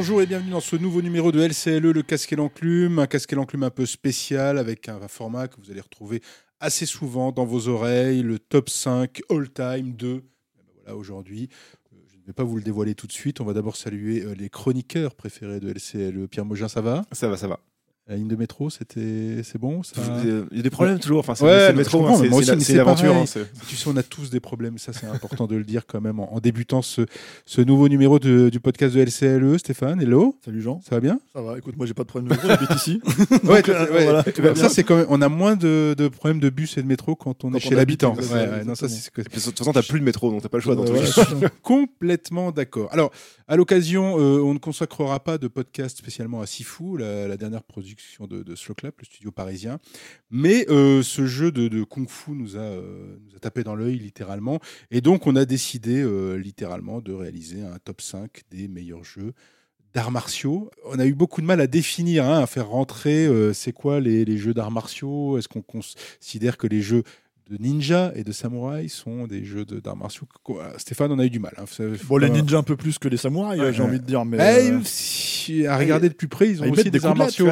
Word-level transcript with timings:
Bonjour 0.00 0.22
et 0.22 0.26
bienvenue 0.26 0.52
dans 0.52 0.60
ce 0.60 0.76
nouveau 0.76 1.02
numéro 1.02 1.30
de 1.30 1.42
LCLE, 1.42 1.90
le 1.90 2.00
casque 2.02 2.32
et 2.32 2.36
l'enclume. 2.36 3.00
Un 3.00 3.06
casque 3.06 3.34
et 3.34 3.36
l'enclume 3.36 3.64
un 3.64 3.70
peu 3.70 3.84
spécial 3.84 4.56
avec 4.56 4.88
un 4.88 5.06
format 5.08 5.46
que 5.46 5.60
vous 5.60 5.70
allez 5.70 5.82
retrouver 5.82 6.22
assez 6.58 6.86
souvent 6.86 7.32
dans 7.32 7.44
vos 7.44 7.68
oreilles, 7.68 8.22
le 8.22 8.38
top 8.38 8.70
5 8.70 9.20
all-time 9.28 9.94
de. 9.94 10.14
Ben 10.14 10.64
Voilà, 10.76 10.96
aujourd'hui. 10.96 11.50
Euh, 11.92 11.96
Je 12.10 12.16
ne 12.16 12.22
vais 12.24 12.32
pas 12.32 12.44
vous 12.44 12.56
le 12.56 12.62
dévoiler 12.62 12.94
tout 12.94 13.06
de 13.06 13.12
suite. 13.12 13.42
On 13.42 13.44
va 13.44 13.52
d'abord 13.52 13.76
saluer 13.76 14.22
euh, 14.22 14.34
les 14.34 14.48
chroniqueurs 14.48 15.14
préférés 15.14 15.60
de 15.60 15.70
LCLE. 15.70 16.28
Pierre 16.28 16.46
Mogin, 16.46 16.68
ça 16.68 16.80
va? 16.80 17.04
Ça 17.12 17.28
va, 17.28 17.36
ça 17.36 17.46
va. 17.46 17.60
La 18.10 18.16
ligne 18.16 18.26
de 18.26 18.34
métro, 18.34 18.70
c'était, 18.70 19.42
c'est 19.44 19.58
bon 19.58 19.84
ça... 19.84 19.94
Il 20.24 20.56
y 20.56 20.58
a 20.58 20.62
des 20.62 20.68
problèmes 20.70 20.98
toujours. 20.98 21.20
Enfin, 21.20 21.36
c'est 21.36 21.44
Ouais, 21.44 21.70
le 21.70 21.78
métro, 21.78 21.98
hein, 22.04 22.18
comprends, 22.18 22.42
c'est 22.58 22.74
l'aventure. 22.74 23.14
hein, 23.14 23.24
Tu 23.68 23.76
sais, 23.76 23.88
on 23.88 23.96
a 23.96 24.02
tous 24.02 24.30
des 24.30 24.40
problèmes, 24.40 24.78
ça 24.78 24.92
c'est 24.92 25.06
important 25.06 25.46
de 25.46 25.54
le 25.54 25.62
dire 25.62 25.86
quand 25.86 26.00
même 26.00 26.18
en, 26.18 26.34
en 26.34 26.40
débutant 26.40 26.82
ce, 26.82 27.02
ce 27.46 27.60
nouveau 27.60 27.88
numéro 27.88 28.18
de- 28.18 28.48
du 28.50 28.58
podcast 28.58 28.96
de 28.96 29.00
LCLE. 29.00 29.58
Stéphane, 29.60 30.02
hello, 30.02 30.36
Salut 30.44 30.60
Jean, 30.60 30.80
ça 30.82 30.96
va 30.96 31.00
bien? 31.00 31.20
Ça 31.32 31.40
va 31.40 31.56
Écoute, 31.56 31.76
moi 31.76 31.86
j'ai 31.86 31.94
pas 31.94 32.02
de 32.02 32.08
problème 32.08 32.28
de 32.30 32.34
métro, 32.34 32.48
j'habite 32.48 32.74
ici. 32.74 33.00
Ouais, 33.44 33.62
Donc, 33.62 33.68
euh, 33.68 33.86
voilà, 34.32 34.54
Ça 34.56 34.68
c'est 34.68 34.82
quand 34.82 34.96
même, 34.96 35.06
on 35.08 35.22
a 35.22 35.28
moins 35.28 35.54
de, 35.54 35.94
de 35.96 36.08
problèmes 36.08 36.40
de 36.40 36.50
bus 36.50 36.76
et 36.78 36.82
de 36.82 36.88
métro 36.88 37.14
quand 37.14 37.44
on 37.44 37.50
Quand 37.50 37.58
est 37.58 37.64
on 37.64 37.68
chez 37.68 37.74
l'habitant. 37.76 38.14
exactement, 38.16 38.40
Ouais, 38.42 38.48
ouais, 38.58 38.64
non, 38.64 38.74
ça, 38.74 38.88
c'est 38.88 39.14
De 39.16 39.22
toute 39.40 39.56
façon, 39.58 39.72
t'as 39.72 39.82
plus 39.84 40.00
de 40.00 40.04
métro, 40.04 40.32
donc 40.32 40.42
t'as 40.42 40.48
pas 40.48 40.58
le 40.58 40.62
choix. 40.64 40.74
Complètement 41.62 42.50
d'accord. 42.50 42.88
Alors, 42.92 43.10
à 43.46 43.56
l'occasion, 43.56 44.16
euh, 44.18 44.40
on 44.40 44.54
ne 44.54 44.58
consacrera 44.58 45.20
pas 45.20 45.38
de 45.38 45.48
podcast 45.48 45.98
spécialement 45.98 46.40
à 46.40 46.46
Sifu, 46.46 46.98
la 46.98 47.36
dernière 47.36 47.62
production 47.62 47.99
de, 48.28 48.42
de 48.42 48.54
le 48.98 49.04
studio 49.04 49.30
parisien. 49.30 49.78
Mais 50.30 50.66
euh, 50.68 51.02
ce 51.02 51.26
jeu 51.26 51.50
de, 51.52 51.68
de 51.68 51.82
Kung 51.84 52.08
Fu 52.08 52.32
nous 52.32 52.56
a, 52.56 52.60
euh, 52.60 53.16
nous 53.28 53.36
a 53.36 53.38
tapé 53.38 53.62
dans 53.64 53.74
l'œil 53.74 53.98
littéralement. 53.98 54.60
Et 54.90 55.00
donc, 55.00 55.26
on 55.26 55.36
a 55.36 55.44
décidé 55.44 56.00
euh, 56.02 56.36
littéralement 56.36 57.00
de 57.00 57.12
réaliser 57.12 57.62
un 57.62 57.78
top 57.82 58.00
5 58.00 58.42
des 58.50 58.68
meilleurs 58.68 59.04
jeux 59.04 59.32
d'arts 59.94 60.10
martiaux. 60.12 60.70
On 60.84 60.98
a 60.98 61.06
eu 61.06 61.14
beaucoup 61.14 61.40
de 61.40 61.46
mal 61.46 61.60
à 61.60 61.66
définir, 61.66 62.24
hein, 62.24 62.40
à 62.42 62.46
faire 62.46 62.68
rentrer 62.68 63.28
c'est 63.54 63.72
quoi 63.72 63.98
les, 64.00 64.24
les 64.24 64.38
jeux 64.38 64.54
d'arts 64.54 64.70
martiaux. 64.70 65.36
Est-ce 65.38 65.48
qu'on 65.48 65.62
considère 65.62 66.56
que 66.58 66.66
les 66.68 66.80
jeux 66.80 67.02
de 67.50 67.56
ninja 67.60 68.12
et 68.14 68.22
de 68.22 68.30
samouraï 68.30 68.88
sont 68.88 69.26
des 69.26 69.44
jeux 69.44 69.64
de- 69.64 69.80
d'arts 69.80 69.96
martiaux 69.96 70.28
Stéphane, 70.78 71.10
on 71.10 71.18
a 71.18 71.24
eu 71.26 71.30
du 71.30 71.40
mal. 71.40 71.52
hein. 71.58 71.64
Bon, 72.06 72.16
les 72.18 72.30
ninjas 72.30 72.58
un 72.58 72.62
peu 72.62 72.76
plus 72.76 72.96
que 73.00 73.08
les 73.08 73.16
samouraïs, 73.16 73.60
Ouais, 73.60 73.72
j'ai 73.72 73.82
ouais. 73.82 73.88
envie 73.88 73.98
de 73.98 74.04
dire, 74.04 74.24
mais. 74.24 74.36
Eh, 74.38 74.70
euh, 74.70 74.78
si- 74.84 75.66
à 75.66 75.76
regarder 75.76 76.08
de 76.08 76.14
plus 76.14 76.28
près, 76.28 76.48
ils 76.48 76.60
ont 76.60 76.66
Ah, 76.66 76.68
ils 76.68 76.72
aussi 76.78 76.90
des, 76.92 77.04
arts 77.04 77.16
martiaux. 77.16 77.48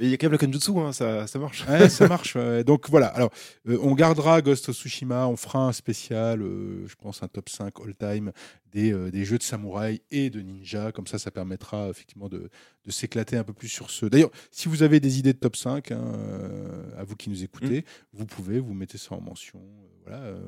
Mais 0.00 0.06
il 0.06 0.10
y 0.10 0.14
a 0.14 0.16
quand 0.16 0.28
même 0.28 0.32
le 0.32 0.38
Kenjutsu, 0.38 0.78
hein, 0.78 0.92
ça, 0.92 1.26
ça 1.26 1.38
marche. 1.38 1.66
Ouais, 1.68 1.90
ça 1.90 2.08
marche. 2.08 2.34
ouais. 2.34 2.64
Donc 2.64 2.88
voilà. 2.88 3.08
Alors, 3.08 3.30
euh, 3.68 3.78
on 3.82 3.94
gardera 3.94 4.40
Ghost 4.40 4.70
of 4.70 4.74
Tsushima. 4.74 5.26
On 5.28 5.36
fera 5.36 5.66
un 5.66 5.72
spécial, 5.72 6.40
euh, 6.40 6.86
je 6.86 6.94
pense, 6.94 7.22
un 7.22 7.28
top 7.28 7.50
5 7.50 7.74
all-time 7.84 8.32
des, 8.72 8.94
euh, 8.94 9.10
des 9.10 9.26
jeux 9.26 9.36
de 9.36 9.42
samouraï 9.42 10.00
et 10.10 10.30
de 10.30 10.40
ninja. 10.40 10.90
Comme 10.90 11.06
ça, 11.06 11.18
ça 11.18 11.30
permettra 11.30 11.90
effectivement 11.90 12.30
de, 12.30 12.48
de 12.86 12.90
s'éclater 12.90 13.36
un 13.36 13.44
peu 13.44 13.52
plus 13.52 13.68
sur 13.68 13.90
ce. 13.90 14.06
D'ailleurs, 14.06 14.30
si 14.50 14.70
vous 14.70 14.82
avez 14.82 15.00
des 15.00 15.18
idées 15.18 15.34
de 15.34 15.38
top 15.38 15.54
5, 15.54 15.92
hein, 15.92 16.14
à 16.96 17.04
vous 17.04 17.14
qui 17.14 17.28
nous 17.28 17.44
écoutez, 17.44 17.84
vous 18.14 18.24
pouvez, 18.24 18.58
vous 18.58 18.72
mettez 18.72 18.96
ça 18.96 19.14
en 19.14 19.20
mention. 19.20 19.60
Euh, 20.00 20.10
voilà, 20.10 20.22
euh, 20.24 20.40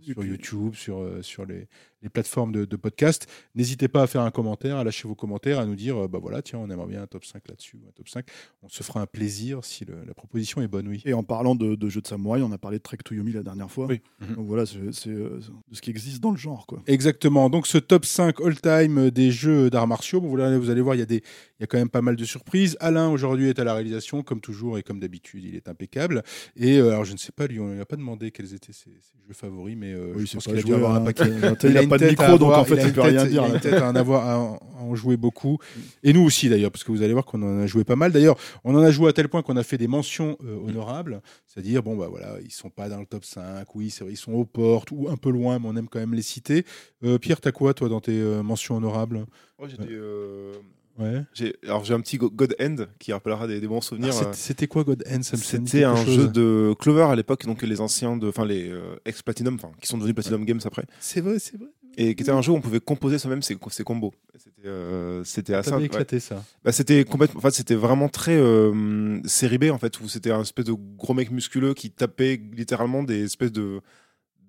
sur 0.00 0.16
puis- 0.16 0.28
YouTube, 0.30 0.74
sur, 0.74 0.98
euh, 1.00 1.22
sur 1.22 1.44
les, 1.46 1.66
les 2.02 2.08
plateformes 2.08 2.52
de, 2.52 2.64
de 2.64 2.76
podcast. 2.76 3.26
N'hésitez 3.54 3.88
pas 3.88 4.02
à 4.02 4.06
faire 4.06 4.20
un 4.20 4.30
commentaire, 4.30 4.76
à 4.76 4.84
lâcher 4.84 5.08
vos 5.08 5.14
commentaires, 5.14 5.58
à 5.58 5.66
nous 5.66 5.74
dire, 5.74 5.96
euh, 6.04 6.08
bah 6.08 6.18
voilà, 6.20 6.42
tiens, 6.42 6.58
on 6.60 6.70
aimerait 6.70 6.86
bien 6.88 7.02
un 7.02 7.06
top 7.06 7.24
5 7.24 7.48
là-dessus, 7.48 7.78
un 7.88 7.92
top 7.92 8.08
5. 8.08 8.24
On 8.62 8.68
se 8.68 8.82
fera 8.82 9.00
un 9.00 9.06
plaisir 9.06 9.64
si 9.64 9.84
le- 9.84 10.04
la 10.06 10.14
proposition 10.14 10.60
est 10.62 10.68
bonne, 10.68 10.86
oui. 10.88 11.02
Et 11.04 11.14
en 11.14 11.22
parlant 11.24 11.54
de, 11.54 11.74
de 11.74 11.88
jeux 11.88 12.00
de 12.02 12.06
samouraï, 12.06 12.42
on 12.42 12.52
a 12.52 12.58
parlé 12.58 12.78
de 12.78 12.82
Trek 12.82 12.98
to 13.04 13.14
Yomi 13.14 13.32
la 13.32 13.42
dernière 13.42 13.70
fois. 13.70 13.86
Oui. 13.86 14.00
Donc 14.36 14.46
voilà, 14.46 14.64
c'est 14.66 14.78
euh, 15.08 15.40
de 15.68 15.74
ce 15.74 15.80
qui 15.80 15.90
existe 15.90 16.20
dans 16.20 16.30
le 16.30 16.36
genre, 16.36 16.66
quoi. 16.66 16.82
Exactement. 16.86 17.50
Donc 17.50 17.66
ce 17.66 17.78
top 17.78 18.04
5 18.04 18.40
all-time 18.40 19.10
des 19.10 19.30
jeux 19.32 19.70
d'arts 19.70 19.88
martiaux, 19.88 20.20
bon, 20.20 20.28
vous, 20.28 20.40
allez, 20.40 20.58
vous 20.58 20.70
allez 20.70 20.80
voir, 20.82 20.94
il 20.94 20.98
y, 20.98 21.02
a 21.02 21.06
des, 21.06 21.16
il 21.16 21.60
y 21.60 21.64
a 21.64 21.66
quand 21.66 21.78
même 21.78 21.88
pas 21.88 22.02
mal 22.02 22.14
de 22.16 22.24
surprises. 22.24 22.76
Alain, 22.80 23.08
aujourd'hui, 23.08 23.48
est 23.48 23.58
à 23.58 23.64
la 23.64 23.74
réalisation, 23.74 24.22
comme 24.22 24.40
toujours 24.40 24.78
et 24.78 24.82
comme 24.82 25.00
d'habitude, 25.00 25.42
il 25.44 25.56
est 25.56 25.68
impeccable. 25.68 26.22
Et 26.54 26.78
euh, 26.78 26.90
alors, 26.90 27.04
je 27.04 27.12
ne 27.12 27.18
sais 27.18 27.32
pas, 27.32 27.46
lui, 27.46 27.58
on 27.58 27.66
ne 27.68 27.74
lui 27.74 27.80
a 27.80 27.86
pas 27.86 27.96
demandé 27.96 28.30
quels 28.30 28.54
étaient 28.54 28.72
ses, 28.72 28.90
ses 29.00 29.18
jeux 29.26 29.34
favoris, 29.34 29.76
mais 29.76 29.92
euh, 29.92 30.12
Oui, 30.14 30.22
je 30.22 30.26
c'est 30.26 30.34
pense 30.36 30.44
pas 30.44 30.50
qu'il 30.50 30.60
a 30.60 30.62
dû 30.62 30.68
joué, 30.68 30.76
avoir 30.76 30.94
un 30.94 31.04
paquet. 31.04 31.24
Il 31.64 31.76
a 31.78 31.82
une 31.82 31.88
pas 31.88 31.98
de 31.98 32.06
micro, 32.06 32.38
donc 32.38 32.52
en 32.52 32.64
fait, 32.64 32.76
il 32.76 32.86
une 32.88 32.92
peut 32.92 33.00
rien 33.02 33.26
dire. 33.26 33.44
Il 33.46 33.52
a 33.52 33.54
une 33.54 33.60
tête 33.60 33.74
à 33.74 33.88
en, 33.88 33.96
avoir, 33.96 34.26
à 34.26 34.38
en, 34.38 34.54
à 34.78 34.82
en 34.82 34.94
jouer 34.94 35.16
beaucoup. 35.16 35.58
Et 36.02 36.12
nous 36.12 36.22
aussi, 36.22 36.48
d'ailleurs, 36.48 36.70
parce 36.70 36.84
que 36.84 36.92
vous 36.92 37.02
allez 37.02 37.12
voir 37.12 37.24
qu'on 37.24 37.42
en 37.42 37.60
a 37.60 37.66
joué 37.66 37.84
pas 37.84 37.96
mal. 37.96 38.12
D'ailleurs, 38.12 38.36
on 38.64 38.74
en 38.74 38.82
a 38.82 38.90
joué 38.90 39.08
à 39.08 39.12
tel 39.12 39.28
point 39.28 39.42
qu'on 39.42 39.56
a 39.56 39.62
fait 39.62 39.78
des 39.78 39.88
mentions 39.88 40.36
euh, 40.44 40.58
honorables. 40.66 41.20
C'est-à-dire, 41.46 41.82
bon, 41.82 41.96
bah 41.96 42.08
voilà, 42.10 42.36
ils 42.44 42.52
sont 42.52 42.70
pas 42.70 42.88
dans 42.88 43.00
le 43.00 43.06
top 43.06 43.24
5, 43.24 43.74
oui, 43.74 43.90
c'est 43.90 44.04
vrai, 44.04 44.12
ils 44.12 44.18
sont 44.18 44.32
aux 44.32 44.44
portes 44.44 44.90
ou 44.90 45.08
un 45.08 45.16
peu 45.16 45.30
loin, 45.30 45.58
mais 45.58 45.66
on 45.68 45.76
aime 45.76 45.88
quand 45.88 45.98
même 45.98 46.14
les 46.14 46.22
citer. 46.22 46.64
Euh, 47.02 47.18
Pierre, 47.18 47.40
t'as 47.40 47.52
quoi, 47.52 47.72
toi, 47.74 47.88
dans 47.88 48.00
tes 48.00 48.20
euh, 48.20 48.42
mentions 48.42 48.76
honorables? 48.76 49.24
Moi, 49.58 49.68
j'ai 49.68 49.78
des, 49.78 49.94
euh, 49.94 50.52
Ouais. 50.98 51.22
alors 51.64 51.84
j'ai 51.84 51.92
un 51.94 52.00
petit 52.00 52.16
Go- 52.16 52.30
God 52.30 52.56
End 52.60 52.76
qui 52.98 53.12
rappellera 53.12 53.46
des, 53.46 53.60
des 53.60 53.68
bons 53.68 53.78
Ah, 53.78 53.82
souvenirs. 53.82 54.12
c'était- 54.14 54.26
euh, 54.28 54.32
C'était 54.34 54.66
quoi 54.66 54.82
God 54.84 55.04
sonne 55.06 55.22
C'était 55.22 55.84
un 55.84 55.96
chose. 55.96 56.14
jeu 56.14 56.28
de 56.28 56.74
Clover 56.78 57.02
à 57.10 57.14
l'époque, 57.16 57.44
donc 57.44 57.62
les 57.62 57.80
anciens, 57.80 58.16
de, 58.16 58.28
enfin 58.28 58.44
les 58.46 58.70
euh, 58.70 58.96
ex-Platinum, 59.04 59.54
enfin 59.56 59.70
qui 59.80 59.88
sont 59.88 59.98
devenus 59.98 60.14
Platinum 60.14 60.44
Games 60.44 60.60
après, 60.64 60.84
C'est 61.00 61.20
vrai, 61.20 61.38
c'est 61.38 61.56
vrai. 61.58 61.68
et 61.98 62.14
qui 62.14 62.22
était 62.22 62.32
un 62.32 62.40
jeu 62.40 62.52
où 62.52 62.56
on 62.56 62.60
pouvait 62.62 62.80
composer 62.80 63.18
soi-même 63.18 63.42
ses, 63.42 63.58
ses 63.70 63.84
combos. 63.84 64.14
C'était 64.36 64.66
euh, 64.68 65.22
c'était 65.24 65.54
assez. 65.54 65.70
Ça 65.70 65.76
ouais. 65.78 65.84
éclaté, 65.84 66.18
ça. 66.20 66.42
Bah, 66.64 66.72
c'était 66.72 67.04
complètement. 67.04 67.38
En 67.38 67.42
fait, 67.42 67.50
c'était 67.52 67.74
vraiment 67.74 68.08
très 68.08 68.36
euh, 68.36 69.20
série 69.26 69.58
B 69.58 69.64
en 69.70 69.78
fait, 69.78 70.00
où 70.00 70.08
c'était 70.08 70.30
un 70.30 70.40
espèce 70.42 70.64
de 70.66 70.72
gros 70.96 71.12
mec 71.14 71.30
musculeux 71.30 71.74
qui 71.74 71.90
tapait 71.90 72.40
littéralement 72.54 73.02
des 73.02 73.24
espèces 73.24 73.52
de 73.52 73.80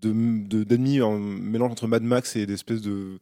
de 0.02 0.14
de- 0.48 0.64
d'ennemis 0.64 1.02
en 1.02 1.18
mélange 1.20 1.72
entre 1.72 1.88
Mad 1.88 2.04
Max 2.04 2.36
et 2.36 2.46
des 2.46 2.54
espèces 2.54 2.82
de 2.82 3.20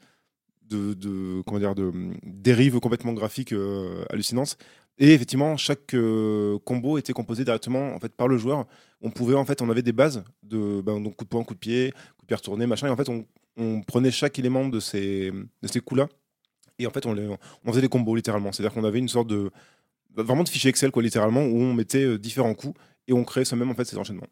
de, 0.69 0.93
de 0.93 1.41
comment 1.45 1.59
dire 1.59 1.75
de 1.75 1.91
dérives 2.23 2.79
complètement 2.79 3.13
graphiques 3.13 3.53
euh, 3.53 4.05
hallucinantes. 4.09 4.57
Et 4.97 5.13
effectivement, 5.13 5.57
chaque 5.57 5.93
euh, 5.93 6.57
combo 6.63 6.97
était 6.97 7.13
composé 7.13 7.43
directement 7.43 7.93
en 7.93 7.99
fait 7.99 8.13
par 8.15 8.27
le 8.27 8.37
joueur. 8.37 8.65
On 9.01 9.11
pouvait 9.11 9.35
en 9.35 9.45
fait, 9.45 9.61
on 9.61 9.69
avait 9.69 9.81
des 9.81 9.91
bases 9.91 10.23
de 10.43 10.81
ben, 10.81 11.01
donc 11.01 11.17
coup 11.17 11.25
de 11.25 11.29
poing, 11.29 11.43
coup 11.43 11.53
de 11.53 11.59
pied, 11.59 11.91
coup 12.17 12.23
de 12.23 12.27
pied 12.27 12.35
retourné, 12.35 12.65
machin. 12.65 12.87
Et 12.87 12.91
en 12.91 12.95
fait, 12.95 13.09
on, 13.09 13.25
on 13.57 13.81
prenait 13.81 14.11
chaque 14.11 14.39
élément 14.39 14.67
de 14.67 14.79
ces 14.79 15.31
de 15.31 15.67
ces 15.67 15.81
coups 15.81 15.99
là. 15.99 16.07
Et 16.79 16.87
en 16.87 16.91
fait, 16.91 17.05
on, 17.05 17.13
les, 17.13 17.27
on 17.63 17.69
faisait 17.71 17.81
des 17.81 17.89
combos 17.89 18.15
littéralement. 18.15 18.51
C'est-à-dire 18.51 18.73
qu'on 18.73 18.83
avait 18.83 18.99
une 18.99 19.07
sorte 19.07 19.27
de 19.27 19.49
vraiment 20.15 20.43
de 20.43 20.49
fichier 20.49 20.69
Excel 20.69 20.91
quoi 20.91 21.03
littéralement 21.03 21.43
où 21.43 21.57
on 21.57 21.73
mettait 21.73 22.03
euh, 22.03 22.17
différents 22.17 22.53
coups 22.53 22.79
et 23.07 23.13
on 23.13 23.23
créait 23.23 23.45
soi-même 23.45 23.69
en 23.69 23.75
fait 23.75 23.85
ces 23.85 23.97
enchaînements. 23.97 24.27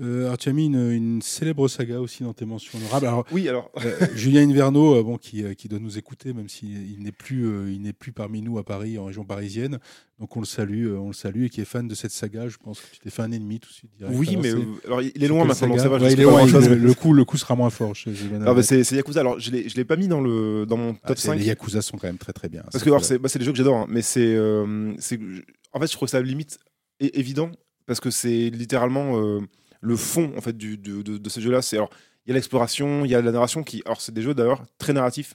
Euh, 0.00 0.26
alors, 0.26 0.38
tu 0.38 0.48
as 0.48 0.52
mis 0.52 0.66
une, 0.66 0.90
une 0.90 1.22
célèbre 1.22 1.66
saga 1.68 2.00
aussi 2.00 2.22
dans 2.22 2.32
tes 2.32 2.44
mentions 2.44 2.78
honorables. 2.78 3.06
Alors, 3.06 3.24
Oui, 3.32 3.48
alors 3.48 3.70
Euh, 3.84 3.96
Julien 4.14 4.48
Inverno, 4.48 4.96
euh, 4.96 5.02
bon, 5.02 5.16
qui, 5.18 5.42
euh, 5.44 5.54
qui 5.54 5.68
doit 5.68 5.78
nous 5.78 5.98
écouter, 5.98 6.32
même 6.32 6.48
s'il 6.48 6.90
il 6.92 7.02
n'est 7.02 7.12
plus, 7.12 7.72
il 7.72 7.82
n'est 7.82 7.92
plus 7.92 8.12
parmi 8.12 8.42
nous 8.42 8.58
à 8.58 8.64
Paris, 8.64 8.98
en 8.98 9.04
région 9.06 9.24
parisienne. 9.24 9.78
Donc 10.18 10.36
on 10.36 10.40
le 10.40 10.46
salue, 10.46 10.92
on 10.96 11.08
le 11.08 11.12
salue, 11.12 11.44
et 11.44 11.48
qui 11.48 11.60
est 11.60 11.64
fan 11.64 11.86
de 11.86 11.94
cette 11.94 12.10
saga. 12.10 12.48
Je 12.48 12.56
pense 12.56 12.80
que 12.80 12.86
tu 12.92 12.98
t'es 12.98 13.10
fait 13.10 13.22
un 13.22 13.30
ennemi 13.30 13.60
tout 13.60 13.68
de 13.68 13.74
suite. 13.74 13.90
oui, 14.10 14.36
mais 14.36 14.50
alors 14.84 15.00
il 15.00 15.22
est 15.22 15.28
loin 15.28 15.44
maintenant, 15.44 15.68
donc 15.68 15.78
saga 15.78 15.82
ça 15.84 15.88
va. 15.88 15.98
je 15.98 16.04
Ouais, 16.04 16.10
sais 16.10 16.16
il 16.16 16.20
est 16.20 16.24
pas 16.24 16.30
loin, 16.30 16.40
grand-chose, 16.40 16.64
il- 16.64 16.70
mais- 16.70 16.76
le, 16.76 16.94
coup, 16.94 17.12
le 17.12 17.24
coup 17.24 17.36
sera 17.36 17.54
moins 17.54 17.70
fort. 17.70 17.94
chez 17.94 18.12
Julien 18.12 18.40
Ah, 18.44 18.52
bah, 18.52 18.62
c'est 18.64 18.82
Yakuza. 18.92 19.20
Alors 19.20 19.38
je 19.38 19.52
l'ai 19.52 19.68
je 19.68 19.76
l'ai 19.76 19.84
pas 19.84 19.94
mis 19.94 20.08
dans 20.08 20.20
le 20.20 20.66
dans 20.66 20.76
mon 20.76 20.96
Ah, 21.04 21.08
top 21.08 21.18
c'est- 21.18 21.28
5 21.28 21.36
Les 21.38 21.44
Yakuza 21.46 21.82
sont 21.82 21.98
quand 21.98 22.08
même 22.08 22.18
très 22.18 22.32
très 22.32 22.48
bien. 22.48 22.62
parce 22.72 22.82
que 22.82 22.88
alors, 22.90 23.04
c'est 23.04 23.18
bah, 23.18 23.28
des 23.32 23.44
jeux 23.44 23.52
que 23.52 23.58
j'adore, 23.58 23.76
hein, 23.76 23.86
mais 23.88 24.02
c'est 24.02 24.36
en 24.38 25.80
fait 25.80 25.86
je 25.86 25.92
trouve 25.92 26.08
ça 26.08 26.20
limite 26.20 26.58
évident 27.00 27.50
parce 27.88 28.00
que 28.00 28.10
c'est 28.10 28.50
littéralement 28.50 29.18
euh, 29.18 29.40
le 29.80 29.96
fond 29.96 30.32
en 30.36 30.40
fait 30.42 30.56
de, 30.56 30.76
de 31.02 31.28
ces 31.28 31.40
jeux-là. 31.40 31.62
C'est 31.62 31.76
alors 31.76 31.90
il 32.24 32.28
y 32.28 32.32
a 32.32 32.34
l'exploration, 32.34 33.04
il 33.06 33.10
y 33.10 33.14
a 33.14 33.22
la 33.22 33.32
narration 33.32 33.64
qui 33.64 33.82
alors 33.86 34.00
c'est 34.00 34.12
des 34.12 34.22
jeux 34.22 34.34
d'ailleurs 34.34 34.62
très 34.76 34.92
narratifs 34.92 35.34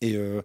et 0.00 0.16
euh, 0.16 0.42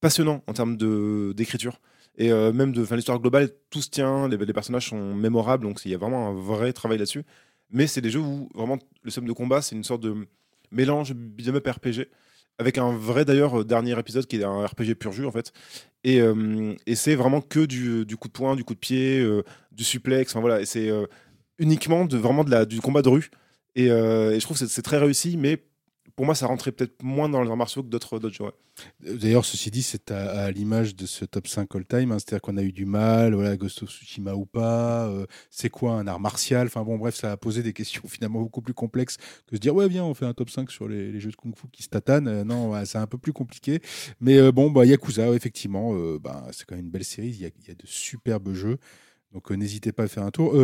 passionnants 0.00 0.42
en 0.46 0.54
termes 0.54 0.78
de 0.78 1.34
d'écriture 1.36 1.78
et 2.16 2.32
euh, 2.32 2.52
même 2.54 2.72
de 2.72 2.82
l'histoire 2.94 3.20
globale 3.20 3.50
tout 3.68 3.82
se 3.82 3.90
tient, 3.90 4.28
les, 4.28 4.38
personnages 4.54 4.88
sont 4.88 5.14
mémorables 5.14 5.62
donc 5.62 5.82
il 5.84 5.90
y 5.90 5.94
a 5.94 5.98
vraiment 5.98 6.28
un 6.28 6.34
vrai 6.34 6.72
travail 6.72 6.98
là-dessus. 6.98 7.24
Mais 7.70 7.86
c'est 7.86 8.00
des 8.00 8.10
jeux 8.10 8.20
où 8.20 8.48
vraiment 8.54 8.78
le 9.02 9.10
système 9.10 9.26
de 9.26 9.32
combat, 9.32 9.60
c'est 9.60 9.76
une 9.76 9.84
sorte 9.84 10.00
de 10.02 10.26
mélange 10.70 11.12
beat'em 11.12 11.56
RPG 11.58 12.08
avec 12.58 12.78
un 12.78 12.92
vrai 12.96 13.24
d'ailleurs 13.24 13.60
euh, 13.60 13.64
dernier 13.64 13.98
épisode 13.98 14.26
qui 14.26 14.36
est 14.36 14.44
un 14.44 14.66
RPG 14.66 14.94
pur 14.98 15.12
jus 15.12 15.26
en 15.26 15.32
fait. 15.32 15.52
Et, 16.04 16.20
euh, 16.20 16.74
et 16.86 16.94
c'est 16.94 17.16
vraiment 17.16 17.40
que 17.40 17.66
du, 17.66 18.06
du 18.06 18.16
coup 18.16 18.28
de 18.28 18.32
poing, 18.32 18.54
du 18.56 18.64
coup 18.64 18.74
de 18.74 18.78
pied, 18.78 19.18
euh, 19.20 19.42
du 19.72 19.84
suplex. 19.84 20.32
Enfin 20.32 20.40
voilà, 20.40 20.60
et 20.60 20.64
c'est 20.66 20.88
euh, 20.88 21.06
uniquement 21.58 22.04
de 22.04 22.16
vraiment 22.16 22.44
de 22.44 22.50
la, 22.50 22.64
du 22.64 22.80
combat 22.80 23.02
de 23.02 23.08
rue. 23.08 23.30
Et, 23.74 23.90
euh, 23.90 24.30
et 24.32 24.40
je 24.40 24.44
trouve 24.44 24.58
que 24.58 24.66
c'est 24.66 24.82
très 24.82 24.98
réussi, 24.98 25.36
mais 25.36 25.64
pour 26.16 26.24
moi, 26.24 26.34
ça 26.34 26.46
rentrait 26.46 26.72
peut-être 26.72 27.02
moins 27.02 27.28
dans 27.28 27.42
les 27.42 27.50
arts 27.50 27.58
martiaux 27.58 27.82
que 27.82 27.88
d'autres 27.88 28.18
ouais. 28.18 28.52
D'ailleurs, 29.00 29.44
ceci 29.44 29.70
dit, 29.70 29.82
c'est 29.82 30.10
à, 30.10 30.50
l'image 30.50 30.96
de 30.96 31.04
ce 31.04 31.26
top 31.26 31.46
5 31.46 31.74
all-time. 31.76 32.10
hein. 32.10 32.18
C'est-à-dire 32.18 32.40
qu'on 32.40 32.56
a 32.56 32.62
eu 32.62 32.72
du 32.72 32.86
mal, 32.86 33.34
voilà, 33.34 33.54
Ghost 33.56 33.82
of 33.82 33.90
Tsushima 33.90 34.34
ou 34.34 34.46
pas. 34.46 35.08
euh, 35.08 35.26
c'est 35.50 35.68
quoi 35.68 35.92
un 35.92 36.06
art 36.06 36.18
martial? 36.18 36.68
Enfin 36.68 36.82
bon, 36.84 36.96
bref, 36.96 37.14
ça 37.14 37.32
a 37.32 37.36
posé 37.36 37.62
des 37.62 37.74
questions 37.74 38.02
finalement 38.08 38.40
beaucoup 38.40 38.62
plus 38.62 38.72
complexes 38.72 39.18
que 39.46 39.56
se 39.56 39.60
dire, 39.60 39.74
ouais, 39.74 39.88
viens, 39.88 40.04
on 40.04 40.14
fait 40.14 40.24
un 40.24 40.32
top 40.32 40.48
5 40.48 40.70
sur 40.70 40.88
les, 40.88 41.20
jeux 41.20 41.30
de 41.30 41.36
kung-fu 41.36 41.68
qui 41.70 41.82
se 41.82 41.88
tatanent. 41.88 42.28
Euh, 42.28 42.44
non, 42.44 42.72
c'est 42.86 42.98
un 42.98 43.06
peu 43.06 43.18
plus 43.18 43.34
compliqué. 43.34 43.80
Mais 44.20 44.38
euh, 44.38 44.52
bon, 44.52 44.70
bah, 44.70 44.86
Yakuza, 44.86 45.28
effectivement, 45.34 45.94
bah, 46.18 46.46
c'est 46.52 46.64
quand 46.64 46.76
même 46.76 46.86
une 46.86 46.90
belle 46.90 47.04
série. 47.04 47.28
Il 47.28 47.40
y 47.40 47.44
a, 47.44 47.74
de 47.74 47.86
superbes 47.86 48.54
jeux. 48.54 48.78
Donc 49.32 49.50
n'hésitez 49.50 49.92
pas 49.92 50.04
à 50.04 50.08
faire 50.08 50.22
un 50.22 50.30
tour. 50.30 50.54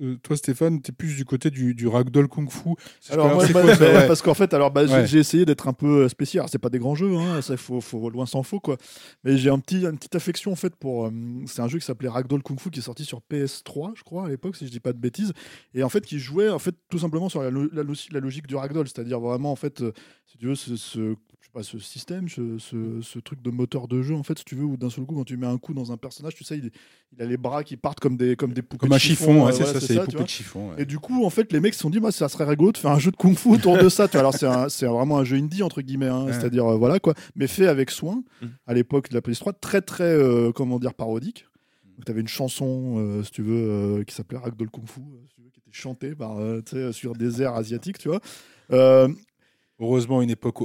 Euh, 0.00 0.16
toi, 0.22 0.36
Stéphane, 0.36 0.80
tu 0.80 0.90
es 0.90 0.94
plus 0.94 1.16
du 1.16 1.24
côté 1.24 1.50
du, 1.50 1.74
du 1.74 1.88
ragdoll 1.88 2.28
kung-fu. 2.28 2.70
C'est- 3.00 3.12
Alors, 3.14 3.34
moi, 3.34 3.46
quoi, 3.48 3.62
bah, 3.76 4.06
parce 4.06 4.22
qu'en 4.22 4.34
fait, 4.34 4.54
alors, 4.54 4.70
bah, 4.70 4.86
j'ai- 4.86 4.92
Ouais. 4.92 5.06
j'ai 5.06 5.18
essayé 5.18 5.44
d'être 5.44 5.66
un 5.66 5.72
peu 5.72 6.04
euh, 6.04 6.08
spécial. 6.08 6.46
C'est 6.48 6.58
pas 6.58 6.68
des 6.70 6.78
grands 6.78 6.94
jeux, 6.94 7.14
hein, 7.16 7.42
ça, 7.42 7.56
faut, 7.56 7.80
faut 7.80 8.08
loin 8.10 8.24
s'en 8.26 8.42
faut, 8.42 8.60
quoi. 8.60 8.76
Mais 9.24 9.36
j'ai 9.36 9.50
un 9.50 9.58
petit, 9.58 9.84
une 9.84 9.96
petite 9.96 10.14
affection, 10.14 10.52
en 10.52 10.56
fait, 10.56 10.76
pour. 10.76 11.06
euh, 11.06 11.10
c'est 11.46 11.62
un 11.62 11.68
jeu 11.68 11.78
qui 11.80 11.84
s'appelait 11.84 12.08
Ragdoll 12.08 12.42
Kung 12.42 12.60
Fu 12.60 12.70
qui 12.70 12.78
est 12.78 12.82
sorti 12.82 13.04
sur 13.04 13.20
PS3, 13.28 13.92
je 13.96 14.02
crois, 14.04 14.26
à 14.26 14.28
l'époque, 14.28 14.56
si 14.56 14.66
je 14.66 14.70
dis 14.70 14.80
pas 14.80 14.92
de 14.92 14.98
bêtises. 14.98 15.32
Et 15.74 15.82
en 15.82 15.88
fait, 15.88 16.04
qui 16.06 16.18
jouait, 16.18 16.48
en 16.48 16.58
fait, 16.60 16.74
tout 16.90 16.98
simplement 16.98 17.28
sur 17.28 17.42
la, 17.42 17.50
lo- 17.50 17.68
la 17.72 17.82
lo- 17.82 17.94
la 18.12 18.20
logique 18.20 18.46
du 18.46 18.54
Ragdoll, 18.56 18.86
c'est-à-dire 18.86 19.20
vraiment, 19.20 19.50
en 19.52 19.56
fait, 19.56 19.80
euh, 19.82 19.92
si 20.26 20.38
tu 20.38 20.46
veux, 20.46 20.54
ce, 20.54 20.76
ce- 20.76 21.14
je 21.40 21.46
sais 21.46 21.50
pas, 21.52 21.62
ce 21.62 21.78
système, 21.78 22.28
ce, 22.28 22.58
ce- 22.58 23.00
ce 23.00 23.18
truc 23.20 23.40
de 23.42 23.50
moteur 23.50 23.88
de 23.88 24.02
jeu, 24.02 24.14
en 24.14 24.22
fait, 24.22 24.38
si 24.38 24.44
tu 24.44 24.54
veux, 24.54 24.64
où 24.64 24.76
d'un 24.76 24.90
seul 24.90 25.04
coup, 25.06 25.14
quand 25.14 25.24
tu 25.24 25.36
mets 25.36 25.46
un 25.46 25.56
coup 25.58 25.72
dans 25.74 25.90
un 25.92 25.96
personnage, 25.96 26.34
tu 26.34 26.44
sais, 26.44 26.58
il, 26.58 26.70
il 27.16 27.22
a 27.22 27.26
les 27.26 27.36
bras 27.38 27.64
qui 27.64 27.76
partent 27.76 28.00
comme 28.00 28.16
des, 28.16 28.36
comme 28.36 28.52
des 28.52 28.60
poupées. 28.62 28.86
Comme 28.86 28.92
un 28.92 28.98
chiffon, 28.98 29.44
ouais, 29.44 29.52
euh, 29.52 29.56
voilà, 29.56 29.80
ça, 29.80 29.80
c'est 29.88 29.94
les 29.94 30.00
tu 30.00 30.04
poupées 30.06 30.16
vois. 30.18 30.24
de 30.24 30.28
chiffon. 30.30 30.70
ouais. 30.70 30.82
Et 30.82 30.84
du 30.84 30.98
coup, 30.98 31.24
en 31.24 31.30
fait, 31.30 31.52
les 31.52 31.60
mecs 31.60 31.74
se 31.74 31.80
sont 31.80 31.90
dit, 31.90 32.00
moi, 32.00 32.12
ça 32.12 32.28
serait 32.28 32.44
rigolo 32.44 32.72
de 32.72 32.78
faire 32.78 32.90
un 32.92 32.98
jeu 32.98 33.10
de 33.10 33.16
kung-fu 33.16 33.48
autour 33.50 33.76
de 33.78 33.88
ça. 33.88 34.06
Tu 34.08 34.12
vois. 34.12 34.20
Alors, 34.20 34.34
c'est 34.34 34.46
un- 34.46 34.68
c'est 34.68 34.86
vraiment 34.86 35.18
un 35.18 35.24
jeu 35.24 35.36
indie, 35.36 35.62
entre 35.62 35.82
guillemets, 35.82 36.06
hein, 36.08 36.24
Ouais. 36.26 36.32
c'est-à-dire, 36.32 36.66
euh, 36.66 36.76
voilà, 36.76 36.98
quoi, 37.00 37.14
mais 37.36 37.46
fait 37.46 37.66
avec 37.66 37.90
soin, 37.90 38.22
Mhm. 38.42 38.50
à 38.66 38.74
l'époque 38.74 39.08
de 39.10 39.14
la 39.14 39.20
PS3, 39.20 39.52
très, 39.52 39.80
très, 39.80 40.04
euh, 40.04 40.52
comment 40.52 40.78
dire, 40.78 40.94
parodique. 40.94 41.46
Tu 42.06 42.12
avais 42.12 42.20
une 42.20 42.28
chanson, 42.28 42.94
euh, 42.98 43.22
si 43.24 43.32
tu 43.32 43.42
veux, 43.42 44.04
qui 44.06 44.14
s'appelait 44.14 44.38
Ragdoll 44.38 44.70
Kung 44.70 44.86
Fu, 44.88 45.00
si 45.28 45.34
tu 45.34 45.40
veux, 45.42 45.50
qui 45.50 45.58
était 45.60 45.72
chantée 45.72 46.14
par, 46.14 46.36
sur 46.92 47.14
des 47.14 47.42
airs 47.42 47.54
asiatiques, 47.54 47.98
tu 47.98 48.08
vois. 48.08 48.20
Heureusement, 49.80 50.22
une 50.22 50.30
époque 50.30 50.58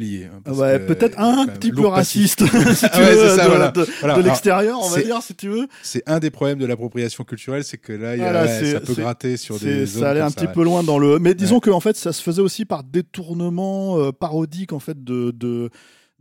hein, 0.00 0.40
peut-être 0.86 1.18
euh, 1.18 1.22
un 1.22 1.46
petit 1.46 1.70
peu 1.72 1.86
raciste, 1.86 2.44
si 2.74 2.80
tu 2.86 2.86
Ah 2.92 2.98
ouais, 3.00 3.14
veux, 3.14 3.28
ça, 3.36 3.44
de, 3.44 3.48
voilà. 3.48 3.70
de- 3.70 3.86
Voilà, 4.00 4.14
de 4.14 4.20
alors, 4.20 4.26
l'extérieur, 4.26 4.78
on 4.82 4.88
va 4.88 5.02
dire, 5.02 5.22
si 5.22 5.34
tu 5.34 5.48
veux. 5.48 5.68
C'est 5.82 6.02
un 6.08 6.18
des 6.18 6.30
problèmes 6.30 6.58
de 6.58 6.66
l'appropriation 6.66 7.24
culturelle, 7.24 7.64
c'est 7.64 7.78
que 7.78 7.92
là, 7.92 8.16
il 8.16 8.20
y 8.20 8.22
a- 8.22 8.30
Voilà, 8.30 8.44
ouais, 8.46 8.58
c'est- 8.60 8.72
ça 8.72 8.80
peut 8.80 8.94
gratter 8.94 9.36
sur 9.36 9.58
des 9.58 9.86
zones 9.86 10.02
ça 10.02 10.10
allait 10.10 10.20
un 10.20 10.30
petit 10.30 10.46
peu 10.46 10.62
loin 10.64 10.82
dans 10.82 10.98
le. 10.98 11.18
Mais 11.18 11.34
disons 11.34 11.60
que 11.60 11.70
en 11.70 11.80
fait, 11.80 11.96
ça 11.96 12.12
se 12.12 12.22
faisait 12.22 12.42
aussi 12.42 12.64
par 12.64 12.82
détournement 12.84 13.98
euh, 13.98 14.12
parodique 14.12 14.72
en 14.72 14.80
fait 14.80 15.02
de. 15.04 15.30
de 15.32 15.70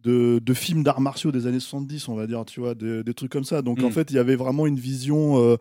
de, 0.01 0.39
de 0.41 0.53
films 0.53 0.81
d'arts 0.81 1.01
martiaux 1.01 1.29
des 1.33 1.45
années 1.45 1.59
70, 1.59 2.07
on 2.07 2.15
va 2.15 2.25
dire, 2.25 2.45
tu 2.45 2.61
vois, 2.61 2.73
des, 2.73 3.03
des 3.03 3.13
trucs 3.13 3.29
comme 3.33 3.43
ça. 3.43 3.61
Donc 3.61 3.83
en 3.83 3.89
Mm. 3.89 3.91
fait, 3.91 4.11
il 4.11 4.15
y 4.15 4.17
avait 4.19 4.37
vraiment 4.37 4.65
une 4.65 4.79
vision 4.79 5.43
euh, 5.43 5.57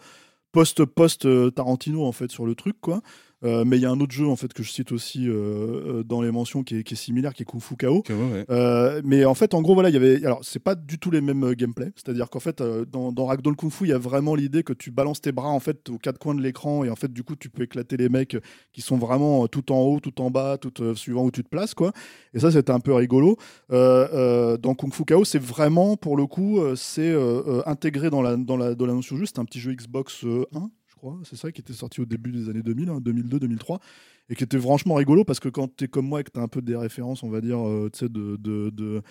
post 0.53 0.85
post 0.85 1.27
euh, 1.27 1.51
Tarantino 1.51 2.05
en 2.07 2.13
fait 2.13 2.31
sur 2.31 2.47
le 2.47 2.55
truc, 2.55 2.77
quoi. 2.81 3.01
Euh, 3.45 3.65
mais 3.65 3.77
il 3.77 3.83
y 3.83 3.87
a 3.87 3.91
un 3.91 4.01
autre 4.01 4.13
jeu 4.13 4.27
en 4.27 4.35
fait 4.35 4.53
que 4.53 4.63
je 4.63 4.71
cite 4.71 4.91
aussi 4.91 5.29
euh, 5.29 5.33
euh, 5.33 6.03
dans 6.03 6.23
les 6.23 6.31
mentions 6.31 6.65
qui 6.65 6.79
est, 6.79 6.83
qui 6.83 6.95
est 6.95 6.97
similaire, 6.97 7.35
qui 7.35 7.43
est 7.43 7.47
Kung 7.47 7.61
Fu 7.61 7.75
ouais. 7.81 8.45
Euh, 8.51 9.01
mais 9.05 9.25
en 9.25 9.35
fait, 9.35 9.55
en 9.55 9.63
gros, 9.63 9.75
voilà, 9.75 9.91
il 9.91 9.93
y 9.93 9.97
avait. 9.97 10.25
Alors, 10.25 10.41
c'est 10.43 10.59
pas 10.59 10.75
du 10.75 10.99
tout 10.99 11.11
les 11.11 11.21
mêmes 11.21 11.53
gameplay. 11.55 11.93
C'est-à-dire 11.95 12.31
qu'en 12.31 12.41
fait, 12.41 12.63
dans, 12.63 13.13
dans 13.13 13.27
Ragdoll 13.27 13.57
Kung 13.57 13.71
Fu, 13.71 13.85
il 13.85 13.91
y 13.91 13.93
a 13.93 13.99
vraiment 13.99 14.35
l'idée 14.35 14.63
que 14.63 14.73
tu 14.73 14.91
balances 14.91 15.21
tes 15.21 15.33
bras 15.33 15.51
en 15.51 15.61
fait 15.61 15.89
aux 15.89 15.99
quatre 15.99 16.19
coins 16.19 16.35
de 16.35 16.43
l'écran 16.43 16.85
et 16.85 16.91
en 16.91 16.97
fait, 16.97 17.13
du 17.13 17.23
coup, 17.23 17.37
tu 17.37 17.51
peux 17.51 17.63
éclater 17.63 17.97
les 17.97 18.09
mecs 18.09 18.37
qui 18.73 18.81
sont 18.81 18.99
vraiment 18.99 19.47
tout 19.47 19.73
en 19.73 19.81
haut, 19.81 20.01
tout 20.01 20.21
en 20.21 20.31
bas, 20.31 20.59
tout 20.59 20.95
suivant 20.95 21.25
où 21.25 21.31
tu 21.31 21.45
te 21.45 21.49
places, 21.49 21.75
quoi. 21.75 21.93
Et 22.35 22.41
ça, 22.41 22.51
c'était 22.51 22.73
un 22.73 22.81
peu 22.81 22.93
rigolo. 22.93 23.37
Dans 23.71 24.75
Kung 24.75 24.93
Fu 24.93 25.05
KO, 25.05 25.25
c'est 25.25 25.43
vraiment 25.43 25.97
pour 25.97 26.17
le 26.17 26.27
coup, 26.27 26.61
c'est 26.75 27.15
intégré 27.67 28.11
dans 28.11 28.23
la 28.23 28.37
dans 28.37 28.57
la 28.57 28.75
dans 28.75 28.87
la 28.87 28.95
notion 28.95 29.15
de 29.15 29.21
jeu. 29.21 29.27
C'est 29.27 29.39
un 29.39 29.45
petit 29.45 29.61
jeu 29.61 29.73
Xbox 29.75 30.25
euh, 30.25 30.47
1, 30.55 30.71
je 30.78 30.78
C'est 31.25 31.37
ça 31.37 31.53
qui 31.53 31.61
était 31.61 31.73
sorti 31.73 32.01
au 32.01 32.07
début 32.07 32.33
des 32.33 32.49
années 32.49 32.63
2000, 32.63 32.89
hein, 32.89 33.01
2002, 33.01 33.41
2003 33.41 33.81
et 34.31 34.35
qui 34.35 34.45
était 34.45 34.59
franchement 34.59 34.95
rigolo 34.95 35.25
parce 35.25 35.41
que 35.41 35.49
quand 35.49 35.75
tu 35.75 35.85
es 35.85 35.89
comme 35.89 36.07
moi 36.07 36.21
et 36.21 36.25
que 36.25 36.31
tu 36.31 36.39
as 36.39 36.43
un 36.43 36.49
peu 36.49 36.63
des 36.63 36.77
références, 36.77 37.23
on 37.23 37.31
va 37.31 37.41
dire, 37.41 37.67
euh, 37.67 37.89
tu 37.93 38.01
sais, 38.01 38.09
de, 38.09 39.03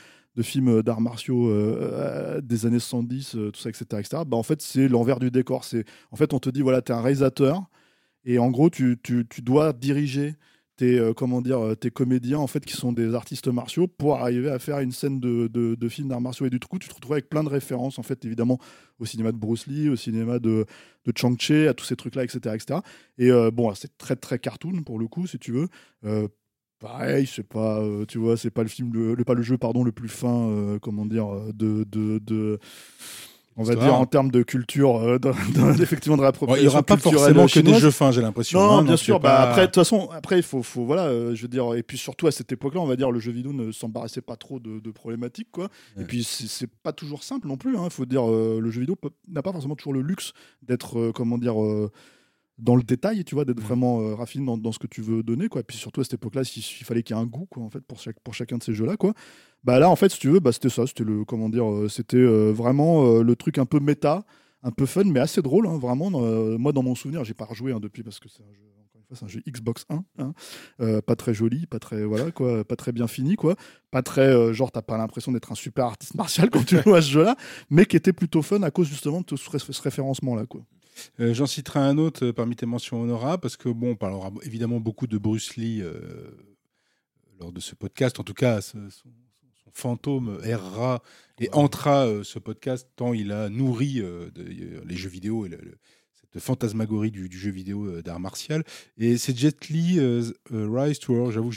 films 0.44 0.84
d'arts 0.84 1.02
martiaux 1.02 1.50
euh, 1.50 1.78
euh, 1.82 2.42
des 2.42 2.66
années 2.66 2.80
70, 2.80 3.36
euh, 3.36 3.52
tout 3.52 3.60
ça, 3.60 3.70
etc., 3.70 3.86
etc., 3.94 4.24
bah, 4.28 4.38
en 4.38 4.44
fait, 4.44 4.62
c'est 4.62 4.88
l'envers 4.88 5.20
du 5.20 5.32
décor. 5.32 5.64
C'est, 5.64 5.86
en 6.12 6.16
fait, 6.16 6.34
on 6.34 6.40
te 6.40 6.50
dit, 6.50 6.62
voilà, 6.62 6.82
tu 6.82 6.92
es 6.92 6.96
un 6.96 7.02
réalisateur 7.02 7.64
et 8.26 8.40
en 8.40 8.52
gros, 8.52 8.70
tu 8.70 8.98
dois 9.42 9.74
diriger 9.74 10.36
tes, 10.78 10.98
euh, 11.00 11.14
comment 11.14 11.42
dire, 11.42 11.60
euh, 11.60 11.76
tes 11.76 11.90
comédiens, 11.92 12.40
en 12.40 12.48
fait, 12.48 12.64
qui 12.66 12.76
sont 12.76 12.94
des 12.94 13.16
artistes 13.16 13.48
martiaux 13.48 13.88
pour 13.88 14.16
arriver 14.18 14.50
à 14.50 14.60
faire 14.60 14.80
une 14.80 14.92
scène 14.92 15.20
de, 15.20 15.48
de, 15.48 15.90
film 15.90 16.08
d'arts 16.08 16.22
martiaux. 16.22 16.46
Et 16.46 16.50
du 16.50 16.60
coup, 16.60 16.80
tu 16.80 16.88
te 16.88 16.94
retrouves 16.94 17.14
avec 17.14 17.30
plein 17.30 17.44
de 17.44 17.50
références, 17.50 18.00
en 18.00 18.04
fait, 18.04 18.24
évidemment, 18.26 18.60
au 19.00 19.06
cinéma 19.06 19.32
de 19.32 19.38
Bruce 19.38 19.68
Lee, 19.68 19.90
au 19.90 19.96
cinéma 19.96 20.40
de, 20.40 20.66
de 21.06 21.14
Chang-Chi, 21.16 21.68
à 21.68 21.74
tous 21.74 21.86
ces 21.86 21.96
trucs-là, 21.96 22.24
etc., 22.24 22.56
etc. 22.56 22.80
Et 23.18 23.32
euh, 23.32 23.52
bon, 23.52 23.74
c'est 23.76 23.98
très 23.98 24.16
très 24.16 24.40
cartoon 24.40 24.84
pour 24.84 25.00
le 25.00 25.08
coup, 25.08 25.28
si 25.28 25.40
tu 25.40 25.52
veux. 25.52 25.68
Pareil, 26.80 27.26
c'est 27.26 27.42
pas, 27.48 27.84
tu 28.08 28.20
vois, 28.20 28.38
c'est 28.38 28.52
pas 28.52 28.62
le 28.62 28.70
film, 28.70 28.94
le, 28.94 29.16
le- 29.16 29.24
pas 29.24 29.34
le 29.34 29.42
jeu, 29.42 29.58
pardon, 29.58 29.84
le 29.84 29.92
plus 29.92 30.10
fin, 30.10 30.78
comment 30.80 31.08
dire, 31.08 31.28
de, 31.56 31.84
de- 31.86 32.60
on 33.58 33.64
va 33.64 33.76
dire 33.76 33.94
en 33.96 34.06
termes 34.06 34.32
de 34.32 34.44
culture, 34.44 34.98
euh, 34.98 35.18
de- 35.20 35.30
de- 35.30 35.82
effectivement 35.82 36.16
de 36.16 36.22
Bon, 36.22 36.26
l'appropriation 36.26 36.62
il 36.64 36.68
n'y 36.68 36.74
aura 36.74 36.84
pas 36.84 36.98
forcément 36.98 37.46
que 37.48 37.60
des 37.60 37.74
jeux 37.74 37.92
fins, 37.92 38.12
j'ai 38.12 38.22
l'impression. 38.22 38.60
Non, 38.60 38.78
hein, 38.78 38.84
bien 38.84 38.98
sûr. 38.98 39.20
Bah, 39.20 39.30
pas- 39.30 39.42
Après, 39.50 39.62
de 39.62 39.66
toute 39.68 39.76
façon, 39.76 40.10
après, 40.14 40.38
il 40.38 40.44
faut, 40.44 40.62
faut, 40.64 40.86
voilà, 40.86 41.06
euh, 41.08 41.34
je 41.36 41.42
veux 41.42 41.48
dire, 41.48 41.74
et 41.76 41.84
puis 41.84 41.98
surtout 41.98 42.28
à 42.28 42.32
cette 42.32 42.52
époque-là, 42.52 42.80
on 42.82 42.86
va 42.86 42.96
dire, 42.96 43.12
le 43.12 43.20
jeu 43.20 43.32
vidéo 43.32 43.54
ne 43.54 43.72
s'embarrassait 43.72 44.22
pas 44.22 44.36
trop 44.36 44.60
de, 44.60 44.80
de 44.80 44.92
problématiques, 44.92 45.50
quoi. 45.52 45.70
Ouais. 45.96 46.04
Et 46.04 46.06
puis, 46.06 46.24
c'est 46.24 46.70
pas 46.84 46.94
toujours 46.94 47.24
simple 47.24 47.48
non 47.48 47.58
plus. 47.58 47.76
Il 47.84 47.90
faut 47.90 48.06
dire, 48.06 48.30
euh, 48.30 48.60
le 48.62 48.70
jeu 48.72 48.82
vidéo 48.82 48.96
n'a 49.30 49.42
pas 49.42 49.52
forcément 49.52 49.76
toujours 49.76 49.94
le 49.94 50.02
luxe 50.02 50.34
d'être, 50.62 51.00
euh, 51.00 51.12
comment 51.12 51.38
dire, 51.38 51.62
euh, 51.62 51.92
dans 52.58 52.76
le 52.76 52.84
détail, 52.84 53.24
tu 53.24 53.36
vois, 53.36 53.46
d'être 53.46 53.60
vraiment 53.60 54.02
euh, 54.02 54.16
raffiné 54.16 54.46
dans, 54.46 54.58
dans 54.58 54.72
ce 54.72 54.80
que 54.80 54.88
tu 54.88 55.02
veux 55.02 55.24
donner, 55.24 55.48
quoi. 55.48 55.62
Et 55.62 55.64
puis 55.64 55.78
surtout 55.78 56.02
à 56.02 56.04
cette 56.04 56.16
époque-là, 56.16 56.42
il, 56.44 56.60
il 56.60 56.86
fallait 56.86 57.04
qu'il 57.04 57.16
y 57.16 57.20
ait 57.20 57.22
un 57.22 57.26
goût, 57.26 57.46
quoi, 57.46 57.64
en 57.64 57.70
fait, 57.70 57.82
pour, 57.82 58.00
chaque, 58.00 58.20
pour 58.22 58.34
chacun 58.34 58.58
de 58.58 58.64
ces 58.64 58.74
jeux-là, 58.74 58.98
quoi. 58.98 59.14
Bah 59.64 59.80
là, 59.80 59.90
en 59.90 59.96
fait, 59.96 60.10
si 60.10 60.20
tu 60.20 60.30
veux, 60.30 60.40
bah, 60.40 60.52
c'était 60.52 60.70
ça, 60.70 60.88
c'était 60.88 61.04
le, 61.04 61.26
comment 61.26 61.50
dire, 61.50 61.70
euh, 61.70 61.90
c'était 61.90 62.18
euh, 62.18 62.52
vraiment 62.52 63.06
euh, 63.06 63.24
le 63.24 63.36
truc 63.36 63.58
un 63.58 63.66
peu 63.66 63.80
méta, 63.80 64.26
un 64.64 64.72
peu 64.72 64.86
fun, 64.86 65.04
mais 65.06 65.20
assez 65.20 65.42
drôle, 65.42 65.68
hein, 65.68 65.78
vraiment. 65.78 66.10
moi, 66.58 66.72
dans 66.72 66.84
mon 66.84 66.96
souvenir, 66.96 67.24
j'ai 67.24 67.34
pas 67.34 67.46
rejoué 67.46 67.74
hein, 67.74 67.80
depuis 67.80 68.04
parce 68.04 68.20
que 68.20 68.28
c'est 68.28 68.44
un 68.44 68.54
jeu, 68.54 68.68
c'est 69.14 69.24
un 69.24 69.52
Xbox 69.52 69.86
1, 69.90 70.04
hein, 70.20 70.34
euh, 70.82 71.02
pas 71.02 71.16
très 71.16 71.34
joli, 71.34 71.66
pas 71.66 71.80
très, 71.80 72.04
voilà, 72.04 72.32
quoi, 72.32 72.64
pas 72.64 72.76
très 72.76 72.92
bien 72.92 73.08
fini, 73.08 73.36
quoi, 73.36 73.56
pas 73.92 74.02
très, 74.02 74.28
euh, 74.28 74.54
genre, 74.54 74.72
t'as 74.72 74.82
pas 74.82 74.98
l'impression 74.98 75.32
d'être 75.32 75.52
un 75.52 75.56
super 75.56 75.86
artiste 75.86 76.16
martial 76.16 76.50
quand 76.50 76.66
tu 76.66 76.78
joues 76.84 76.96
à 76.96 77.02
ce 77.02 77.10
jeu-là, 77.12 77.36
mais 77.70 77.86
qui 77.86 77.96
était 77.96 78.14
plutôt 78.14 78.42
fun 78.42 78.62
à 78.64 78.72
cause 78.72 78.88
justement 78.88 79.22
de 79.22 79.36
ce, 79.36 79.58
ce 79.58 79.82
référencement-là, 79.82 80.46
quoi. 80.46 80.62
Euh, 81.20 81.34
J'en 81.34 81.46
citerai 81.46 81.80
un 81.80 81.98
autre 81.98 82.26
euh, 82.28 82.34
parmi 82.34 82.56
tes 82.56 82.66
mentions 82.66 83.02
honorables, 83.02 83.42
parce 83.42 83.58
que 83.58 83.70
bon, 83.70 83.92
on 83.92 83.96
parlera 83.96 84.32
évidemment 84.44 84.80
beaucoup 84.80 85.08
de 85.08 85.18
Bruce 85.18 85.56
Lee 85.56 85.82
euh, 85.82 86.32
lors 87.40 87.52
de 87.52 87.60
ce 87.60 87.76
podcast. 87.76 88.20
En 88.20 88.24
tout 88.24 88.34
cas, 88.34 88.62
son, 88.62 88.90
son 88.90 89.10
fantôme 89.74 90.40
errera 90.44 91.02
et 91.40 91.50
entra 91.54 92.08
euh, 92.08 92.24
ce 92.24 92.40
podcast 92.40 92.88
tant 92.96 93.14
il 93.14 93.32
a 93.32 93.50
nourri 93.50 93.96
de- 93.96 94.32
les 94.86 94.96
jeux 94.96 95.10
vidéo 95.10 95.46
et 95.46 95.50
le- 95.50 95.58
le- 95.62 95.78
fantasmagorie 96.40 97.12
du, 97.12 97.30
du 97.30 97.38
jeu 97.38 97.52
vidéo 97.52 97.86
euh, 97.88 98.02
d'art 98.02 98.20
martial. 98.20 98.64
Et 98.98 99.18
c'est 99.18 99.38
Jet 99.38 99.70
Li, 99.70 99.98
euh, 100.00 100.24
euh, 100.54 100.68
Rise 100.72 101.00
to 101.00 101.14
Honor. 101.14 101.32
J'avoue, 101.32 101.52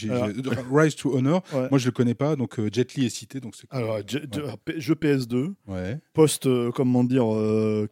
Rise 0.73 0.95
to 0.97 1.15
Honor. 1.17 1.43
Ouais. 1.53 1.69
Moi, 1.71 1.79
je 1.79 1.87
le 1.87 1.93
connais 1.93 2.15
pas, 2.15 2.37
donc 2.37 2.61
Jet 2.73 2.95
Li 2.95 3.07
est 3.07 3.11
cité, 3.11 3.41
donc 3.41 3.55
c'est. 3.57 3.67
cool. 3.69 3.79
Alors, 3.79 3.99
je- 4.07 4.19
Ouais. 4.19 4.25
je- 4.35 4.57
P- 4.65 4.81
jeu 4.81 4.95
PS2, 4.95 5.55
Ouais. 5.67 5.99
post, 6.13 6.49
comment 6.75 7.05
dire, 7.05 7.27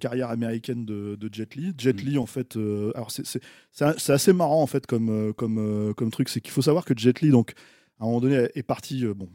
carrière 0.01 0.31
américaine 0.31 0.85
de, 0.85 1.17
de 1.17 1.29
Jet 1.33 1.55
Li. 1.55 1.73
Jet 1.79 1.95
Mm. 2.03 2.07
Li, 2.07 2.19
en 2.19 2.27
fait, 2.27 2.57
alors 2.95 3.11
c'est- 3.11 3.41
assez 4.11 4.33
marrant, 4.33 4.63
en 4.63 4.67
fait, 4.67 4.87
comme, 4.87 5.33
comme, 5.35 5.95
comme 5.97 6.11
truc. 6.11 6.29
C'est 6.29 6.41
qu'il 6.41 6.53
faut 6.53 6.63
savoir 6.63 6.85
que 6.85 6.95
Jet 6.97 7.21
Li, 7.21 7.31
donc, 7.31 7.53
à 8.01 8.05
un 8.05 8.07
moment 8.07 8.21
donné, 8.21 8.49
est 8.55 8.63
parti, 8.63 9.05
bon, 9.17 9.29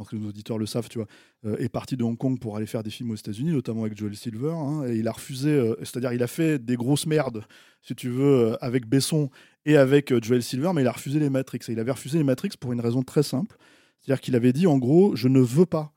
pense 0.00 0.08
que 0.08 0.16
nos 0.16 0.30
auditeurs 0.30 0.56
le 0.56 0.64
savent, 0.64 0.88
tu 0.88 0.96
vois, 0.96 1.06
euh, 1.44 1.58
est 1.58 1.68
parti 1.68 1.94
de 1.94 2.02
Hong 2.02 2.16
Kong 2.16 2.38
pour 2.38 2.56
aller 2.56 2.64
faire 2.64 2.82
des 2.82 2.88
films 2.88 3.10
aux 3.10 3.16
États-Unis, 3.16 3.52
notamment 3.52 3.82
avec 3.82 3.98
Joel 3.98 4.16
Silver, 4.16 4.52
hein, 4.52 4.86
et 4.86 4.96
il 4.96 5.06
a 5.06 5.12
refusé, 5.12 5.50
euh, 5.50 5.76
c'est-à-dire 5.80 6.14
il 6.14 6.22
a 6.22 6.26
fait 6.26 6.58
des 6.58 6.74
grosses 6.76 7.06
merdes, 7.06 7.44
si 7.82 7.94
tu 7.94 8.08
veux, 8.08 8.52
euh, 8.52 8.56
avec 8.62 8.86
Besson 8.86 9.28
et 9.66 9.76
avec 9.76 10.10
Joel 10.22 10.42
Silver, 10.42 10.70
mais 10.74 10.80
il 10.80 10.86
a 10.86 10.92
refusé 10.92 11.18
les 11.20 11.28
Matrix. 11.28 11.60
Et 11.68 11.72
il 11.72 11.80
avait 11.80 11.92
refusé 11.92 12.16
les 12.16 12.24
Matrix 12.24 12.52
pour 12.58 12.72
une 12.72 12.80
raison 12.80 13.02
très 13.02 13.22
simple, 13.22 13.58
c'est-à-dire 14.00 14.22
qu'il 14.22 14.34
avait 14.36 14.54
dit, 14.54 14.66
en 14.66 14.78
gros, 14.78 15.14
je 15.16 15.28
ne 15.28 15.40
veux 15.40 15.66
pas, 15.66 15.92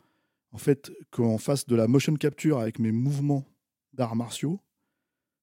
en 0.52 0.58
fait, 0.58 0.92
qu'on 1.10 1.38
fasse 1.38 1.66
de 1.66 1.76
la 1.78 1.88
motion 1.88 2.14
capture 2.16 2.60
avec 2.60 2.80
mes 2.80 2.92
mouvements 2.92 3.46
d'arts 3.94 4.18
martiaux, 4.18 4.60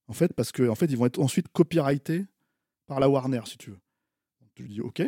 en 0.09 0.13
fait, 0.13 0.35
parce 0.35 0.53
que 0.53 0.69
en 0.69 0.75
fait, 0.75 0.87
ils 0.87 0.99
vont 0.99 1.07
être 1.07 1.21
ensuite 1.21 1.49
copyrightés 1.49 2.27
par 2.87 3.01
la 3.01 3.09
Warner, 3.09 3.41
si 3.47 3.57
tu 3.57 3.71
veux. 3.71 3.81
Tu 4.55 4.65
lui 4.65 4.71
dis 4.71 4.81
OK, 4.83 5.01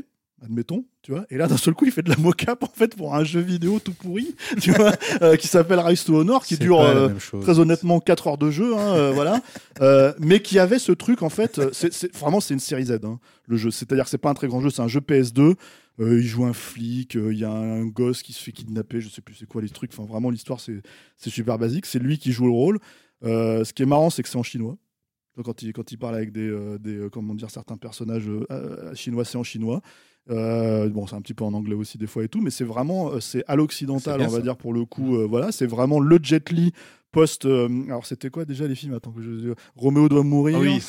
admettons, 0.42 0.84
tu 1.02 1.12
vois. 1.12 1.24
Et 1.30 1.36
là, 1.36 1.46
d'un 1.46 1.56
seul 1.56 1.74
coup, 1.74 1.84
il 1.84 1.92
fait 1.92 2.02
de 2.02 2.10
la 2.10 2.16
mocap 2.16 2.62
en 2.62 2.68
fait 2.68 2.96
pour 2.96 3.14
un 3.14 3.24
jeu 3.24 3.40
vidéo 3.40 3.78
tout 3.78 3.92
pourri, 3.92 4.34
tu 4.60 4.72
vois, 4.72 4.92
euh, 5.22 5.36
qui 5.36 5.46
s'appelle 5.46 5.78
Rise 5.78 6.04
to 6.04 6.16
Honor, 6.16 6.44
qui 6.44 6.56
dure 6.56 6.80
euh, 6.80 7.08
très 7.40 7.58
honnêtement 7.58 8.00
4 8.00 8.26
heures 8.26 8.38
de 8.38 8.50
jeu, 8.50 8.76
hein, 8.76 8.94
euh, 8.96 9.12
voilà. 9.12 9.40
Mais 10.18 10.40
qui 10.40 10.58
avait 10.58 10.78
ce 10.78 10.92
truc 10.92 11.22
en 11.22 11.28
fait, 11.28 11.60
c'est 11.72 12.14
vraiment 12.16 12.40
c'est 12.40 12.54
une 12.54 12.60
série 12.60 12.86
Z, 12.86 13.00
hein, 13.04 13.18
le 13.46 13.56
jeu. 13.56 13.70
C'est-à-dire 13.70 14.04
que 14.04 14.10
c'est 14.10 14.18
pas 14.18 14.30
un 14.30 14.34
très 14.34 14.48
grand 14.48 14.60
jeu, 14.60 14.70
c'est 14.70 14.82
un 14.82 14.88
jeu 14.88 15.00
PS2. 15.00 15.54
Euh, 16.00 16.18
il 16.18 16.26
joue 16.26 16.46
un 16.46 16.54
flic, 16.54 17.14
il 17.14 17.38
y 17.38 17.44
a 17.44 17.50
un 17.50 17.84
gosse 17.84 18.22
qui 18.22 18.32
se 18.32 18.42
fait 18.42 18.52
kidnapper, 18.52 19.02
je 19.02 19.10
sais 19.10 19.20
plus 19.20 19.34
c'est 19.34 19.46
quoi 19.46 19.60
les 19.60 19.68
trucs. 19.68 19.92
Enfin, 19.92 20.04
vraiment 20.04 20.30
l'histoire 20.30 20.58
c'est 20.60 21.30
super 21.30 21.58
basique. 21.58 21.86
C'est 21.86 21.98
lui 21.98 22.18
qui 22.18 22.32
joue 22.32 22.46
le 22.46 22.52
rôle. 22.52 22.78
Ce 23.22 23.72
qui 23.72 23.82
est 23.82 23.86
marrant, 23.86 24.10
c'est 24.10 24.22
que 24.22 24.28
c'est 24.28 24.38
en 24.38 24.42
chinois. 24.42 24.76
Donc, 25.36 25.46
Quand 25.46 25.62
il, 25.62 25.72
quand 25.72 25.90
il 25.90 25.96
parle 25.96 26.14
avec 26.14 26.30
des, 26.30 26.54
des 26.78 27.08
comment 27.10 27.34
dire, 27.34 27.50
certains 27.50 27.76
personnages 27.76 28.28
chinois, 28.94 29.24
c'est 29.24 29.38
en 29.38 29.44
chinois. 29.44 29.80
Euh, 30.30 30.88
bon, 30.88 31.06
c'est 31.06 31.16
un 31.16 31.20
petit 31.20 31.34
peu 31.34 31.44
en 31.44 31.52
anglais 31.52 31.74
aussi 31.74 31.98
des 31.98 32.06
fois 32.06 32.22
et 32.24 32.28
tout, 32.28 32.40
mais 32.40 32.50
c'est 32.50 32.64
vraiment, 32.64 33.10
euh, 33.10 33.20
c'est 33.20 33.42
à 33.48 33.56
l'occidental, 33.56 34.20
on 34.20 34.28
va 34.28 34.36
ça. 34.36 34.40
dire 34.42 34.56
pour 34.56 34.72
le 34.72 34.84
coup. 34.84 35.16
euh, 35.16 35.26
voilà, 35.26 35.50
c'est 35.50 35.66
vraiment 35.66 35.98
le 35.98 36.18
Jet 36.22 36.50
Li 36.50 36.72
post. 37.12 37.44
euh, 37.46 37.68
alors 37.88 38.04
c'était 38.06 38.30
quoi 38.30 38.44
déjà 38.44 38.66
les 38.66 38.74
films? 38.74 38.94
Attends 38.94 39.12
que 39.12 39.22
je. 39.22 39.52
Roméo 39.76 40.08
doit 40.08 40.22
mourir. 40.24 40.56
Ah 40.58 40.62
oui, 40.62 40.82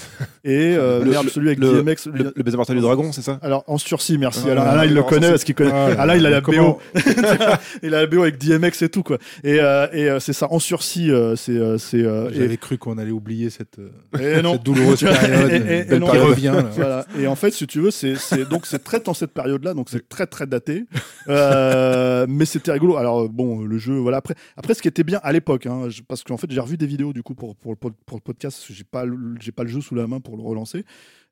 Et 0.44 0.76
euh, 0.76 1.04
merde, 1.06 1.30
celui 1.30 1.50
avec 1.50 1.60
le- 1.60 1.84
DMX. 1.84 2.08
le, 2.14 2.34
le 2.36 2.44
baiser 2.44 2.58
mortel 2.58 2.76
du 2.78 2.82
dragon, 2.82 3.12
c'est 3.12 3.22
ça? 3.22 3.40
Alors 3.42 3.64
en 3.68 3.78
sursis, 3.78 4.18
merci. 4.18 4.46
Ah, 4.50 4.62
Alain, 4.72 4.86
il 4.86 4.94
le 4.94 5.02
en 5.02 5.04
connaît 5.04 5.20
sursis. 5.28 5.32
parce 5.32 5.44
qu'il 5.44 5.56
connaît. 5.56 5.72
Ah, 5.74 6.02
Alain, 6.02 6.16
il 6.16 6.26
a 6.26 6.30
la 6.30 6.42
comment- 6.42 6.80
BO. 6.96 7.00
il 7.84 7.94
a 7.94 8.02
la 8.02 8.08
BO 8.08 8.22
avec 8.22 8.38
DMX 8.38 8.82
et 8.82 8.90
tout 8.90 9.04
quoi. 9.04 9.18
Et, 9.44 9.60
euh, 9.60 9.88
et 9.94 10.10
euh, 10.10 10.20
c'est 10.20 10.34
ça 10.34 10.48
en 10.52 10.60
sursis. 10.60 11.12
euh, 11.12 11.36
c'est 11.36 11.52
euh, 11.58 11.78
c'est. 11.78 12.04
euh, 12.04 12.30
et- 12.30 12.36
J'avais 12.36 12.58
cru 12.58 12.78
qu'on 12.78 12.98
allait 12.98 13.12
oublier 13.12 13.50
cette, 13.50 13.80
euh, 13.80 14.40
et 14.40 14.42
non. 14.42 14.54
cette 14.54 14.64
douloureuse 14.64 15.00
Tu 15.00 15.06
vois, 15.06 15.16
période 15.16 15.52
et- 15.52 15.56
et- 15.56 15.80
et 15.80 15.84
belle 15.84 16.00
non. 16.00 16.08
qui 16.10 16.18
revient. 16.18 16.54
là. 16.56 16.66
Voilà. 16.76 17.06
Et 17.20 17.28
en 17.28 17.36
fait, 17.36 17.52
si 17.52 17.68
tu 17.68 17.80
veux, 17.82 17.92
c'est 17.92 18.16
c'est- 18.16 18.48
donc 18.50 18.66
c'est 18.66 18.84
très 18.84 19.00
dans 19.00 19.14
cette 19.14 19.32
période-là, 19.34 19.74
donc 19.74 19.88
c'est 19.90 20.08
très 20.08 20.26
très 20.28 20.48
daté. 20.48 20.86
Euh, 21.30 22.26
mais 22.30 22.46
c'était 22.46 22.72
rigolo. 22.72 22.98
Alors 22.98 23.28
bon, 23.30 23.62
le 23.64 23.78
jeu, 23.78 23.96
voilà. 23.98 24.18
Après, 24.18 24.36
après, 24.58 24.74
ce 24.74 24.82
qui 24.82 24.88
était 24.88 25.04
bien 25.04 25.20
à 25.24 25.32
l'époque, 25.32 25.66
hein, 25.66 25.90
je- 25.90 26.02
parce 26.08 26.13
qu'en 26.22 26.38
fait, 26.38 26.52
j'ai 26.52 26.60
revu 26.60 26.78
des 26.78 26.86
vidéos 26.86 27.14
du 27.14 27.24
coup 27.24 27.34
pour 27.34 27.56
pour 27.56 27.76
pour 27.76 27.90
le 27.90 28.22
podcast, 28.22 28.58
parce 28.58 28.68
que 28.68 28.74
j'ai 28.74 28.84
pas 28.84 29.06
pas 29.56 29.64
le 29.64 29.70
jeu 29.70 29.82
sous 29.82 29.96
la 29.96 30.06
main 30.06 30.20
pour 30.20 30.38
le 30.38 30.44
relancer. 30.44 30.86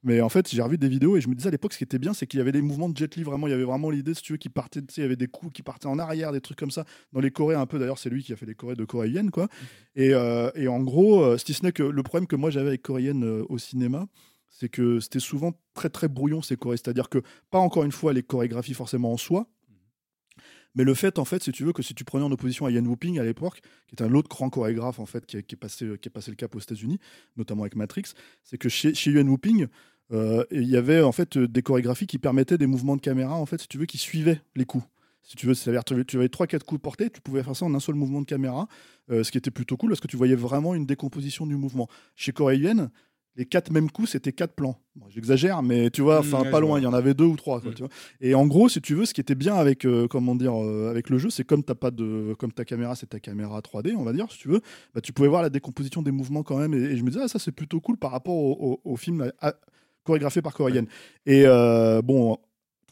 Mais 0.04 0.20
en 0.22 0.30
fait, 0.30 0.50
j'ai 0.50 0.62
revu 0.64 0.80
des 0.80 0.90
vidéos 0.90 1.16
et 1.16 1.22
je 1.22 1.30
me 1.30 1.36
disais 1.36 1.50
à 1.50 1.52
l'époque, 1.52 1.74
ce 1.74 1.78
qui 1.78 1.84
était 1.84 2.00
bien, 2.00 2.14
c'est 2.14 2.26
qu'il 2.26 2.40
y 2.40 2.42
avait 2.42 2.52
des 2.52 2.64
mouvements 2.64 2.90
de 2.90 2.98
Jet 2.98 3.16
Li. 3.16 3.24
Vraiment, 3.24 3.46
il 3.46 3.52
y 3.52 3.54
avait 3.54 3.64
vraiment 3.64 3.92
l'idée, 3.92 4.16
si 4.16 4.24
tu 4.24 4.34
veux, 4.34 4.38
qui 4.38 4.50
partait. 4.50 4.80
Il 4.98 5.02
y 5.02 5.06
avait 5.06 5.16
des 5.16 5.28
coups 5.28 5.54
qui 5.54 5.62
partaient 5.62 5.88
en 5.88 6.00
arrière, 6.00 6.32
des 6.32 6.42
trucs 6.42 6.58
comme 6.58 6.72
ça. 6.72 6.86
Dans 7.14 7.20
les 7.20 7.30
Corées, 7.30 7.56
un 7.56 7.68
peu. 7.68 7.78
D'ailleurs, 7.78 8.00
c'est 8.00 8.10
lui 8.10 8.24
qui 8.24 8.34
a 8.34 8.36
fait 8.36 8.48
les 8.48 8.56
Corées 8.56 8.76
de 8.76 8.86
coréenne, 8.86 9.30
quoi. 9.30 9.48
Et, 9.96 10.14
euh, 10.14 10.50
et 10.56 10.68
en 10.68 10.82
gros, 10.82 11.22
euh, 11.22 11.38
si 11.38 11.54
ce 11.54 11.64
n'est 11.64 11.72
que 11.72 11.84
le 11.84 12.04
problème 12.04 12.26
que 12.26 12.36
moi 12.36 12.50
j'avais 12.50 12.70
avec 12.70 12.82
coréenne 12.82 13.24
euh, 13.24 13.46
au 13.50 13.58
cinéma, 13.58 14.08
c'est 14.50 14.70
que 14.70 15.00
c'était 15.00 15.20
souvent 15.20 15.54
très 15.74 15.90
très 15.90 16.08
brouillon 16.08 16.42
ces 16.42 16.56
chorés. 16.56 16.78
C'est-à-dire 16.78 17.10
que 17.10 17.20
pas 17.52 17.60
encore 17.60 17.84
une 17.84 17.92
fois 17.92 18.14
les 18.14 18.24
chorégraphies 18.24 18.74
forcément 18.74 19.14
en 19.14 19.18
soi, 19.18 19.48
mais 20.76 20.84
le 20.84 20.94
fait 20.94 21.20
en 21.20 21.26
fait, 21.26 21.44
si 21.44 21.52
tu 21.52 21.64
veux, 21.64 21.74
que 21.74 21.84
si 21.84 21.94
tu 21.94 22.04
prenais 22.06 22.24
en 22.24 22.32
opposition 22.32 22.66
à 22.66 22.72
Ian 22.72 22.86
Whooping 22.86 23.20
à 23.20 23.24
l'époque, 23.24 23.62
qui 23.88 23.96
est 23.96 24.02
un 24.04 24.14
autre 24.14 24.30
grand 24.30 24.50
chorégraphe 24.50 25.00
en 25.00 25.06
fait, 25.06 25.26
qui, 25.26 25.38
est- 25.38 25.44
qui 25.44 25.56
passé 25.56 25.86
qui 26.02 26.08
est 26.08 26.12
passé 26.12 26.32
le 26.32 26.36
cap 26.38 26.56
aux 26.56 26.60
États-Unis, 26.60 27.00
notamment 27.38 27.64
avec 27.64 27.76
Matrix, 27.76 28.14
c'est 28.44 28.58
que 28.58 28.70
chez, 28.70 28.94
chez 28.94 29.12
Ian 29.12 29.28
Whooping 29.28 29.68
euh, 30.12 30.44
il 30.52 30.68
y 30.68 30.76
avait 30.76 31.02
en 31.02 31.12
fait 31.14 31.38
euh, 31.38 31.48
des 31.48 31.62
chorégraphies 31.62 32.08
qui 32.08 32.18
permettaient 32.20 32.58
des 32.58 32.68
mouvements 32.68 32.96
de 32.98 33.02
caméra 33.02 33.36
en 33.36 33.46
fait, 33.46 33.62
si 33.62 33.68
tu 33.68 33.78
veux, 33.78 33.86
qui 33.86 33.98
suivaient 33.98 34.42
les 34.56 34.66
coups. 34.66 34.84
Si 35.24 35.36
tu 35.38 35.46
veux, 35.46 35.54
c'est-à-dire 35.54 35.84
tu 35.86 35.94
avais- 35.94 36.04
tu 36.04 36.18
avais 36.18 36.30
trois 36.30 36.48
quatre 36.48 36.66
coups 36.66 36.82
portés, 36.82 37.10
tu 37.10 37.22
pouvais 37.22 37.44
faire 37.44 37.56
ça 37.56 37.64
en 37.66 37.74
un 37.76 37.80
seul 37.80 37.96
mouvement 37.96 38.20
de 38.22 38.26
caméra, 38.26 38.68
euh, 39.12 39.24
ce 39.24 39.32
qui 39.32 39.38
était 39.38 39.52
plutôt 39.52 39.78
cool 39.78 39.90
parce 39.92 40.02
que 40.02 40.08
tu 40.08 40.18
voyais 40.18 40.36
vraiment 40.36 40.74
une 40.76 40.86
décomposition 40.86 41.46
du 41.46 41.56
mouvement. 41.56 41.88
Chez 42.16 42.32
Coréenne, 42.34 42.90
les 43.38 43.46
quatre 43.46 43.72
mêmes 43.72 43.90
coups, 43.90 44.10
c'était 44.12 44.34
quatre 44.34 44.54
plans. 44.54 44.78
Bon, 44.96 45.06
J'exagère, 45.10 45.64
mais 45.64 45.90
tu 45.90 46.02
vois, 46.02 46.18
Mmh, 46.22 46.34
enfin 46.34 46.44
pas 46.52 46.60
loin, 46.60 46.80
il 46.80 46.84
y 46.84 46.86
en 46.88 46.94
avait 46.94 47.14
deux 47.14 47.24
ou 47.26 47.36
trois. 47.38 47.62
quoi, 47.62 47.72
Mmh. 47.72 47.76
tu 47.76 47.82
vois. 47.84 47.92
Et 48.20 48.36
en 48.36 48.46
gros, 48.46 48.68
si 48.68 48.82
tu 48.82 48.94
veux, 48.94 49.06
ce 49.06 49.14
qui 49.14 49.22
était 49.22 49.36
bien 49.36 49.56
avec, 49.56 49.86
euh, 49.86 50.08
comment 50.08 50.36
dire, 50.36 50.54
euh, 50.62 50.90
avec 50.90 51.10
le 51.10 51.18
jeu, 51.18 51.30
c'est 51.30 51.44
comme 51.46 51.64
t'as 51.64 51.76
pas 51.76 51.92
de, 51.92 52.34
comme 52.38 52.52
ta 52.52 52.66
caméra, 52.66 52.96
c'est 52.96 53.08
ta 53.10 53.20
caméra 53.22 53.60
3D, 53.62 53.96
on 53.96 54.04
va 54.04 54.12
dire, 54.14 54.30
si 54.32 54.38
tu 54.40 54.48
veux, 54.50 54.60
bah, 54.94 55.00
tu 55.02 55.14
pouvais 55.14 55.30
voir 55.30 55.42
la 55.42 55.50
décomposition 55.50 56.02
des 56.02 56.12
mouvements 56.12 56.44
quand 56.44 56.58
même. 56.58 56.74
Et, 56.74 56.78
et 56.78 56.98
je 56.98 57.04
me 57.04 57.10
disais, 57.10 57.22
ah, 57.24 57.28
ça 57.30 57.40
c'est 57.40 57.54
plutôt 57.54 57.80
cool 57.80 57.98
par 57.98 58.12
rapport 58.12 58.36
au, 58.36 58.80
au- 58.84 58.92
au 58.92 58.96
film 58.98 59.24
là, 59.24 59.32
à- 59.40 59.54
chorégraphié 60.04 60.42
par 60.42 60.54
Coréenne. 60.54 60.88
Et 61.26 61.44
euh, 61.46 62.02
bon. 62.02 62.38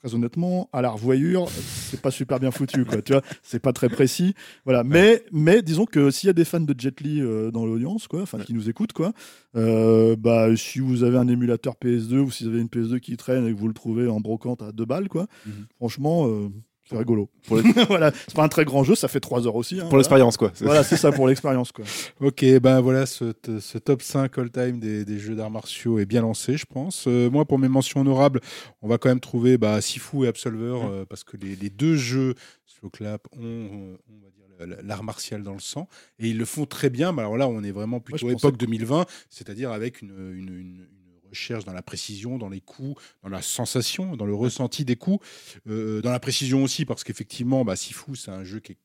Très 0.01 0.15
honnêtement, 0.15 0.69
à 0.71 0.81
la 0.81 0.91
revoyure, 0.91 1.49
c'est 1.49 1.99
pas 2.01 2.09
super 2.11 2.39
bien 2.39 2.51
foutu, 2.51 2.85
quoi. 2.85 3.01
Tu 3.01 3.11
vois, 3.11 3.21
c'est 3.43 3.59
pas 3.59 3.73
très 3.73 3.89
précis. 3.89 4.33
Voilà. 4.63 4.85
Mais, 4.85 5.25
mais 5.33 5.61
disons 5.61 5.83
que 5.85 6.09
s'il 6.09 6.27
y 6.27 6.29
a 6.29 6.33
des 6.33 6.45
fans 6.45 6.61
de 6.61 6.73
Jet 6.77 7.01
Li 7.01 7.19
euh, 7.21 7.51
dans 7.51 7.65
l'audience, 7.65 8.07
quoi, 8.07 8.21
enfin 8.21 8.39
qui 8.39 8.53
nous 8.53 8.69
écoutent, 8.69 8.93
quoi, 8.93 9.11
euh, 9.57 10.15
bah 10.15 10.55
si 10.55 10.79
vous 10.79 11.03
avez 11.03 11.17
un 11.17 11.27
émulateur 11.27 11.75
PS2 11.75 12.19
ou 12.19 12.31
si 12.31 12.45
vous 12.45 12.51
avez 12.51 12.61
une 12.61 12.67
PS2 12.69 12.99
qui 12.99 13.17
traîne 13.17 13.45
et 13.45 13.53
que 13.53 13.59
vous 13.59 13.67
le 13.67 13.73
trouvez 13.73 14.07
en 14.07 14.21
brocante 14.21 14.61
à 14.61 14.71
deux 14.71 14.85
balles, 14.85 15.09
quoi, 15.09 15.27
Mhm. 15.45 15.65
franchement, 15.75 16.27
euh, 16.29 16.47
c'est 16.89 16.97
rigolo. 16.97 17.29
Voilà, 17.87 18.11
c'est 18.13 18.33
pas 18.35 18.43
un 18.43 18.47
très 18.47 18.65
grand 18.65 18.83
jeu, 18.83 18.95
ça 18.95 19.07
fait 19.07 19.19
3 19.19 19.45
heures 19.47 19.55
aussi. 19.55 19.75
hein, 19.75 19.81
Pour 19.81 19.89
voilà. 19.89 19.99
l'expérience, 20.01 20.37
quoi. 20.37 20.51
C'est- 20.53 20.65
Voilà, 20.65 20.83
c'est 20.83 20.97
ça 20.97 21.11
pour 21.11 21.27
l'expérience, 21.27 21.71
quoi. 21.71 21.85
Ok, 22.19 22.43
ben 22.61 22.81
voilà, 22.81 23.05
ce, 23.05 23.31
top 23.79 24.01
5 24.01 24.37
all-time 24.37 24.79
des, 24.79 25.05
des 25.05 25.19
jeux 25.19 25.35
d'arts 25.35 25.51
martiaux 25.51 25.99
est 25.99 26.05
bien 26.05 26.21
lancé, 26.21 26.57
je 26.57 26.65
pense. 26.65 27.05
Euh, 27.07 27.29
moi, 27.29 27.45
pour 27.45 27.59
mes 27.59 27.69
mentions 27.69 28.01
honorables, 28.01 28.41
on 28.81 28.87
va 28.87 28.97
quand 28.97 29.09
même 29.09 29.19
trouver 29.19 29.57
bah, 29.57 29.79
Sifu 29.81 30.25
et 30.25 30.27
Absolver, 30.27 30.79
euh, 30.83 31.05
parce 31.05 31.23
que 31.23 31.37
les, 31.37 31.55
les 31.55 31.69
deux 31.69 31.95
jeux, 31.95 32.33
Slow 32.65 32.89
Clap, 32.89 33.27
ont, 33.37 33.39
euh, 33.41 33.95
on 34.09 34.13
va 34.21 34.29
dire, 34.75 34.77
l'art 34.83 35.03
martial 35.03 35.41
dans 35.43 35.53
le 35.53 35.59
sang, 35.59 35.87
et 36.19 36.27
ils 36.29 36.37
le 36.37 36.45
font 36.45 36.65
très 36.65 36.89
bien. 36.89 37.11
Mais 37.13 37.21
alors 37.21 37.37
là, 37.37 37.47
on 37.47 37.63
est 37.63 37.71
vraiment 37.71 37.99
plutôt 38.01 38.25
pensais 38.27 38.33
époque 38.47 38.57
2020, 38.57 39.05
c'est-à-dire 39.29 39.71
avec 39.71 40.01
une, 40.01 40.09
une- 40.09 40.49
une- 40.49 40.87
une 40.91 40.98
recherche 41.29 41.65
dans 41.65 41.73
la 41.73 41.81
précision, 41.81 42.37
dans 42.37 42.49
les 42.49 42.61
coups, 42.61 43.01
dans 43.23 43.29
la 43.29 43.41
sensation, 43.41 44.15
dans 44.15 44.25
le 44.25 44.35
ressenti 44.35 44.85
des 44.85 44.95
coups, 44.95 45.25
euh, 45.67 46.01
dans 46.01 46.11
la 46.11 46.19
précision 46.19 46.63
aussi, 46.63 46.85
parce 46.85 47.03
qu'effectivement, 47.03 47.63
bah, 47.63 47.75
Sifu, 47.75 48.15
c'est 48.15 48.31
un 48.31 48.43
jeu 48.43 48.59
qui 48.59 48.73
est 48.73 48.77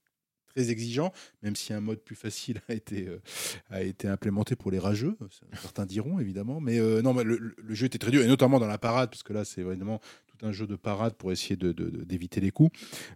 très 0.54 0.70
exigeant, 0.70 1.12
même 1.42 1.56
si 1.56 1.72
un 1.72 1.80
mode 1.80 2.00
plus 2.00 2.14
facile 2.14 2.60
a 2.68 2.74
été, 2.74 3.08
euh, 3.08 3.20
a 3.70 3.82
été 3.82 4.08
implémenté 4.08 4.56
pour 4.56 4.70
les 4.70 4.78
rageux, 4.78 5.16
certains 5.60 5.86
diront 5.86 6.20
évidemment, 6.20 6.60
mais 6.60 6.78
euh, 6.78 7.02
non, 7.02 7.12
mais 7.12 7.24
le, 7.24 7.54
jeu 7.70 7.86
était 7.86 7.98
très 7.98 8.10
dur, 8.10 8.22
et 8.22 8.28
notamment 8.28 8.60
dans 8.60 8.66
la 8.66 8.78
parade, 8.78 9.10
parce 9.10 9.22
que 9.22 9.32
là 9.32 9.44
c'est 9.44 9.62
vraiment 9.62 10.00
un 10.44 10.52
jeu 10.52 10.66
de 10.66 10.76
parade 10.76 11.14
pour 11.14 11.32
essayer 11.32 11.56
de- 11.56 11.72
de- 11.72 11.90
de- 11.90 12.04
d'éviter 12.04 12.40
les 12.40 12.50
coups. 12.50 12.70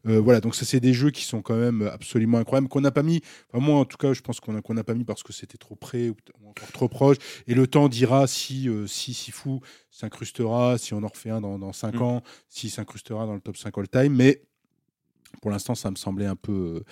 Euh, 0.07 0.19
voilà, 0.21 0.41
donc 0.41 0.55
ça 0.55 0.65
c'est 0.65 0.81
des 0.81 0.93
jeux 0.95 1.11
qui 1.11 1.25
sont 1.25 1.43
quand 1.43 1.57
même 1.57 1.83
absolument 1.93 2.39
incroyables, 2.39 2.69
qu'on 2.69 2.81
n'a 2.81 2.91
pas 2.91 3.03
mis, 3.03 3.21
enfin 3.53 3.65
moi 3.65 3.79
en 3.79 3.85
tout 3.85 3.97
cas 3.99 4.13
je 4.13 4.21
pense 4.23 4.41
qu'on 4.41 4.75
n'a 4.75 4.85
pas 4.85 4.95
mis 4.95 5.05
parce 5.05 5.23
que 5.23 5.33
c'était 5.33 5.59
trop 5.59 5.75
près 5.77 6.09
ou 6.11 6.17
encore 6.49 6.73
trop 6.73 6.89
proche, 6.89 7.17
et 7.47 7.55
le 7.55 7.67
temps 7.67 7.89
dira 7.89 8.27
si, 8.27 8.69
euh, 8.69 8.87
si 8.87 9.15
Sifu 9.15 9.61
s'incrustera, 9.91 10.79
si 10.79 10.95
on 10.95 11.03
en 11.03 11.09
refait 11.09 11.31
un 11.31 11.41
dans, 11.41 11.59
dans 11.59 11.73
5 11.73 11.95
Mm. 11.97 12.03
ans, 12.03 12.23
s'il 12.49 12.71
s'incrustera 12.71 13.27
dans 13.27 13.35
le 13.35 13.41
top 13.41 13.57
5 13.57 13.77
all-time, 13.77 14.15
mais 14.15 14.43
pour 15.43 15.51
l'instant, 15.51 15.75
ça 15.75 15.91
me 15.91 15.97
semblait 15.97 16.27
un 16.27 16.37
peu, 16.37 16.83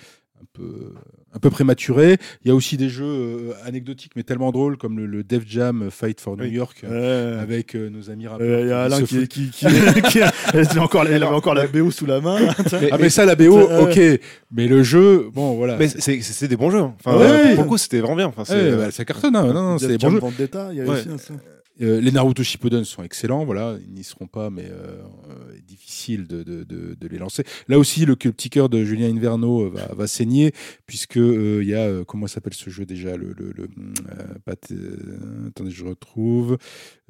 un 0.41 0.45
peu, 0.53 0.93
un 1.33 1.39
peu 1.39 1.49
prématuré. 1.49 2.17
Il 2.43 2.47
y 2.47 2.51
a 2.51 2.55
aussi 2.55 2.77
des 2.77 2.89
jeux 2.89 3.05
euh, 3.05 3.53
anecdotiques, 3.65 4.11
mais 4.15 4.23
tellement 4.23 4.51
drôles, 4.51 4.77
comme 4.77 4.97
le, 4.99 5.05
le 5.05 5.23
Def 5.23 5.43
Jam 5.47 5.89
Fight 5.91 6.19
for 6.21 6.37
New 6.37 6.43
Oui. 6.43 6.51
York, 6.51 6.81
Euh, 6.83 7.41
avec 7.41 7.75
euh, 7.75 7.89
nos 7.89 8.09
amis 8.09 8.27
rappeurs. 8.27 8.47
euh, 8.47 8.61
Il 8.61 8.67
y 8.67 8.71
a 8.71 8.83
Alain 8.83 9.01
qui, 9.01 9.15
foutent. 9.19 9.27
qui, 9.27 9.49
qui, 9.49 9.65
qui- 10.11 10.19
elle, 10.53 10.67
a 10.77 10.81
encore, 10.81 11.05
elle 11.07 11.23
avait 11.23 11.33
encore 11.33 11.53
la 11.55 11.67
BO 11.67 11.89
sous 11.91 12.05
la 12.05 12.21
main. 12.21 12.37
Mais- 12.81 12.89
Ah, 12.91 12.97
mais 12.99 13.09
ça, 13.09 13.25
la 13.25 13.35
BO, 13.35 13.57
Euh, 13.57 13.81
ok. 13.89 14.19
Mais 14.51 14.67
le 14.67 14.83
jeu, 14.83 15.29
bon, 15.33 15.55
voilà. 15.55 15.75
Mais 15.77 15.87
c'est- 15.87 16.47
des 16.47 16.55
bons 16.57 16.69
jeux. 16.69 16.79
hein. 16.79 16.93
Enfin, 16.99 17.17
Ouais, 17.17 17.25
euh, 17.25 17.53
pour 17.55 17.63
le 17.63 17.69
coup, 17.69 17.77
c'était 17.77 17.99
vraiment 17.99 18.15
bien. 18.15 18.27
Enfin, 18.27 18.45
c'est- 18.45 18.53
Ouais, 18.71 18.77
bah, 18.77 18.91
ça 18.91 19.03
cartonne, 19.05 19.35
hein. 19.35 19.47
non, 19.47 19.53
non, 19.53 19.77
c'est 19.77 19.87
des 19.87 19.97
bons 19.97 20.11
jeux. 20.11 20.19
Vendetta, 20.19 20.69
il 20.71 20.77
y 20.77 20.81
a 20.81 20.83
Ouais. 20.85 20.99
aussi 20.99 21.09
un 21.09 21.17
ça. 21.17 21.33
Euh, 21.81 22.01
les 22.01 22.11
Naruto 22.11 22.41
Shippuden 22.43 22.83
sont 22.85 23.03
excellents, 23.03 23.45
voilà, 23.45 23.77
ils 23.87 23.93
n'y 23.93 24.03
seront 24.03 24.25
pas, 24.27 24.49
mais 24.49 24.65
euh, 24.65 24.97
euh, 25.29 25.57
difficile 25.67 26.25
de, 26.27 26.41
de, 26.43 26.63
de, 26.63 26.95
de 26.99 27.07
les 27.07 27.17
lancer. 27.19 27.43
Là 27.67 27.77
aussi, 27.77 28.05
le, 28.05 28.15
petit 28.15 28.49
cœur 28.49 28.67
de 28.69 28.83
Julien 28.83 29.09
Inverno 29.09 29.65
euh, 29.65 29.69
va, 29.69 29.93
va 29.93 30.07
saigner, 30.07 30.53
puisque 30.87 31.17
euh, 31.17 31.59
il 31.61 31.69
y 31.69 31.75
a 31.75 31.81
euh, 31.81 32.03
comment 32.03 32.25
s'appelle 32.27 32.53
ce 32.55 32.69
jeu 32.69 32.85
déjà, 32.85 33.15
le, 33.15 33.33
le, 33.37 33.53
le 33.55 33.63
euh, 33.63 34.51
euh, 34.71 35.47
attendez, 35.49 35.71
je 35.71 35.85
retrouve 35.85 36.57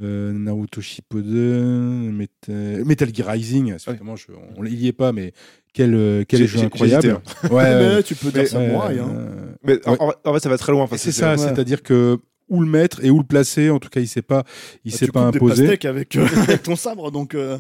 euh, 0.01 0.33
Naruto 0.33 0.81
Shippuden, 0.81 2.11
Metal, 2.11 2.83
Metal 2.85 3.13
Gear 3.13 3.27
Rising. 3.29 3.73
Effectivement, 3.75 4.15
je, 4.15 4.27
on, 4.57 4.63
il 4.65 4.75
y 4.79 4.87
est 4.87 4.93
pas, 4.93 5.11
mais 5.13 5.33
quel 5.73 6.25
quel 6.27 6.45
jeu 6.47 6.59
incroyable. 6.59 7.21
j'hésitais, 7.23 7.53
Ouais, 7.53 7.63
ouais. 7.63 7.95
Mais 7.97 8.03
tu 8.03 8.15
peux 8.15 8.31
dire 8.31 8.41
Mais, 8.43 8.47
samouraï. 8.47 8.99
Euh, 8.99 9.03
hein. 9.03 9.09
euh, 9.15 9.45
Mais 9.63 9.87
en, 9.87 9.91
Ouais. 9.93 9.97
en- 10.25 10.29
en 10.29 10.33
fait, 10.33 10.39
ça 10.39 10.49
va 10.49 10.57
très 10.57 10.71
loin. 10.71 10.83
Enfin, 10.83 10.97
c'est 10.97 11.11
c'est- 11.11 11.21
ça, 11.21 11.31
ouais. 11.31 11.37
c'est-à-dire 11.37 11.83
que 11.83 12.19
où 12.49 12.61
le 12.61 12.67
mettre 12.67 13.03
et 13.03 13.09
où 13.09 13.17
le 13.19 13.25
placer. 13.25 13.69
En 13.69 13.79
tout 13.79 13.89
cas, 13.89 13.99
il 13.99 14.07
sait 14.07 14.21
pas, 14.21 14.43
il 14.85 14.91
Bah, 14.91 14.97
s'est 14.97 15.07
pas 15.07 15.31
des 15.31 15.37
imposé. 15.37 15.65
avec, 15.85 16.15
euh, 16.15 16.25
avec 16.37 16.63
ton 16.63 16.75
sabre, 16.75 17.11
donc. 17.11 17.35
euh, 17.35 17.57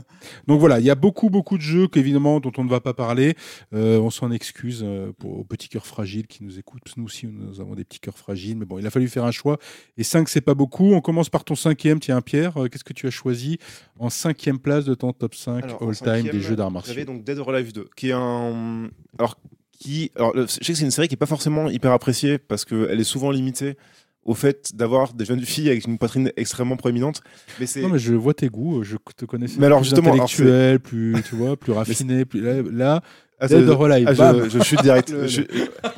Donc 0.47 0.59
voilà, 0.59 0.79
il 0.79 0.85
y 0.85 0.89
a 0.89 0.95
beaucoup, 0.95 1.29
beaucoup 1.29 1.57
de 1.57 1.61
jeux 1.63 1.87
qu'évidemment 1.87 2.39
dont 2.39 2.51
on 2.57 2.63
ne 2.63 2.69
va 2.69 2.79
pas 2.79 2.93
parler. 2.93 3.35
Euh, 3.73 3.99
on 3.99 4.09
s'en 4.09 4.31
excuse 4.31 4.81
euh, 4.83 5.11
pour 5.19 5.39
aux 5.39 5.43
petits 5.43 5.69
cœurs 5.69 5.85
fragiles 5.85 6.27
qui 6.27 6.43
nous 6.43 6.57
écoutent. 6.59 6.91
Nous 6.97 7.03
aussi, 7.05 7.27
nous 7.27 7.59
avons 7.61 7.75
des 7.75 7.83
petits 7.83 7.99
cœurs 7.99 8.17
fragiles. 8.17 8.57
Mais 8.57 8.65
bon, 8.65 8.79
il 8.79 8.87
a 8.87 8.89
fallu 8.89 9.07
faire 9.07 9.25
un 9.25 9.31
choix. 9.31 9.57
Et 9.97 10.03
5, 10.03 10.29
c'est 10.29 10.41
pas 10.41 10.53
beaucoup. 10.53 10.93
On 10.93 11.01
commence 11.01 11.29
par 11.29 11.43
ton 11.43 11.55
cinquième. 11.55 11.99
Tiens, 11.99 12.21
Pierre, 12.21 12.57
euh, 12.61 12.67
qu'est-ce 12.67 12.83
que 12.83 12.93
tu 12.93 13.07
as 13.07 13.11
choisi 13.11 13.57
en 13.99 14.09
cinquième 14.09 14.59
place 14.59 14.85
de 14.85 14.93
ton 14.93 15.11
top 15.13 15.35
5 15.35 15.63
Alors, 15.63 15.81
en 15.83 15.89
all-time 15.89 16.29
des 16.31 16.39
jeux 16.41 16.55
d'arts 16.55 16.71
martiaux? 16.71 16.93
J'avais 16.93 17.05
donc 17.05 17.23
Dead 17.23 17.37
or 17.39 17.49
Alive 17.53 17.73
2, 17.73 17.89
qui 17.95 18.09
est 18.09 18.13
un. 18.13 18.89
Alors, 19.19 19.37
qui. 19.71 20.11
Alors, 20.15 20.33
je 20.35 20.45
sais 20.47 20.59
que 20.59 20.73
c'est 20.73 20.85
une 20.85 20.91
série 20.91 21.07
qui 21.07 21.13
est 21.13 21.17
pas 21.17 21.25
forcément 21.25 21.69
hyper 21.69 21.91
appréciée 21.91 22.37
parce 22.37 22.65
qu'elle 22.65 22.99
est 22.99 23.03
souvent 23.03 23.31
limitée 23.31 23.75
au 24.27 24.35
fait 24.35 24.75
d'avoir 24.75 25.13
des 25.13 25.25
jeunes 25.25 25.41
filles 25.41 25.69
avec 25.69 25.85
une 25.87 25.97
poitrine 25.97 26.31
extrêmement 26.37 26.75
proéminente. 26.77 27.21
Mais 27.59 27.65
c'est 27.65 27.81
Non, 27.81 27.89
mais 27.89 27.97
je 27.97 28.13
vois 28.13 28.33
tes 28.35 28.49
goûts. 28.49 28.83
Je 28.83 28.97
te 29.15 29.25
connaissais. 29.25 29.55
Mais 29.59 29.65
alors, 29.65 29.79
plus 29.79 29.85
justement, 29.85 30.11
alors, 30.13 30.25
intellectuel, 30.25 30.79
plus 30.79 31.15
tu 31.27 31.35
vois, 31.35 31.57
plus 31.57 31.71
raffiné. 31.79 32.25
Plus 32.25 32.41
là, 32.41 32.61
là 32.71 33.01
Ah, 33.39 33.47
Dead 33.47 33.65
c'est- 33.65 33.69
or 33.71 33.85
Alive, 33.85 34.07
ah, 34.19 34.33
je, 34.43 34.49
je 34.49 34.59
suis 34.63 34.77
direct. 34.77 35.13
Je- 35.27 35.41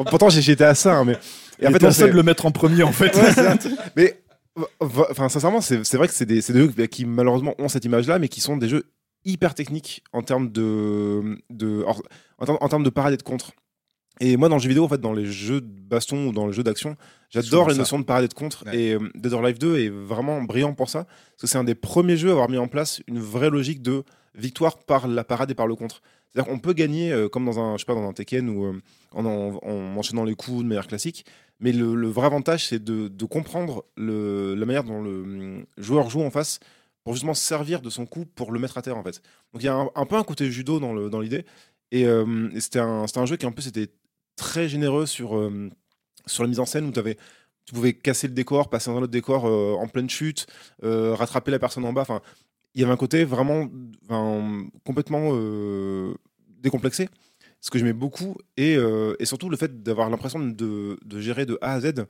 Pourtant, 0.10 0.30
j'étais 0.30 0.64
à 0.64 0.76
ça, 0.76 0.96
hein, 0.98 1.06
mais. 1.06 1.18
Et 1.60 1.68
en 1.68 1.72
fait, 1.72 1.80
seul 1.82 1.92
c'est- 1.94 2.08
de 2.08 2.16
le 2.16 2.24
mettre 2.24 2.46
en 2.46 2.52
premier, 2.52 2.84
en 2.84 2.92
fait. 2.94 3.14
Ouais, 3.16 3.58
mais 3.98 4.16
enfin 4.80 5.30
sincèrement 5.30 5.62
c'est 5.62 5.94
vrai 5.96 6.08
que 6.08 6.14
c'est 6.14 6.26
des, 6.26 6.42
c'est 6.42 6.52
des 6.54 6.60
jeux 6.60 6.86
qui 6.88 7.06
malheureusement 7.06 7.54
ont 7.60 7.70
cette 7.70 7.86
image 7.86 8.08
là 8.08 8.20
mais 8.20 8.28
qui 8.28 8.42
sont 8.42 8.58
des 8.58 8.68
jeux 8.68 8.84
hyper 9.24 9.54
techniques 9.56 10.04
en 10.12 10.22
termes 10.22 10.52
de, 10.52 11.38
de 11.50 11.84
en, 11.88 11.96
en 12.40 12.46
termes- 12.46 12.58
en 12.60 12.68
termes 12.68 12.84
de 12.84 12.90
parade 12.90 13.14
et 13.14 13.18
de 13.18 13.22
contre 13.24 13.52
et 14.20 14.36
moi 14.36 14.50
dans 14.50 14.58
le 14.58 14.62
jeu 14.62 14.68
vidéo 14.68 14.84
en 14.84 14.90
fait 14.90 15.00
dans 15.00 15.14
les 15.14 15.26
jeux 15.26 15.62
de 15.62 15.68
baston 15.82 16.28
ou 16.28 16.32
dans 16.34 16.46
les 16.48 16.52
jeux 16.54 16.64
d'action 16.64 16.98
j'adore 17.30 17.68
les 17.68 17.76
ça. 17.76 17.80
notions 17.80 18.00
de 18.00 18.04
parade 18.06 18.26
et 18.26 18.28
de 18.28 18.34
contre 18.34 18.66
Ouais. 18.66 18.78
et 18.78 18.94
euh, 18.96 19.00
Dead 19.16 19.34
or 19.34 19.44
Alive 19.46 19.60
2 19.60 19.78
est 19.80 19.90
vraiment 19.90 20.42
brillant 20.42 20.74
pour 20.74 20.90
ça 20.90 21.04
parce 21.06 21.42
que 21.42 21.48
c'est 21.48 21.58
un 21.58 21.64
des 21.64 21.76
premiers 21.76 22.18
jeux 22.18 22.30
à 22.30 22.34
avoir 22.34 22.50
mis 22.50 22.58
en 22.58 22.68
place 22.68 23.02
une 23.08 23.20
vraie 23.20 23.50
logique 23.50 23.82
de 23.82 24.04
victoire 24.36 24.78
par 24.80 25.08
la 25.08 25.24
parade 25.24 25.52
et 25.52 25.56
par 25.56 25.68
le 25.68 25.76
contre 25.76 26.02
c'est-à-dire 26.32 26.52
qu'on 26.52 26.60
peut 26.60 26.74
gagner 26.74 27.12
euh, 27.12 27.28
comme 27.30 27.46
dans 27.46 27.60
un 27.60 27.74
je 27.76 27.80
sais 27.80 27.86
pas 27.86 27.96
dans 27.96 28.08
un 28.08 28.14
Tekken 28.14 28.50
ou 28.50 28.66
euh, 28.66 28.82
en, 29.14 29.26
en- 29.26 29.60
en 29.64 29.98
enchaînant 29.98 30.24
les 30.24 30.36
coups 30.36 30.60
de 30.64 30.68
manière 30.68 30.88
classique 30.88 31.26
mais 31.62 31.74
le, 31.74 31.94
le 31.94 32.08
vrai 32.08 32.26
avantage, 32.26 32.68
c'est 32.68 32.82
de, 32.82 33.10
de 33.10 33.26
comprendre 33.26 33.84
le- 33.98 34.56
la 34.56 34.66
manière 34.66 34.86
dont 34.86 35.02
le 35.02 35.10
hum, 35.22 35.66
joueur 35.78 36.10
joue 36.10 36.22
en 36.22 36.30
face 36.32 36.60
pour 37.04 37.14
justement 37.14 37.34
se 37.34 37.44
servir 37.44 37.82
de 37.82 37.90
son 37.90 38.06
coup 38.06 38.26
pour 38.26 38.54
le 38.54 38.60
mettre 38.60 38.78
à 38.78 38.82
terre 38.82 38.96
en 38.98 39.04
fait. 39.04 39.22
Donc 39.52 39.62
il 39.62 39.66
y 39.66 39.68
a 39.68 39.76
un, 39.76 39.90
un 39.94 40.06
peu 40.06 40.16
un 40.16 40.24
côté 40.24 40.50
judo 40.52 40.80
dans 40.80 40.94
le- 40.94 41.10
dans 41.10 41.20
l'idée. 41.20 41.44
et, 41.92 42.06
euh, 42.06 42.50
et 42.54 42.62
c'était 42.62 42.80
un, 42.80 43.04
un 43.14 43.26
jeu 43.26 43.36
qui 43.36 43.46
en 43.46 43.52
plus 43.52 43.68
était 43.68 43.88
très 44.38 44.70
généreux 44.70 45.06
sur, 45.06 45.36
euh, 45.38 45.70
sur 46.30 46.44
la 46.44 46.50
mise 46.50 46.60
en 46.60 46.66
scène 46.66 46.86
où 46.86 47.00
avais, 47.00 47.18
tu 47.66 47.74
pouvais 47.74 47.94
casser 47.94 48.28
le 48.28 48.34
décor, 48.34 48.70
passer 48.70 48.90
dans 48.90 48.98
un 48.98 49.02
autre 49.02 49.12
décor 49.12 49.46
euh, 49.46 49.74
en 49.74 49.88
pleine 49.88 50.10
chute, 50.10 50.48
euh, 50.84 51.14
rattraper 51.16 51.52
la 51.52 51.60
personne 51.60 51.86
en 51.86 51.94
bas. 51.94 52.02
Enfin, 52.02 52.22
il 52.74 52.82
y 52.82 52.84
avait 52.84 52.94
un 52.94 52.98
côté 52.98 53.24
vraiment 53.26 53.68
complètement 54.86 55.32
euh, 55.34 56.14
décomplexé 56.48 57.10
ce 57.62 57.70
que 57.70 57.78
j'aimais 57.78 57.94
beaucoup, 57.94 58.38
et, 58.56 58.78
et 59.20 59.26
surtout 59.26 59.50
le 59.50 59.58
fait 59.58 59.84
d'avoir 59.84 60.10
l'impression 60.10 60.40
de, 60.40 60.98
de 61.04 61.20
gérer 61.20 61.46
de 61.46 61.58
A 61.62 61.74
à 61.74 61.82
Z 61.82 62.06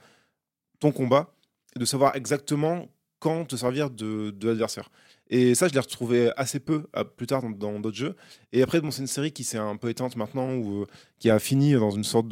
ton 0.79 0.91
combat, 0.91 1.33
et 1.75 1.79
de 1.79 1.85
savoir 1.85 2.15
exactement 2.15 2.87
quand 3.19 3.45
te 3.45 3.55
servir 3.55 3.89
de, 3.89 4.29
de 4.29 4.47
l'adversaire. 4.47 4.91
Et 5.29 5.53
ça, 5.55 5.67
je 5.67 5.73
l'ai 5.73 5.79
retrouvé 5.79 6.31
assez 6.37 6.59
peu 6.59 6.85
à- 6.93 7.05
plus 7.05 7.27
tard 7.27 7.43
dans- 7.43 7.79
d'autres 7.79 7.97
jeux. 7.97 8.15
Et 8.51 8.61
après, 8.63 8.81
bon, 8.81 8.91
c'est 8.91 9.01
une 9.01 9.07
série 9.07 9.31
qui 9.31 9.43
s'est 9.43 9.57
un 9.59 9.75
peu 9.77 9.89
éteinte 9.89 10.15
maintenant, 10.15 10.53
ou 10.55 10.83
euh, 10.83 10.85
qui 11.19 11.29
a 11.29 11.39
fini 11.39 11.73
dans 11.73 11.91
une 11.91 12.03
sorte 12.03 12.27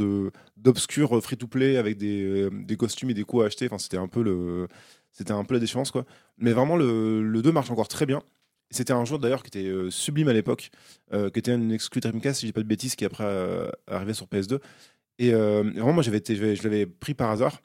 d'obscur 0.58 1.22
free-to-play 1.24 1.78
avec 1.78 1.98
des, 1.98 2.24
euh, 2.24 2.50
des 2.52 2.78
costumes 2.78 3.10
et 3.10 3.14
des 3.14 3.24
coups 3.24 3.44
à 3.44 3.48
acheter. 3.48 3.66
Enfin, 3.68 3.78
c'était 3.78 3.98
un 3.98 4.08
peu 4.08 4.24
le, 4.24 4.68
c'était 5.12 5.32
un 5.34 5.44
peu 5.44 5.54
la 5.56 5.60
déchéance, 5.60 5.92
quoi. 5.92 6.06
Mais 6.38 6.52
vraiment, 6.54 6.76
le, 6.78 7.22
le 7.22 7.42
2 7.42 7.52
marche 7.52 7.70
encore 7.72 7.88
très 7.88 8.06
bien. 8.06 8.22
C'était 8.70 8.94
un 8.94 9.06
jeu 9.06 9.18
d'ailleurs 9.18 9.44
qui 9.44 9.48
était 9.60 9.70
euh, 9.70 9.90
sublime 9.90 10.28
à 10.28 10.34
l'époque, 10.34 10.72
euh, 11.14 11.30
qui 11.30 11.40
était 11.40 11.54
une 11.56 11.72
exclu 11.72 12.02
Dreamcast, 12.02 12.40
si 12.42 12.48
je 12.48 12.50
dis 12.50 12.54
pas 12.54 12.62
de 12.64 12.68
bêtises, 12.68 12.96
qui 12.96 13.06
après 13.06 13.24
euh, 13.26 13.70
sur 14.14 14.28
PS2. 14.28 14.60
Et 15.20 15.34
euh, 15.34 15.64
vraiment, 15.64 15.94
moi, 15.94 16.04
j'avais 16.04 16.22
je 16.28 16.64
l'avais 16.64 16.86
pris 16.86 17.14
par 17.14 17.32
hasard. 17.32 17.62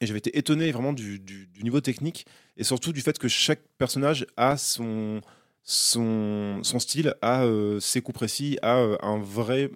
Et 0.00 0.06
j'avais 0.06 0.18
été 0.18 0.36
étonné 0.38 0.70
vraiment 0.72 0.92
du, 0.92 1.18
du- 1.18 1.48
niveau 1.62 1.80
technique 1.80 2.26
et 2.56 2.64
surtout 2.64 2.92
du 2.92 3.00
fait 3.00 3.18
que 3.18 3.28
chaque 3.28 3.60
personnage 3.78 4.26
a 4.36 4.56
son, 4.56 5.20
son, 5.62 6.60
style, 6.78 7.14
a 7.22 7.44
euh, 7.44 7.80
ses 7.80 8.00
coups 8.00 8.14
précis, 8.18 8.58
a 8.62 8.76
euh, 8.78 8.96
un 9.02 9.18
vrai. 9.18 9.70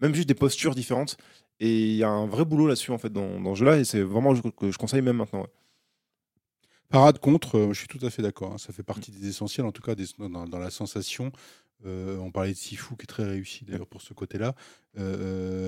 même 0.00 0.14
juste 0.14 0.28
des 0.28 0.34
postures 0.34 0.74
différentes. 0.74 1.16
Et 1.60 1.86
il 1.90 1.96
y 1.96 2.04
a 2.04 2.10
un 2.10 2.26
vrai 2.26 2.44
boulot 2.44 2.66
là-dessus 2.68 2.92
en 2.92 2.98
fait 2.98 3.10
dans, 3.12 3.40
dans 3.40 3.54
ce 3.54 3.60
jeu-là 3.60 3.78
et 3.78 3.84
c'est 3.84 4.02
vraiment 4.02 4.34
que 4.34 4.70
je 4.70 4.78
conseille 4.78 5.02
même 5.02 5.16
maintenant. 5.16 5.46
Parade 6.88 7.18
contre, 7.18 7.58
euh, 7.58 7.72
je 7.72 7.78
suis 7.80 7.88
tout 7.88 8.04
à 8.04 8.10
fait 8.10 8.22
d'accord. 8.22 8.52
hein, 8.52 8.58
Ça 8.58 8.72
fait 8.72 8.82
partie 8.82 9.10
des 9.10 9.28
essentiels, 9.28 9.66
en 9.66 9.72
tout 9.72 9.82
cas 9.82 9.94
dans, 10.18 10.46
dans 10.46 10.58
la 10.58 10.70
sensation. 10.70 11.32
On 11.84 12.30
parlait 12.32 12.52
de 12.52 12.56
Sifu 12.56 12.96
qui 12.96 13.02
est 13.04 13.06
très 13.06 13.24
réussi 13.24 13.64
d'ailleurs 13.64 13.86
pour 13.86 14.02
ce 14.02 14.12
côté-là. 14.12 14.54
Euh, 14.98 15.16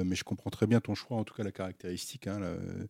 euh, 0.00 0.02
mais 0.06 0.16
je 0.16 0.24
comprends 0.24 0.50
très 0.50 0.66
bien 0.66 0.80
ton 0.80 0.94
choix, 0.94 1.16
en 1.16 1.24
tout 1.24 1.34
cas 1.34 1.42
la 1.42 1.52
caractéristique 1.52 2.26
hein, 2.26 2.38
là, 2.40 2.46
euh, 2.46 2.86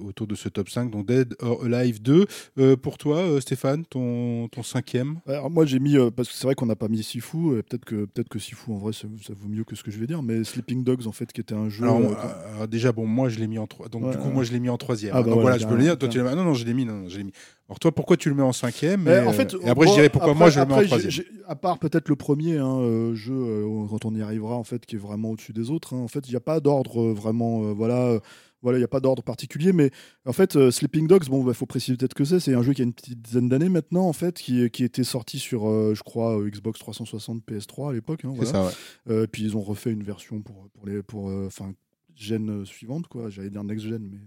autour 0.00 0.26
de 0.26 0.34
ce 0.34 0.48
top 0.48 0.68
5. 0.68 0.90
Donc 0.90 1.06
Dead 1.06 1.34
or 1.40 1.64
Alive 1.64 2.00
2. 2.00 2.26
Euh, 2.58 2.76
pour 2.76 2.96
toi, 2.96 3.40
Stéphane, 3.40 3.84
ton, 3.84 4.48
ton 4.48 4.62
cinquième? 4.62 5.20
Alors 5.26 5.50
moi 5.50 5.66
j'ai 5.66 5.80
mis 5.80 5.96
parce 6.14 6.28
que 6.28 6.34
c'est 6.34 6.46
vrai 6.46 6.54
qu'on 6.54 6.66
n'a 6.66 6.76
pas 6.76 6.88
mis 6.88 7.02
Sifu 7.02 7.58
et 7.58 7.62
peut-être 7.62 7.84
que 7.84 8.04
peut-être 8.04 8.28
que 8.28 8.38
Sifu 8.38 8.70
en 8.70 8.78
vrai 8.78 8.92
ça, 8.92 9.08
ça 9.26 9.32
vaut 9.36 9.48
mieux 9.48 9.64
que 9.64 9.74
ce 9.74 9.82
que 9.82 9.90
je 9.90 9.98
vais 9.98 10.06
dire 10.06 10.22
mais 10.22 10.44
Sleeping 10.44 10.84
Dogs 10.84 11.06
en 11.06 11.12
fait 11.12 11.32
qui 11.32 11.40
était 11.40 11.54
un 11.54 11.68
jeu 11.68 11.84
alors, 11.84 12.68
déjà, 12.68 12.92
bon, 12.92 13.06
moi 13.06 13.28
je 13.28 13.38
l'ai 13.38 13.46
mis 13.46 13.58
en 13.58 13.66
trois. 13.66 13.88
Donc 13.88 14.04
Ouais, 14.04 14.10
du 14.12 14.18
coup, 14.18 14.28
moi 14.28 14.44
je 14.44 14.52
l'ai 14.52 14.60
mis 14.60 14.68
en 14.68 14.76
troisième. 14.78 15.12
Ah, 15.14 15.18
hein. 15.18 15.22
bah 15.22 15.30
donc 15.30 15.40
voilà, 15.40 15.56
voilà, 15.56 15.58
je 15.58 15.66
peux 15.66 15.76
le 15.76 15.82
dire. 15.82 15.98
Toi, 15.98 16.08
tu 16.08 16.18
l'as 16.22 16.34
non, 16.34 16.44
non, 16.44 16.54
je 16.54 16.64
l'ai 16.64 16.74
mis. 16.74 16.84
Non, 16.84 16.94
non, 16.94 17.08
je 17.08 17.18
l'ai 17.18 17.24
mis. 17.24 17.32
Alors 17.68 17.78
toi, 17.78 17.92
pourquoi 17.92 18.16
tu 18.16 18.28
le 18.28 18.34
mets 18.34 18.42
en 18.42 18.52
cinquième 18.52 19.06
et, 19.06 19.20
en 19.20 19.32
fait, 19.32 19.54
et 19.62 19.68
après, 19.68 19.86
je 19.86 19.92
dirais 19.92 20.08
pourquoi 20.08 20.32
après- 20.32 20.38
moi 20.38 20.50
je 20.50 20.60
le 20.60 20.66
mets 20.66 20.74
en 20.74 20.82
troisième. 20.82 21.24
à 21.46 21.54
part 21.54 21.78
peut-être 21.78 22.08
le 22.08 22.16
premier 22.16 22.58
hein, 22.58 23.14
jeu, 23.14 23.64
quand 23.88 24.04
on 24.04 24.14
y 24.14 24.22
arrivera, 24.22 24.56
en 24.56 24.64
fait, 24.64 24.84
qui 24.86 24.96
est 24.96 24.98
vraiment 24.98 25.30
au-dessus 25.30 25.52
des 25.52 25.70
autres. 25.70 25.79
Hein. 25.92 25.96
En 25.98 26.08
fait, 26.08 26.26
il 26.26 26.30
n'y 26.30 26.36
a 26.36 26.40
pas 26.40 26.60
d'ordre 26.60 27.00
euh, 27.00 27.12
vraiment. 27.12 27.64
euh, 27.64 27.72
voilà, 27.72 28.06
euh, 28.08 28.20
voilà, 28.62 28.76
il 28.78 28.80
n'y 28.82 28.84
a 28.84 28.88
pas 28.88 29.00
d'ordre 29.00 29.22
particulier. 29.22 29.72
Mais 29.72 29.90
en 30.26 30.32
fait, 30.32 30.54
euh, 30.56 30.70
Sleeping 30.70 31.06
Dogs, 31.06 31.28
bon, 31.28 31.46
il 31.48 31.54
faut 31.54 31.66
préciser 31.66 31.96
peut-être 31.96 32.14
que 32.14 32.24
c'est. 32.24 32.40
C'est 32.40 32.54
un 32.54 32.62
jeu 32.62 32.72
qui 32.74 32.82
a 32.82 32.84
une 32.84 32.92
petite 32.92 33.20
dizaine 33.22 33.48
d'années 33.48 33.68
maintenant, 33.70 34.06
en 34.06 34.12
fait, 34.12 34.36
qui, 34.38 34.68
qui 34.70 34.84
était 34.84 35.04
sorti 35.04 35.38
sur, 35.38 35.68
euh, 35.68 35.94
je 35.94 36.02
crois, 36.02 36.38
euh, 36.38 36.50
Xbox 36.50 36.78
360, 36.80 37.42
PS3 37.46 37.90
à 37.90 37.92
l'époque. 37.94 38.24
hein, 38.24 38.32
voilà. 38.34 38.50
ça, 38.50 38.70
ouais. 39.08 39.26
Puis 39.28 39.42
ils 39.44 39.56
ont 39.56 39.62
refait 39.62 39.90
une 39.92 40.02
version 40.04 40.42
pour 40.42 40.68
pour 40.74 40.86
les 40.86 41.02
pour 41.02 41.26
enfin 41.46 41.72
gène 42.14 42.64
suivante 42.66 43.06
quoi. 43.08 43.30
J'allais 43.30 43.50
dire 43.50 43.64
next 43.64 43.86
gen 43.86 44.06
mais 44.10 44.18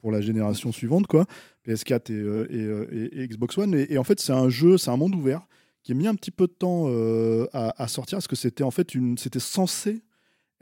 pour 0.00 0.12
la 0.12 0.20
génération 0.20 0.70
suivante 0.70 1.06
quoi. 1.08 1.26
PS4 1.66 2.12
et, 2.12 2.54
et, 2.54 2.96
et- 2.96 3.22
et 3.22 3.28
Xbox 3.28 3.58
One 3.58 3.74
et, 3.74 3.98
en 3.98 4.04
fait 4.04 4.20
c'est 4.20 4.32
un 4.32 4.48
jeu, 4.48 4.78
c'est 4.78 4.90
un 4.90 4.96
monde 4.96 5.14
ouvert 5.16 5.46
qui 5.82 5.92
a 5.92 5.94
mis 5.96 6.06
un 6.06 6.14
petit 6.14 6.30
peu 6.30 6.46
de 6.46 6.52
temps 6.52 6.86
à, 7.52 7.82
à 7.82 7.88
sortir 7.88 8.18
parce 8.18 8.28
que 8.28 8.36
c'était 8.36 8.62
en 8.64 8.70
fait 8.70 8.94
une 8.94 9.18
c'était 9.18 9.40
censé 9.40 10.02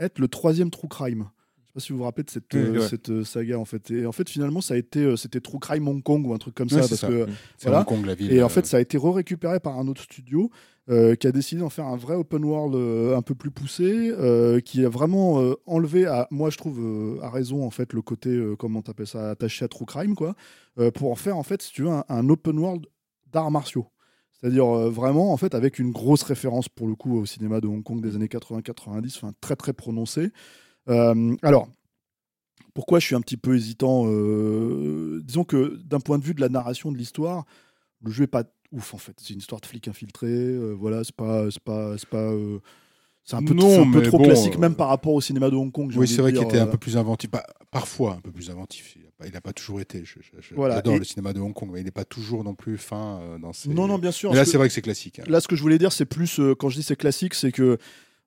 être 0.05 0.19
le 0.19 0.29
troisième 0.29 0.71
True 0.71 0.89
Crime. 0.89 1.29
Je 1.57 1.63
sais 1.69 1.73
pas 1.75 1.81
si 1.81 1.93
vous 1.93 1.99
vous 1.99 2.05
rappelez 2.05 2.25
de 2.25 2.31
cette, 2.31 2.53
Oui, 2.53 2.61
euh, 2.61 2.73
ouais. 2.81 2.89
cette 2.89 3.09
euh, 3.11 3.25
saga 3.25 3.59
en 3.59 3.65
fait. 3.65 3.91
Et 3.91 4.05
en 4.05 4.13
fait 4.13 4.29
finalement 4.29 4.61
ça 4.61 4.75
a 4.75 4.77
été 4.77 5.01
euh, 5.01 5.17
c'était 5.17 5.41
True 5.41 5.59
Crime 5.59 5.89
Hong 5.89 6.03
Kong 6.03 6.27
ou 6.27 6.35
un 6.35 6.39
truc 6.39 6.55
comme 6.55 6.69
ça 6.69 6.83
c'est 6.83 6.89
parce 6.91 7.01
ça. 7.01 7.09
que 7.09 7.27
C'est 7.57 7.69
voilà. 7.69 7.81
Hong 7.81 7.87
Kong, 7.87 8.05
la 8.07 8.15
ville. 8.15 8.31
et 8.33 8.43
en 8.43 8.49
fait, 8.51 8.67
ça 8.67 8.77
a 8.77 8.81
été 8.81 8.99
re-récupéré 8.99 9.59
par 9.59 9.79
un 9.79 9.89
autre 9.89 10.03
studio 10.03 10.51
euh, 10.91 11.15
qui 11.15 11.29
a 11.29 11.33
décidé 11.33 11.61
d'en 11.61 11.71
faire 11.71 11.87
un 11.87 11.97
vrai 11.97 12.17
open 12.17 12.45
world 12.45 12.75
euh, 12.75 13.17
un 13.17 13.23
peu 13.23 13.35
plus 13.37 13.53
poussé, 13.53 14.11
euh, 14.11 14.59
qui 14.61 14.85
a 14.85 14.89
vraiment 14.89 15.41
enlevé, 15.65 16.07
à, 16.07 16.27
moi 16.33 16.51
je 16.51 16.59
trouve, 16.59 17.19
à 17.23 17.31
raison, 17.31 17.65
en 17.65 17.71
fait, 17.71 17.93
le 17.93 18.03
côté, 18.03 18.37
comment 18.59 18.83
t'appelles 18.83 19.07
ça, 19.07 19.31
attaché 19.31 19.65
à 19.65 19.69
True 19.69 19.87
Crime, 19.87 20.17
quoi, 20.17 20.35
pour 20.95 21.13
en 21.13 21.15
faire, 21.15 21.37
en 21.39 21.45
fait, 21.45 21.63
si 21.63 21.73
tu 21.73 21.83
veux, 21.83 21.91
un, 21.91 22.05
un 22.09 22.29
open 22.29 22.59
world 22.59 22.87
d'arts 23.33 23.53
martiaux. 23.53 23.87
C'est-à-dire 24.43 24.67
euh, 24.67 24.91
vraiment, 24.91 25.33
en 25.33 25.37
fait, 25.37 25.55
avec 25.55 25.79
une 25.79 25.93
grosse 25.93 26.25
référence, 26.25 26.69
pour 26.69 26.89
le 26.89 26.97
coup, 26.97 27.17
au 27.17 27.27
cinéma 27.27 27.61
de 27.61 27.69
Hong 27.69 27.83
Kong 27.83 28.01
des 28.03 28.17
années 28.17 28.27
80-90, 28.27 29.17
enfin, 29.17 29.33
très, 29.41 29.55
très 29.55 29.73
prononcée. 29.73 30.31
Euh, 30.89 31.37
alors, 31.43 31.69
pourquoi 32.75 32.99
je 32.99 33.07
suis 33.07 33.15
un 33.15 33.21
petit 33.21 33.37
peu 33.37 33.55
hésitant 33.55 34.05
euh, 34.07 35.21
Disons 35.23 35.45
que 35.45 35.81
d'un 35.85 36.01
point 36.01 36.19
de 36.19 36.25
vue 36.25 36.35
de 36.35 36.41
la 36.41 36.49
narration 36.49 36.91
de 36.91 36.99
l'histoire, 36.99 37.45
le 38.03 38.11
jeu 38.11 38.25
est 38.25 38.29
pas 38.29 38.43
ouf 38.73 38.95
en 38.95 38.99
fait. 38.99 39.15
C'est 39.19 39.33
une 39.33 39.39
histoire 39.39 39.61
de 39.61 39.67
flic 39.67 39.87
infiltré. 39.87 40.59
voilà, 40.75 41.05
c'est 41.05 41.15
pas, 41.15 41.49
c'est 41.51 41.63
pas, 41.63 41.97
c'est 41.97 42.09
pas. 42.09 42.33
c'est 43.23 43.37
un 43.37 43.45
peu, 43.45 43.55
Non, 43.55 43.87
un 43.87 43.93
peu 43.93 44.03
trop 44.03 44.19
bon, 44.19 44.25
classique 44.25 44.59
même 44.59 44.75
par 44.75 44.89
rapport 44.89 45.13
au 45.13 45.21
cinéma 45.21 45.51
de 45.51 45.57
Hong 45.57 45.71
Kong. 45.71 45.93
Oui, 45.97 46.09
c'est 46.09 46.21
vrai 46.21 46.33
qu'il 46.33 46.43
était 46.43 46.59
un 46.59 46.67
peu 46.67 46.79
plus 46.79 46.97
inventif. 46.97 47.31
Pas- 47.31 47.47
parfois 47.71 48.15
un 48.15 48.21
peu 48.21 48.33
plus 48.33 48.51
inventif. 48.51 48.97
Il 49.27 49.33
n'a 49.33 49.41
pas, 49.41 49.53
toujours 49.53 49.81
été. 49.81 50.03
Voilà, 50.53 50.77
J'adore 50.77 50.95
et- 50.97 50.99
le 50.99 51.05
cinéma 51.05 51.33
de 51.33 51.41
Hong 51.41 51.53
Kong, 51.55 51.71
mais 51.73 51.81
il 51.81 51.85
n'est 51.85 51.91
pas 51.91 52.05
toujours 52.05 52.45
non 52.45 52.55
plus 52.55 52.79
fin 52.79 53.21
euh, 53.23 53.39
dans 53.39 53.53
ses. 53.53 53.69
Non, 53.71 53.87
non, 53.87 53.99
bien 53.99 54.13
sûr. 54.13 54.31
Mais 54.31 54.37
là, 54.37 54.45
que- 54.45 54.51
c'est 54.51 54.59
vrai 54.59 54.69
que 54.69 54.75
c'est 54.75 54.83
classique. 54.83 55.19
hein. 55.19 55.25
Là, 55.29 55.41
ce 55.41 55.49
que 55.49 55.57
je 55.57 55.63
voulais 55.63 55.79
dire, 55.79 55.93
c'est 55.93 56.05
plus, 56.07 56.41
euh, 56.41 56.55
quand 56.55 56.69
je 56.69 56.77
dis 56.77 56.83
c'est 56.83 56.97
classique, 56.97 57.35
c'est 57.35 57.53
que, 57.53 57.79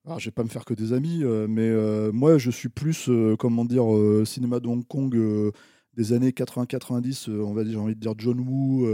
alors, 0.06 0.20
je 0.20 0.26
vais 0.26 0.32
pas 0.32 0.44
me 0.44 0.50
faire 0.50 0.66
que 0.66 0.74
des 0.74 0.94
amis, 0.94 1.22
euh, 1.24 1.48
mais 1.50 1.72
moi, 2.12 2.38
je 2.38 2.52
suis 2.52 2.70
plus, 2.70 3.10
comment 3.40 3.66
dire, 3.66 3.86
cinéma 4.26 4.60
de 4.60 4.68
Hong 4.68 4.86
Kong 4.88 5.52
des 5.98 6.14
années 6.14 6.32
80-90, 6.32 7.30
euh, 7.30 7.42
on 7.42 7.54
va 7.54 7.64
dire, 7.64 7.74
j'ai 7.74 7.80
envie 7.80 7.96
de 7.96 8.00
dire 8.02 8.14
John 8.18 8.40
Woo, 8.40 8.88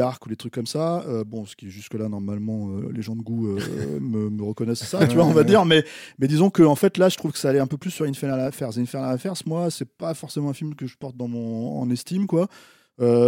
Hark 0.00 0.24
ou 0.26 0.28
des 0.28 0.36
trucs 0.36 0.52
comme 0.52 0.66
ça. 0.66 1.02
Euh, 1.08 1.24
bon, 1.24 1.46
ce 1.46 1.56
qui 1.56 1.70
jusque-là, 1.70 2.08
normalement, 2.08 2.70
euh, 2.70 2.90
les 2.92 3.02
gens 3.02 3.16
de 3.16 3.22
goût 3.22 3.48
euh, 3.48 3.98
me, 4.00 4.30
me 4.30 4.42
reconnaissent 4.42 4.84
ça, 4.84 5.06
tu 5.06 5.16
vois, 5.16 5.24
on 5.24 5.32
va 5.32 5.44
dire, 5.44 5.64
mais, 5.64 5.84
mais 6.18 6.28
disons 6.28 6.50
que, 6.50 6.62
en 6.62 6.76
fait, 6.76 6.98
là, 6.98 7.08
je 7.08 7.16
trouve 7.16 7.32
que 7.32 7.38
ça 7.38 7.48
allait 7.48 7.60
un 7.60 7.66
peu 7.66 7.78
plus 7.78 7.90
sur 7.90 8.04
Infernal 8.04 8.40
Affairs. 8.40 8.78
Infernal 8.78 9.14
Affairs, 9.14 9.34
moi, 9.46 9.70
c'est 9.70 9.88
pas 9.88 10.14
forcément 10.14 10.50
un 10.50 10.54
film 10.54 10.74
que 10.74 10.86
je 10.86 10.96
porte 10.96 11.16
dans 11.16 11.28
mon, 11.28 11.80
en 11.80 11.90
estime, 11.90 12.26
quoi. 12.26 12.48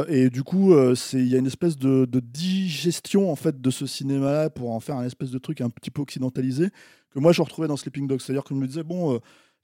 Et 0.09 0.31
du 0.31 0.45
coup, 0.45 0.73
il 1.15 1.27
y 1.27 1.35
a 1.35 1.39
une 1.39 1.49
espèce 1.49 1.77
de, 1.77 2.05
de 2.05 2.21
digestion 2.21 3.33
en 3.33 3.35
fait 3.35 3.61
de 3.61 3.71
ce 3.71 3.87
cinéma-là 3.87 4.49
pour 4.49 4.71
en 4.71 4.79
faire 4.79 4.95
un 4.95 5.05
espèce 5.05 5.33
de 5.33 5.39
truc 5.39 5.61
un 5.61 5.69
petit 5.69 5.91
peu 5.91 6.01
occidentalisé 6.01 6.69
que 7.13 7.19
moi 7.19 7.33
je 7.33 7.43
retrouvais 7.43 7.67
dans 7.67 7.77
Sleeping 7.77 8.07
Dogs. 8.07 8.21
C'est-à-dire 8.21 8.45
que 8.45 8.55
je 8.55 8.61
me 8.61 8.69
disais 8.69 8.85
bon, 8.85 9.19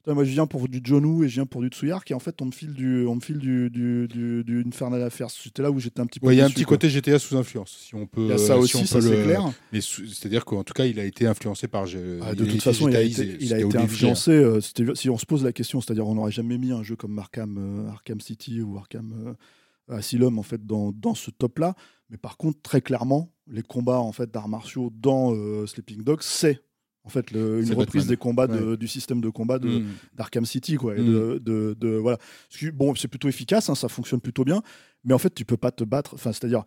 moi 0.07 0.23
je 0.23 0.31
viens 0.31 0.47
pour 0.47 0.67
du 0.67 0.81
John 0.83 1.05
Woo 1.05 1.23
et 1.23 1.29
je 1.29 1.35
viens 1.35 1.45
pour 1.45 1.61
du 1.61 1.67
Tsuyark 1.67 2.09
et 2.11 2.13
en 2.13 2.19
fait 2.19 2.41
on 2.41 2.45
me 2.45 2.51
file 2.51 2.73
du, 2.73 3.05
on 3.05 3.15
me 3.15 3.19
file 3.21 3.37
du, 3.37 3.69
du, 3.69 4.07
du, 4.07 4.43
du 4.43 4.63
Infernal 4.67 5.01
Affairs. 5.03 5.29
C'était 5.29 5.61
là 5.61 5.69
où 5.71 5.79
j'étais 5.79 5.99
un 6.01 6.05
petit 6.05 6.19
peu. 6.19 6.27
Ouais, 6.27 6.35
il 6.35 6.39
y 6.39 6.41
a 6.41 6.45
un 6.45 6.49
petit 6.49 6.63
quoi. 6.63 6.77
côté 6.77 6.89
GTA 6.89 7.19
sous 7.19 7.37
influence, 7.37 7.77
si 7.85 7.95
on 7.95 8.07
peut. 8.07 8.21
Il 8.23 8.27
y 8.29 8.33
a 8.33 8.37
ça 8.37 8.53
euh, 8.53 8.57
aussi, 8.59 8.77
si 8.77 8.83
on 8.83 8.85
ça 8.85 8.95
peut 8.99 9.01
c'est 9.07 9.17
le- 9.17 9.23
clair. 9.23 9.43
Mais 9.71 9.81
sous- 9.81 10.05
c'est-à-dire 10.07 10.43
qu'en 10.45 10.63
tout 10.63 10.73
cas, 10.73 10.85
il 10.85 10.99
a 10.99 11.03
été 11.05 11.27
influencé 11.27 11.67
par. 11.67 11.83
Ah, 12.21 12.33
de 12.35 12.45
il 12.45 12.51
toute 12.51 12.61
façon, 12.63 12.89
il 12.89 12.95
a 12.95 13.01
été, 13.01 13.37
il 13.39 13.53
a 13.53 13.59
été 13.59 13.77
influencé. 13.77 14.31
euh, 14.31 14.59
c'était- 14.61 14.85
si 14.95 15.09
on 15.09 15.17
se 15.17 15.25
pose 15.25 15.43
la 15.43 15.53
question, 15.53 15.81
c'est-à-dire 15.81 16.07
on 16.07 16.15
n'aurait 16.15 16.31
jamais 16.31 16.57
mis 16.57 16.71
un 16.71 16.83
jeu 16.83 16.95
comme 16.95 17.17
Arkham, 17.19 17.57
euh, 17.57 17.91
Arkham 17.91 18.19
City 18.21 18.61
ou 18.61 18.77
Arkham, 18.77 19.35
euh, 19.89 19.97
Asylum 19.97 20.39
en 20.39 20.43
fait 20.43 20.65
dans, 20.65 20.91
dans 20.91 21.15
ce 21.15 21.31
top 21.31 21.59
là. 21.59 21.75
Mais 22.09 22.17
par 22.17 22.37
contre, 22.37 22.61
très 22.61 22.81
clairement, 22.81 23.31
les 23.47 23.61
combats 23.61 23.99
en 23.99 24.11
fait 24.11 24.29
d'arts 24.31 24.49
martiaux 24.49 24.91
dans 24.93 25.33
euh, 25.33 25.65
Sleeping 25.67 26.03
Dogs, 26.03 26.21
c'est 26.21 26.61
en 27.03 27.09
fait 27.09 27.31
le- 27.31 27.61
une 27.63 27.73
reprise 27.73 28.03
Batman. 28.03 28.07
des 28.09 28.17
combats 28.17 28.47
de- 28.47 28.75
du 28.75 28.87
système 28.87 29.21
de 29.21 29.29
combat 29.29 29.57
de, 29.59 29.79
Mm. 29.79 29.85
d'Arkham 30.15 30.45
City 30.45 30.75
quoi 30.75 30.95
et 30.95 31.01
Mm. 31.01 31.05
de, 31.05 31.39
de- 31.43 31.77
de- 31.79 31.95
voilà 31.97 32.17
bon 32.73 32.93
c'est 32.95 33.07
plutôt 33.07 33.27
efficace 33.27 33.69
hein, 33.69 33.75
ça 33.75 33.89
fonctionne 33.89 34.21
plutôt 34.21 34.43
bien 34.45 34.61
mais 35.03 35.13
en 35.13 35.17
fait 35.17 35.33
tu 35.33 35.43
peux 35.45 35.57
pas 35.57 35.71
te 35.71 35.83
battre 35.83 36.13
enfin 36.13 36.31
c'est 36.31 36.45
à 36.45 36.47
dire 36.47 36.63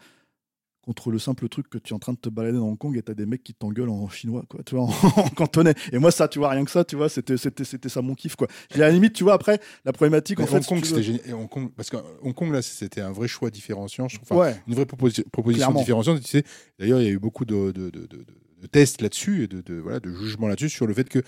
contre 0.83 1.11
le 1.11 1.19
simple 1.19 1.49
truc 1.49 1.71
que 1.71 1.79
tu 1.79 1.95
es 1.95 1.97
en 1.97 1.99
train 1.99 2.13
de 2.13 2.19
te 2.19 2.29
balader 2.29 2.59
dans 2.59 2.69
Hong 2.69 2.77
Kong 2.77 2.95
et 2.99 3.01
t'as 3.03 3.15
des 3.15 3.25
mecs 3.25 3.43
qui 3.43 3.55
t'engueulent 3.55 3.89
en 3.89 4.07
chinois 4.11 4.45
quoi 4.51 4.61
tu 4.67 4.75
vois 4.75 4.85
en, 4.85 4.89
en 5.17 5.29
cantonais 5.31 5.73
et 5.93 5.99
moi 5.99 6.11
ça 6.11 6.29
tu 6.29 6.39
vois 6.41 6.51
rien 6.51 6.63
que 6.63 6.71
ça 6.71 6.85
tu 6.85 6.95
vois 6.97 7.09
c'était 7.09 7.39
c'était 7.39 7.65
c'était 7.65 7.89
ça 7.89 8.03
mon 8.03 8.15
kiff 8.15 8.37
quoi 8.37 8.49
et 8.73 8.75
à 8.75 8.79
la 8.81 8.91
limite 8.91 9.15
tu 9.15 9.25
vois 9.25 9.33
après 9.33 9.61
la 9.87 9.93
problématique 9.95 10.39
Mais 10.39 10.45
en 10.45 10.47
fait 10.49 10.57
Hong 10.59 10.67
Kong, 10.67 10.83
tu 10.83 10.89
veux- 10.93 10.97
c'était 11.03 11.03
génial. 11.03 11.23
Et 11.27 11.33
Hong 11.33 11.49
Kong, 11.49 11.71
parce 11.75 11.89
que 11.89 11.97
Hong 12.21 12.35
Kong, 12.35 12.53
là, 12.53 12.61
c'était 12.61 13.01
un 13.01 13.13
vrai 13.13 13.29
choix 13.29 13.49
différenciant. 13.51 14.09
Je 14.09 14.17
trouve. 14.17 14.29
Enfin, 14.33 14.41
ouais 14.51 14.63
une 14.69 14.75
vraie 14.75 14.85
proposi- 14.85 15.25
proposition 15.31 15.67
Clairement. 15.69 15.81
différenciante. 15.81 16.21
Tu 16.21 16.29
sais, 16.29 16.45
d'ailleurs, 16.79 17.01
il 17.01 17.05
y 17.05 17.09
a 17.09 17.13
eu 17.13 17.19
beaucoup 17.19 17.47
de, 17.47 17.71
de- 17.73 17.89
de- 17.89 18.07
de- 18.07 18.27
de 18.65 18.69
tests 18.69 19.03
là-dessus 19.03 19.45
et 19.45 19.47
de, 19.47 19.61
de- 19.61 19.75
voilà, 19.79 20.01
de 20.01 20.11
jugements 20.13 20.49
là-dessus 20.49 20.71
sur 20.71 20.87
le 20.87 20.95
fait 20.95 21.09
que 21.09 21.21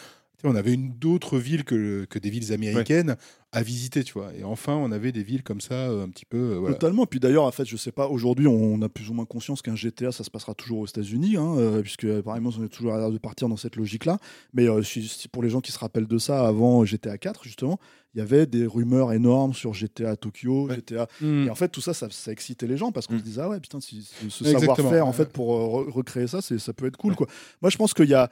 on 0.44 0.54
avait 0.54 0.74
une 0.74 0.92
d'autres 0.92 1.38
villes 1.38 1.64
que, 1.64 2.04
que 2.04 2.18
des 2.18 2.30
villes 2.30 2.52
américaines 2.52 3.16
à 3.52 3.62
visiter, 3.62 4.04
tu 4.04 4.12
vois. 4.12 4.34
Et 4.34 4.44
enfin, 4.44 4.74
on 4.74 4.92
avait 4.92 5.10
des 5.12 5.22
villes 5.22 5.42
comme 5.42 5.60
ça, 5.62 5.74
euh, 5.74 6.04
un 6.04 6.08
petit 6.10 6.26
peu. 6.26 6.36
euh, 6.36 6.58
voilà. 6.58 6.74
Totalement. 6.74 7.06
Puis 7.06 7.20
d'ailleurs, 7.20 7.44
en 7.44 7.50
fait, 7.50 7.64
je 7.64 7.76
sais 7.76 7.92
pas, 7.92 8.06
aujourd'hui, 8.08 8.46
on 8.46 8.82
a 8.82 8.88
plus 8.88 9.08
ou 9.08 9.14
moins 9.14 9.24
conscience 9.24 9.62
qu'un 9.62 9.74
GTA, 9.76 10.12
ça 10.12 10.24
se 10.24 10.30
passera 10.30 10.54
toujours 10.54 10.80
aux 10.80 10.86
États-Unis, 10.86 11.36
hein, 11.38 11.54
euh, 11.56 11.80
puisque 11.80 12.04
apparemment, 12.04 12.50
on 12.58 12.64
est 12.64 12.68
toujours 12.68 12.92
à 12.94 12.98
l'air 12.98 13.10
de 13.10 13.18
partir 13.18 13.48
dans 13.48 13.56
cette 13.56 13.76
logique-là. 13.76 14.18
Mais 14.52 14.68
euh, 14.68 14.82
si- 14.82 15.26
pour 15.32 15.42
les 15.42 15.48
gens 15.48 15.60
qui 15.62 15.72
se 15.72 15.78
rappellent 15.78 16.06
de 16.08 16.18
ça, 16.18 16.46
avant 16.46 16.84
GTA 16.84 17.16
4, 17.16 17.44
justement, 17.44 17.78
il 18.14 18.18
y 18.18 18.20
avait 18.20 18.46
des 18.46 18.66
rumeurs 18.66 19.12
énormes 19.14 19.54
sur 19.54 19.72
GTA 19.74 20.10
à 20.10 20.16
Tokyo, 20.16 20.68
Ouais. 20.68 20.74
GTA. 20.76 21.08
Mm. 21.22 21.46
Et 21.46 21.50
en 21.50 21.54
fait, 21.54 21.68
tout 21.68 21.80
ça, 21.80 21.94
ça, 21.94 22.08
ça 22.10 22.32
excitait 22.32 22.66
les 22.66 22.76
gens 22.76 22.92
parce 22.92 23.06
qu'on 23.06 23.14
Mm. 23.14 23.18
se 23.20 23.24
disait, 23.24 23.40
ah 23.42 23.48
ouais, 23.48 23.60
putain, 23.60 23.80
si, 23.80 24.02
si- 24.02 24.30
ce 24.30 24.44
savoir-faire, 24.44 25.06
en 25.06 25.12
fait, 25.12 25.32
pour 25.32 25.48
re- 25.50 25.90
recréer 25.90 26.26
ça, 26.26 26.42
c'est- 26.42 26.58
ça 26.58 26.72
peut 26.74 26.86
être 26.86 26.96
cool, 26.98 27.14
quoi. 27.14 27.26
Moi, 27.62 27.70
je 27.70 27.76
pense 27.78 27.94
qu'il 27.94 28.08
y 28.10 28.14
a. 28.14 28.28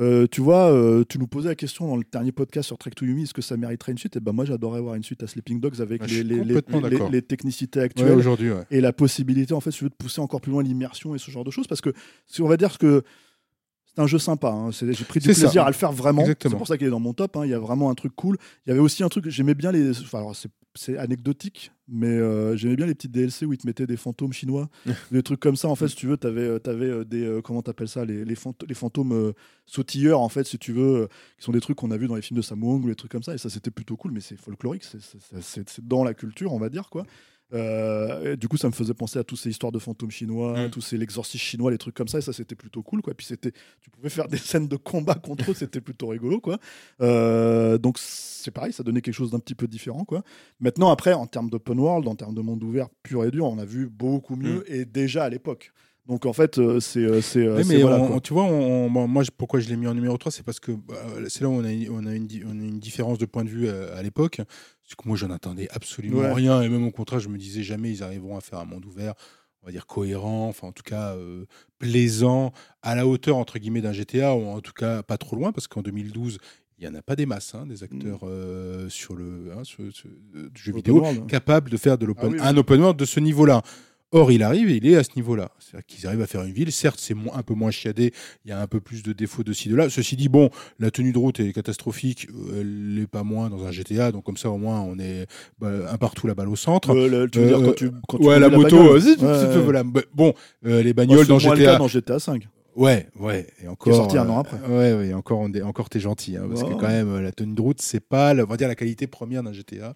euh, 0.00 0.26
tu 0.28 0.40
vois, 0.40 0.72
euh, 0.72 1.04
tu 1.08 1.18
nous 1.18 1.26
posais 1.28 1.48
la 1.48 1.54
question 1.54 1.86
dans 1.86 1.96
le 1.96 2.02
dernier 2.10 2.32
podcast 2.32 2.66
sur 2.66 2.76
Trek 2.78 2.90
to 2.90 3.04
Yumi, 3.06 3.22
est-ce 3.22 3.34
que 3.34 3.42
ça 3.42 3.56
mériterait 3.56 3.92
une 3.92 3.98
suite? 3.98 4.16
Et 4.16 4.20
ben 4.20 4.32
moi, 4.32 4.44
j'adorerais 4.44 4.80
voir 4.80 4.96
une 4.96 5.04
suite 5.04 5.22
à 5.22 5.26
Sleeping 5.28 5.60
Dogs 5.60 5.80
avec 5.80 6.02
Ah, 6.02 6.06
les, 6.08 7.22
technicités 7.22 7.78
Ouais, 7.78 7.84
actuelles 7.84 8.18
aujourd'hui, 8.18 8.50
ouais. 8.50 8.64
et 8.70 8.80
la 8.80 8.92
possibilité 8.92 9.54
en 9.54 9.60
fait 9.60 9.70
si 9.70 9.78
tu 9.78 9.84
veux, 9.84 9.90
de 9.90 9.94
pousser 9.94 10.20
encore 10.20 10.40
plus 10.40 10.50
loin 10.52 10.62
l'immersion 10.62 11.14
et 11.14 11.18
ce 11.18 11.30
genre 11.30 11.44
de 11.44 11.50
choses 11.50 11.66
parce 11.66 11.80
que 11.80 11.90
si 12.26 12.42
on 12.42 12.48
va 12.48 12.56
dire 12.56 12.78
que 12.78 13.02
c'est 13.86 14.00
un 14.00 14.06
jeu 14.06 14.18
sympa 14.18 14.48
hein, 14.50 14.70
j'ai 14.72 14.92
pris 15.04 15.20
du 15.20 15.32
ça. 15.32 15.40
plaisir 15.42 15.62
à 15.62 15.68
le 15.68 15.74
faire 15.74 15.92
vraiment. 15.92 16.24
C'est 16.26 16.48
pour 16.50 16.66
ça 16.66 16.76
qu'il 16.76 16.86
est 16.88 16.90
dans 16.90 16.98
mon 17.00 17.12
top 17.12 17.36
hein, 17.36 17.42
il 17.44 17.50
y 17.50 17.54
a 17.54 17.58
vraiment 17.60 17.90
un 17.90 17.94
truc 17.94 18.14
cool. 18.16 18.36
Il 18.66 18.70
y 18.70 18.72
avait 18.72 18.80
aussi 18.80 19.02
un 19.04 19.08
truc 19.08 19.28
j'aimais 19.28 19.54
bien 19.54 19.70
les 19.70 19.90
enfin 20.00 20.18
alors 20.18 20.34
c'est 20.34 20.50
c'est 20.74 20.98
anecdotique 20.98 21.72
mais 21.86 22.08
euh, 22.08 22.56
j'aimais 22.56 22.76
bien 22.76 22.86
les 22.86 22.94
petites 22.94 23.10
DLC 23.10 23.44
où 23.44 23.52
ils 23.52 23.58
te 23.58 23.66
mettaient 23.66 23.86
des 23.86 23.96
fantômes 23.96 24.32
chinois 24.32 24.68
des 25.12 25.22
trucs 25.22 25.40
comme 25.40 25.56
ça. 25.56 25.68
En 25.68 25.76
fait 25.76 25.88
si 25.88 25.96
tu 25.96 26.06
veux 26.06 26.16
t'avais 26.16 26.58
avais 26.68 27.04
des 27.04 27.24
euh, 27.24 27.42
comment 27.42 27.62
t'appelles 27.62 27.88
ça 27.88 28.04
les, 28.04 28.24
les, 28.24 28.34
les 28.68 28.74
fantômes 28.74 29.12
euh, 29.12 29.32
sautilleurs 29.66 30.20
en 30.20 30.28
fait 30.28 30.44
si 30.44 30.58
tu 30.58 30.72
veux 30.72 31.02
euh, 31.02 31.06
qui 31.38 31.44
sont 31.44 31.52
des 31.52 31.60
trucs 31.60 31.76
qu'on 31.76 31.90
a 31.90 31.96
vu 31.96 32.08
dans 32.08 32.16
les 32.16 32.22
films 32.22 32.38
de 32.38 32.42
Sammo 32.42 32.76
ou 32.76 32.86
les 32.86 32.94
trucs 32.94 33.12
comme 33.12 33.22
ça. 33.22 33.34
Et 33.34 33.38
ça 33.38 33.50
c'était 33.50 33.70
plutôt 33.70 33.96
cool 33.96 34.12
mais 34.12 34.20
c'est 34.20 34.36
folklorique 34.36 34.84
c'est 35.40 35.86
dans 35.86 36.04
la 36.04 36.14
culture 36.14 36.52
on 36.52 36.58
va 36.58 36.68
dire 36.68 36.88
quoi 36.90 37.04
euh, 37.54 38.36
du 38.36 38.48
coup, 38.48 38.56
ça 38.56 38.66
me 38.68 38.72
faisait 38.72 38.94
penser 38.94 39.18
à 39.18 39.24
toutes 39.24 39.38
ces 39.38 39.50
histoires 39.50 39.72
de 39.72 39.78
fantômes 39.78 40.10
chinois, 40.10 40.66
Mm. 40.66 40.70
tous 40.70 40.80
ces 40.80 40.96
l'exorcisme 40.98 41.38
chinois, 41.42 41.70
les 41.70 41.78
trucs 41.78 41.94
comme 41.94 42.08
ça. 42.08 42.18
Et 42.18 42.20
ça, 42.20 42.32
c'était 42.32 42.54
plutôt 42.54 42.82
cool, 42.82 43.00
quoi. 43.02 43.14
Puis 43.14 43.26
c'était, 43.26 43.52
tu 43.80 43.90
pouvais 43.90 44.08
faire 44.10 44.28
des 44.28 44.36
scènes 44.36 44.68
de 44.68 44.76
combat 44.76 45.14
contre 45.14 45.50
eux, 45.50 45.54
c'était 45.54 45.80
plutôt 45.80 46.08
rigolo, 46.08 46.40
quoi. 46.40 46.58
Euh, 47.00 47.78
donc 47.78 47.98
c'est 47.98 48.50
pareil, 48.50 48.72
ça 48.72 48.82
donnait 48.82 49.00
quelque 49.00 49.14
chose 49.14 49.30
d'un 49.30 49.38
petit 49.38 49.54
peu 49.54 49.66
différent, 49.68 50.04
quoi. 50.04 50.22
Maintenant, 50.60 50.90
après, 50.90 51.12
en 51.12 51.26
termes 51.26 51.48
d'open 51.50 51.78
world, 51.78 52.08
en 52.08 52.14
termes 52.14 52.34
de 52.34 52.40
monde 52.42 52.62
ouvert 52.62 52.88
pur 53.02 53.24
et 53.24 53.30
dur, 53.30 53.46
on 53.46 53.58
a 53.58 53.64
vu 53.64 53.86
beaucoup 53.88 54.36
mieux 54.36 54.64
et 54.72 54.84
déjà 54.84 55.24
à 55.24 55.28
l'époque. 55.28 55.72
Donc 56.06 56.26
en 56.26 56.32
fait, 56.34 56.58
euh, 56.58 56.80
c'est, 56.80 56.98
euh, 57.00 57.22
c'est, 57.22 57.46
euh, 57.46 57.56
Oui, 57.56 57.64
c'est- 57.64 57.76
mais 57.76 57.80
voilà, 57.82 57.98
on- 58.02 58.08
quoi. 58.08 58.20
tu 58.20 58.34
vois, 58.34 58.42
on- 58.44 58.86
on- 58.94 59.08
moi, 59.08 59.22
pourquoi 59.38 59.60
je 59.60 59.68
l'ai 59.70 59.76
mis 59.76 59.86
en 59.86 59.94
numéro 59.94 60.18
3, 60.18 60.30
c'est 60.30 60.42
parce 60.42 60.60
que 60.60 60.72
bah, 60.72 60.94
c'est 61.28 61.40
là 61.40 61.48
où 61.48 61.52
on 61.52 61.64
a, 61.64 61.68
on, 61.90 62.06
a 62.06 62.14
une, 62.14 62.28
on 62.46 62.50
a 62.60 62.64
une 62.64 62.78
différence 62.78 63.16
de 63.18 63.24
point 63.24 63.42
de 63.44 63.48
vue 63.48 63.68
à, 63.68 64.02
l'époque. 64.02 64.36
Parce 64.36 64.94
que 64.96 65.08
moi, 65.08 65.16
j'en 65.16 65.30
attendais 65.30 65.66
absolument 65.70 66.18
Ouais. 66.20 66.32
rien. 66.34 66.60
Et 66.60 66.68
même 66.68 66.84
au 66.86 66.90
contraire, 66.90 67.20
je 67.20 67.28
me 67.30 67.38
disais 67.38 67.62
jamais 67.62 67.90
ils 67.90 68.02
arriveront 68.02 68.36
à 68.36 68.42
faire 68.42 68.58
un 68.58 68.66
monde 68.66 68.84
ouvert, 68.84 69.14
on 69.62 69.66
va 69.66 69.72
dire 69.72 69.86
cohérent, 69.86 70.46
enfin 70.48 70.66
en 70.68 70.72
tout 70.72 70.82
cas 70.82 71.14
euh, 71.16 71.46
plaisant, 71.78 72.52
à 72.82 72.94
la 72.94 73.06
hauteur, 73.06 73.38
entre 73.38 73.58
guillemets, 73.58 73.80
d'un 73.80 73.92
GTA, 73.92 74.34
ou 74.34 74.44
en 74.46 74.60
tout 74.60 74.74
cas 74.74 75.02
pas 75.02 75.16
trop 75.16 75.36
loin, 75.36 75.52
parce 75.52 75.68
qu'en 75.68 75.80
2012, 75.80 76.36
il 76.78 76.86
n'y 76.86 76.94
en 76.94 76.98
a 76.98 77.02
pas 77.02 77.16
des 77.16 77.24
masses, 77.24 77.54
hein, 77.54 77.64
des 77.66 77.82
acteurs 77.82 78.20
euh, 78.24 78.90
sur 78.90 79.14
le 79.14 79.52
hein, 79.56 79.64
sur- 79.64 79.90
sur- 79.90 80.10
du 80.34 80.62
jeu 80.62 80.72
vidéo 80.74 81.02
capables 81.28 81.70
de 81.70 81.78
faire 81.78 81.96
de 81.96 82.04
l'open, 82.04 82.24
Ah 82.26 82.28
oui, 82.32 82.38
oui. 82.40 82.46
un 82.46 82.56
open 82.58 82.80
world 82.80 82.98
de 82.98 83.04
ce 83.06 83.20
niveau-là. 83.20 83.62
Or, 84.16 84.30
il 84.30 84.44
arrive 84.44 84.70
et 84.70 84.76
il 84.76 84.86
est 84.86 84.94
à 84.96 85.02
ce 85.02 85.10
niveau-là. 85.16 85.50
C'est-à-dire 85.58 85.86
qu'ils 85.86 86.06
arrivent 86.06 86.20
à 86.22 86.28
faire 86.28 86.42
une 86.44 86.52
ville. 86.52 86.70
Certes, 86.70 87.00
c'est 87.00 87.16
un 87.34 87.42
peu 87.42 87.54
moins 87.54 87.72
chiadé. 87.72 88.12
Il 88.44 88.50
y 88.50 88.52
a 88.52 88.60
un 88.60 88.66
peu 88.68 88.80
plus 88.80 89.02
de 89.02 89.12
défauts 89.12 89.42
de 89.42 89.52
ci, 89.52 89.68
de 89.68 89.74
là. 89.74 89.90
Ceci 89.90 90.14
dit, 90.14 90.28
bon, 90.28 90.50
la 90.78 90.92
tenue 90.92 91.10
de 91.12 91.18
route 91.18 91.40
est 91.40 91.52
catastrophique. 91.52 92.28
euh, 92.30 92.60
Elle 92.60 92.94
n'est 93.00 93.06
pas 93.08 93.24
moins 93.24 93.50
dans 93.50 93.64
un 93.66 93.72
GTA. 93.72 94.12
Donc, 94.12 94.22
comme 94.22 94.36
ça, 94.36 94.50
au 94.50 94.56
moins, 94.56 94.80
on 94.82 94.98
est 95.00 95.26
bah, 95.58 95.70
un 95.90 95.96
partout 95.98 96.28
la 96.28 96.34
balle 96.36 96.48
au 96.48 96.54
centre. 96.54 96.90
Euh, 96.94 97.08
le- 97.08 97.28
tu 97.28 97.40
veux 97.40 97.46
dire 97.48 97.60
quand 97.62 97.74
tu, 97.74 97.90
quand 98.08 98.18
tu 98.18 98.24
ouais, 98.26 98.38
la 98.38 98.48
moto. 98.50 98.76
bagnole 98.78 99.00
Ouais. 99.02 99.82
Bah, 99.84 100.00
Bon, 100.14 100.32
euh, 100.64 100.80
les 100.82 100.94
bagnoles 100.94 101.26
dans 101.26 101.34
le 101.34 101.40
GTA. 101.40 101.76
dans 101.78 101.88
GTA 101.88 102.18
5. 102.20 102.46
Ouais, 102.76 103.06
ouais. 103.20 103.46
Et 103.62 103.68
encore. 103.68 103.94
Sorti 103.94 104.18
un 104.18 104.28
an 104.28 104.36
euh, 104.38 104.40
après. 104.40 104.58
Ouais, 104.68 104.92
ouais. 104.94 105.14
Encore, 105.14 105.38
on 105.40 105.52
est- 105.52 105.62
encore 105.62 105.88
t'es 105.88 106.00
gentil. 106.00 106.36
hein, 106.36 106.44
parce 106.48 106.62
que 106.64 106.74
quand 106.74 106.88
même, 106.88 107.20
la 107.20 107.30
tenue 107.30 107.54
de 107.54 107.60
route, 107.60 107.80
c'est 107.80 108.00
pas, 108.00 108.34
on 108.34 108.44
va 108.44 108.56
dire, 108.56 108.66
la 108.68 108.74
qualité 108.74 109.06
première 109.06 109.42
d'un 109.44 109.52
GTA. 109.52 109.94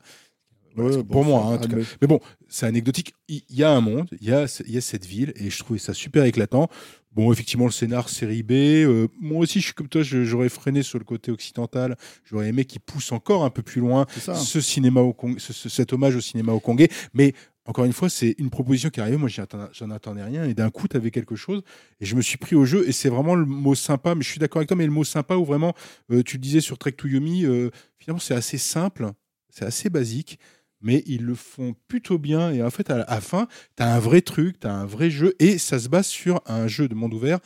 Voilà, 0.77 0.97
Ouais, 0.99 1.05
pour 1.05 1.25
moi, 1.25 1.41
hein, 1.45 1.55
en 1.55 1.59
tout 1.59 1.69
cas. 1.69 1.77
Mais 2.01 2.07
bon, 2.07 2.21
c'est 2.49 2.67
anecdotique. 2.67 3.15
Il 3.29 3.43
y 3.51 3.65
a 3.65 3.71
un 3.71 3.81
monde, 3.81 4.09
il 4.21 4.29
y 4.29 4.33
a, 4.33 4.47
il 4.67 4.73
y 4.73 4.77
a 4.77 4.81
cette 4.81 5.05
ville, 5.07 5.33
et 5.37 5.51
je 5.51 5.59
trouvais 5.59 5.79
ça 5.79 5.93
super 5.95 6.25
éclatant. 6.25 6.69
Bon, 7.13 7.33
effectivement, 7.33 7.65
le 7.65 7.73
scénar 7.73 8.09
série 8.09 8.43
B. 8.45 8.53
euh, 8.53 9.09
moi 9.21 9.41
aussi, 9.41 9.59
je 9.61 9.65
suis 9.67 9.75
comme 9.75 9.89
toi, 9.89 10.03
j'aurais 10.03 10.49
freiné 10.49 10.83
sur 10.83 10.99
le 10.99 11.05
côté 11.05 11.33
occidental. 11.33 11.97
J'aurais 12.25 12.49
aimé 12.49 12.65
qu'il 12.65 12.81
pousse 12.81 13.11
encore 13.11 13.45
un 13.45 13.51
peu 13.51 13.63
plus 13.63 13.81
loin 13.81 14.07
ça. 14.21 14.35
ce 14.35 14.61
cinéma 14.61 15.01
au 15.01 15.13
Cong- 15.13 15.39
ce- 15.39 15.53
ce- 15.53 15.69
cet 15.69 15.93
hommage 15.93 16.15
au 16.15 16.21
cinéma 16.21 16.53
au 16.53 16.61
Congé. 16.61 16.89
Mais 17.15 17.33
encore 17.65 17.85
une 17.87 17.93
fois, 17.93 18.09
c'est 18.09 18.37
une 18.39 18.51
proposition 18.51 18.89
qui 18.91 19.01
est 19.01 19.03
arrivée. 19.03 19.17
Moi, 19.17 19.29
j'en 19.29 19.91
attendais 19.91 20.23
rien. 20.23 20.45
Et 20.45 20.55
d'un 20.55 20.71
coup, 20.71 20.87
tu 20.87 20.97
avais 20.97 21.11
quelque 21.11 21.35
chose. 21.35 21.63
Et 22.01 22.07
je 22.07 22.15
me 22.15 22.23
suis 22.23 22.37
pris 22.39 22.55
au 22.55 22.65
jeu. 22.65 22.89
Et 22.89 22.93
c'est 22.93 23.09
vraiment 23.09 23.35
le 23.35 23.47
mot 23.47 23.75
sympa. 23.75 24.15
Mais 24.15 24.23
je 24.23 24.29
suis 24.31 24.39
d'accord 24.39 24.59
avec 24.61 24.69
toi. 24.69 24.77
Mais 24.77 24.87
le 24.87 24.93
mot 24.93 25.03
sympa 25.05 25.35
où 25.37 25.45
vraiment, 25.45 25.75
euh, 26.13 26.23
tu 26.23 26.37
le 26.37 26.41
disais 26.43 26.61
sur 26.61 26.79
Trek 26.79 26.93
to 26.93 27.09
Yomi, 27.09 27.45
euh, 27.47 27.71
finalement, 27.99 28.21
c'est 28.21 28.35
assez 28.35 28.59
simple. 28.59 29.11
C'est 29.51 29.65
assez 29.65 29.91
basique. 29.91 30.39
Mais 30.81 31.03
ils 31.07 31.25
le 31.25 31.35
font 31.35 31.75
plutôt 31.89 32.19
bien. 32.19 32.53
Et 32.53 32.63
en 32.63 32.71
fait, 32.71 32.91
à 32.91 32.99
la 32.99 33.21
fin, 33.21 33.49
tu 33.77 33.83
as 33.83 33.95
un 33.95 33.99
vrai 33.99 34.21
truc, 34.21 34.61
tu 34.61 34.67
as 34.67 34.73
un 34.75 34.87
vrai 34.87 35.11
jeu. 35.11 35.35
Et 35.39 35.59
ça 35.59 35.79
se 35.79 35.89
base 35.89 36.07
sur 36.07 36.41
un 36.47 36.69
jeu 36.69 36.89
de 36.89 36.95
monde 36.95 37.15
ouvert 37.15 37.41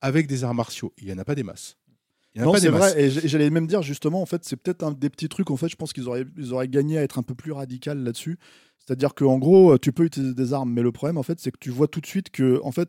avec 0.00 0.26
des 0.26 0.44
arts 0.44 0.54
martiaux. 0.54 0.92
Il 0.98 1.06
n'y 1.06 1.12
en 1.12 1.18
a 1.18 1.24
pas 1.24 1.34
des 1.34 1.42
masses. 1.42 1.76
Il 2.34 2.38
y 2.38 2.40
en 2.40 2.44
a 2.44 2.46
Non, 2.46 2.52
pas 2.52 2.60
c'est 2.60 2.68
vrai. 2.68 3.00
Et 3.02 3.10
j'allais 3.10 3.50
même 3.50 3.66
dire 3.66 3.82
justement, 3.82 4.22
en 4.22 4.26
fait, 4.26 4.44
c'est 4.44 4.56
peut-être 4.56 4.82
un 4.84 4.92
des 4.92 5.10
petits 5.10 5.28
trucs. 5.28 5.50
En 5.50 5.56
fait, 5.56 5.68
je 5.68 5.76
pense 5.76 5.92
qu'ils 5.92 6.08
auraient, 6.08 6.24
ils 6.36 6.52
auraient 6.52 6.68
gagné 6.68 6.98
à 6.98 7.02
être 7.02 7.18
un 7.18 7.22
peu 7.22 7.34
plus 7.34 7.52
radical 7.52 8.02
là-dessus. 8.02 8.38
C'est-à-dire 8.78 9.14
qu'en 9.14 9.38
gros, 9.38 9.76
tu 9.76 9.92
peux 9.92 10.04
utiliser 10.04 10.34
des 10.34 10.52
armes, 10.54 10.72
mais 10.72 10.82
le 10.82 10.92
problème, 10.92 11.18
en 11.18 11.22
fait, 11.22 11.40
c'est 11.40 11.50
que 11.50 11.58
tu 11.60 11.68
vois 11.68 11.88
tout 11.88 12.00
de 12.00 12.06
suite 12.06 12.30
que, 12.30 12.58
en 12.62 12.72
fait, 12.72 12.88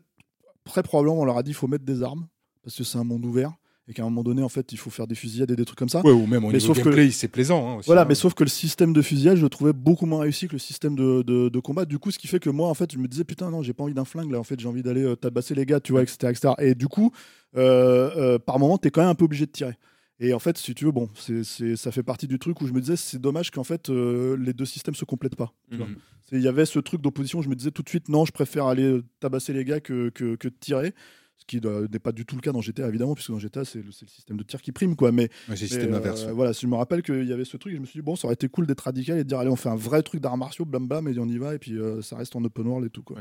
très 0.64 0.82
probablement, 0.82 1.20
on 1.20 1.24
leur 1.24 1.36
a 1.36 1.42
dit, 1.42 1.50
il 1.50 1.54
faut 1.54 1.66
mettre 1.66 1.84
des 1.84 2.02
armes 2.02 2.26
parce 2.62 2.76
que 2.76 2.84
c'est 2.84 2.98
un 2.98 3.04
monde 3.04 3.24
ouvert 3.24 3.52
et 3.90 3.92
qu'à 3.92 4.02
un 4.02 4.04
moment 4.06 4.22
donné, 4.22 4.40
en 4.42 4.48
fait, 4.48 4.72
il 4.72 4.78
faut 4.78 4.88
faire 4.88 5.08
des 5.08 5.16
fusillades 5.16 5.50
et 5.50 5.56
des 5.56 5.64
trucs 5.64 5.78
comme 5.78 5.88
ça. 5.88 6.00
Ouais, 6.06 6.12
ou 6.12 6.24
même 6.26 6.44
au 6.44 6.48
Mais 6.52 6.58
niveau 6.58 6.74
sauf 6.74 6.82
que- 6.82 7.10
c'est 7.10 7.26
plaisant. 7.28 7.68
hein, 7.68 7.74
aussi, 7.78 7.86
Voilà, 7.86 8.02
hein. 8.02 8.06
mais 8.08 8.14
sauf 8.14 8.34
que 8.34 8.44
le 8.44 8.48
système 8.48 8.92
de 8.92 9.02
fusillade, 9.02 9.36
je 9.36 9.42
le 9.42 9.48
trouvais 9.48 9.72
beaucoup 9.72 10.06
moins 10.06 10.20
réussi 10.20 10.46
que 10.46 10.52
le 10.52 10.58
système 10.60 10.94
de, 10.94 11.22
de, 11.22 11.48
de 11.48 11.58
combat. 11.58 11.84
Du 11.84 11.98
coup, 11.98 12.12
ce 12.12 12.18
qui 12.20 12.28
fait 12.28 12.38
que 12.38 12.50
moi, 12.50 12.68
en 12.68 12.74
fait, 12.74 12.92
je 12.92 12.98
me 12.98 13.08
disais, 13.08 13.24
putain, 13.24 13.50
non, 13.50 13.62
j'ai 13.62 13.72
pas 13.72 13.82
envie 13.82 13.92
d'un 13.94 14.04
flingue, 14.04 14.30
là, 14.30 14.38
en 14.38 14.44
fait, 14.44 14.60
j'ai 14.60 14.68
envie 14.68 14.82
d'aller 14.84 15.02
euh, 15.02 15.16
tabasser 15.16 15.54
les 15.56 15.66
gars, 15.66 15.80
tu 15.80 15.90
vois, 15.92 16.02
etc. 16.02 16.16
etc. 16.30 16.54
Et 16.60 16.74
du 16.76 16.86
coup, 16.86 17.10
euh, 17.56 18.10
euh, 18.16 18.38
par 18.38 18.58
moment, 18.60 18.78
t'es 18.78 18.90
quand 18.90 19.00
même 19.00 19.10
un 19.10 19.14
peu 19.16 19.24
obligé 19.24 19.44
de 19.46 19.50
tirer. 19.50 19.74
Et 20.22 20.34
en 20.34 20.38
fait, 20.38 20.56
si 20.58 20.74
tu 20.74 20.84
veux, 20.84 20.92
bon, 20.92 21.08
c'est, 21.14 21.42
ça 21.76 21.90
fait 21.90 22.02
partie 22.02 22.28
du 22.28 22.38
truc 22.38 22.60
où 22.60 22.66
je 22.66 22.72
me 22.72 22.80
disais, 22.80 22.96
c'est 22.96 23.18
dommage 23.20 23.50
qu'en 23.50 23.64
fait, 23.64 23.88
euh, 23.88 24.36
les 24.38 24.52
deux 24.52 24.66
systèmes 24.66 24.94
se 24.94 25.04
complètent 25.06 25.34
pas. 25.36 25.52
Mhm. 25.72 25.96
Il 26.32 26.40
y 26.42 26.46
avait 26.46 26.66
ce 26.66 26.78
truc 26.78 27.00
d'opposition 27.00 27.40
où 27.40 27.42
je 27.42 27.48
me 27.48 27.56
disais 27.56 27.70
tout 27.72 27.82
de 27.82 27.88
suite, 27.88 28.08
non, 28.08 28.24
je 28.24 28.30
préfère 28.30 28.66
aller 28.66 28.84
euh, 28.84 29.02
tabasser 29.18 29.52
les 29.52 29.64
gars 29.64 29.80
que, 29.80 30.10
que, 30.10 30.36
que 30.36 30.46
de 30.48 30.54
tirer. 30.60 30.92
Ce 31.40 31.46
qui 31.46 31.60
euh, 31.64 31.88
n'est 31.90 31.98
pas 31.98 32.12
du 32.12 32.24
tout 32.24 32.36
le 32.36 32.42
cas 32.42 32.52
dans 32.52 32.60
GTA, 32.60 32.86
évidemment, 32.88 33.14
puisque 33.14 33.30
dans 33.30 33.38
GTA, 33.38 33.64
c'est 33.64 33.82
le, 33.82 33.90
système 33.90 34.36
de 34.36 34.42
tir 34.42 34.60
qui 34.60 34.72
prime, 34.72 34.94
quoi. 34.94 35.10
Mais 35.10 35.30
Ouais, 35.48 35.56
c'est 35.56 35.62
le 35.62 35.68
système 35.68 35.94
euh, 35.94 35.98
inverse. 35.98 36.26
voilà, 36.26 36.52
si 36.52 36.62
je 36.62 36.66
me 36.66 36.76
rappelle 36.76 37.02
qu'il 37.02 37.24
y 37.24 37.32
avait 37.32 37.44
ce 37.44 37.56
truc, 37.56 37.74
je 37.74 37.78
me 37.78 37.86
suis 37.86 37.98
dit, 37.98 38.04
bon, 38.04 38.14
ça 38.14 38.26
aurait 38.26 38.34
été 38.34 38.48
cool 38.48 38.66
d'être 38.66 38.80
radical 38.82 39.18
et 39.18 39.24
de 39.24 39.28
dire, 39.28 39.38
allez, 39.38 39.50
on 39.50 39.56
fait 39.56 39.68
un 39.68 39.76
vrai 39.76 40.02
truc 40.02 40.20
d'arts 40.20 40.36
martiaux, 40.36 40.64
blam 40.64 40.86
blam, 40.86 41.08
et 41.08 41.18
on 41.18 41.28
y 41.28 41.38
va, 41.38 41.54
et 41.54 41.58
puis 41.58 41.78
euh, 41.78 42.02
ça 42.02 42.16
reste 42.16 42.36
en 42.36 42.44
open 42.44 42.66
world 42.66 42.86
et 42.86 42.90
tout. 42.90 43.02
Quoi. 43.02 43.18